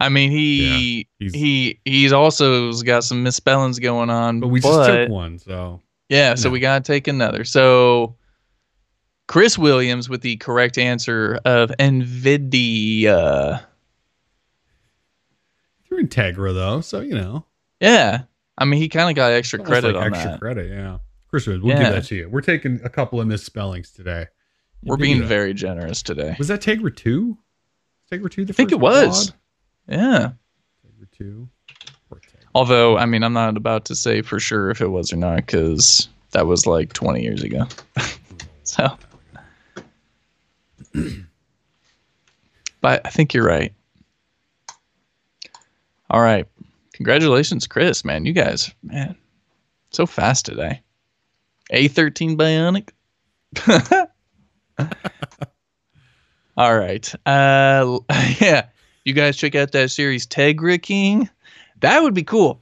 I 0.00 0.08
mean, 0.08 0.30
he 0.30 1.06
He's, 1.18 1.34
he 1.34 1.80
he's 1.84 2.12
also 2.14 2.72
got 2.82 3.04
some 3.04 3.22
misspellings 3.22 3.78
going 3.78 4.08
on, 4.08 4.40
but 4.40 4.48
we 4.48 4.60
just 4.60 4.88
took 4.90 5.08
one, 5.10 5.38
so 5.38 5.80
Yeah, 6.08 6.34
so 6.34 6.48
No. 6.48 6.52
we 6.54 6.60
gotta 6.60 6.82
take 6.82 7.06
another. 7.08 7.44
So 7.44 8.16
Chris 9.26 9.56
Williams 9.58 10.08
with 10.08 10.20
the 10.22 10.36
correct 10.36 10.76
answer 10.78 11.38
of 11.44 11.70
Nvidia. 11.78 13.64
through 15.88 16.04
Integra 16.06 16.52
though, 16.54 16.80
so 16.80 17.00
you 17.00 17.14
know. 17.14 17.44
Yeah, 17.80 18.22
I 18.58 18.64
mean 18.64 18.80
he 18.80 18.88
kind 18.88 19.10
of 19.10 19.16
got 19.16 19.32
extra 19.32 19.58
almost 19.60 19.70
credit 19.72 19.94
like 19.96 20.06
on 20.06 20.14
extra 20.14 20.30
that. 20.32 20.40
credit, 20.40 20.70
yeah. 20.70 20.98
Chris, 21.28 21.46
Williams, 21.46 21.64
we'll 21.64 21.76
Yeah. 21.76 21.84
give 21.84 21.92
that 21.94 22.04
to 22.06 22.14
you. 22.16 22.28
We're 22.28 22.40
taking 22.42 22.80
a 22.84 22.88
couple 22.88 23.20
of 23.20 23.26
misspellings 23.26 23.90
today. 23.90 24.26
You 24.82 24.90
We're 24.90 24.96
being 24.96 25.20
that. 25.20 25.26
very 25.26 25.54
generous 25.54 26.02
today. 26.02 26.36
Was 26.38 26.48
that 26.48 26.60
Tegra 26.60 26.94
two? 26.94 27.38
Tegra 28.12 28.30
two. 28.30 28.44
The 28.44 28.52
I 28.52 28.56
think 28.56 28.72
it 28.72 28.78
was. 28.80 29.30
quad? 29.30 29.98
Yeah. 29.98 30.30
Tegra 30.86 31.06
two. 31.16 31.48
Although 32.54 32.96
I 32.98 33.06
mean 33.06 33.24
I'm 33.24 33.32
not 33.32 33.56
about 33.56 33.84
to 33.86 33.96
say 33.96 34.22
for 34.22 34.38
sure 34.38 34.70
if 34.70 34.80
it 34.80 34.86
was 34.88 35.12
or 35.12 35.16
not 35.16 35.36
because 35.36 36.08
that 36.32 36.46
was 36.46 36.66
like 36.66 36.92
20 36.92 37.20
years 37.22 37.42
ago. 37.42 37.66
so, 38.62 38.96
but 42.80 43.02
I 43.04 43.10
think 43.10 43.34
you're 43.34 43.46
right. 43.46 43.72
All 46.10 46.20
right. 46.20 46.46
Congratulations, 46.92 47.66
Chris, 47.66 48.04
man. 48.04 48.24
You 48.24 48.32
guys, 48.32 48.72
man, 48.82 49.16
so 49.90 50.06
fast 50.06 50.46
today. 50.46 50.80
A13 51.72 52.36
Bionic. 52.36 52.90
All 56.56 56.78
right. 56.78 57.14
Uh 57.26 57.98
yeah. 58.40 58.66
You 59.04 59.12
guys 59.12 59.36
check 59.36 59.54
out 59.54 59.72
that 59.72 59.90
series 59.90 60.26
Tegra 60.26 60.80
King. 60.80 61.28
That 61.80 62.02
would 62.02 62.14
be 62.14 62.22
cool. 62.22 62.60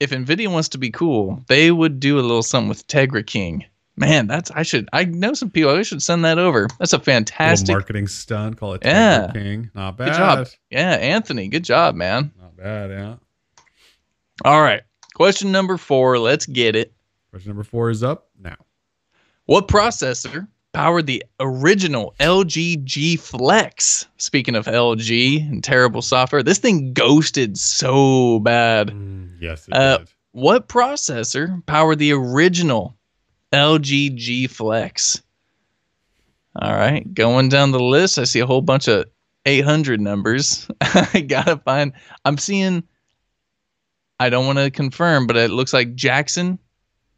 If 0.00 0.10
Nvidia 0.10 0.48
wants 0.50 0.70
to 0.70 0.78
be 0.78 0.90
cool, 0.90 1.42
they 1.48 1.70
would 1.70 1.98
do 2.00 2.18
a 2.18 2.22
little 2.22 2.42
something 2.42 2.68
with 2.68 2.86
Tegra 2.86 3.26
King. 3.26 3.64
Man, 3.98 4.26
that's 4.26 4.50
I 4.52 4.62
should 4.62 4.88
I 4.92 5.04
know 5.04 5.34
some 5.34 5.50
people. 5.50 5.70
I 5.70 5.82
should 5.82 6.02
send 6.02 6.24
that 6.24 6.38
over. 6.38 6.68
That's 6.78 6.92
a 6.92 6.98
fantastic. 6.98 7.72
marketing 7.74 8.06
stunt. 8.08 8.56
Call 8.58 8.74
it 8.74 8.82
Tegra 8.82 8.86
Yeah. 8.92 9.30
King. 9.32 9.70
Not 9.74 9.96
bad. 9.96 10.06
Good 10.10 10.16
job. 10.16 10.46
Yeah, 10.70 10.90
Anthony, 10.92 11.48
good 11.48 11.64
job, 11.64 11.94
man. 11.94 12.30
Not 12.40 12.56
bad. 12.56 12.90
Yeah. 12.90 13.14
All 14.44 14.60
right. 14.62 14.82
Question 15.14 15.50
number 15.50 15.76
4, 15.76 16.18
let's 16.18 16.46
get 16.46 16.76
it. 16.76 16.92
Question 17.30 17.50
number 17.50 17.64
four 17.64 17.90
is 17.90 18.02
up 18.04 18.28
now. 18.40 18.54
What 19.46 19.66
processor 19.68 20.46
powered 20.72 21.06
the 21.06 21.24
original 21.40 22.14
LG 22.20 22.84
G 22.84 23.16
Flex? 23.16 24.06
Speaking 24.18 24.54
of 24.54 24.66
LG 24.66 25.48
and 25.50 25.64
terrible 25.64 26.02
software, 26.02 26.42
this 26.42 26.58
thing 26.58 26.92
ghosted 26.92 27.58
so 27.58 28.38
bad. 28.40 28.88
Mm, 28.90 29.30
yes, 29.40 29.66
it 29.66 29.74
Uh, 29.74 29.98
did. 29.98 30.08
What 30.32 30.68
processor 30.68 31.64
powered 31.66 31.98
the 31.98 32.12
original 32.12 32.96
LG 33.52 34.14
G 34.16 34.46
Flex? 34.46 35.22
All 36.60 36.72
right, 36.74 37.12
going 37.14 37.48
down 37.48 37.70
the 37.70 37.78
list, 37.80 38.18
I 38.18 38.24
see 38.24 38.40
a 38.40 38.46
whole 38.46 38.62
bunch 38.62 38.88
of 38.88 39.04
800 39.46 40.00
numbers. 40.00 40.68
I 40.80 41.24
gotta 41.26 41.56
find. 41.58 41.92
I'm 42.24 42.36
seeing. 42.38 42.82
I 44.20 44.30
don't 44.30 44.46
want 44.46 44.58
to 44.58 44.70
confirm, 44.70 45.26
but 45.28 45.36
it 45.36 45.50
looks 45.50 45.72
like 45.72 45.94
Jackson. 45.94 46.58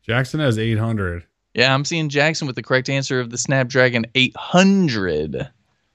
Jackson 0.02 0.40
has 0.40 0.58
800. 0.58 1.24
Yeah, 1.54 1.72
I'm 1.74 1.84
seeing 1.86 2.10
Jackson 2.10 2.46
with 2.46 2.56
the 2.56 2.62
correct 2.62 2.90
answer 2.90 3.18
of 3.20 3.30
the 3.30 3.38
Snapdragon 3.38 4.04
800. 4.14 5.34
A 5.36 5.50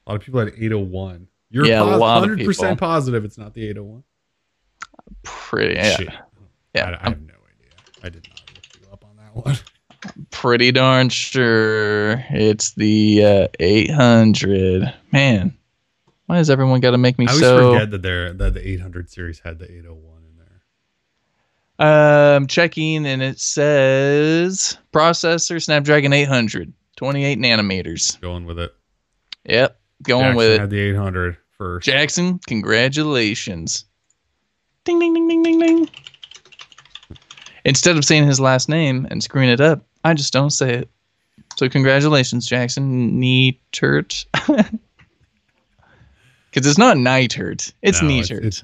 lot 0.07 0.15
of 0.15 0.21
people 0.21 0.39
had 0.39 0.49
801. 0.57 1.27
You're 1.51 1.65
Yeah, 1.67 1.81
a 1.81 1.85
pos- 1.85 1.99
lot 1.99 2.23
100% 2.27 2.37
people. 2.37 2.75
positive 2.77 3.23
it's 3.23 3.37
not 3.37 3.53
the 3.53 3.67
801. 3.69 4.03
Pretty, 5.23 5.75
yeah, 5.75 5.95
Shit. 5.95 6.09
yeah. 6.73 6.85
I, 6.85 7.05
I 7.05 7.09
have 7.09 7.21
no 7.21 7.33
idea. 7.35 7.71
I 8.03 8.09
did 8.09 8.27
not 8.29 8.41
look 8.55 8.65
you 8.81 8.87
up 8.91 9.05
on 9.05 9.15
that 9.17 9.35
one. 9.45 9.55
pretty 10.31 10.71
darn 10.71 11.09
sure 11.09 12.23
it's 12.29 12.71
the 12.73 13.23
uh, 13.23 13.47
800. 13.59 14.93
Man, 15.11 15.57
why 16.25 16.37
does 16.37 16.49
everyone 16.49 16.79
got 16.79 16.91
to 16.91 16.97
make 16.97 17.19
me 17.19 17.25
I 17.27 17.29
always 17.29 17.41
so? 17.41 17.73
forget 17.73 17.91
that 17.91 18.01
there 18.01 18.33
that 18.33 18.53
the 18.53 18.67
800 18.67 19.09
series 19.09 19.39
had 19.39 19.59
the 19.59 19.65
801 19.65 20.23
in 20.23 20.37
there. 21.77 21.87
Um, 21.87 22.47
checking 22.47 23.05
and 23.05 23.21
it 23.21 23.39
says 23.39 24.77
processor 24.93 25.61
Snapdragon 25.61 26.13
800, 26.13 26.73
28 26.95 27.39
nanometers. 27.39 28.19
Going 28.21 28.45
with 28.45 28.59
it. 28.59 28.73
Yep, 29.45 29.79
going 30.03 30.21
Jackson 30.21 30.37
with 30.37 30.51
it. 30.51 30.59
Had 30.59 30.69
the 30.69 30.79
800 30.79 31.37
first. 31.57 31.85
Jackson, 31.85 32.39
congratulations. 32.47 33.85
Ding 34.83 34.99
ding 34.99 35.13
ding 35.13 35.27
ding 35.27 35.43
ding 35.43 35.59
ding. 35.59 35.89
Instead 37.65 37.97
of 37.97 38.05
saying 38.05 38.27
his 38.27 38.39
last 38.39 38.69
name 38.69 39.07
and 39.09 39.23
screwing 39.23 39.49
it 39.49 39.59
up, 39.59 39.83
I 40.05 40.13
just 40.13 40.31
don't 40.31 40.51
say 40.51 40.73
it. 40.75 40.89
So 41.57 41.67
congratulations, 41.67 42.45
Jackson. 42.45 43.19
Neatert. 43.19 44.25
Because 44.33 44.69
it's 46.53 46.77
not 46.77 46.97
Neitert. 46.97 47.73
It's 47.81 48.01
No, 48.01 48.07
Neatert. 48.07 48.43
It's, 48.45 48.63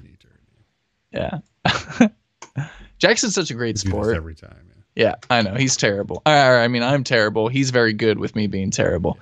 neater. 1.12 1.40
yeah. 1.66 2.66
Jackson's 2.98 3.34
such 3.34 3.50
a 3.50 3.54
great 3.54 3.78
sport. 3.78 4.14
every 4.16 4.34
time. 4.34 4.56
Yeah. 4.66 4.72
Yeah, 4.94 5.14
I 5.30 5.42
know. 5.42 5.54
He's 5.54 5.76
terrible. 5.76 6.22
I 6.26 6.68
mean, 6.68 6.82
I'm 6.82 7.02
terrible. 7.02 7.48
He's 7.48 7.70
very 7.70 7.92
good 7.94 8.18
with 8.18 8.36
me 8.36 8.46
being 8.46 8.70
terrible. 8.70 9.18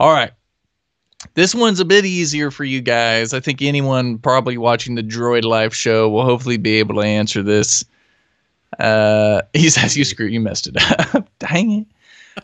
All 0.00 0.12
right. 0.12 0.32
This 1.34 1.54
one's 1.54 1.78
a 1.78 1.84
bit 1.84 2.06
easier 2.06 2.50
for 2.50 2.64
you 2.64 2.80
guys. 2.80 3.34
I 3.34 3.40
think 3.40 3.60
anyone 3.60 4.16
probably 4.18 4.56
watching 4.56 4.94
the 4.94 5.02
Droid 5.02 5.44
Life 5.44 5.74
show 5.74 6.08
will 6.08 6.24
hopefully 6.24 6.56
be 6.56 6.76
able 6.78 6.94
to 6.96 7.02
answer 7.02 7.42
this. 7.42 7.84
Uh, 8.80 9.42
he 9.52 9.70
says 9.70 9.96
you 9.96 10.04
screw 10.04 10.26
you 10.26 10.40
messed 10.40 10.66
it 10.66 10.76
up. 11.14 11.28
Dang 11.38 11.72
it. 11.72 11.86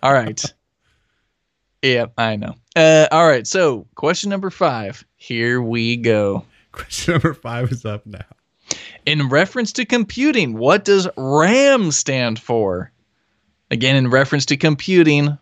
All 0.03 0.13
right. 0.13 0.43
yeah, 1.83 2.07
I 2.19 2.37
know. 2.37 2.55
Uh, 2.75 3.09
all 3.11 3.27
right. 3.27 3.47
So, 3.47 3.87
question 3.95 4.31
number 4.31 4.51
five. 4.51 5.05
Here 5.17 5.61
we 5.63 5.97
go. 5.97 6.45
Question 6.73 7.15
number 7.15 7.35
five 7.35 7.73
is 7.73 7.85
up 7.85 8.05
now. 8.07 8.25
In 9.07 9.29
reference 9.29 9.73
to 9.75 9.85
computing, 9.85 10.59
what 10.59 10.85
does 10.85 11.09
RAM 11.17 11.93
stand 11.93 12.39
for? 12.39 12.93
Again, 13.71 13.97
in 13.97 14.11
reference 14.11 14.47
to 14.47 14.57
computing, 14.57 15.39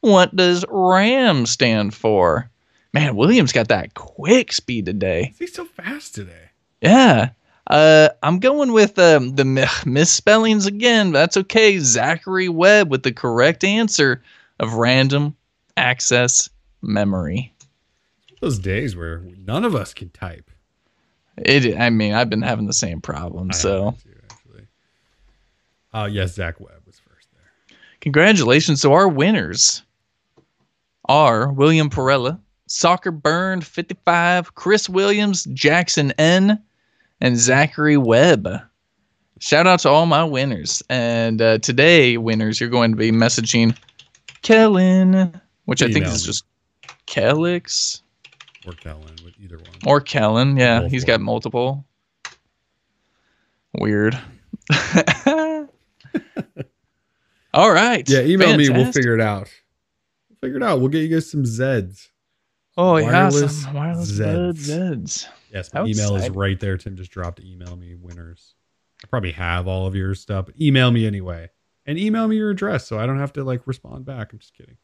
what 0.00 0.36
does 0.36 0.64
RAM 0.68 1.46
stand 1.46 1.94
for? 1.94 2.50
Man, 2.92 3.16
William's 3.16 3.52
got 3.52 3.68
that 3.68 3.94
quick 3.94 4.52
speed 4.52 4.86
today. 4.86 5.34
He's 5.38 5.54
so 5.54 5.64
fast 5.64 6.14
today. 6.14 6.50
Yeah. 6.80 7.30
Uh, 7.68 8.08
I'm 8.22 8.38
going 8.38 8.72
with 8.72 8.98
um, 8.98 9.34
the 9.34 9.44
mi- 9.44 9.64
misspellings 9.84 10.66
again. 10.66 11.12
That's 11.12 11.36
okay. 11.36 11.78
Zachary 11.78 12.48
Webb 12.48 12.90
with 12.90 13.02
the 13.02 13.12
correct 13.12 13.64
answer 13.64 14.22
of 14.60 14.74
random 14.74 15.36
access 15.76 16.48
memory. 16.82 17.52
Those 18.40 18.58
days 18.58 18.94
where 18.94 19.22
none 19.44 19.64
of 19.64 19.74
us 19.74 19.92
can 19.94 20.10
type. 20.10 20.50
It. 21.38 21.76
I 21.78 21.90
mean, 21.90 22.12
I've 22.12 22.30
been 22.30 22.42
having 22.42 22.66
the 22.66 22.72
same 22.72 23.00
problem. 23.00 23.50
I 23.50 23.54
So. 23.56 23.84
have 23.86 24.02
to, 24.02 24.08
actually. 24.30 24.66
Uh, 25.92 26.08
yes, 26.10 26.34
Zach 26.34 26.60
Webb 26.60 26.82
was 26.86 26.98
first 27.00 27.28
there. 27.32 27.76
Congratulations. 28.00 28.80
So 28.80 28.92
our 28.92 29.08
winners 29.08 29.82
are 31.08 31.52
William 31.52 31.90
Perella, 31.90 32.38
Soccer 32.68 33.10
Burned 33.10 33.66
55, 33.66 34.54
Chris 34.54 34.88
Williams, 34.88 35.44
Jackson 35.52 36.12
N, 36.12 36.62
and 37.20 37.36
Zachary 37.36 37.96
Webb. 37.96 38.48
Shout 39.38 39.66
out 39.66 39.80
to 39.80 39.88
all 39.90 40.06
my 40.06 40.24
winners. 40.24 40.82
And 40.88 41.40
uh, 41.42 41.58
today, 41.58 42.16
winners, 42.16 42.60
you're 42.60 42.70
going 42.70 42.92
to 42.92 42.96
be 42.96 43.10
messaging 43.12 43.76
Kellen, 44.42 45.38
which 45.66 45.82
I 45.82 45.92
think 45.92 46.06
is 46.06 46.22
me. 46.22 46.26
just 46.26 46.44
Kellex 47.06 48.02
Or 48.66 48.72
Kellen 48.72 49.14
with 49.24 49.34
either 49.42 49.58
one. 49.58 49.66
or 49.86 50.00
Kellen. 50.00 50.56
Yeah, 50.56 50.80
Both 50.80 50.90
he's 50.90 51.04
got 51.04 51.20
multiple. 51.20 51.84
Weird. 53.78 54.18
all 57.52 57.70
right. 57.72 58.08
Yeah, 58.08 58.20
email 58.20 58.56
me. 58.56 58.70
We'll 58.70 58.90
figure 58.92 59.14
it 59.14 59.20
out. 59.20 59.48
We'll 60.30 60.38
figure 60.40 60.56
it 60.56 60.62
out. 60.62 60.80
We'll 60.80 60.88
get 60.88 61.00
you 61.02 61.08
guys 61.08 61.30
some 61.30 61.44
Zeds. 61.44 62.08
Oh 62.76 62.96
yeah, 62.96 63.06
Wireless 63.06 63.62
some 63.62 63.74
wireless 63.74 64.12
Zeds. 64.12 64.68
Zeds. 64.68 65.28
Yes, 65.52 65.72
my 65.72 65.84
email 65.84 66.16
is 66.16 66.28
right 66.30 66.58
there. 66.60 66.76
Tim 66.76 66.96
just 66.96 67.10
dropped 67.10 67.40
email 67.40 67.76
me 67.76 67.94
winners. 67.94 68.54
I 69.02 69.06
probably 69.08 69.32
have 69.32 69.66
all 69.66 69.86
of 69.86 69.94
your 69.94 70.14
stuff, 70.14 70.48
email 70.60 70.90
me 70.90 71.06
anyway. 71.06 71.48
And 71.86 71.98
email 71.98 72.26
me 72.26 72.36
your 72.36 72.50
address 72.50 72.86
so 72.86 72.98
I 72.98 73.06
don't 73.06 73.18
have 73.18 73.32
to 73.34 73.44
like 73.44 73.66
respond 73.66 74.04
back. 74.04 74.32
I'm 74.32 74.38
just 74.38 74.54
kidding. 74.54 74.76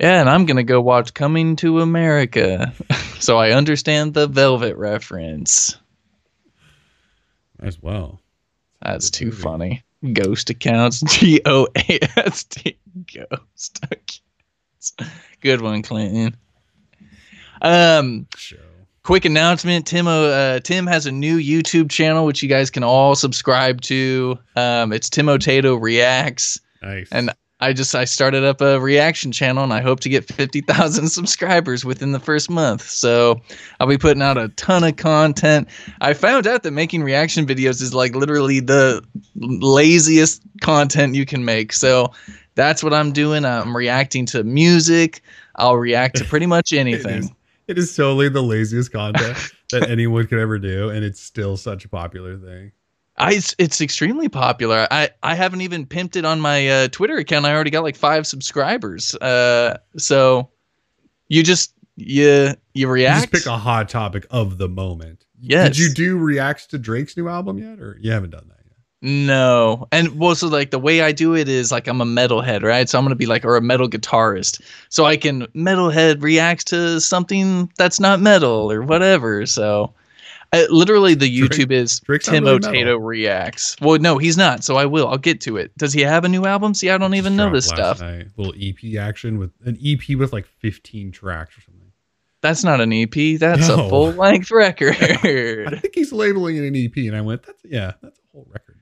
Yeah, 0.00 0.20
and 0.20 0.28
I'm 0.28 0.46
gonna 0.46 0.62
go 0.64 0.80
watch 0.80 1.14
Coming 1.14 1.56
to 1.56 1.80
America, 1.80 2.72
so 3.20 3.38
I 3.38 3.52
understand 3.52 4.14
the 4.14 4.26
Velvet 4.26 4.76
reference. 4.76 5.76
As 7.60 7.80
well. 7.80 8.20
That's 8.82 9.08
too 9.08 9.26
movie. 9.26 9.42
funny. 9.42 9.84
Ghost 10.12 10.50
accounts. 10.50 11.00
G 11.06 11.40
O 11.46 11.66
A 11.76 11.98
S 12.18 12.44
T. 12.44 12.76
Ghost 13.14 13.80
accounts. 13.84 14.94
Good 15.40 15.60
one, 15.60 15.82
Clinton. 15.82 16.36
Um, 17.62 18.26
Show. 18.36 18.56
quick 19.02 19.24
announcement 19.24 19.86
tim 19.86 20.06
uh, 20.06 20.60
tim 20.60 20.86
has 20.86 21.06
a 21.06 21.12
new 21.12 21.38
youtube 21.38 21.90
channel 21.90 22.26
which 22.26 22.42
you 22.42 22.48
guys 22.48 22.70
can 22.70 22.82
all 22.84 23.14
subscribe 23.14 23.80
to. 23.82 24.38
Um, 24.56 24.92
it's 24.92 25.08
timotato 25.08 25.80
reacts. 25.80 26.60
Nice. 26.82 27.08
and 27.10 27.30
i 27.58 27.72
just 27.72 27.94
i 27.94 28.04
started 28.04 28.44
up 28.44 28.60
a 28.60 28.78
reaction 28.78 29.32
channel 29.32 29.64
and 29.64 29.72
i 29.72 29.80
hope 29.80 30.00
to 30.00 30.10
get 30.10 30.24
50000 30.30 31.08
subscribers 31.18 31.84
within 31.86 32.12
the 32.12 32.20
first 32.20 32.50
month. 32.50 32.82
So 32.82 33.40
i'll 33.80 33.86
be 33.86 33.96
putting 33.96 34.22
out 34.22 34.36
a 34.36 34.48
ton 34.50 34.84
of 34.84 34.96
content. 34.96 35.66
I 36.02 36.12
found 36.12 36.46
out 36.46 36.62
that 36.64 36.72
making 36.72 37.02
reaction 37.02 37.46
videos 37.46 37.80
is 37.80 37.94
like 37.94 38.14
literally 38.14 38.60
the 38.60 39.02
laziest 39.36 40.42
content 40.60 41.14
you 41.14 41.24
can 41.24 41.44
make. 41.44 41.72
So 41.72 42.12
that's 42.56 42.84
what 42.84 42.92
i'm 42.92 43.12
doing. 43.12 43.44
I'm 43.44 43.74
reacting 43.76 44.26
to 44.26 44.44
music. 44.44 45.22
I'll 45.56 45.78
react 45.78 46.16
to 46.18 46.24
pretty 46.24 46.46
much 46.46 46.72
anything. 46.74 47.34
It 47.68 47.78
is 47.78 47.94
totally 47.96 48.28
the 48.28 48.42
laziest 48.42 48.92
content 48.92 49.36
that 49.72 49.88
anyone 49.90 50.26
could 50.26 50.38
ever 50.38 50.58
do, 50.58 50.90
and 50.90 51.04
it's 51.04 51.20
still 51.20 51.56
such 51.56 51.84
a 51.84 51.88
popular 51.88 52.36
thing. 52.36 52.72
I 53.18 53.32
it's, 53.34 53.54
it's 53.58 53.80
extremely 53.80 54.28
popular. 54.28 54.86
I 54.90 55.10
I 55.22 55.34
haven't 55.34 55.62
even 55.62 55.86
pimped 55.86 56.16
it 56.16 56.24
on 56.24 56.40
my 56.40 56.68
uh, 56.68 56.88
Twitter 56.88 57.16
account. 57.16 57.46
I 57.46 57.54
already 57.54 57.70
got 57.70 57.82
like 57.82 57.96
five 57.96 58.26
subscribers. 58.26 59.14
Uh, 59.16 59.78
so 59.96 60.50
you 61.28 61.42
just 61.42 61.72
you 61.96 62.24
you 62.24 62.54
You 62.74 62.88
react. 62.88 63.32
just 63.32 63.44
pick 63.44 63.46
a 63.52 63.56
hot 63.56 63.88
topic 63.88 64.26
of 64.30 64.58
the 64.58 64.68
moment. 64.68 65.24
Yes. 65.40 65.68
Did 65.68 65.78
you 65.78 65.94
do 65.94 66.18
reacts 66.18 66.66
to 66.68 66.78
Drake's 66.78 67.16
new 67.16 67.28
album 67.28 67.58
yet, 67.58 67.80
or 67.80 67.98
you 68.00 68.10
haven't 68.10 68.30
done 68.30 68.48
that? 68.48 68.55
No, 69.06 69.86
and 69.92 70.18
well, 70.18 70.34
so 70.34 70.48
like 70.48 70.72
the 70.72 70.80
way 70.80 71.00
I 71.00 71.12
do 71.12 71.36
it 71.36 71.48
is 71.48 71.70
like 71.70 71.86
I'm 71.86 72.00
a 72.00 72.04
metalhead, 72.04 72.64
right? 72.64 72.88
So 72.88 72.98
I'm 72.98 73.04
gonna 73.04 73.14
be 73.14 73.26
like, 73.26 73.44
or 73.44 73.56
a 73.56 73.60
metal 73.62 73.88
guitarist, 73.88 74.60
so 74.88 75.04
I 75.04 75.16
can 75.16 75.42
metalhead 75.54 76.22
reacts 76.24 76.64
to 76.64 77.00
something 77.00 77.70
that's 77.78 78.00
not 78.00 78.18
metal 78.20 78.70
or 78.72 78.82
whatever. 78.82 79.46
So, 79.46 79.94
uh, 80.52 80.64
literally, 80.70 81.14
the 81.14 81.28
Drake- 81.46 81.52
YouTube 81.52 81.70
is 81.70 82.00
Drake's 82.00 82.26
Tim 82.26 82.42
really 82.46 82.56
Otato 82.56 82.96
reacts. 82.96 83.76
Well, 83.80 84.00
no, 84.00 84.18
he's 84.18 84.36
not. 84.36 84.64
So 84.64 84.74
I 84.74 84.86
will. 84.86 85.06
I'll 85.06 85.18
get 85.18 85.40
to 85.42 85.56
it. 85.56 85.70
Does 85.78 85.92
he 85.92 86.00
have 86.00 86.24
a 86.24 86.28
new 86.28 86.44
album? 86.44 86.74
See, 86.74 86.90
I 86.90 86.98
don't 86.98 87.14
even 87.14 87.36
know 87.36 87.52
this 87.52 87.66
stuff. 87.68 88.00
night. 88.00 88.26
Little 88.36 88.54
EP 88.60 88.98
action 88.98 89.38
with 89.38 89.52
an 89.64 89.78
EP 89.80 90.16
with 90.18 90.32
like 90.32 90.46
15 90.58 91.12
tracks 91.12 91.56
or 91.56 91.60
something. 91.60 91.92
That's 92.40 92.64
not 92.64 92.80
an 92.80 92.92
EP. 92.92 93.38
That's 93.38 93.68
No. 93.68 93.86
a 93.86 93.88
full 93.88 94.10
length 94.10 94.50
record. 94.50 94.96
I 95.00 95.76
think 95.78 95.94
he's 95.94 96.12
labeling 96.12 96.56
it 96.56 96.64
an 96.66 96.74
EP, 96.74 96.96
and 97.06 97.14
I 97.16 97.20
went, 97.20 97.44
"That's 97.44 97.62
yeah, 97.64 97.92
that's 98.02 98.18
a 98.18 98.22
whole 98.32 98.46
record, 98.52 98.66
buddy." 98.66 98.75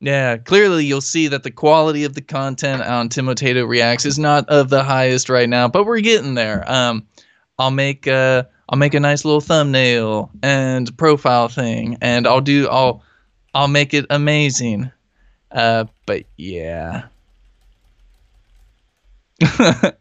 Yeah, 0.00 0.36
clearly 0.36 0.84
you'll 0.84 1.00
see 1.00 1.28
that 1.28 1.42
the 1.42 1.50
quality 1.50 2.04
of 2.04 2.14
the 2.14 2.20
content 2.20 2.82
on 2.82 3.08
Timotato 3.08 3.66
Reacts 3.66 4.04
is 4.04 4.18
not 4.18 4.48
of 4.48 4.68
the 4.68 4.84
highest 4.84 5.28
right 5.28 5.48
now, 5.48 5.66
but 5.68 5.84
we're 5.84 6.00
getting 6.00 6.34
there. 6.34 6.64
Um, 6.70 7.06
I'll 7.58 7.72
make 7.72 8.06
uh, 8.06 8.44
I'll 8.68 8.78
make 8.78 8.94
a 8.94 9.00
nice 9.00 9.24
little 9.24 9.40
thumbnail 9.40 10.30
and 10.42 10.96
profile 10.96 11.48
thing, 11.48 11.98
and 12.00 12.28
I'll 12.28 12.40
do 12.40 12.68
I'll 12.68 13.02
I'll 13.54 13.68
make 13.68 13.92
it 13.92 14.06
amazing. 14.10 14.92
Uh, 15.50 15.86
but 16.06 16.24
yeah. 16.36 17.06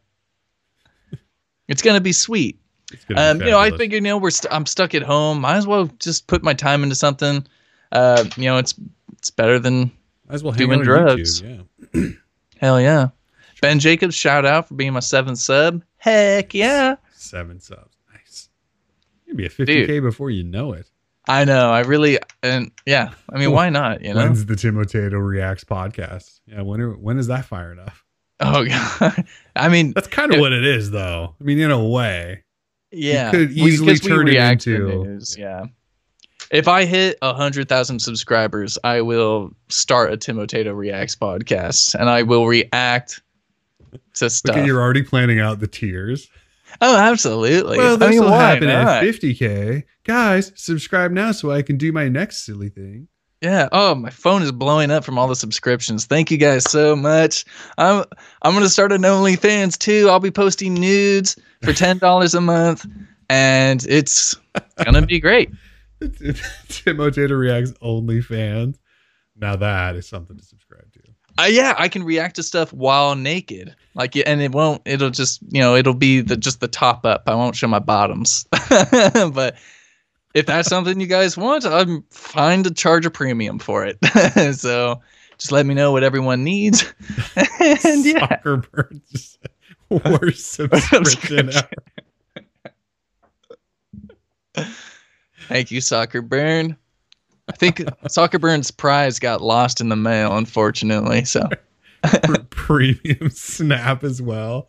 it's 1.67 1.81
gonna 1.81 2.01
be 2.01 2.11
sweet. 2.11 2.59
Gonna 3.07 3.33
be 3.33 3.41
Um, 3.41 3.41
you 3.41 3.51
know, 3.51 3.59
I 3.59 3.71
figured, 3.71 4.03
you 4.03 4.09
know, 4.09 4.17
we're 4.17 4.29
st- 4.29 4.53
I'm 4.53 4.65
stuck 4.65 4.93
at 4.95 5.01
home. 5.03 5.41
Might 5.41 5.57
as 5.57 5.67
well 5.67 5.85
just 5.99 6.27
put 6.27 6.43
my 6.43 6.53
time 6.53 6.83
into 6.83 6.95
something. 6.95 7.45
Uh, 7.91 8.25
you 8.35 8.45
know, 8.45 8.57
it's 8.57 8.75
it's 9.17 9.29
better 9.29 9.59
than 9.59 9.91
as 10.29 10.43
well 10.43 10.53
doing 10.53 10.81
drugs. 10.81 11.41
YouTube, 11.41 11.67
Yeah, 11.93 12.09
hell 12.59 12.79
yeah. 12.81 13.09
Ben 13.61 13.79
Jacobs, 13.79 14.13
shout 14.15 14.45
out 14.45 14.67
for 14.67 14.75
being 14.75 14.93
my 14.93 14.99
seventh 14.99 15.39
sub. 15.39 15.83
Heck 15.97 16.53
yeah. 16.53 16.95
seven 17.13 17.59
subs, 17.59 17.97
nice. 18.13 18.49
You'll 19.25 19.37
be 19.37 19.45
a 19.45 19.49
50k 19.49 20.01
before 20.01 20.29
you 20.29 20.43
know 20.43 20.73
it. 20.73 20.89
I 21.29 21.43
know. 21.43 21.71
I 21.71 21.81
really 21.81 22.19
and 22.43 22.71
yeah. 22.85 23.11
I 23.33 23.37
mean, 23.37 23.51
why 23.51 23.69
not? 23.69 24.01
You 24.01 24.13
know. 24.13 24.23
When's 24.23 24.45
the 24.45 24.53
Timotato 24.55 25.21
Reacts 25.25 25.65
podcast? 25.65 26.39
Yeah, 26.45 26.61
when 26.61 26.79
are, 26.79 26.91
when 26.95 27.17
is 27.17 27.27
that 27.27 27.43
fired 27.45 27.79
up? 27.79 27.91
Oh 28.39 28.63
god. 28.99 29.25
I 29.55 29.67
mean, 29.67 29.91
That's 29.93 30.07
kind 30.07 30.33
of 30.33 30.39
what 30.39 30.53
it 30.53 30.63
is, 30.63 30.91
though. 30.91 31.35
I 31.41 31.43
mean, 31.43 31.59
in 31.59 31.71
a 31.71 31.83
way. 31.85 32.43
yeah. 32.91 33.31
could 33.31 33.49
we- 33.49 33.55
easily 33.63 33.93
we 33.93 33.99
turn 33.99 34.27
it 34.27 34.31
react 34.31 34.61
to 34.61 34.75
into- 34.75 35.03
news. 35.05 35.35
Yeah. 35.37 35.65
If 36.51 36.67
I 36.67 36.85
hit 36.85 37.17
a 37.21 37.33
hundred 37.33 37.67
thousand 37.69 37.99
subscribers, 37.99 38.77
I 38.83 39.01
will 39.01 39.51
start 39.69 40.13
a 40.13 40.17
Timotato 40.17 40.75
Reacts 40.75 41.15
podcast, 41.15 41.95
and 41.95 42.09
I 42.09 42.23
will 42.23 42.47
react 42.47 43.21
to 44.15 44.29
stuff. 44.29 44.55
Look 44.55 44.61
at 44.63 44.65
you're 44.67 44.81
already 44.81 45.03
planning 45.03 45.39
out 45.39 45.59
the 45.59 45.67
tiers. 45.67 46.29
oh, 46.81 46.97
absolutely. 46.97 47.77
Well, 47.77 47.93
I 47.93 47.97
this 47.97 48.09
mean, 48.11 48.19
will 48.21 48.31
happen 48.31 48.67
not? 48.67 48.87
at 48.87 49.03
50k. 49.03 49.83
Guys, 50.03 50.51
subscribe 50.55 51.11
now 51.11 51.31
so 51.31 51.51
I 51.51 51.61
can 51.61 51.77
do 51.77 51.91
my 51.91 52.07
next 52.07 52.45
silly 52.45 52.69
thing. 52.69 53.07
Yeah. 53.41 53.69
Oh, 53.71 53.93
my 53.93 54.09
phone 54.09 54.41
is 54.41 54.51
blowing 54.51 54.89
up 54.89 55.03
from 55.03 55.19
all 55.19 55.27
the 55.27 55.35
subscriptions. 55.35 56.05
Thank 56.05 56.31
you 56.31 56.37
guys 56.37 56.63
so 56.63 56.95
much. 56.95 57.45
I'm 57.77 58.03
I'm 58.41 58.53
gonna 58.53 58.69
start 58.69 58.91
an 58.91 59.01
OnlyFans 59.03 59.77
too. 59.77 60.07
I'll 60.09 60.19
be 60.19 60.31
posting 60.31 60.73
nudes 60.73 61.37
for 61.61 61.71
ten 61.73 61.99
dollars 61.99 62.33
a 62.33 62.41
month, 62.41 62.85
and 63.29 63.85
it's 63.87 64.35
gonna 64.83 65.05
be 65.05 65.19
great. 65.19 65.51
Timotato 66.01 67.37
reacts 67.37 67.71
OnlyFans. 67.73 68.77
Now 69.35 69.55
that 69.55 69.95
is 69.95 70.07
something 70.07 70.37
to 70.37 70.43
subscribe 70.43 70.91
to. 70.93 70.99
Uh, 71.39 71.45
yeah, 71.45 71.75
I 71.77 71.87
can 71.87 72.03
react 72.03 72.37
to 72.37 72.43
stuff 72.43 72.73
while 72.73 73.15
naked. 73.15 73.75
Like, 73.93 74.15
and 74.15 74.41
it 74.41 74.51
won't. 74.51 74.81
It'll 74.85 75.11
just 75.11 75.39
you 75.49 75.61
know, 75.61 75.75
it'll 75.75 75.93
be 75.93 76.21
the 76.21 76.35
just 76.35 76.59
the 76.59 76.67
top 76.67 77.05
up. 77.05 77.23
I 77.27 77.35
won't 77.35 77.55
show 77.55 77.67
my 77.67 77.79
bottoms. 77.79 78.45
but 78.71 79.55
if 80.33 80.47
that's 80.47 80.67
something 80.67 80.99
you 80.99 81.07
guys 81.07 81.37
want, 81.37 81.65
I'm 81.65 82.03
fine 82.09 82.63
to 82.63 82.73
charge 82.73 83.05
a 83.05 83.11
premium 83.11 83.59
for 83.59 83.85
it. 83.85 83.97
so 84.55 84.99
just 85.37 85.51
let 85.51 85.65
me 85.65 85.75
know 85.75 85.91
what 85.91 86.03
everyone 86.03 86.43
needs. 86.43 86.91
and 87.35 88.05
yeah. 88.05 88.27
Soccer 88.27 88.57
Birds 88.57 89.37
worst 89.89 90.51
subscription 90.51 91.51
ever. 94.55 94.67
Thank 95.47 95.71
you, 95.71 95.81
Soccer 95.81 96.21
Burn. 96.21 96.77
I 97.47 97.53
think 97.53 97.81
Soccer 98.09 98.39
Burn's 98.39 98.71
prize 98.71 99.19
got 99.19 99.41
lost 99.41 99.79
in 99.81 99.89
the 99.89 99.95
mail, 99.95 100.35
unfortunately. 100.37 101.23
So 101.25 101.47
Premium 102.49 103.29
Snap 103.29 104.03
as 104.03 104.21
well. 104.21 104.67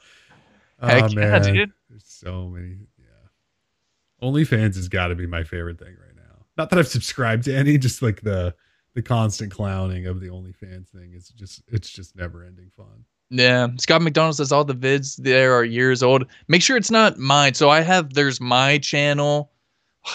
Oh 0.80 0.86
Heck 0.86 1.12
yeah, 1.12 1.18
man, 1.18 1.42
dude. 1.42 1.72
there's 1.90 2.05
so 2.05 2.48
many. 2.48 2.76
Yeah, 2.98 4.26
OnlyFans 4.28 4.76
has 4.76 4.88
got 4.88 5.09
to 5.09 5.14
be 5.14 5.26
my 5.26 5.42
favorite 5.44 5.78
thing 5.78 5.96
right 6.00 6.16
now. 6.16 6.44
Not 6.56 6.70
that 6.70 6.78
I've 6.78 6.88
subscribed 6.88 7.44
to 7.44 7.55
any, 7.56 7.78
just 7.78 8.02
like 8.02 8.20
the 8.22 8.55
the 8.94 9.02
constant 9.02 9.52
clowning 9.52 10.06
of 10.06 10.20
the 10.20 10.28
OnlyFans 10.28 10.88
thing 10.88 11.12
is 11.14 11.28
just 11.30 11.62
it's 11.68 11.90
just 11.90 12.16
never 12.16 12.44
ending 12.44 12.70
fun. 12.76 13.05
yeah, 13.30 13.68
Scott 13.78 14.02
McDonald 14.02 14.36
says 14.36 14.52
all 14.52 14.64
the 14.64 14.74
vids 14.74 15.16
there 15.16 15.52
are 15.55 15.64
years 15.64 16.02
old. 16.02 16.24
Make 16.48 16.62
sure 16.62 16.76
it's 16.76 16.90
not 16.90 17.18
mine. 17.18 17.55
So 17.55 17.70
I 17.70 17.80
have 17.80 18.14
there's 18.14 18.40
my 18.40 18.78
channel, 18.78 19.50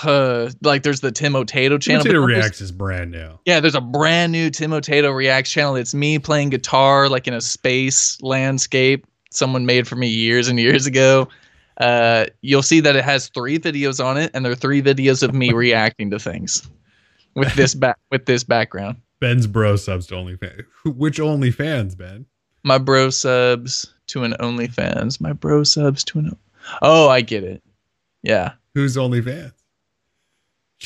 uh, 0.04 0.50
like 0.62 0.84
there's 0.84 1.02
the 1.02 1.12
Tim 1.12 1.36
Otato 1.36 1.78
channel. 1.78 2.04
then 2.04 2.18
Reacts 2.18 2.62
is 2.62 2.72
brand 2.72 3.12
new. 3.12 3.40
Yeah, 3.46 3.60
there's 3.60 3.76
a 3.76 3.82
brand 3.82 4.32
new 4.32 4.50
Tim 4.50 4.74
Otato 4.74 5.12
Reacts 5.12 5.52
channel. 5.52 5.76
It's 5.76 5.94
me 5.94 6.20
playing 6.20 6.50
guitar 6.50 7.10
like 7.10 7.28
in 7.28 7.34
a 7.34 7.42
space 7.42 8.22
landscape 8.22 9.06
someone 9.32 9.66
made 9.66 9.88
for 9.88 9.96
me 9.96 10.08
years 10.08 10.48
and 10.48 10.60
years 10.60 10.86
ago. 10.86 11.28
Uh, 11.78 12.26
you'll 12.42 12.64
see 12.64 12.80
that 12.80 12.96
it 12.96 13.04
has 13.04 13.30
three 13.30 13.58
videos 13.58 14.04
on 14.04 14.18
it, 14.18 14.32
and 14.34 14.46
there 14.46 14.52
are 14.52 14.56
three 14.56 14.82
videos 14.82 15.24
of 15.24 15.34
me 15.34 15.52
reacting 15.54 16.12
to 16.12 16.20
things 16.20 16.68
with 17.36 17.54
this 17.56 17.74
back 17.74 17.98
with 18.12 18.26
this 18.26 18.44
background. 18.44 18.98
Ben's 19.20 19.48
bro 19.48 19.76
subs 19.76 20.08
to 20.08 20.16
OnlyFans. 20.16 20.66
Which 20.86 21.18
OnlyFans, 21.18 21.98
Ben? 21.98 22.26
My 22.64 22.78
bro 22.78 23.10
subs 23.10 23.94
to 24.08 24.24
an 24.24 24.34
OnlyFans. 24.40 25.20
My 25.20 25.34
bro 25.34 25.64
subs 25.64 26.04
to 26.06 26.20
an. 26.20 26.38
Oh, 26.82 27.10
I 27.10 27.22
get 27.22 27.44
it. 27.44 27.64
Yeah. 28.22 28.54
Who's 28.74 28.96
OnlyFans? 28.96 29.54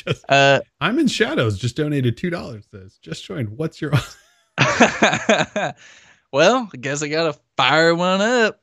Just 0.06 0.24
Uh, 0.30 0.60
I'm 0.80 1.00
in 1.00 1.08
shadows. 1.08 1.58
Just 1.58 1.76
donated 1.76 2.18
two 2.18 2.30
dollars. 2.30 2.66
Says 2.72 2.98
just 3.02 3.26
joined. 3.26 3.50
What's 3.50 3.82
your 3.82 3.92
well, 6.32 6.70
I 6.74 6.78
guess 6.80 7.02
I 7.04 7.08
gotta 7.08 7.38
fire 7.56 7.96
one 7.96 8.22
up. 8.22 8.62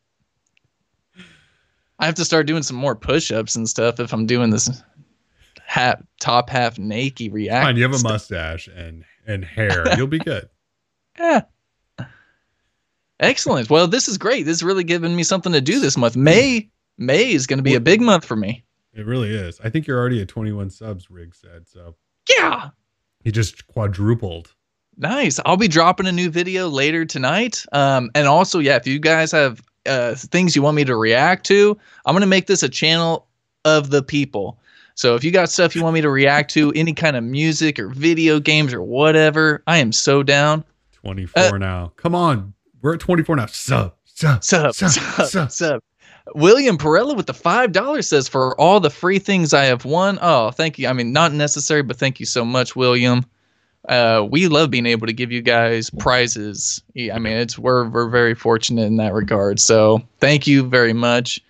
I 1.98 2.06
have 2.06 2.14
to 2.16 2.24
start 2.24 2.46
doing 2.46 2.62
some 2.62 2.76
more 2.76 2.94
push-ups 2.96 3.54
and 3.56 3.68
stuff 3.68 4.00
if 4.00 4.12
I'm 4.12 4.26
doing 4.26 4.50
this 4.50 4.82
half 5.64 6.02
top 6.20 6.50
half 6.50 6.78
naked 6.78 7.32
react. 7.32 7.64
fine? 7.64 7.76
You 7.76 7.82
have 7.82 7.92
a 7.92 7.98
stuff. 7.98 8.12
mustache 8.12 8.68
and 8.68 9.04
and 9.26 9.44
hair. 9.44 9.96
You'll 9.96 10.06
be 10.06 10.18
good. 10.18 10.48
Yeah. 11.16 11.42
Excellent. 13.20 13.70
Well, 13.70 13.86
this 13.86 14.08
is 14.08 14.18
great. 14.18 14.42
This 14.44 14.56
is 14.56 14.64
really 14.64 14.82
giving 14.82 15.14
me 15.14 15.22
something 15.22 15.52
to 15.52 15.60
do 15.60 15.78
this 15.78 15.96
month. 15.96 16.16
May 16.16 16.68
May 16.98 17.30
is 17.30 17.46
going 17.46 17.58
to 17.58 17.62
be 17.62 17.76
a 17.76 17.80
big 17.80 18.00
month 18.00 18.24
for 18.24 18.34
me. 18.34 18.64
It 18.94 19.06
really 19.06 19.30
is. 19.34 19.60
I 19.62 19.70
think 19.70 19.86
you're 19.86 19.98
already 19.98 20.20
at 20.22 20.28
21 20.28 20.70
subs. 20.70 21.10
Rig 21.10 21.34
said 21.34 21.66
so. 21.68 21.94
Yeah. 22.38 22.70
He 23.22 23.32
just 23.32 23.66
quadrupled. 23.66 24.54
Nice. 24.96 25.40
I'll 25.44 25.56
be 25.56 25.66
dropping 25.68 26.06
a 26.06 26.12
new 26.12 26.30
video 26.30 26.68
later 26.68 27.04
tonight. 27.04 27.64
Um, 27.72 28.10
and 28.14 28.28
also, 28.28 28.60
yeah, 28.60 28.76
if 28.76 28.86
you 28.86 28.98
guys 29.00 29.32
have 29.32 29.60
uh, 29.86 30.14
things 30.14 30.54
you 30.54 30.62
want 30.62 30.76
me 30.76 30.84
to 30.84 30.94
react 30.96 31.44
to, 31.46 31.76
I'm 32.06 32.14
gonna 32.14 32.26
make 32.26 32.46
this 32.46 32.62
a 32.62 32.68
channel 32.68 33.26
of 33.64 33.90
the 33.90 34.02
people. 34.02 34.58
So 34.94 35.16
if 35.16 35.24
you 35.24 35.32
got 35.32 35.48
stuff 35.50 35.74
you 35.74 35.82
want 35.82 35.94
me 35.94 36.00
to 36.02 36.10
react 36.10 36.52
to, 36.52 36.72
any 36.76 36.92
kind 36.92 37.16
of 37.16 37.24
music 37.24 37.80
or 37.80 37.88
video 37.88 38.38
games 38.38 38.72
or 38.72 38.80
whatever, 38.82 39.62
I 39.66 39.78
am 39.78 39.90
so 39.90 40.22
down. 40.22 40.62
24 40.92 41.42
Uh, 41.42 41.58
now. 41.58 41.92
Come 41.96 42.14
on. 42.14 42.54
We're 42.80 42.94
at 42.94 43.00
24 43.00 43.34
now. 43.36 43.46
Sub, 43.46 43.94
sub, 44.04 44.44
Sub, 44.44 44.72
sub, 44.74 44.90
sub, 44.92 45.26
sub. 45.28 45.50
sub. 45.50 45.82
William 46.34 46.76
Perella 46.76 47.16
with 47.16 47.26
the 47.26 47.34
five 47.34 47.72
dollars 47.72 48.08
says 48.08 48.28
for 48.28 48.58
all 48.60 48.80
the 48.80 48.90
free 48.90 49.18
things 49.18 49.54
I 49.54 49.64
have 49.64 49.84
won. 49.84 50.18
Oh, 50.20 50.50
thank 50.50 50.78
you. 50.78 50.88
I 50.88 50.92
mean, 50.92 51.12
not 51.12 51.32
necessary, 51.32 51.82
but 51.82 51.96
thank 51.96 52.20
you 52.20 52.26
so 52.26 52.44
much, 52.44 52.74
William. 52.76 53.24
Uh, 53.88 54.26
we 54.30 54.48
love 54.48 54.70
being 54.70 54.86
able 54.86 55.06
to 55.06 55.12
give 55.12 55.30
you 55.30 55.42
guys 55.42 55.90
prizes. 55.90 56.82
Yeah, 56.94 57.14
I 57.14 57.18
mean, 57.18 57.36
it's 57.36 57.58
we're 57.58 57.88
we're 57.88 58.08
very 58.08 58.34
fortunate 58.34 58.84
in 58.84 58.96
that 58.96 59.12
regard. 59.12 59.60
So 59.60 60.02
thank 60.20 60.46
you 60.46 60.64
very 60.64 60.92
much, 60.94 61.40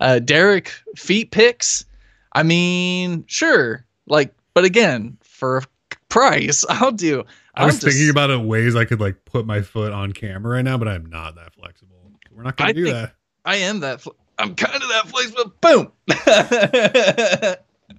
uh, 0.00 0.18
Derek. 0.18 0.72
Feet 0.96 1.30
picks. 1.30 1.84
I 2.32 2.42
mean, 2.42 3.24
sure. 3.28 3.86
Like, 4.06 4.34
but 4.54 4.64
again, 4.64 5.16
for 5.22 5.58
a 5.58 5.62
price, 6.08 6.64
I'll 6.68 6.92
do. 6.92 7.24
I 7.54 7.64
was 7.64 7.76
just- 7.76 7.86
thinking 7.86 8.10
about 8.10 8.30
it 8.30 8.40
ways 8.40 8.74
I 8.74 8.84
could 8.84 9.00
like 9.00 9.24
put 9.24 9.46
my 9.46 9.62
foot 9.62 9.92
on 9.92 10.12
camera 10.12 10.56
right 10.56 10.64
now, 10.64 10.76
but 10.76 10.88
I'm 10.88 11.06
not 11.06 11.36
that 11.36 11.54
flexible. 11.54 11.94
We're 12.32 12.42
not 12.42 12.56
going 12.56 12.70
I 12.70 12.72
to 12.72 12.84
do 12.84 12.92
that. 12.92 13.14
I 13.44 13.56
am 13.56 13.80
that. 13.80 14.00
Fl- 14.00 14.10
I'm 14.38 14.54
kind 14.54 14.82
of 14.82 14.88
that 14.88 15.04
place, 15.08 15.30
but 15.30 15.60
Boom. 15.60 15.92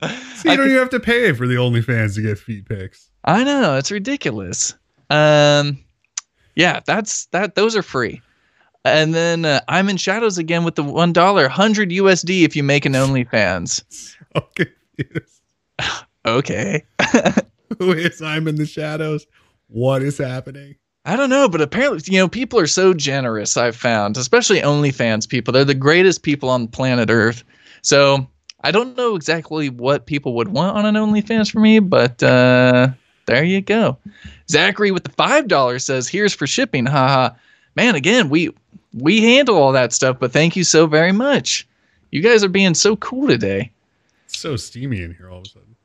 See, 0.35 0.49
you 0.49 0.57
don't 0.57 0.65
even 0.67 0.77
have 0.79 0.89
to 0.89 0.99
pay 0.99 1.31
for 1.33 1.47
the 1.47 1.55
OnlyFans 1.55 2.15
to 2.15 2.21
get 2.21 2.37
feet 2.37 2.67
pics. 2.67 3.09
I 3.23 3.43
know 3.43 3.75
it's 3.77 3.91
ridiculous. 3.91 4.73
Um, 5.09 5.79
yeah, 6.55 6.81
that's 6.85 7.27
that. 7.27 7.55
Those 7.55 7.75
are 7.75 7.81
free. 7.81 8.21
And 8.83 9.15
then 9.15 9.45
uh, 9.45 9.61
I'm 9.67 9.89
in 9.89 9.97
shadows 9.97 10.37
again 10.37 10.63
with 10.63 10.75
the 10.75 10.83
one 10.83 11.13
dollar, 11.13 11.47
hundred 11.47 11.89
USD 11.91 12.43
if 12.43 12.55
you 12.55 12.63
make 12.63 12.85
an 12.85 12.93
OnlyFans. 12.93 13.83
So 13.89 14.47
confused. 14.55 15.41
Okay, 16.25 16.83
Who 17.77 17.91
is 17.93 18.19
I'm 18.19 18.47
in 18.47 18.55
the 18.55 18.65
shadows? 18.65 19.27
What 19.67 20.01
is 20.01 20.17
happening? 20.17 20.75
I 21.05 21.15
don't 21.15 21.29
know, 21.29 21.47
but 21.47 21.61
apparently, 21.61 22.01
you 22.11 22.19
know, 22.19 22.27
people 22.27 22.59
are 22.59 22.67
so 22.67 22.93
generous. 22.93 23.57
I've 23.57 23.75
found, 23.75 24.17
especially 24.17 24.59
OnlyFans 24.59 25.29
people, 25.29 25.51
they're 25.51 25.63
the 25.63 25.75
greatest 25.75 26.23
people 26.23 26.49
on 26.49 26.67
planet 26.67 27.11
Earth. 27.11 27.43
So 27.83 28.27
I 28.63 28.71
don't 28.71 28.97
know 28.97 29.15
exactly 29.15 29.69
what 29.69 30.07
people 30.07 30.33
would 30.33 30.47
want 30.47 30.75
on 30.77 30.85
an 30.85 30.95
OnlyFans 30.95 31.51
for 31.51 31.59
me, 31.59 31.77
but 31.77 32.23
uh, 32.23 32.89
there 33.27 33.43
you 33.43 33.61
go. 33.61 33.97
Zachary 34.49 34.89
with 34.89 35.03
the 35.03 35.11
five 35.11 35.47
dollars 35.47 35.85
says, 35.85 36.07
"Here's 36.07 36.33
for 36.33 36.47
shipping." 36.47 36.87
Haha. 36.87 37.35
Man, 37.75 37.93
again, 37.93 38.29
we 38.29 38.49
we 38.93 39.21
handle 39.21 39.57
all 39.57 39.71
that 39.73 39.93
stuff, 39.93 40.17
but 40.19 40.31
thank 40.31 40.55
you 40.55 40.63
so 40.63 40.87
very 40.87 41.11
much. 41.11 41.67
You 42.11 42.21
guys 42.21 42.43
are 42.43 42.49
being 42.49 42.73
so 42.73 42.95
cool 42.95 43.27
today. 43.27 43.71
It's 44.25 44.39
so 44.39 44.55
steamy 44.55 45.01
in 45.03 45.13
here 45.13 45.29
all 45.29 45.39
of 45.39 45.45
a 45.45 45.49
sudden. 45.49 45.75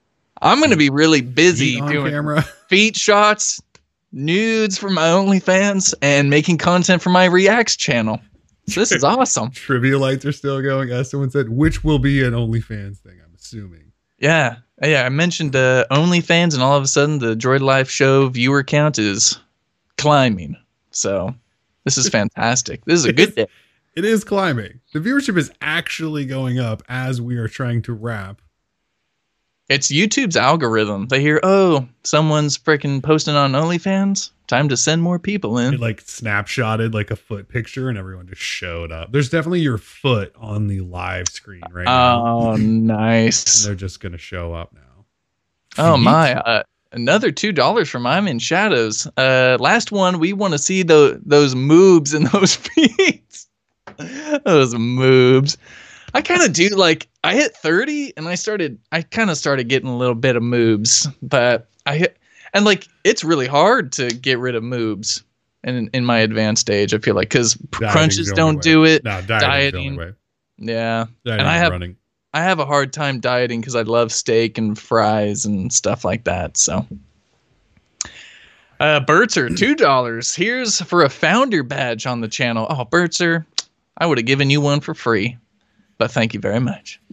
I'm 0.40 0.59
going 0.59 0.70
to 0.70 0.76
be 0.76 0.90
really 0.90 1.20
busy 1.20 1.76
doing 1.80 2.12
camera. 2.12 2.42
feet 2.68 2.97
shots, 2.97 3.60
nudes 4.12 4.78
for 4.78 4.90
my 4.90 5.08
OnlyFans, 5.08 5.94
and 6.02 6.30
making 6.30 6.58
content 6.58 7.02
for 7.02 7.10
my 7.10 7.26
Reacts 7.26 7.76
channel. 7.76 8.20
So 8.66 8.80
this 8.80 8.92
is 8.92 9.04
awesome. 9.04 9.50
Trivia 9.50 9.98
lights 9.98 10.24
are 10.24 10.32
still 10.32 10.60
going. 10.62 10.90
As 10.90 11.10
someone 11.10 11.30
said, 11.30 11.48
which 11.48 11.84
will 11.84 11.98
be 11.98 12.22
an 12.22 12.32
OnlyFans 12.32 12.98
thing, 12.98 13.20
I'm 13.24 13.34
assuming. 13.34 13.92
Yeah. 14.18 14.56
Yeah. 14.82 15.04
I 15.04 15.08
mentioned 15.08 15.56
uh, 15.56 15.86
OnlyFans, 15.90 16.54
and 16.54 16.62
all 16.62 16.76
of 16.76 16.84
a 16.84 16.88
sudden 16.88 17.18
the 17.18 17.34
Droid 17.34 17.60
Life 17.60 17.90
show 17.90 18.28
viewer 18.28 18.62
count 18.62 18.98
is 18.98 19.38
climbing. 19.96 20.56
So 20.90 21.34
this 21.84 21.98
is 21.98 22.08
fantastic. 22.10 22.84
This 22.84 22.98
is 22.98 23.04
a 23.06 23.12
good 23.12 23.34
day. 23.34 23.46
It 23.96 24.04
is 24.04 24.22
climbing. 24.22 24.80
The 24.92 25.00
viewership 25.00 25.36
is 25.36 25.50
actually 25.60 26.24
going 26.24 26.60
up 26.60 26.80
as 26.88 27.20
we 27.20 27.36
are 27.38 27.48
trying 27.48 27.82
to 27.82 27.92
wrap. 27.92 28.40
It's 29.70 29.92
YouTube's 29.92 30.36
algorithm. 30.36 31.06
They 31.06 31.20
hear, 31.20 31.38
oh, 31.44 31.86
someone's 32.02 32.59
freaking 32.59 33.01
posting 33.01 33.36
on 33.36 33.52
OnlyFans. 33.52 34.30
Time 34.48 34.68
to 34.68 34.76
send 34.76 35.01
more 35.01 35.20
people 35.20 35.59
in. 35.59 35.74
It 35.74 35.80
like 35.80 36.02
snapshotted 36.02 36.92
like 36.92 37.12
a 37.12 37.16
foot 37.16 37.48
picture 37.48 37.88
and 37.88 37.97
everyone 37.97 38.26
just 38.26 38.40
showed 38.42 38.90
up. 38.90 39.12
There's 39.12 39.30
definitely 39.30 39.60
your 39.60 39.78
foot 39.78 40.34
on 40.36 40.66
the 40.66 40.80
live 40.80 41.28
screen 41.28 41.62
right 41.70 41.84
now. 41.84 42.26
Oh, 42.26 42.56
nice. 42.59 43.62
And 43.64 43.68
they're 43.68 43.76
just 43.76 44.01
going 44.01 44.10
to 44.10 44.18
show 44.18 44.52
up 44.52 44.72
now. 44.72 44.80
Oh 45.78 45.97
my! 45.97 46.34
Uh, 46.34 46.64
another 46.90 47.30
two 47.30 47.52
dollars 47.52 47.88
from 47.88 48.09
I'm 48.09 48.26
in 48.26 48.40
Shadows. 48.40 49.06
Uh, 49.16 49.56
last 49.60 49.92
one. 49.92 50.18
We 50.18 50.32
want 50.32 50.52
to 50.52 50.59
see 50.59 50.82
the 50.82 51.20
those 51.24 51.55
moobs 51.55 52.12
and 52.12 52.26
those 52.32 52.56
feet. 52.56 53.47
those 54.44 54.74
moobs. 54.74 55.56
I 56.14 56.22
kind 56.22 56.42
of 56.42 56.52
do 56.52 56.68
like. 56.70 57.08
I 57.24 57.34
hit 57.34 57.54
thirty, 57.56 58.12
and 58.16 58.28
I 58.28 58.34
started. 58.34 58.78
I 58.92 59.02
kind 59.02 59.30
of 59.30 59.36
started 59.36 59.68
getting 59.68 59.88
a 59.88 59.96
little 59.96 60.14
bit 60.14 60.36
of 60.36 60.42
moobs, 60.42 61.12
but 61.22 61.68
I 61.86 61.96
hit 61.98 62.16
and 62.54 62.64
like 62.64 62.88
it's 63.04 63.22
really 63.24 63.46
hard 63.46 63.92
to 63.92 64.08
get 64.08 64.38
rid 64.38 64.54
of 64.54 64.62
moobs. 64.62 65.22
In 65.62 65.88
in 65.92 66.04
my 66.06 66.18
advanced 66.18 66.70
age, 66.70 66.94
I 66.94 66.98
feel 66.98 67.14
like 67.14 67.28
because 67.28 67.56
crunches 67.70 68.32
don't 68.32 68.56
way. 68.56 68.60
do 68.62 68.84
it. 68.84 69.04
No, 69.04 69.20
Dieting. 69.22 69.96
way. 69.96 70.12
Yeah, 70.58 71.06
Dieting 71.24 71.46
I 71.46 71.56
have- 71.58 71.70
running. 71.72 71.96
I 72.32 72.42
have 72.44 72.60
a 72.60 72.64
hard 72.64 72.92
time 72.92 73.18
dieting 73.18 73.60
because 73.60 73.74
I 73.74 73.82
love 73.82 74.12
steak 74.12 74.56
and 74.56 74.78
fries 74.78 75.44
and 75.44 75.72
stuff 75.72 76.04
like 76.04 76.22
that. 76.24 76.56
So, 76.56 76.86
uh, 78.78 79.00
Bertzer, 79.00 79.48
two 79.50 79.74
dollars. 79.74 80.34
Here's 80.34 80.80
for 80.82 81.02
a 81.02 81.08
founder 81.10 81.62
badge 81.62 82.06
on 82.06 82.20
the 82.20 82.28
channel. 82.28 82.66
Oh, 82.70 82.84
Bertzer, 82.84 83.44
I 83.98 84.06
would 84.06 84.16
have 84.18 84.26
given 84.26 84.48
you 84.48 84.60
one 84.60 84.80
for 84.80 84.94
free, 84.94 85.36
but 86.01 86.10
thank 86.10 86.32
you 86.35 86.40
very 86.40 86.59
much. 86.60 86.98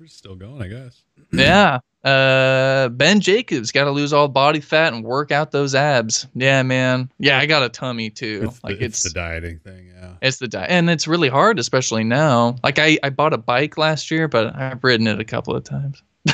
We're 0.00 0.06
still 0.06 0.34
going, 0.34 0.62
I 0.62 0.66
guess. 0.68 1.02
yeah. 1.30 1.80
Uh, 2.02 2.88
Ben 2.88 3.20
Jacobs 3.20 3.70
got 3.70 3.84
to 3.84 3.90
lose 3.90 4.14
all 4.14 4.28
body 4.28 4.60
fat 4.60 4.94
and 4.94 5.04
work 5.04 5.30
out 5.30 5.50
those 5.50 5.74
abs. 5.74 6.26
Yeah, 6.34 6.62
man. 6.62 7.10
Yeah, 7.18 7.38
I 7.38 7.44
got 7.44 7.62
a 7.62 7.68
tummy 7.68 8.08
too. 8.08 8.40
It's, 8.44 8.64
like 8.64 8.78
the, 8.78 8.84
it's 8.86 9.04
it's 9.04 9.12
the 9.12 9.20
dieting 9.20 9.58
thing, 9.58 9.88
yeah. 9.94 10.14
It's 10.22 10.38
the 10.38 10.48
diet, 10.48 10.70
and 10.70 10.88
it's 10.88 11.06
really 11.06 11.28
hard, 11.28 11.58
especially 11.58 12.02
now. 12.02 12.56
Like 12.64 12.78
I, 12.78 12.98
I 13.02 13.10
bought 13.10 13.34
a 13.34 13.38
bike 13.38 13.76
last 13.76 14.10
year, 14.10 14.26
but 14.28 14.56
I've 14.56 14.82
ridden 14.82 15.06
it 15.06 15.20
a 15.20 15.24
couple 15.24 15.54
of 15.54 15.62
times. 15.64 16.02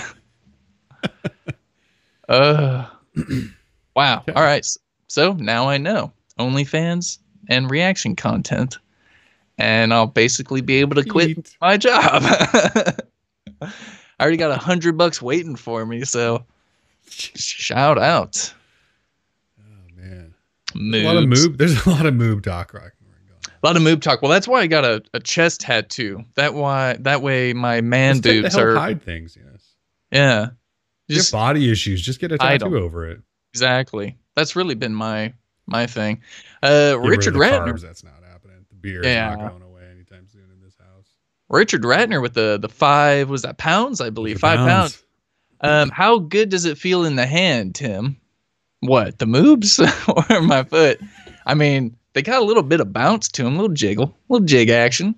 uh, 2.29 2.87
wow. 3.97 4.23
All 4.29 4.43
right. 4.45 4.59
s- 4.61 4.79
So 5.09 5.33
now 5.33 5.69
I 5.69 5.79
know 5.79 6.13
OnlyFans 6.39 7.19
and 7.49 7.69
reaction 7.69 8.15
content, 8.15 8.79
and 9.59 9.93
I'll 9.95 10.07
basically 10.07 10.61
be 10.61 10.77
able 10.77 10.95
to 10.97 11.05
quit 11.05 11.31
Eat. 11.31 11.57
my 11.61 11.77
job. 11.77 12.23
I 13.63 13.73
already 14.21 14.37
got 14.37 14.51
a 14.51 14.57
hundred 14.57 14.97
bucks 14.97 15.21
waiting 15.21 15.57
for 15.57 15.85
me, 15.87 16.05
so 16.05 16.45
shout 17.09 17.99
out. 17.99 18.53
Oh 19.61 19.63
man. 19.97 20.35
A 20.75 21.05
lot 21.05 21.17
of 21.17 21.25
Moobs. 21.25 21.47
moob. 21.47 21.57
There's 21.59 21.87
a 21.87 21.91
lot 21.91 22.07
of 22.07 22.15
moob 22.15 22.43
talk 22.43 22.75
right 22.75 22.91
A 23.63 23.67
lot 23.67 23.77
of 23.77 23.83
moob 23.83 24.01
talk. 24.03 24.23
Well, 24.23 24.31
that's 24.31 24.47
why 24.49 24.61
I 24.61 24.67
got 24.67 24.85
a, 24.85 25.03
a 25.15 25.21
chest 25.21 25.61
tattoo. 25.63 26.25
That 26.35 26.55
why 26.55 26.97
that 27.01 27.23
way 27.23 27.53
my 27.53 27.81
man 27.81 28.21
Just 28.21 28.25
boobs 28.25 28.57
are 28.57 28.75
hide 28.77 29.03
things, 29.03 29.37
yes. 29.41 29.75
yeah. 30.11 30.49
Just 31.09 31.21
Just 31.21 31.33
body 31.33 31.71
issues. 31.71 32.03
Just 32.03 32.19
get 32.21 32.33
a 32.33 32.39
tattoo 32.39 32.77
over 32.79 33.09
it. 33.09 33.21
exactly. 33.53 34.19
That's 34.35 34.57
really 34.57 34.75
been 34.75 34.95
my 34.95 35.33
my 35.67 35.87
thing. 35.87 36.21
Uh, 36.63 36.97
Richard 37.01 37.35
of 37.37 37.41
Ratner. 37.41 37.73
carbs, 37.75 37.81
That's 37.83 38.03
not 38.05 38.13
happening. 38.13 38.16
The 38.16 38.16
beer 38.87 39.05
Yeah. 39.05 39.33
is 39.33 39.39
not 39.39 39.51
going 39.51 39.63
away 39.63 39.83
anytime 39.93 40.27
soon 40.29 40.43
in 40.53 40.61
this 40.63 40.77
house. 40.79 41.07
Richard 41.49 41.83
Ratner 41.83 42.23
with 42.23 42.35
the 42.35 42.59
the 42.61 42.69
five 42.69 43.29
was 43.29 43.43
that 43.43 43.59
pounds 43.59 44.01
I 44.01 44.11
believe 44.11 44.39
five 44.39 44.59
pounds. 44.59 45.03
Um, 45.61 45.89
how 45.91 46.19
good 46.19 46.51
does 46.51 46.65
it 46.67 46.77
feel 46.79 47.05
in 47.05 47.17
the 47.17 47.27
hand, 47.27 47.75
Tim? 47.75 48.17
What 48.81 49.19
the 49.19 49.27
moves 49.27 49.81
or 50.31 50.41
my 50.43 50.63
foot? 50.65 51.01
I 51.47 51.55
mean, 51.55 51.97
they 52.13 52.23
got 52.23 52.43
a 52.43 52.45
little 52.45 52.63
bit 52.63 52.81
of 52.81 52.93
bounce 52.93 53.29
to 53.29 53.43
them, 53.45 53.55
a 53.55 53.57
little 53.61 53.75
jiggle, 53.75 54.05
a 54.29 54.33
little 54.33 54.47
jig 54.47 54.69
action. 54.69 55.15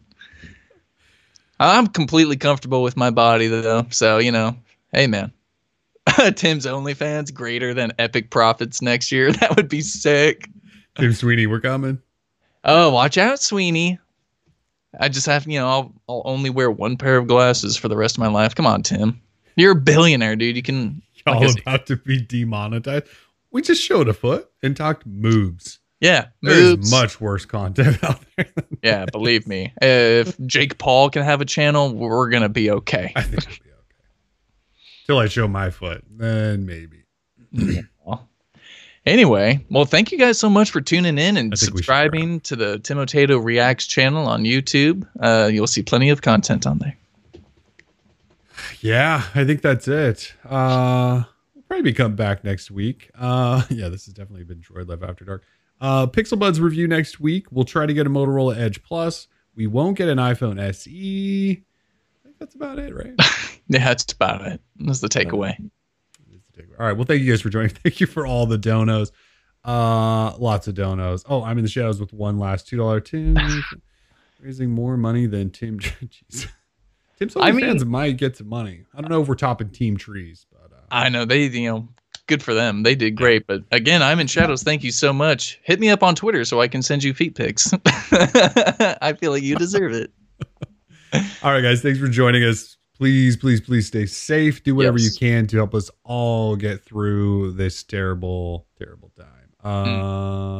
I'm 1.60 1.88
completely 1.88 2.36
comfortable 2.36 2.82
with 2.82 2.96
my 2.96 3.10
body 3.10 3.48
though, 3.48 3.86
so 3.90 4.18
you 4.18 4.30
know, 4.30 4.56
hey 4.92 5.06
man, 5.08 5.32
Tim's 6.36 6.66
OnlyFans 6.66 7.34
greater 7.34 7.74
than 7.74 7.92
Epic 7.98 8.30
Profits 8.30 8.80
next 8.80 9.10
year. 9.12 9.32
That 9.40 9.56
would 9.56 9.68
be 9.68 9.80
sick. 9.80 10.48
Tim 10.96 11.12
Sweeney, 11.12 11.46
we're 11.46 11.60
coming. 11.60 12.00
Oh, 12.64 12.90
watch 12.90 13.16
out, 13.18 13.40
Sweeney. 13.40 13.98
I 14.98 15.08
just 15.08 15.26
have, 15.26 15.46
you 15.46 15.58
know, 15.58 15.68
I'll, 15.68 15.92
I'll 16.08 16.22
only 16.24 16.50
wear 16.50 16.70
one 16.70 16.96
pair 16.96 17.16
of 17.18 17.26
glasses 17.26 17.76
for 17.76 17.88
the 17.88 17.96
rest 17.96 18.16
of 18.16 18.20
my 18.20 18.28
life. 18.28 18.54
Come 18.54 18.66
on, 18.66 18.82
Tim. 18.82 19.20
You're 19.56 19.72
a 19.72 19.76
billionaire, 19.80 20.36
dude. 20.36 20.56
You 20.56 20.62
can. 20.62 21.02
like 21.26 21.36
I 21.36 21.38
All 21.44 21.48
said- 21.50 21.60
about 21.62 21.86
to 21.86 21.96
be 21.96 22.20
demonetized. 22.20 23.04
We 23.50 23.62
just 23.62 23.82
showed 23.82 24.08
a 24.08 24.12
foot 24.14 24.50
and 24.62 24.76
talked 24.76 25.08
moobs. 25.08 25.78
Yeah, 26.00 26.26
There's 26.42 26.90
much 26.92 27.20
worse 27.20 27.44
content 27.44 27.98
out 28.04 28.20
there. 28.36 28.46
than 28.54 28.78
Yeah, 28.84 29.04
believe 29.06 29.48
me. 29.48 29.72
If 29.82 30.38
Jake 30.46 30.78
Paul 30.78 31.10
can 31.10 31.24
have 31.24 31.40
a 31.40 31.44
channel, 31.44 31.92
we're 31.92 32.28
gonna 32.30 32.48
be 32.48 32.70
okay. 32.70 33.12
I 33.16 33.22
think 33.22 33.38
it'll 33.42 33.50
be 33.64 33.70
okay. 33.70 34.04
Till 35.06 35.18
I 35.18 35.26
show 35.26 35.48
my 35.48 35.70
foot, 35.70 36.04
then 36.08 36.66
maybe. 36.66 37.02
Anyway, 39.08 39.64
well, 39.70 39.86
thank 39.86 40.12
you 40.12 40.18
guys 40.18 40.38
so 40.38 40.50
much 40.50 40.70
for 40.70 40.80
tuning 40.80 41.16
in 41.18 41.36
and 41.36 41.52
I 41.52 41.56
think 41.56 41.72
we 41.72 41.78
should 41.78 41.86
subscribing 41.86 42.40
to 42.40 42.56
the 42.56 42.78
Timotato 42.78 43.42
Reacts 43.42 43.86
channel 43.86 44.26
on 44.26 44.44
YouTube. 44.44 45.08
Uh, 45.18 45.48
you'll 45.50 45.66
see 45.66 45.82
plenty 45.82 46.10
of 46.10 46.20
content 46.20 46.66
on 46.66 46.78
there. 46.78 46.94
Yeah, 48.80 49.24
I 49.34 49.44
think 49.44 49.62
that's 49.62 49.88
it. 49.88 50.34
Uh 50.44 51.24
we'll 51.54 51.64
probably 51.68 51.82
be 51.82 51.92
coming 51.92 52.16
back 52.16 52.44
next 52.44 52.70
week. 52.70 53.10
Uh 53.18 53.62
yeah, 53.70 53.88
this 53.88 54.04
has 54.06 54.14
definitely 54.14 54.44
been 54.44 54.60
Droid 54.60 54.88
Life 54.88 55.02
After 55.02 55.24
Dark. 55.24 55.42
Uh 55.80 56.06
Pixel 56.06 56.38
Buds 56.38 56.60
review 56.60 56.86
next 56.86 57.18
week. 57.18 57.46
We'll 57.50 57.64
try 57.64 57.86
to 57.86 57.94
get 57.94 58.06
a 58.06 58.10
Motorola 58.10 58.56
Edge 58.58 58.82
Plus. 58.82 59.26
We 59.56 59.66
won't 59.66 59.96
get 59.96 60.08
an 60.08 60.18
iPhone 60.18 60.60
SE. 60.60 61.50
I 61.50 62.24
think 62.24 62.38
that's 62.38 62.54
about 62.54 62.78
it, 62.78 62.94
right? 62.94 63.14
Yeah, 63.70 63.84
that's 63.84 64.10
about 64.14 64.46
it. 64.46 64.62
That's 64.78 65.00
the 65.00 65.08
takeaway. 65.08 65.54
All 66.78 66.86
right. 66.86 66.92
Well, 66.96 67.04
thank 67.06 67.22
you 67.22 67.30
guys 67.30 67.40
for 67.42 67.48
joining. 67.50 67.70
Thank 67.82 68.00
you 68.00 68.06
for 68.06 68.26
all 68.26 68.46
the 68.46 68.58
donos. 68.58 69.10
Uh, 69.64 70.36
lots 70.38 70.68
of 70.68 70.74
donos. 70.76 71.24
Oh, 71.28 71.42
I'm 71.42 71.58
in 71.58 71.64
the 71.64 71.70
shadows 71.70 71.98
with 72.00 72.12
one 72.12 72.38
last 72.38 72.68
two 72.68 72.76
dollar 72.76 73.00
Tim, 73.00 73.36
raising 74.40 74.70
more 74.70 74.96
money 74.96 75.26
than 75.26 75.50
Tim. 75.50 75.78
Jeez. 75.80 76.48
Tim's 77.18 77.34
I 77.36 77.50
mean- 77.50 77.66
fans 77.66 77.84
might 77.84 78.16
get 78.16 78.36
some 78.36 78.48
money. 78.48 78.84
I 78.94 79.00
don't 79.00 79.10
know 79.10 79.20
if 79.20 79.26
we're 79.28 79.34
topping 79.34 79.70
Team 79.70 79.96
Trees, 79.96 80.46
but 80.52 80.70
uh, 80.72 80.80
I 80.92 81.08
know 81.08 81.24
they, 81.24 81.46
you 81.46 81.68
know, 81.68 81.88
good 82.28 82.42
for 82.44 82.54
them. 82.54 82.84
They 82.84 82.94
did 82.94 83.16
great. 83.16 83.48
But 83.48 83.64
again, 83.72 84.00
I'm 84.00 84.20
in 84.20 84.28
shadows. 84.28 84.62
Thank 84.62 84.84
you 84.84 84.92
so 84.92 85.12
much. 85.12 85.58
Hit 85.64 85.80
me 85.80 85.88
up 85.90 86.04
on 86.04 86.14
Twitter 86.14 86.44
so 86.44 86.60
I 86.60 86.68
can 86.68 86.80
send 86.82 87.02
you 87.02 87.12
feet 87.12 87.34
pics. 87.34 87.72
I 87.86 89.16
feel 89.18 89.32
like 89.32 89.42
you 89.42 89.56
deserve 89.56 89.92
it. 89.92 90.12
all 91.42 91.50
right, 91.52 91.60
guys. 91.60 91.82
Thanks 91.82 91.98
for 91.98 92.06
joining 92.08 92.44
us. 92.44 92.76
Please, 92.98 93.36
please, 93.36 93.60
please 93.60 93.86
stay 93.86 94.06
safe. 94.06 94.62
Do 94.64 94.74
whatever 94.74 94.98
Yes. 94.98 95.12
you 95.14 95.18
can 95.18 95.46
to 95.48 95.56
help 95.56 95.74
us 95.74 95.88
all 96.04 96.56
get 96.56 96.82
through 96.84 97.52
this 97.52 97.82
terrible, 97.84 98.66
terrible 98.78 99.10
time. 99.16 99.26
Uh, 99.62 99.84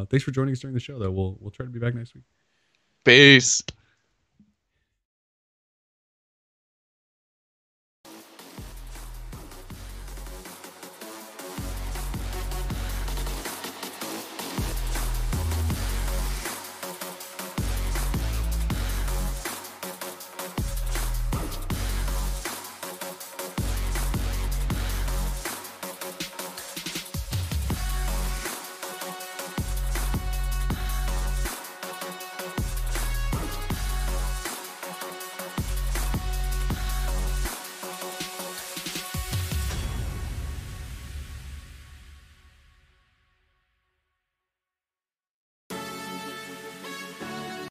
Mm. 0.04 0.10
Thanks 0.10 0.24
for 0.24 0.30
joining 0.30 0.52
us 0.52 0.60
during 0.60 0.74
the 0.74 0.80
show, 0.80 0.98
though. 0.98 1.10
We'll 1.10 1.36
we'll 1.40 1.50
try 1.50 1.66
to 1.66 1.70
be 1.72 1.78
back 1.80 1.94
next 1.94 2.14
week. 2.14 2.24
Peace. 3.04 3.62